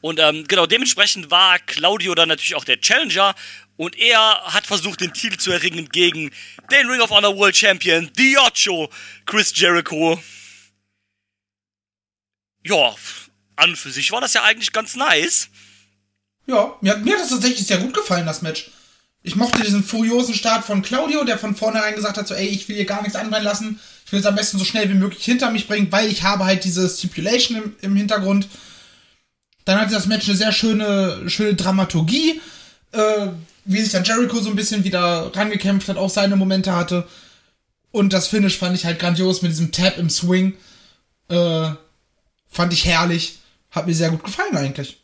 Und 0.00 0.20
ähm, 0.20 0.44
genau, 0.46 0.66
dementsprechend 0.66 1.30
war 1.30 1.58
Claudio 1.58 2.14
dann 2.14 2.28
natürlich 2.28 2.54
auch 2.54 2.64
der 2.64 2.80
Challenger 2.80 3.34
und 3.76 3.96
er 3.96 4.20
hat 4.54 4.66
versucht, 4.66 5.00
den 5.00 5.12
Titel 5.12 5.36
zu 5.38 5.50
erringen 5.50 5.88
gegen 5.88 6.30
den 6.70 6.88
Ring 6.88 7.00
of 7.00 7.10
Honor 7.10 7.36
World 7.36 7.56
Champion, 7.56 8.10
The 8.16 8.38
Ocho, 8.38 8.90
Chris 9.26 9.52
Jericho. 9.56 10.20
Ja, 12.64 12.94
an 13.56 13.76
für 13.76 13.90
sich 13.90 14.10
war 14.12 14.20
das 14.20 14.34
ja 14.34 14.42
eigentlich 14.44 14.72
ganz 14.72 14.94
nice. 14.96 15.48
Ja, 16.46 16.76
mir, 16.80 16.92
hat- 16.92 17.04
mir 17.04 17.14
hat 17.14 17.20
das 17.22 17.30
tatsächlich 17.30 17.66
sehr 17.66 17.78
gut 17.78 17.94
gefallen, 17.94 18.26
das 18.26 18.42
Match. 18.42 18.70
Ich 19.22 19.34
mochte 19.36 19.62
diesen 19.62 19.82
furiosen 19.84 20.34
Start 20.34 20.64
von 20.64 20.80
Claudio, 20.82 21.24
der 21.24 21.38
von 21.38 21.56
vornherein 21.56 21.94
gesagt 21.94 22.16
hat, 22.16 22.28
so, 22.28 22.34
ey, 22.34 22.46
ich 22.46 22.68
will 22.68 22.76
hier 22.76 22.84
gar 22.86 23.02
nichts 23.02 23.16
anbrennen 23.16 23.44
lassen. 23.44 23.80
Ich 24.06 24.12
will 24.12 24.20
es 24.20 24.26
am 24.26 24.36
besten 24.36 24.58
so 24.58 24.64
schnell 24.64 24.88
wie 24.88 24.94
möglich 24.94 25.24
hinter 25.24 25.50
mich 25.50 25.66
bringen, 25.66 25.90
weil 25.92 26.10
ich 26.10 26.22
habe 26.22 26.44
halt 26.46 26.64
diese 26.64 26.88
Stipulation 26.88 27.56
im, 27.58 27.76
im 27.80 27.96
Hintergrund. 27.96 28.48
Dann 29.68 29.78
hatte 29.78 29.92
das 29.92 30.06
Match 30.06 30.26
eine 30.26 30.38
sehr 30.38 30.50
schöne, 30.50 31.28
schöne 31.28 31.52
Dramaturgie, 31.52 32.40
äh, 32.92 33.26
wie 33.66 33.82
sich 33.82 33.92
dann 33.92 34.02
Jericho 34.02 34.40
so 34.40 34.48
ein 34.48 34.56
bisschen 34.56 34.82
wieder 34.82 35.30
rangekämpft 35.36 35.90
hat, 35.90 35.98
auch 35.98 36.08
seine 36.08 36.36
Momente 36.36 36.74
hatte. 36.74 37.06
Und 37.90 38.14
das 38.14 38.28
Finish 38.28 38.56
fand 38.56 38.74
ich 38.74 38.86
halt 38.86 38.98
grandios 38.98 39.42
mit 39.42 39.50
diesem 39.52 39.70
Tap 39.70 39.98
im 39.98 40.08
Swing. 40.08 40.56
Äh, 41.28 41.72
fand 42.48 42.72
ich 42.72 42.86
herrlich. 42.86 43.40
Hat 43.70 43.86
mir 43.86 43.92
sehr 43.92 44.10
gut 44.10 44.24
gefallen 44.24 44.56
eigentlich. 44.56 45.02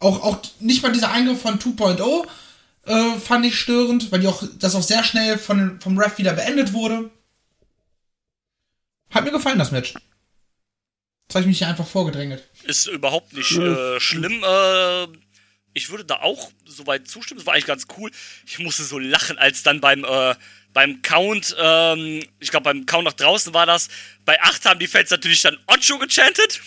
Auch, 0.00 0.24
auch 0.24 0.38
nicht 0.58 0.82
mal 0.82 0.90
dieser 0.90 1.12
Eingriff 1.12 1.42
von 1.42 1.60
2.0 1.60 2.26
äh, 2.86 3.16
fand 3.20 3.46
ich 3.46 3.56
störend, 3.56 4.10
weil 4.10 4.18
die 4.18 4.26
auch, 4.26 4.42
das 4.58 4.74
auch 4.74 4.82
sehr 4.82 5.04
schnell 5.04 5.38
von, 5.38 5.80
vom 5.80 5.96
Ref 5.96 6.18
wieder 6.18 6.32
beendet 6.32 6.72
wurde. 6.72 7.12
Hat 9.10 9.22
mir 9.22 9.30
gefallen, 9.30 9.60
das 9.60 9.70
Match. 9.70 9.94
Jetzt 11.26 11.34
habe 11.36 11.42
ich 11.42 11.46
mich 11.46 11.58
hier 11.58 11.68
einfach 11.68 11.86
vorgedrängelt. 11.86 12.42
Ist 12.64 12.86
überhaupt 12.86 13.32
nicht 13.32 13.50
äh, 13.52 13.98
schlimm. 13.98 14.44
Äh, 14.46 15.06
ich 15.72 15.90
würde 15.90 16.04
da 16.04 16.16
auch 16.20 16.50
soweit 16.66 17.08
zustimmen. 17.08 17.38
Das 17.38 17.46
war 17.46 17.54
eigentlich 17.54 17.66
ganz 17.66 17.86
cool. 17.98 18.10
Ich 18.46 18.58
musste 18.58 18.84
so 18.84 18.98
lachen, 18.98 19.38
als 19.38 19.62
dann 19.62 19.80
beim 19.80 20.04
äh, 20.04 20.34
beim 20.74 21.02
Count, 21.02 21.56
ähm, 21.58 22.22
ich 22.40 22.50
glaube 22.50 22.64
beim 22.64 22.84
Count 22.84 23.04
nach 23.06 23.12
draußen 23.14 23.54
war 23.54 23.64
das. 23.64 23.88
Bei 24.24 24.40
8 24.42 24.66
haben 24.66 24.80
die 24.80 24.86
Fans 24.86 25.10
natürlich 25.10 25.40
dann 25.42 25.56
Ocho 25.66 25.98
gechantet. 25.98 26.60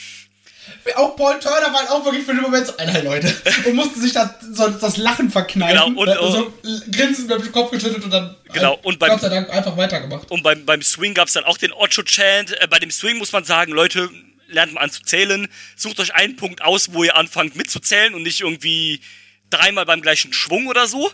Auch 0.95 1.15
Paul 1.15 1.39
Turner 1.39 1.71
war 1.71 1.79
halt 1.81 1.89
auch 1.89 2.03
wirklich 2.03 2.25
für 2.25 2.33
den 2.33 2.41
Moment 2.41 2.67
so, 2.67 2.75
Alter 2.77 3.01
Leute, 3.03 3.33
und 3.65 3.75
mussten 3.75 4.01
sich 4.01 4.11
das, 4.13 4.29
so, 4.51 4.67
das 4.69 4.97
Lachen 4.97 5.29
verkneifen. 5.29 5.95
Genau, 5.95 6.01
und, 6.01 6.07
Äh, 6.09 6.31
so 6.31 6.53
grinsend 6.91 7.29
mit 7.29 7.39
dem 7.39 7.51
Kopf 7.53 7.71
geschüttelt 7.71 8.03
und 8.03 8.11
dann 8.11 8.35
Genau, 8.51 8.73
äh, 8.75 8.79
und 8.83 8.99
beim- 8.99 9.11
Gott 9.11 9.21
sei 9.21 9.29
Dank 9.29 9.49
einfach 9.49 9.77
weitergemacht. 9.77 10.29
Und 10.31 10.43
beim, 10.43 10.65
beim 10.65 10.81
Swing 10.81 11.13
gab 11.13 11.27
es 11.27 11.33
dann 11.33 11.45
auch 11.45 11.57
den 11.57 11.71
Ocho-Chant. 11.71 12.59
Äh, 12.61 12.67
bei 12.67 12.79
dem 12.79 12.91
Swing 12.91 13.17
muss 13.17 13.31
man 13.31 13.45
sagen, 13.45 13.71
Leute, 13.71 14.09
lernt 14.47 14.73
mal 14.73 14.81
an 14.81 14.91
zu 14.91 15.01
zählen. 15.03 15.47
Sucht 15.75 15.99
euch 15.99 16.15
einen 16.15 16.35
Punkt 16.35 16.61
aus, 16.61 16.93
wo 16.93 17.03
ihr 17.03 17.15
anfangt 17.15 17.55
mitzuzählen 17.55 18.13
und 18.13 18.23
nicht 18.23 18.41
irgendwie 18.41 19.01
dreimal 19.49 19.85
beim 19.85 20.01
gleichen 20.01 20.33
Schwung 20.33 20.67
oder 20.67 20.87
so. 20.87 21.11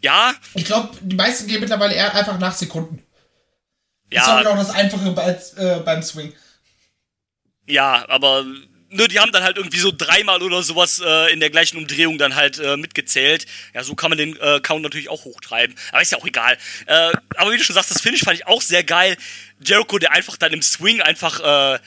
Ja, 0.00 0.34
Ich 0.54 0.66
glaube, 0.66 0.96
die 1.00 1.16
meisten 1.16 1.46
gehen 1.46 1.60
mittlerweile 1.60 1.94
eher 1.94 2.14
einfach 2.14 2.38
nach 2.38 2.54
Sekunden. 2.54 3.02
Ja. 4.10 4.40
Ist 4.40 4.46
auch 4.46 4.56
das 4.56 4.70
Einfache 4.70 5.10
bei, 5.12 5.30
äh, 5.56 5.80
beim 5.80 6.02
Swing. 6.02 6.32
Ja, 7.66 8.06
aber 8.08 8.44
ne, 8.94 9.08
die 9.08 9.20
haben 9.20 9.32
dann 9.32 9.42
halt 9.42 9.56
irgendwie 9.56 9.78
so 9.78 9.92
dreimal 9.96 10.42
oder 10.42 10.62
sowas 10.62 11.02
äh, 11.04 11.32
in 11.32 11.40
der 11.40 11.50
gleichen 11.50 11.76
Umdrehung 11.76 12.16
dann 12.16 12.34
halt 12.34 12.58
äh, 12.58 12.76
mitgezählt. 12.76 13.46
Ja, 13.74 13.84
so 13.84 13.94
kann 13.94 14.10
man 14.10 14.18
den 14.18 14.36
äh, 14.36 14.60
Count 14.60 14.82
natürlich 14.82 15.08
auch 15.08 15.24
hochtreiben. 15.24 15.76
Aber 15.90 16.00
ist 16.00 16.12
ja 16.12 16.18
auch 16.18 16.26
egal. 16.26 16.56
Äh, 16.86 17.12
aber 17.36 17.52
wie 17.52 17.58
du 17.58 17.64
schon 17.64 17.74
sagst, 17.74 17.90
das 17.90 18.00
Finish 18.00 18.22
fand 18.22 18.38
ich 18.38 18.46
auch 18.46 18.62
sehr 18.62 18.84
geil. 18.84 19.16
Jericho, 19.60 19.98
der 19.98 20.12
einfach 20.12 20.36
dann 20.36 20.52
im 20.52 20.62
Swing 20.62 21.02
einfach 21.02 21.74
äh, 21.74 21.78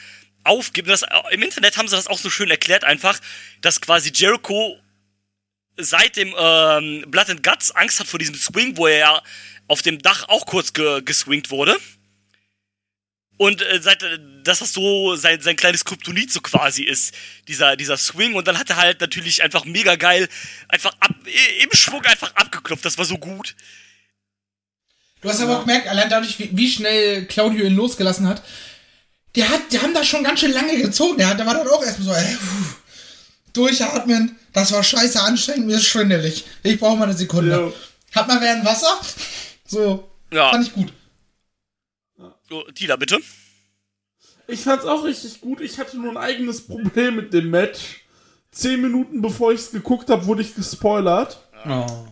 aufgibt. 0.44 0.90
Das, 0.90 1.04
äh, 1.04 1.08
Im 1.32 1.42
Internet 1.42 1.78
haben 1.78 1.88
sie 1.88 1.96
das 1.96 2.08
auch 2.08 2.20
so 2.20 2.30
schön 2.30 2.50
erklärt, 2.50 2.84
einfach, 2.84 3.20
dass 3.62 3.82
quasi 3.82 4.12
Jericho 4.14 4.78
seit 5.78 6.18
dem 6.18 6.36
ähm, 6.38 7.06
Blood 7.08 7.30
and 7.30 7.44
Guts 7.44 7.72
Angst 7.72 8.00
hat 8.00 8.08
vor 8.08 8.20
diesem 8.20 8.36
Swing, 8.36 8.78
wo 8.78 8.88
er 8.88 8.98
ja 8.98 9.22
auf 9.68 9.82
dem 9.82 10.02
Dach 10.02 10.28
auch 10.28 10.46
kurz 10.46 10.74
ge 10.74 11.02
geswingt 11.04 11.52
wurde. 11.52 11.78
Und 13.38 13.62
äh, 13.62 13.80
seit, 13.82 14.02
äh, 14.04 14.20
dass 14.44 14.60
das 14.60 14.74
so 14.74 15.16
sein, 15.16 15.42
sein 15.42 15.56
kleines 15.56 15.86
Kryptonit 15.86 16.32
so 16.32 16.42
quasi 16.42 16.84
ist, 16.84 17.14
dieser, 17.48 17.76
dieser 17.76 17.98
Swing. 17.98 18.34
Und 18.34 18.48
dann 18.48 18.58
hat 18.58 18.70
er 18.70 18.78
halt 18.78 19.00
natürlich 19.00 19.44
einfach 19.44 19.66
mega 19.66 19.96
geil, 19.96 20.28
einfach 20.68 20.94
ab, 21.00 21.12
im 21.62 21.70
Schwung 21.74 22.04
einfach 22.06 22.34
abgeklopft. 22.36 22.84
Das 22.84 22.98
war 22.98 23.06
so 23.06 23.18
gut. 23.18 23.56
Du 25.22 25.30
hast 25.30 25.42
aber 25.42 25.58
auch 25.58 25.62
gemerkt, 25.62 25.88
allein 25.88 26.10
dadurch, 26.10 26.38
wie, 26.40 26.50
wie 26.52 26.70
schnell 26.70 27.26
Claudio 27.26 27.66
ihn 27.66 27.76
losgelassen 27.76 28.28
hat, 28.28 28.44
der 29.36 29.50
hat, 29.50 29.72
die 29.72 29.80
haben 29.80 29.94
da 29.94 30.04
schon 30.04 30.24
ganz 30.24 30.40
schön 30.40 30.52
lange 30.52 30.82
gezogen. 30.82 31.18
Der, 31.18 31.36
der 31.36 31.46
war 31.46 31.54
dann 31.54 31.68
auch 31.68 31.84
erstmal 31.84 32.08
so, 32.08 32.14
ey, 32.14 32.36
pff, 32.36 32.76
durchatmen. 33.54 34.36
Das 34.54 34.72
war 34.72 34.84
scheiße 34.84 35.22
anstrengend, 35.22 35.68
mir 35.68 35.78
ist 35.78 35.86
schwindelig. 35.86 36.46
Ich 36.64 36.80
brauche 36.80 36.98
mal 36.98 37.06
eine 37.06 37.14
Sekunde. 37.14 37.52
Ja. 37.52 38.20
Hat 38.20 38.28
mal 38.28 38.42
wer 38.42 38.54
ein 38.54 38.66
Wasser? 38.66 39.00
So. 39.68 40.10
Ja. 40.32 40.52
Fand 40.52 40.68
ich 40.68 40.74
gut. 40.74 40.92
Tila, 42.76 42.96
bitte. 42.96 43.20
Ich 44.48 44.62
fand's 44.62 44.86
auch 44.86 45.04
richtig 45.04 45.42
gut. 45.42 45.60
Ich 45.60 45.78
hatte 45.78 45.98
nur 45.98 46.12
ein 46.12 46.18
eigenes 46.18 46.66
Problem 46.66 47.18
mit 47.18 47.34
dem 47.34 47.50
Match. 47.50 48.06
Zehn 48.52 48.82
Minuten 48.82 49.22
bevor 49.22 49.52
ich's 49.52 49.72
geguckt 49.72 50.10
habe, 50.10 50.26
wurde 50.26 50.42
ich 50.42 50.56
gespoilert. 50.56 51.46
Oh. 51.68 52.08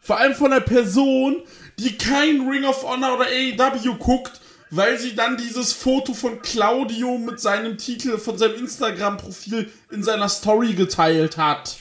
Vor 0.00 0.18
allem 0.18 0.34
von 0.34 0.52
einer 0.52 0.60
Person, 0.60 1.42
die 1.78 1.98
kein 1.98 2.48
Ring 2.48 2.64
of 2.64 2.84
Honor 2.84 3.16
oder 3.16 3.26
AEW 3.26 3.96
guckt, 3.98 4.40
weil 4.70 4.98
sie 4.98 5.14
dann 5.14 5.36
dieses 5.36 5.72
Foto 5.72 6.14
von 6.14 6.40
Claudio 6.42 7.18
mit 7.18 7.40
seinem 7.40 7.76
Titel 7.76 8.18
von 8.18 8.38
seinem 8.38 8.54
Instagram-Profil 8.54 9.70
in 9.90 10.02
seiner 10.02 10.28
Story 10.28 10.74
geteilt 10.74 11.36
hat. 11.36 11.76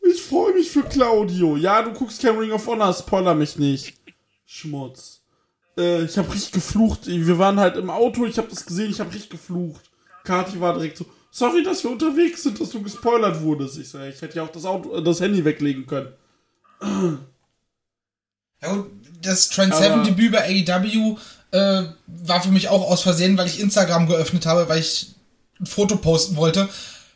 Ich 0.00 0.22
freue 0.22 0.54
mich 0.54 0.70
für 0.70 0.82
Claudio. 0.82 1.56
Ja, 1.56 1.82
du 1.82 1.92
guckst 1.92 2.22
kein 2.22 2.36
Ring 2.36 2.52
of 2.52 2.66
Honor, 2.66 2.94
spoiler 2.94 3.34
mich 3.34 3.56
nicht. 3.56 3.94
Schmutz. 4.46 5.19
Äh, 5.80 6.04
ich 6.04 6.18
habe 6.18 6.32
richtig 6.32 6.52
geflucht. 6.52 7.06
Wir 7.06 7.38
waren 7.38 7.58
halt 7.58 7.76
im 7.76 7.90
Auto, 7.90 8.26
ich 8.26 8.36
habe 8.38 8.48
das 8.48 8.66
gesehen, 8.66 8.90
ich 8.90 9.00
habe 9.00 9.12
richtig 9.12 9.30
geflucht. 9.30 9.90
Kati 10.24 10.60
war 10.60 10.74
direkt 10.74 10.98
so, 10.98 11.06
sorry, 11.30 11.64
dass 11.64 11.82
wir 11.82 11.90
unterwegs 11.90 12.42
sind, 12.42 12.60
dass 12.60 12.70
du 12.70 12.82
gespoilert 12.82 13.40
wurdest. 13.40 13.78
Ich 13.78 13.88
sage, 13.88 14.10
ich 14.10 14.20
hätte 14.20 14.36
ja 14.36 14.44
auch 14.44 14.52
das, 14.52 14.64
Auto, 14.66 15.00
das 15.00 15.20
Handy 15.20 15.44
weglegen 15.44 15.86
können. 15.86 16.12
Ja, 18.62 18.72
und 18.72 18.90
das 19.22 19.48
Trend 19.48 19.74
7 19.74 20.04
Debüt 20.04 20.32
bei 20.32 20.64
AEW 20.66 21.16
äh, 21.50 21.84
war 22.06 22.42
für 22.42 22.50
mich 22.50 22.68
auch 22.68 22.90
aus 22.90 23.02
Versehen, 23.02 23.38
weil 23.38 23.46
ich 23.46 23.60
Instagram 23.60 24.06
geöffnet 24.06 24.44
habe, 24.46 24.68
weil 24.68 24.80
ich 24.80 25.14
ein 25.58 25.66
Foto 25.66 25.96
posten 25.96 26.36
wollte. 26.36 26.68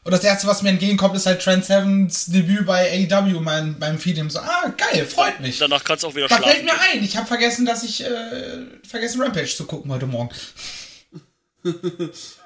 Und 0.05 0.13
das 0.13 0.23
erste, 0.23 0.47
was 0.47 0.63
mir 0.63 0.69
entgegenkommt, 0.69 1.17
ist 1.17 1.25
halt 1.25 1.43
Trent 1.43 1.65
Sevens 1.65 2.27
Debüt 2.27 2.67
bei 2.67 3.09
AEW, 3.11 3.41
mein, 3.41 3.79
beim 3.79 3.99
Feed. 3.99 4.31
so, 4.31 4.39
ah, 4.39 4.73
geil, 4.77 5.07
freut 5.07 5.41
mich. 5.41 5.59
Danach 5.59 5.83
kannst 5.83 6.05
du 6.05 6.09
auch 6.09 6.15
wieder 6.15 6.29
da 6.29 6.37
schlafen. 6.37 6.67
Da 6.67 6.75
fällt 6.75 6.93
mir 6.93 6.99
ein, 6.99 7.05
ich 7.05 7.17
habe 7.17 7.27
vergessen, 7.27 7.65
dass 7.65 7.83
ich, 7.85 8.05
äh, 8.05 8.67
vergessen 8.87 9.23
Rampage 9.23 9.57
zu 9.57 9.65
gucken 9.65 9.91
heute 9.91 10.07
Morgen. 10.07 10.29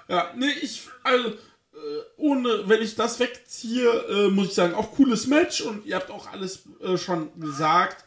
ja, 0.08 0.32
nee, 0.36 0.52
ich, 0.62 0.82
also, 1.02 1.30
äh, 1.30 1.36
ohne, 2.16 2.68
wenn 2.68 2.80
ich 2.80 2.94
das 2.94 3.18
wegziehe, 3.18 3.90
äh, 4.08 4.28
muss 4.28 4.48
ich 4.48 4.54
sagen, 4.54 4.74
auch 4.74 4.92
cooles 4.92 5.26
Match 5.26 5.60
und 5.60 5.84
ihr 5.84 5.96
habt 5.96 6.12
auch 6.12 6.30
alles 6.32 6.60
äh, 6.80 6.96
schon 6.96 7.28
gesagt. 7.40 8.04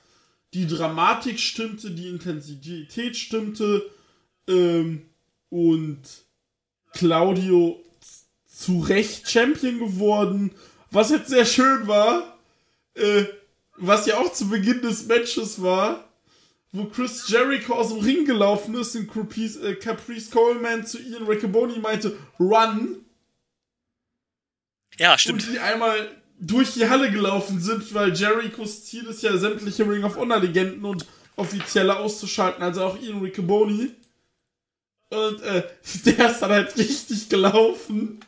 Die 0.54 0.66
Dramatik 0.68 1.40
stimmte, 1.40 1.92
die 1.92 2.08
Intensität 2.08 3.18
stimmte, 3.18 3.90
ähm, 4.48 5.10
und 5.50 6.02
Claudio 6.94 7.84
zu 8.62 8.80
Recht 8.80 9.30
Champion 9.30 9.80
geworden. 9.80 10.52
Was 10.92 11.10
jetzt 11.10 11.30
sehr 11.30 11.46
schön 11.46 11.88
war, 11.88 12.38
äh, 12.94 13.26
was 13.78 14.06
ja 14.06 14.18
auch 14.18 14.32
zu 14.32 14.50
Beginn 14.50 14.82
des 14.82 15.08
Matches 15.08 15.62
war, 15.62 16.08
wo 16.72 16.86
Chris 16.86 17.28
Jericho 17.28 17.74
aus 17.74 17.90
dem 17.90 18.00
Ring 18.00 18.26
gelaufen 18.26 18.76
ist 18.76 18.96
und 18.96 19.12
Caprice, 19.12 19.58
äh, 19.58 19.76
Caprice 19.76 20.30
Coleman 20.30 20.86
zu 20.86 21.00
Ian 21.00 21.26
Riccoboni 21.26 21.80
meinte, 21.80 22.16
run. 22.40 23.04
Ja, 24.98 25.18
stimmt. 25.18 25.44
Und 25.44 25.54
die 25.54 25.60
einmal 25.60 26.12
durch 26.40 26.74
die 26.74 26.88
Halle 26.88 27.12
gelaufen 27.12 27.60
sind, 27.60 27.94
weil 27.94 28.14
Jerichos 28.14 28.86
Ziel 28.86 29.06
ist 29.06 29.24
ja, 29.24 29.36
sämtliche 29.38 29.90
Ring 29.90 30.04
of 30.04 30.18
Honor 30.18 30.40
Legenden 30.40 30.86
und 30.86 31.06
Offizielle 31.36 31.98
auszuschalten, 31.98 32.62
also 32.62 32.84
auch 32.84 33.02
Ian 33.02 33.22
Riccoboni. 33.22 33.92
Und 35.10 35.42
äh, 35.42 35.64
der 36.06 36.32
ist 36.32 36.40
dann 36.42 36.52
halt 36.52 36.78
richtig 36.78 37.28
gelaufen. 37.28 38.20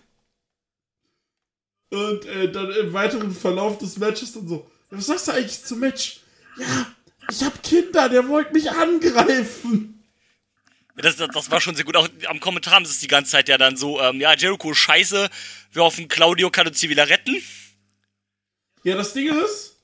Und 1.94 2.26
äh, 2.26 2.52
dann 2.52 2.72
im 2.72 2.92
weiteren 2.92 3.32
Verlauf 3.32 3.78
des 3.78 3.98
Matches 3.98 4.34
dann 4.34 4.48
so, 4.48 4.68
was 4.90 5.06
sagst 5.06 5.28
du 5.28 5.32
eigentlich 5.34 5.64
zum 5.64 5.80
Match? 5.80 6.22
Ja, 6.58 6.88
ich 7.30 7.44
hab 7.44 7.62
Kinder, 7.62 8.10
der 8.10 8.28
wollte 8.28 8.52
mich 8.52 8.72
angreifen. 8.72 10.04
Das, 10.96 11.18
das, 11.18 11.30
das, 11.32 11.52
war 11.52 11.62
schon 11.62 11.76
sehr 11.76 11.86
gut. 11.86 11.96
Auch 11.96 12.10
am 12.28 12.40
Kommentar 12.40 12.84
sie 12.84 12.92
es 12.92 13.00
die 13.00 13.08
ganze 13.08 13.32
Zeit 13.32 13.48
ja 13.48 13.60
dann 13.60 13.78
so, 13.78 14.02
ähm, 14.02 14.20
ja, 14.20 14.34
Jericho 14.36 14.72
ist 14.72 14.78
scheiße, 14.80 15.30
wir 15.72 15.84
hoffen, 15.84 16.08
Claudio 16.08 16.50
kann 16.50 16.68
uns 16.68 16.80
hier 16.80 16.90
wieder 16.90 17.10
retten. 17.10 17.36
Ja, 18.84 18.96
das 18.96 19.14
Ding 19.14 19.32
ist, 19.40 19.78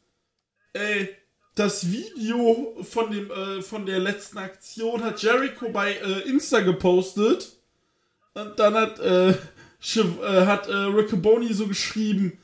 äh, 0.73 1.05
das 1.53 1.91
Video 1.91 2.75
von, 2.89 3.11
dem, 3.11 3.29
äh, 3.29 3.61
von 3.61 3.85
der 3.85 3.99
letzten 3.99 4.39
Aktion 4.39 5.03
hat 5.03 5.21
Jericho 5.21 5.69
bei 5.69 5.93
äh, 5.93 6.27
Insta 6.27 6.61
gepostet. 6.61 7.53
Und 8.33 8.57
dann 8.57 8.73
hat 8.73 8.99
äh, 8.99 9.35
hat 9.81 10.67
äh, 10.67 10.73
Riccoboni 10.73 11.53
so 11.53 11.67
geschrieben, 11.67 12.37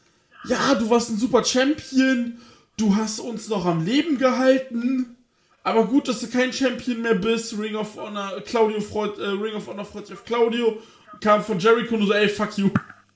ja, 0.48 0.76
du 0.76 0.90
warst 0.90 1.10
ein 1.10 1.18
super 1.18 1.44
Champion, 1.44 2.40
du 2.78 2.96
hast 2.96 3.20
uns 3.20 3.50
noch 3.50 3.66
am 3.66 3.86
Leben 3.86 4.18
gehalten, 4.18 5.18
aber 5.64 5.88
gut, 5.88 6.08
dass 6.08 6.20
du 6.20 6.30
kein 6.30 6.54
Champion 6.54 7.02
mehr 7.02 7.16
bist, 7.16 7.58
Ring 7.58 7.76
of 7.76 7.96
Honor, 7.98 8.40
Claudio 8.42 8.80
freut, 8.80 9.18
äh, 9.18 9.26
Ring 9.26 9.56
of 9.56 9.68
Honor 9.68 9.86
freut 9.86 10.08
sich 10.08 10.16
auf 10.16 10.24
Claudio, 10.24 10.82
kam 11.22 11.44
von 11.44 11.60
Jericho 11.60 11.96
und 11.96 12.08
so, 12.08 12.14
ey, 12.14 12.30
fuck 12.30 12.58
you. 12.58 12.70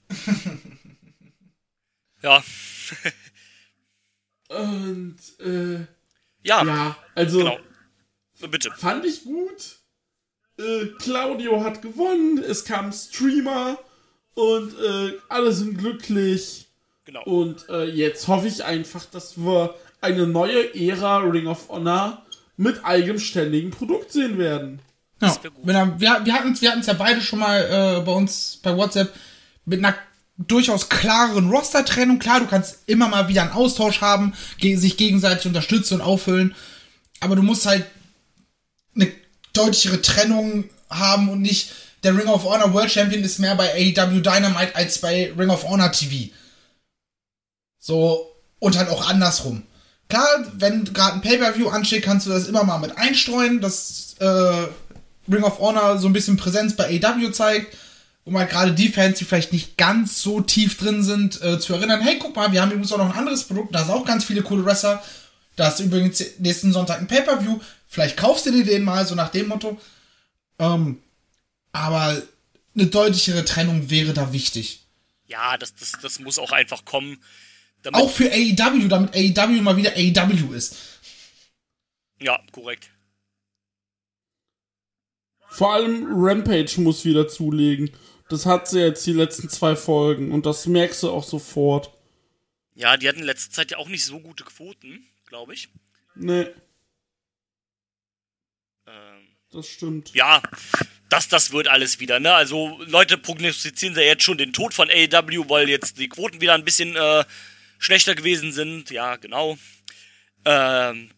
ja. 2.24 2.44
und, 4.50 5.18
äh, 5.40 5.86
ja, 6.42 6.66
ja 6.66 6.98
also, 7.16 7.38
genau. 7.40 7.60
Bitte. 8.50 8.72
Fand 8.72 9.06
ich 9.06 9.26
gut. 9.26 9.80
Äh, 10.58 10.88
Claudio 11.00 11.64
hat 11.64 11.82
gewonnen, 11.82 12.38
es 12.38 12.66
kam 12.66 12.92
Streamer, 12.92 13.78
und 14.40 14.74
äh, 14.80 15.18
alle 15.28 15.52
sind 15.52 15.78
glücklich. 15.78 16.68
Genau. 17.04 17.24
Und 17.24 17.68
äh, 17.70 17.90
jetzt 17.90 18.28
hoffe 18.30 18.48
ich 18.48 18.64
einfach, 18.64 19.04
dass 19.06 19.38
wir 19.38 19.76
eine 20.00 20.28
neue 20.28 20.74
Ära 20.76 21.18
Ring 21.18 21.48
of 21.48 21.68
Honor 21.68 22.24
mit 22.56 22.86
eigenständigen 22.86 23.72
Produkt 23.72 24.14
sehen 24.14 24.38
werden. 24.38 24.80
Ja, 25.22 25.36
wir, 25.64 26.22
wir 26.24 26.34
hatten 26.34 26.54
es 26.54 26.62
wir 26.62 26.74
ja 26.74 26.94
beide 26.94 27.20
schon 27.20 27.40
mal 27.40 27.60
äh, 28.00 28.06
bei 28.06 28.12
uns 28.14 28.60
bei 28.64 28.78
WhatsApp 28.78 29.14
mit 29.66 29.80
einer 29.80 29.96
durchaus 30.38 30.88
klaren 30.88 31.50
Roster-Trennung. 31.50 32.20
Klar, 32.20 32.40
du 32.40 32.48
kannst 32.48 32.84
immer 32.86 33.10
mal 33.10 33.28
wieder 33.28 33.42
einen 33.42 33.52
Austausch 33.52 34.00
haben, 34.00 34.34
sich 34.62 34.96
gegenseitig 34.96 35.48
unterstützen 35.48 35.96
und 35.96 36.02
auffüllen. 36.02 36.56
Aber 37.20 37.36
du 37.36 37.42
musst 37.42 37.66
halt 37.66 37.86
eine 38.96 39.12
deutlichere 39.52 40.02
Trennung 40.02 40.70
haben 40.90 41.28
und 41.28 41.42
nicht 41.42 41.74
der 42.04 42.18
Ring 42.18 42.28
of 42.28 42.44
Honor 42.44 42.74
World 42.74 42.92
Champion 42.92 43.24
ist 43.24 43.40
mehr 43.40 43.56
bei 43.56 43.72
AEW 43.74 44.22
Dynamite 44.22 44.76
als 44.76 45.00
bei 45.00 45.34
Ring 45.38 45.50
of 45.50 45.64
Honor 45.68 45.92
TV. 45.92 46.32
So, 47.80 48.36
und 48.60 48.78
halt 48.78 48.90
auch 48.90 49.10
andersrum. 49.10 49.64
Klar, 50.10 50.28
wenn 50.54 50.86
gerade 50.86 51.16
ein 51.16 51.22
Pay-Per-View 51.22 51.70
ansteht, 51.70 52.04
kannst 52.04 52.26
du 52.26 52.32
das 52.32 52.48
immer 52.48 52.64
mal 52.64 52.80
mit 52.80 52.98
einstreuen, 52.98 53.62
dass 53.62 54.16
äh, 54.20 54.68
Ring 55.32 55.44
of 55.44 55.60
Honor 55.60 55.98
so 55.98 56.08
ein 56.08 56.14
bisschen 56.14 56.38
Präsenz 56.38 56.76
bei 56.76 56.86
AEW 56.86 57.32
zeigt, 57.32 57.78
um 58.26 58.38
halt 58.38 58.50
gerade 58.50 58.74
die 58.74 58.90
Fans, 58.90 59.20
die 59.20 59.26
vielleicht 59.26 59.54
nicht 59.54 59.78
ganz 59.78 60.22
so 60.22 60.42
tief 60.42 60.78
drin 60.78 61.04
sind, 61.04 61.42
äh, 61.44 61.60
zu 61.60 61.74
erinnern, 61.74 62.02
hey, 62.02 62.18
guck 62.20 62.36
mal, 62.36 62.52
wir 62.52 62.62
haben 62.62 62.72
übrigens 62.72 62.92
auch 62.92 62.98
noch 62.98 63.14
ein 63.14 63.20
anderes 63.20 63.44
Produkt, 63.44 63.74
da 63.76 63.82
ist 63.82 63.90
auch 63.90 64.06
ganz 64.06 64.26
viele 64.26 64.42
coole 64.42 64.66
Wrestler, 64.66 65.04
da 65.56 65.68
ist 65.68 65.80
übrigens 65.80 66.24
nächsten 66.40 66.74
Sonntag 66.74 67.00
ein 67.00 67.08
Pay-Per-View, 67.08 67.60
vielleicht 67.88 68.18
kaufst 68.18 68.48
du 68.48 68.52
dir 68.52 68.66
den 68.66 68.84
mal, 68.84 69.06
so 69.06 69.14
nach 69.14 69.30
dem 69.30 69.48
Motto. 69.48 69.80
Ähm, 70.58 71.00
aber 71.72 72.22
eine 72.76 72.88
deutlichere 72.88 73.46
Trennung 73.46 73.90
wäre 73.90 74.14
da 74.14 74.34
wichtig. 74.34 74.86
Ja, 75.28 75.58
das, 75.58 75.76
das, 75.76 75.94
das 76.02 76.20
muss 76.20 76.40
auch 76.40 76.52
einfach 76.52 76.86
kommen. 76.86 77.24
auch 77.92 78.10
für 78.10 78.32
AEW, 78.32 78.88
damit 78.88 79.16
AEW 79.16 79.62
mal 79.62 79.78
wieder 79.78 79.94
AEW 79.96 80.54
ist. 80.54 80.76
Ja, 82.20 82.42
korrekt. 82.52 82.90
Vor 85.50 85.74
allem 85.74 86.08
Rampage 86.10 86.80
muss 86.80 87.06
wieder 87.06 87.28
zulegen. 87.28 87.92
Das 88.30 88.46
hat 88.46 88.68
sie 88.68 88.80
jetzt 88.80 89.06
die 89.08 89.14
letzten 89.14 89.50
zwei 89.50 89.76
Folgen 89.76 90.32
und 90.32 90.46
das 90.46 90.68
merkst 90.68 91.02
du 91.04 91.10
auch 91.10 91.24
sofort. 91.24 91.92
Ja, 92.76 92.96
die 92.96 93.10
hatten 93.10 93.20
in 93.20 93.26
letzter 93.26 93.52
Zeit 93.52 93.72
ja 93.72 93.78
auch 93.78 93.90
nicht 93.90 94.06
so 94.06 94.20
gute 94.20 94.44
Quoten, 94.44 95.04
glaube 95.26 95.54
ich. 95.54 95.70
Nee, 96.16 96.48
das 99.52 99.68
stimmt. 99.68 100.14
ja, 100.14 100.42
das, 101.10 101.28
das 101.28 101.52
wird 101.52 101.68
alles 101.68 102.00
wieder, 102.00 102.20
ne? 102.20 102.34
Also 102.34 102.80
Leute 102.86 103.18
prognostizieren 103.18 103.96
ja 103.96 104.02
jetzt 104.04 104.24
schon 104.24 104.38
den 104.38 104.54
Tod 104.54 104.74
von 104.74 104.90
AEW, 104.90 105.50
weil 105.50 105.68
jetzt 105.70 105.98
die 105.98 106.08
Quoten 106.08 106.40
wieder 106.40 106.54
ein 106.54 106.66
bisschen 106.66 106.96
äh, 106.96 107.26
schlechter 107.80 108.16
gewesen 108.16 108.52
sind. 108.52 108.92
Ja, 108.92 109.16
genau. 109.16 109.58
Ähm, 110.46 111.10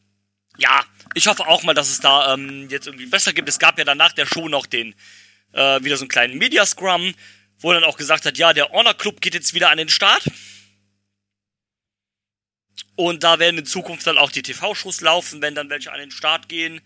ja, 0.57 0.85
ich 1.13 1.27
hoffe 1.27 1.45
auch 1.47 1.63
mal, 1.63 1.73
dass 1.73 1.89
es 1.89 1.99
da 1.99 2.33
ähm, 2.33 2.69
jetzt 2.69 2.87
irgendwie 2.87 3.05
besser 3.05 3.33
gibt. 3.33 3.49
Es 3.49 3.59
gab 3.59 3.77
ja 3.77 3.83
danach 3.83 4.13
der 4.13 4.25
Show 4.25 4.47
noch 4.47 4.65
den 4.65 4.95
äh, 5.53 5.83
wieder 5.83 5.97
so 5.97 6.03
einen 6.03 6.09
kleinen 6.09 6.37
Media 6.37 6.65
Scrum, 6.65 7.13
wo 7.59 7.73
dann 7.73 7.83
auch 7.83 7.97
gesagt 7.97 8.25
hat, 8.25 8.37
ja, 8.37 8.53
der 8.53 8.69
Honor 8.69 8.93
Club 8.93 9.21
geht 9.21 9.33
jetzt 9.33 9.53
wieder 9.53 9.69
an 9.69 9.77
den 9.77 9.89
Start. 9.89 10.23
Und 12.95 13.23
da 13.23 13.39
werden 13.39 13.57
in 13.57 13.65
Zukunft 13.65 14.07
dann 14.07 14.17
auch 14.17 14.31
die 14.31 14.41
TV-Shows 14.41 15.01
laufen, 15.01 15.41
wenn 15.41 15.55
dann 15.55 15.69
welche 15.69 15.91
an 15.91 15.99
den 15.99 16.11
Start 16.11 16.47
gehen. 16.49 16.81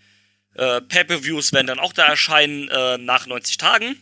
Äh, 0.56 0.82
Pay-per-Views 0.82 1.54
werden 1.54 1.68
dann 1.68 1.80
auch 1.80 1.94
da 1.94 2.06
erscheinen 2.08 2.70
äh, 2.70 2.98
nach 2.98 3.28
90 3.28 3.58
Tagen. 3.58 3.98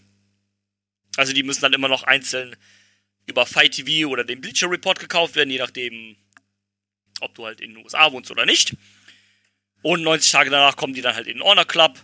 Also 1.18 1.34
die 1.34 1.44
müssen 1.44 1.62
dann 1.62 1.74
immer 1.74 1.88
noch 1.88 2.04
einzeln 2.04 2.56
über 3.26 3.46
Fight 3.46 3.74
TV 3.74 4.10
oder 4.10 4.24
den 4.24 4.42
Bleacher 4.42 4.70
Report 4.70 5.00
gekauft 5.00 5.36
werden, 5.36 5.50
je 5.50 5.60
nachdem, 5.60 6.16
ob 7.22 7.34
du 7.36 7.46
halt 7.46 7.62
in 7.62 7.74
den 7.74 7.84
USA 7.84 8.12
wohnst 8.12 8.32
oder 8.32 8.46
nicht. 8.46 8.76
Und 9.82 10.04
90 10.04 10.32
Tage 10.32 10.50
danach 10.50 10.76
kommen 10.76 10.94
die 10.94 11.02
dann 11.02 11.16
halt 11.16 11.28
in 11.28 11.38
den 11.38 11.44
Honor 11.44 11.66
Club 11.66 12.00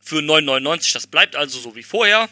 für 0.00 0.18
9,99. 0.18 0.92
Das 0.92 1.06
bleibt 1.06 1.36
also 1.36 1.58
so 1.58 1.74
wie 1.74 1.82
vorher. 1.82 2.28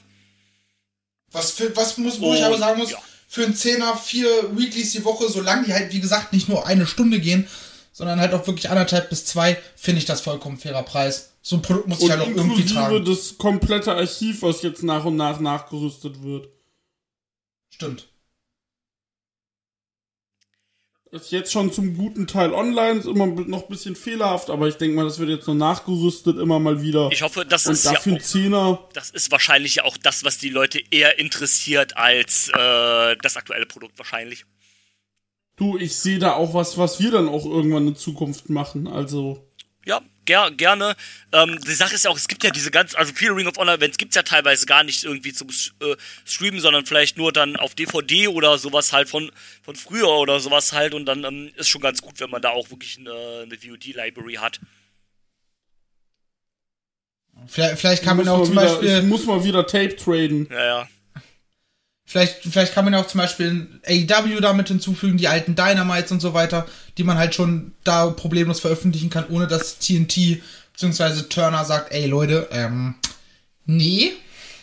Was, 1.33 1.53
für, 1.53 1.75
was 1.77 1.99
muss, 1.99 2.21
wo 2.21 2.33
ich 2.33 2.41
Und, 2.41 2.47
aber 2.47 2.59
sagen 2.59 2.79
muss, 2.79 2.93
ja. 2.93 3.03
für 3.29 3.45
einen 3.45 3.57
Zehner, 3.57 3.97
vier 3.97 4.57
Weeklies 4.57 4.93
die 4.93 5.05
Woche, 5.05 5.29
solange 5.29 5.67
die 5.67 5.73
halt, 5.73 5.93
wie 5.93 6.01
gesagt, 6.01 6.33
nicht 6.33 6.49
nur 6.49 6.67
eine 6.67 6.87
Stunde 6.87 7.19
gehen, 7.19 7.49
sondern 7.95 8.21
halt 8.21 8.35
auch 8.35 8.45
wirklich 8.49 8.69
anderthalb 8.71 9.09
bis 9.09 9.25
zwei, 9.25 9.57
finde 9.77 10.01
ich 10.01 10.05
das 10.05 10.21
vollkommen 10.21 10.59
fairer 10.59 10.83
Preis. 10.83 11.33
So 11.43 11.57
ein 11.57 11.63
Produkt 11.63 11.87
muss 11.87 11.99
ich 11.99 12.05
Und 12.05 12.11
halt 12.11 12.21
auch 12.23 12.27
irgendwie 12.27 12.63
inklusive 12.63 12.75
tragen. 12.75 13.05
das 13.05 13.39
komplette 13.39 13.93
Archiv, 13.95 14.43
was 14.43 14.63
jetzt 14.63 14.83
nach 14.83 15.05
und 15.05 15.15
nach 15.17 15.39
nachgerüstet 15.39 16.23
wird. 16.25 16.49
Stimmt. 17.71 18.09
Ist 21.13 21.31
jetzt 21.31 21.53
schon 21.53 21.73
zum 21.73 21.97
guten 21.97 22.27
Teil 22.27 22.53
online, 22.53 22.99
ist 22.99 23.07
immer 23.07 23.27
noch 23.27 23.63
ein 23.63 23.69
bisschen 23.69 23.95
fehlerhaft, 23.95 24.51
aber 24.51 24.67
ich 24.67 24.75
denke 24.75 24.97
mal, 24.97 25.05
das 25.05 25.21
wird 25.21 25.29
jetzt 25.31 25.47
noch 25.47 25.55
nachgerüstet, 25.55 26.39
immer 26.39 26.59
mal 26.59 26.83
wieder. 26.83 27.11
Ich 27.13 27.23
hoffe, 27.23 27.47
das 27.47 27.67
Und 27.67 27.75
ist 27.75 27.85
ja 27.85 27.93
dafür 27.93 28.15
auch, 28.15 28.17
ein 28.17 28.21
Zehner. 28.25 28.89
das 28.95 29.11
ist 29.11 29.31
wahrscheinlich 29.31 29.77
ja 29.77 29.85
auch 29.85 29.97
das, 29.97 30.25
was 30.25 30.39
die 30.39 30.49
Leute 30.49 30.81
eher 30.91 31.21
interessiert 31.21 31.97
als 31.97 32.49
äh, 32.49 33.17
das 33.23 33.37
aktuelle 33.37 33.67
Produkt 33.67 33.97
wahrscheinlich. 33.97 34.45
Du, 35.57 35.79
ich 35.79 35.97
sehe 35.97 36.19
da 36.19 36.33
auch 36.35 36.55
was, 36.55 36.79
was 36.79 36.99
wir 37.01 37.11
dann 37.11 37.29
auch 37.29 37.45
irgendwann 37.45 37.87
in 37.87 37.97
Zukunft 37.97 38.51
machen. 38.51 38.89
Also, 38.89 39.49
Ja, 39.87 40.01
ger 40.25 40.51
gerne. 40.51 40.97
Ähm, 41.33 41.61
die 41.65 41.75
Sache 41.75 41.95
ist 41.95 42.05
ja 42.05 42.11
auch, 42.11 42.17
es 42.17 42.27
gibt 42.27 42.43
ja 42.43 42.51
diese 42.51 42.71
ganz, 42.73 42.95
also 42.95 43.13
viele 43.15 43.37
Ring 43.37 43.47
of 43.47 43.57
Honor 43.57 43.75
Events 43.75 43.99
gibt's 43.99 44.17
ja 44.17 44.23
teilweise 44.23 44.67
gar 44.67 44.83
nicht 44.83 45.05
irgendwie 45.05 45.33
zum 45.33 45.49
äh, 45.49 45.95
Streamen, 46.25 46.61
sondern 46.61 46.87
vielleicht 46.87 47.19
nur 47.19 47.33
dann 47.33 47.57
auf 47.57 47.75
DVD 47.75 48.29
oder 48.29 48.59
sowas 48.59 48.93
halt 48.93 49.09
von, 49.09 49.31
von 49.63 49.77
früher 49.77 50.09
oder 50.09 50.41
sowas 50.41 50.73
halt 50.73 50.95
und 50.95 51.07
dann 51.07 51.23
ähm, 51.25 51.51
ist 51.57 51.69
schon 51.69 51.83
ganz 51.83 52.03
gut, 52.03 52.19
wenn 52.19 52.31
man 52.31 52.43
da 52.43 52.51
auch 52.51 52.71
wirklich 52.71 52.99
eine, 52.99 53.43
eine 53.45 53.57
VOD-Library 53.57 54.35
hat. 54.35 54.61
Vielleicht, 57.47 57.79
vielleicht 57.79 58.03
kann 58.03 58.17
man 58.17 58.29
auch 58.29 58.45
zum 58.45 58.53
wieder, 58.53 58.63
Beispiel. 58.63 58.99
ich 58.99 59.05
muss 59.05 59.27
mal 59.27 59.45
wieder 59.45 59.67
Tape 59.67 59.97
traden. 59.97 60.49
Ja, 60.51 60.65
ja. 60.65 60.89
Vielleicht, 62.15 62.43
vielleicht 62.45 62.75
kann 62.75 62.85
man 62.85 62.95
ja 62.95 63.01
auch 63.01 63.09
zum 63.09 63.19
Beispiel 63.19 63.67
AEW 63.85 64.39
damit 64.41 64.69
hinzufügen, 64.69 65.19
die 65.19 65.27
alten 65.27 65.57
Dynamites 65.57 66.13
und 66.13 66.21
so 66.21 66.33
weiter, 66.33 66.65
die 66.97 67.03
man 67.03 67.19
halt 67.19 67.35
schon 67.35 67.73
da 67.83 68.07
problemlos 68.07 68.61
veröffentlichen 68.61 69.11
kann, 69.11 69.27
ohne 69.31 69.49
dass 69.49 69.81
TNT 69.81 70.41
bzw. 70.75 71.23
Turner 71.23 71.65
sagt, 71.65 71.93
ey 71.93 72.07
Leute, 72.07 72.47
ähm, 72.53 72.95
nee. 73.67 74.13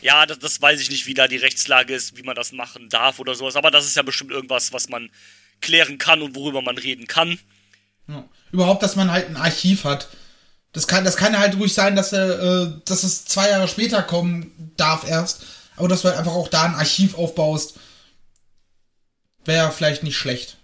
Ja, 0.02 0.26
das, 0.26 0.40
das 0.40 0.61
weiß 0.61 0.80
ich 0.80 0.90
nicht, 0.90 1.07
wie 1.07 1.14
da 1.14 1.28
die 1.28 1.36
Rechtslage 1.36 1.94
ist, 1.94 2.15
wie 2.15 2.23
man 2.23 2.36
das 2.36 2.53
machen 2.53 2.88
darf 2.88 3.19
oder 3.19 3.36
sowas, 3.36 3.57
aber 3.57 3.69
das 3.69 3.86
ist 3.86 3.98
ja 3.98 4.03
bestimmt 4.03 4.32
irgendwas, 4.32 4.72
was 4.72 4.88
man 4.88 5.10
klären 5.60 5.98
kann 5.98 6.22
und 6.22 6.38
worüber 6.38 6.61
man 6.61 6.78
reden 6.78 7.06
kann. 7.06 7.38
Ja. 8.07 8.23
Überhaupt, 8.53 8.82
dass 8.82 8.95
man 8.95 9.11
halt 9.11 9.28
ein 9.28 9.36
Archiv 9.36 9.84
hat. 9.84 10.07
Das 10.72 10.88
kann, 10.88 11.03
das 11.03 11.18
kann 11.18 11.34
ja 11.34 11.40
halt 11.40 11.57
ruhig 11.57 11.73
sein, 11.73 11.98
dass, 11.98 12.14
er, 12.14 12.40
äh, 12.40 12.72
dass 12.86 13.03
es 13.03 13.26
zwei 13.26 13.49
Jahre 13.49 13.68
später 13.68 14.02
kommen 14.03 14.72
darf 14.78 15.06
erst, 15.06 15.44
aber 15.76 15.88
dass 15.88 16.02
du 16.02 16.10
halt 16.10 16.18
einfach 16.18 16.34
auch 16.34 16.48
da 16.48 16.64
ein 16.64 16.76
Archiv 16.76 17.15
aufbaust, 17.18 17.80
wäre 19.45 19.72
vielleicht 19.72 20.03
nicht 20.03 20.18
schlecht. 20.18 20.57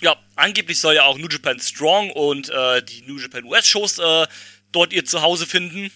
Ja, 0.00 0.16
angeblich 0.36 0.80
soll 0.80 0.94
ja 0.94 1.04
auch 1.04 1.18
New 1.18 1.28
Japan 1.28 1.60
Strong 1.60 2.10
und 2.10 2.48
äh, 2.48 2.82
die 2.82 3.02
New 3.02 3.18
Japan 3.18 3.44
US 3.44 3.66
Shows 3.66 3.98
äh, 3.98 4.26
dort 4.72 4.92
ihr 4.92 5.04
Zuhause 5.04 5.46
finden. 5.46 5.90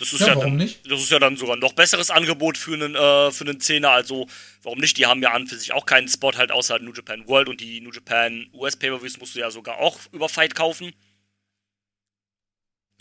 Das 0.00 0.14
ist 0.14 0.20
Ja, 0.20 0.28
ja, 0.28 0.36
warum 0.36 0.56
dann, 0.56 0.66
nicht? 0.66 0.90
Das 0.90 0.98
ist 1.00 1.10
ja 1.10 1.18
dann 1.18 1.36
sogar 1.36 1.56
ein 1.56 1.60
noch 1.60 1.74
besseres 1.74 2.10
Angebot 2.10 2.56
für 2.56 2.72
einen 2.72 2.94
äh, 2.94 3.30
für 3.30 3.44
einen 3.44 3.60
Zehner. 3.60 3.90
Also 3.90 4.26
warum 4.62 4.78
nicht? 4.78 4.96
Die 4.96 5.04
haben 5.04 5.22
ja 5.22 5.32
an 5.32 5.46
für 5.46 5.56
sich 5.56 5.72
auch 5.72 5.84
keinen 5.84 6.08
Spot 6.08 6.32
halt 6.32 6.50
außer 6.50 6.78
New 6.78 6.94
Japan 6.94 7.28
World 7.28 7.48
und 7.50 7.60
die 7.60 7.82
New 7.82 7.92
Japan 7.92 8.48
US 8.54 8.76
Pay-per-Views 8.76 9.20
musst 9.20 9.34
du 9.34 9.40
ja 9.40 9.50
sogar 9.50 9.76
auch 9.78 9.98
über 10.12 10.30
Fight 10.30 10.54
kaufen. 10.54 10.94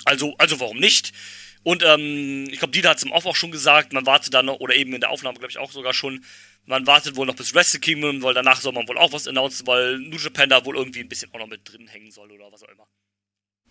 Also 0.03 0.35
also 0.37 0.59
warum 0.59 0.77
nicht? 0.77 1.13
Und 1.63 1.83
ähm, 1.83 2.47
ich 2.49 2.59
glaube, 2.59 2.71
Dieter 2.71 2.89
hat 2.89 2.97
es 2.97 3.03
im 3.03 3.11
Off 3.11 3.25
auch 3.25 3.35
schon 3.35 3.51
gesagt, 3.51 3.93
man 3.93 4.05
wartet 4.05 4.33
dann 4.33 4.45
noch, 4.45 4.59
oder 4.59 4.75
eben 4.75 4.93
in 4.93 5.01
der 5.01 5.09
Aufnahme, 5.09 5.37
glaube 5.37 5.51
ich, 5.51 5.57
auch 5.57 5.71
sogar 5.71 5.93
schon, 5.93 6.23
man 6.65 6.87
wartet 6.87 7.15
wohl 7.15 7.25
noch 7.25 7.35
bis 7.35 7.53
Wrestle 7.53 7.79
Kingdom, 7.79 8.21
weil 8.21 8.33
danach 8.33 8.61
soll 8.61 8.73
man 8.73 8.87
wohl 8.87 8.97
auch 8.97 9.11
was 9.11 9.27
announcen, 9.27 9.67
weil 9.67 9.99
New 9.99 10.17
Japan 10.17 10.49
da 10.49 10.63
wohl 10.65 10.77
irgendwie 10.77 11.01
ein 11.01 11.09
bisschen 11.09 11.33
auch 11.33 11.39
noch 11.39 11.47
mit 11.47 11.61
drin 11.69 11.87
hängen 11.87 12.11
soll 12.11 12.31
oder 12.31 12.51
was 12.51 12.63
auch 12.63 12.69
immer. 12.69 12.87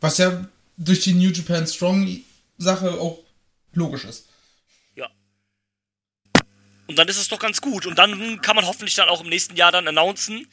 Was 0.01 0.19
ja 0.19 0.49
durch 0.77 1.01
die 1.01 1.15
New 1.15 1.31
Japan 1.31 1.67
Strong 1.67 2.23
Sache 2.59 2.93
auch 2.93 3.21
logisch 3.73 4.05
ist. 4.05 4.29
Ja. 4.95 5.09
Und 6.87 6.99
dann 6.99 7.09
ist 7.09 7.19
es 7.19 7.29
doch 7.29 7.39
ganz 7.39 7.61
gut. 7.61 7.87
Und 7.87 7.99
dann 7.99 8.41
kann 8.43 8.57
man 8.57 8.67
hoffentlich 8.67 8.95
dann 8.95 9.09
auch 9.09 9.21
im 9.21 9.29
nächsten 9.29 9.57
Jahr 9.57 9.73
dann 9.73 9.87
announcen, 9.87 10.47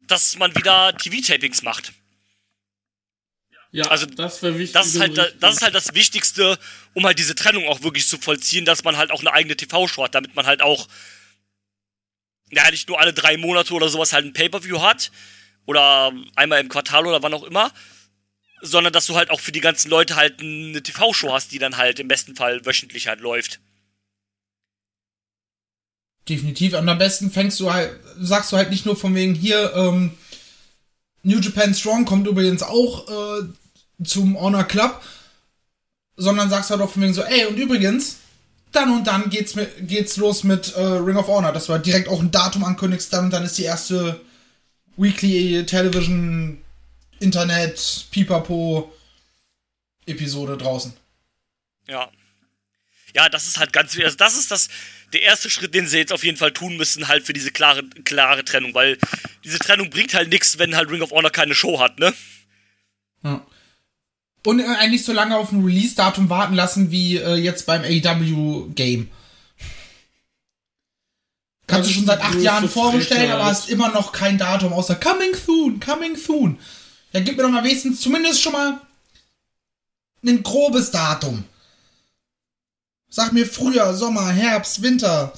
dass 0.00 0.36
man 0.36 0.54
wieder 0.54 0.96
TV-Tapings 0.96 1.62
macht. 1.62 1.92
Ja, 3.72 3.84
Also, 3.84 4.06
das 4.06 4.42
wichtig. 4.42 4.72
Das 4.72 4.88
ist, 4.88 5.00
halt, 5.00 5.36
das 5.40 5.56
ist 5.56 5.62
halt 5.62 5.74
das 5.74 5.94
Wichtigste, 5.94 6.58
um 6.94 7.06
halt 7.06 7.18
diese 7.18 7.34
Trennung 7.34 7.68
auch 7.68 7.82
wirklich 7.82 8.08
zu 8.08 8.18
vollziehen, 8.18 8.64
dass 8.64 8.82
man 8.82 8.96
halt 8.96 9.10
auch 9.12 9.20
eine 9.20 9.32
eigene 9.32 9.56
TV-Show 9.56 10.02
hat, 10.02 10.14
damit 10.14 10.34
man 10.34 10.46
halt 10.46 10.60
auch, 10.60 10.88
ja, 12.50 12.68
nicht 12.70 12.88
nur 12.88 13.00
alle 13.00 13.12
drei 13.12 13.36
Monate 13.36 13.72
oder 13.72 13.88
sowas 13.88 14.12
halt 14.12 14.24
ein 14.24 14.32
Pay-Per-View 14.32 14.80
hat, 14.82 15.12
oder 15.66 16.12
einmal 16.34 16.60
im 16.60 16.68
Quartal 16.68 17.06
oder 17.06 17.22
wann 17.22 17.32
auch 17.32 17.44
immer, 17.44 17.72
sondern 18.60 18.92
dass 18.92 19.06
du 19.06 19.14
halt 19.14 19.30
auch 19.30 19.38
für 19.38 19.52
die 19.52 19.60
ganzen 19.60 19.88
Leute 19.88 20.16
halt 20.16 20.40
eine 20.40 20.82
TV-Show 20.82 21.32
hast, 21.32 21.52
die 21.52 21.58
dann 21.58 21.76
halt 21.76 22.00
im 22.00 22.08
besten 22.08 22.34
Fall 22.34 22.66
wöchentlich 22.66 23.06
halt 23.06 23.20
läuft. 23.20 23.60
Definitiv. 26.28 26.74
Am 26.74 26.98
besten 26.98 27.30
fängst 27.30 27.58
du 27.60 27.72
halt, 27.72 27.98
sagst 28.18 28.52
du 28.52 28.56
halt 28.56 28.70
nicht 28.70 28.84
nur 28.84 28.96
von 28.96 29.14
wegen 29.14 29.34
hier, 29.34 29.72
ähm, 29.74 30.12
New 31.22 31.38
Japan 31.38 31.74
Strong 31.74 32.04
kommt 32.04 32.26
übrigens 32.26 32.62
auch 32.62 33.08
äh, 33.08 33.42
zum 34.04 34.38
Honor 34.38 34.64
Club, 34.64 35.02
sondern 36.16 36.50
sagst 36.50 36.70
halt 36.70 36.80
auch 36.80 36.90
von 36.90 37.02
wegen 37.02 37.14
so, 37.14 37.22
ey, 37.22 37.46
und 37.46 37.56
übrigens, 37.56 38.16
dann 38.72 38.92
und 38.92 39.06
dann 39.06 39.30
geht's, 39.30 39.54
mit, 39.54 39.88
geht's 39.88 40.16
los 40.16 40.44
mit 40.44 40.74
äh, 40.74 40.80
Ring 40.80 41.16
of 41.16 41.28
Honor, 41.28 41.52
dass 41.52 41.66
du 41.66 41.72
halt 41.72 41.86
direkt 41.86 42.08
auch 42.08 42.20
ein 42.20 42.30
Datum 42.30 42.64
ankündigst, 42.64 43.12
dann 43.12 43.30
dann 43.30 43.44
ist 43.44 43.58
die 43.58 43.64
erste 43.64 44.20
Weekly 44.96 45.64
Television 45.66 46.62
Internet 47.18 48.06
Pipapo 48.10 48.92
Episode 50.06 50.56
draußen. 50.56 50.92
Ja. 51.88 52.10
Ja, 53.14 53.28
das 53.28 53.48
ist 53.48 53.58
halt 53.58 53.72
ganz, 53.72 53.98
also 53.98 54.16
das 54.16 54.38
ist 54.38 54.50
das, 54.50 54.68
der 55.12 55.22
erste 55.22 55.50
Schritt, 55.50 55.74
den 55.74 55.86
sie 55.86 55.98
jetzt 55.98 56.12
auf 56.12 56.24
jeden 56.24 56.36
Fall 56.36 56.52
tun 56.52 56.76
müssen, 56.76 57.08
halt 57.08 57.24
für 57.24 57.32
diese 57.32 57.50
klare, 57.50 57.84
klare 58.04 58.44
Trennung, 58.44 58.74
weil 58.74 58.98
diese 59.44 59.58
Trennung 59.58 59.90
bringt 59.90 60.14
halt 60.14 60.30
nichts, 60.30 60.58
wenn 60.58 60.76
halt 60.76 60.90
Ring 60.90 61.02
of 61.02 61.10
Honor 61.10 61.30
keine 61.30 61.54
Show 61.54 61.80
hat, 61.80 61.98
ne? 61.98 62.12
Ja. 63.22 63.44
Und 64.46 64.60
äh, 64.60 64.64
eigentlich 64.64 65.04
so 65.04 65.12
lange 65.12 65.36
auf 65.36 65.52
ein 65.52 65.64
Release-Datum 65.64 66.30
warten 66.30 66.54
lassen 66.54 66.90
wie 66.90 67.16
äh, 67.16 67.34
jetzt 67.34 67.66
beim 67.66 67.82
AW-Game. 67.82 69.10
Kannst 71.66 71.88
du 71.88 71.94
schon 71.94 72.06
seit 72.06 72.20
acht 72.20 72.40
Jahren 72.40 72.68
vorbestellen, 72.68 73.30
aber 73.30 73.44
hast 73.44 73.68
immer 73.68 73.90
noch 73.90 74.10
kein 74.12 74.38
Datum, 74.38 74.72
außer 74.72 74.96
Coming 74.96 75.34
Soon, 75.34 75.78
Coming 75.78 76.16
Soon. 76.16 76.58
Ja, 77.12 77.20
gib 77.20 77.36
mir 77.36 77.44
doch 77.44 77.50
mal 77.50 77.62
wenigstens 77.62 78.00
zumindest 78.00 78.42
schon 78.42 78.52
mal 78.52 78.80
ein 80.26 80.42
grobes 80.42 80.90
Datum. 80.90 81.44
Sag 83.10 83.32
mir 83.32 83.44
Frühjahr, 83.44 83.94
Sommer, 83.94 84.30
Herbst, 84.30 84.82
Winter, 84.82 85.32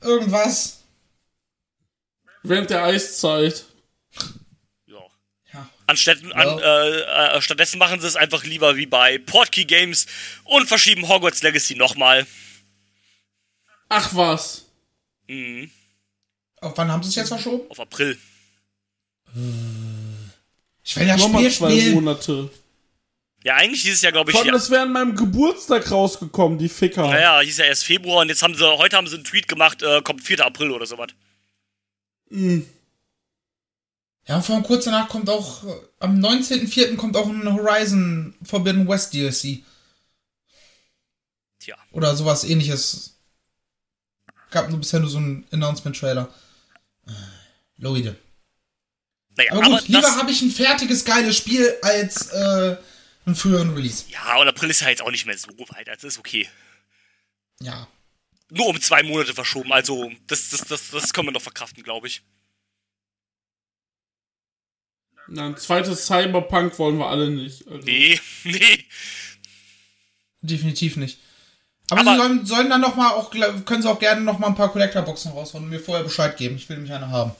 irgendwas. 0.00 0.78
Während 2.42 2.70
der 2.70 2.82
Eiszeit. 2.84 3.64
Ja. 4.86 4.98
Ja. 5.52 5.68
Anstatt, 5.86 6.18
an, 6.32 6.58
äh, 6.58 7.36
äh, 7.36 7.42
stattdessen 7.42 7.78
machen 7.78 8.00
sie 8.00 8.06
es 8.06 8.16
einfach 8.16 8.44
lieber 8.44 8.76
wie 8.76 8.86
bei 8.86 9.18
Portkey 9.18 9.66
Games 9.66 10.06
und 10.44 10.66
verschieben 10.66 11.08
Hogwarts 11.08 11.42
Legacy 11.42 11.74
nochmal. 11.76 12.26
Ach 13.88 14.14
was. 14.14 14.64
Mhm. 15.28 15.70
Auf 16.62 16.76
wann 16.78 16.90
haben 16.90 17.02
sie 17.02 17.10
es 17.10 17.14
jetzt 17.16 17.28
verschoben? 17.28 17.70
Auf 17.70 17.78
April. 17.78 18.18
Ich 20.82 20.96
will 20.96 21.06
ja 21.06 21.16
Nochmal 21.16 21.42
Spiel 21.42 21.52
zwei 21.52 21.70
spielen. 21.70 21.94
Monate. 21.94 22.50
Ja, 23.44 23.56
eigentlich 23.56 23.82
hieß 23.82 23.94
es 23.94 24.02
ja, 24.02 24.10
glaube 24.10 24.30
ich, 24.30 24.36
Vor 24.36 24.42
allem, 24.42 24.48
ja, 24.48 24.52
das 24.54 24.70
wäre 24.70 24.82
an 24.82 24.92
meinem 24.92 25.16
Geburtstag 25.16 25.90
rausgekommen, 25.90 26.58
die 26.58 26.68
Ficker. 26.68 27.08
naja, 27.08 27.40
hieß 27.40 27.58
ja 27.58 27.64
erst 27.64 27.84
Februar 27.84 28.20
und 28.20 28.28
jetzt 28.28 28.42
haben 28.42 28.54
sie, 28.54 28.64
heute 28.78 28.96
haben 28.96 29.08
sie 29.08 29.16
einen 29.16 29.24
Tweet 29.24 29.48
gemacht, 29.48 29.82
äh, 29.82 30.00
kommt 30.02 30.22
4. 30.22 30.44
April 30.44 30.70
oder 30.70 30.86
sowas. 30.86 31.08
Ja, 32.30 34.36
und 34.36 34.44
vor 34.44 34.54
allem 34.54 34.64
kurz 34.64 34.84
danach 34.84 35.08
kommt 35.08 35.28
auch, 35.28 35.64
äh, 35.64 35.74
am 35.98 36.20
19.04. 36.20 36.96
kommt 36.96 37.16
auch 37.16 37.28
ein 37.28 37.52
Horizon 37.52 38.34
Forbidden 38.44 38.86
West 38.86 39.12
DLC. 39.12 39.64
Tja. 41.58 41.76
Oder 41.90 42.14
sowas 42.16 42.44
ähnliches. 42.44 43.16
Gab 44.50 44.70
nur 44.70 44.78
bisher 44.78 45.00
nur 45.00 45.10
so 45.10 45.18
einen 45.18 45.44
Announcement-Trailer. 45.50 46.28
Äh, 47.06 47.10
Leute. 47.78 48.16
Naja, 49.36 49.52
Aber 49.52 49.64
aber, 49.64 49.78
gut, 49.78 49.88
lieber 49.88 50.02
das, 50.02 50.16
habe 50.16 50.30
ich 50.30 50.42
ein 50.42 50.50
fertiges, 50.50 51.04
geiles 51.04 51.36
Spiel 51.36 51.74
als 51.82 52.28
äh, 52.28 52.76
einen 53.26 53.36
früheren 53.36 53.74
Release. 53.74 54.04
ja, 54.10 54.36
und 54.40 54.48
April 54.48 54.70
ist 54.70 54.80
ja 54.80 54.88
jetzt 54.88 55.02
auch 55.02 55.10
nicht 55.10 55.26
mehr 55.26 55.36
so 55.38 55.48
weit, 55.68 55.88
also 55.88 56.06
ist 56.06 56.18
okay. 56.18 56.48
Ja. 57.60 57.86
Nur 58.50 58.66
um 58.68 58.80
zwei 58.80 59.02
Monate 59.02 59.32
verschoben, 59.34 59.72
also 59.72 60.10
das, 60.26 60.50
das, 60.50 60.62
das, 60.64 60.90
das 60.90 61.12
können 61.12 61.28
wir 61.28 61.32
noch 61.32 61.42
verkraften, 61.42 61.82
glaube 61.82 62.06
ich. 62.08 62.22
Na, 65.28 65.46
ein 65.46 65.56
zweites 65.56 66.06
Cyberpunk 66.06 66.78
wollen 66.78 66.98
wir 66.98 67.06
alle 67.06 67.30
nicht. 67.30 67.66
Also, 67.68 67.78
Nee, 67.86 68.20
nee. 68.44 68.84
Definitiv 70.40 70.96
nicht. 70.96 71.18
Aber, 71.90 72.00
Aber- 72.00 72.10
sie 72.12 72.16
sollen, 72.18 72.46
sollen 72.46 72.70
dann 72.70 72.80
noch 72.80 72.96
mal 72.96 73.10
auch, 73.12 73.30
können 73.30 73.82
sie 73.82 73.88
auch 73.88 73.98
gerne 74.00 74.22
noch 74.22 74.38
mal 74.38 74.48
ein 74.48 74.54
paar 74.56 74.72
Collector-Boxen 74.72 75.32
rausholen 75.32 75.64
und 75.64 75.70
mir 75.70 75.80
vorher 75.80 76.04
Bescheid 76.04 76.36
geben. 76.36 76.56
Ich 76.56 76.68
will 76.68 76.76
nämlich 76.76 76.92
eine 76.92 77.08
haben. 77.08 77.32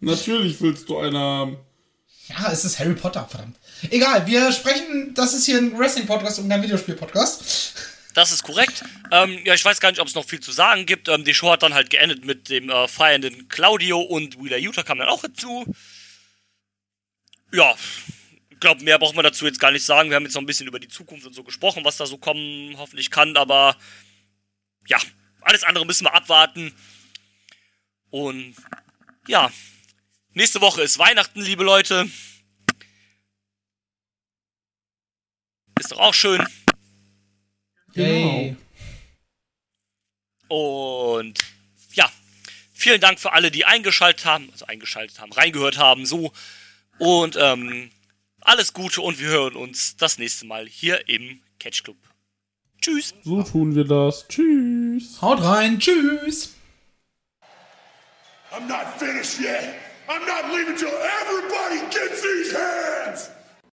Natürlich 0.00 0.60
willst 0.60 0.88
du 0.88 0.98
eine 0.98 1.18
haben. 1.18 1.56
Ja, 2.28 2.50
es 2.50 2.64
ist 2.64 2.78
Harry 2.78 2.94
Potter, 2.94 3.26
verdammt. 3.28 3.56
Egal, 3.90 4.26
wir 4.26 4.52
sprechen, 4.52 5.14
das 5.14 5.34
ist 5.34 5.46
hier 5.46 5.58
ein 5.58 5.76
Wrestling-Podcast 5.76 6.38
und 6.38 6.48
kein 6.48 6.62
Videospiel-Podcast. 6.62 7.74
Das 8.14 8.32
ist 8.32 8.42
korrekt. 8.42 8.82
Ähm, 9.10 9.38
ja, 9.44 9.52
ich 9.52 9.64
weiß 9.64 9.78
gar 9.78 9.90
nicht, 9.90 10.00
ob 10.00 10.08
es 10.08 10.14
noch 10.14 10.24
viel 10.24 10.40
zu 10.40 10.50
sagen 10.50 10.86
gibt. 10.86 11.08
Ähm, 11.08 11.24
die 11.24 11.34
Show 11.34 11.50
hat 11.50 11.62
dann 11.62 11.74
halt 11.74 11.90
geendet 11.90 12.24
mit 12.24 12.48
dem 12.48 12.70
äh, 12.70 12.88
feiernden 12.88 13.48
Claudio 13.48 14.00
und 14.00 14.42
Wheeler 14.42 14.56
Utah 14.56 14.82
kam 14.82 14.98
dann 14.98 15.08
auch 15.08 15.20
hinzu. 15.20 15.66
Ja, 17.52 17.74
ich 18.48 18.58
glaube, 18.60 18.82
mehr 18.82 18.98
braucht 18.98 19.14
man 19.14 19.24
dazu 19.24 19.44
jetzt 19.44 19.60
gar 19.60 19.70
nicht 19.70 19.84
sagen. 19.84 20.08
Wir 20.08 20.16
haben 20.16 20.24
jetzt 20.24 20.34
noch 20.34 20.40
ein 20.40 20.46
bisschen 20.46 20.66
über 20.66 20.80
die 20.80 20.88
Zukunft 20.88 21.26
und 21.26 21.34
so 21.34 21.44
gesprochen, 21.44 21.84
was 21.84 21.98
da 21.98 22.06
so 22.06 22.16
kommen 22.16 22.74
hoffentlich 22.78 23.10
kann, 23.10 23.36
aber 23.36 23.76
ja, 24.86 24.98
alles 25.42 25.62
andere 25.64 25.84
müssen 25.84 26.06
wir 26.06 26.14
abwarten. 26.14 26.74
Und 28.08 28.54
ja, 29.28 29.52
nächste 30.32 30.62
Woche 30.62 30.80
ist 30.82 30.98
Weihnachten, 30.98 31.42
liebe 31.42 31.64
Leute. 31.64 32.08
Ist 35.78 35.92
doch 35.92 35.98
auch 35.98 36.14
schön. 36.14 36.44
Yay. 37.94 38.56
Und 40.48 41.38
ja, 41.92 42.10
vielen 42.72 43.00
Dank 43.00 43.18
für 43.18 43.32
alle, 43.32 43.50
die 43.50 43.64
eingeschaltet 43.64 44.24
haben, 44.24 44.48
also 44.52 44.66
eingeschaltet 44.66 45.20
haben, 45.20 45.32
reingehört 45.32 45.78
haben, 45.78 46.06
so. 46.06 46.32
Und 46.98 47.36
ähm, 47.36 47.90
alles 48.40 48.72
Gute 48.72 49.00
und 49.02 49.18
wir 49.18 49.28
hören 49.28 49.56
uns 49.56 49.96
das 49.96 50.18
nächste 50.18 50.46
Mal 50.46 50.66
hier 50.66 51.08
im 51.08 51.42
Catch 51.58 51.84
Club. 51.84 51.96
Tschüss. 52.80 53.14
So 53.24 53.42
tun 53.42 53.74
wir 53.74 53.84
das. 53.84 54.26
Tschüss. 54.28 55.20
Haut 55.20 55.42
rein, 55.42 55.78
tschüss. 55.78 56.54
I'm 58.52 58.66
not 58.68 58.98
finished 58.98 59.40
yet. 59.40 59.74
I'm 60.08 60.24
not 60.24 60.52
leaving 60.54 60.76
till 60.76 60.88
everybody 60.88 61.80
gets 61.90 62.22
these 62.22 62.54
hands. 62.56 63.30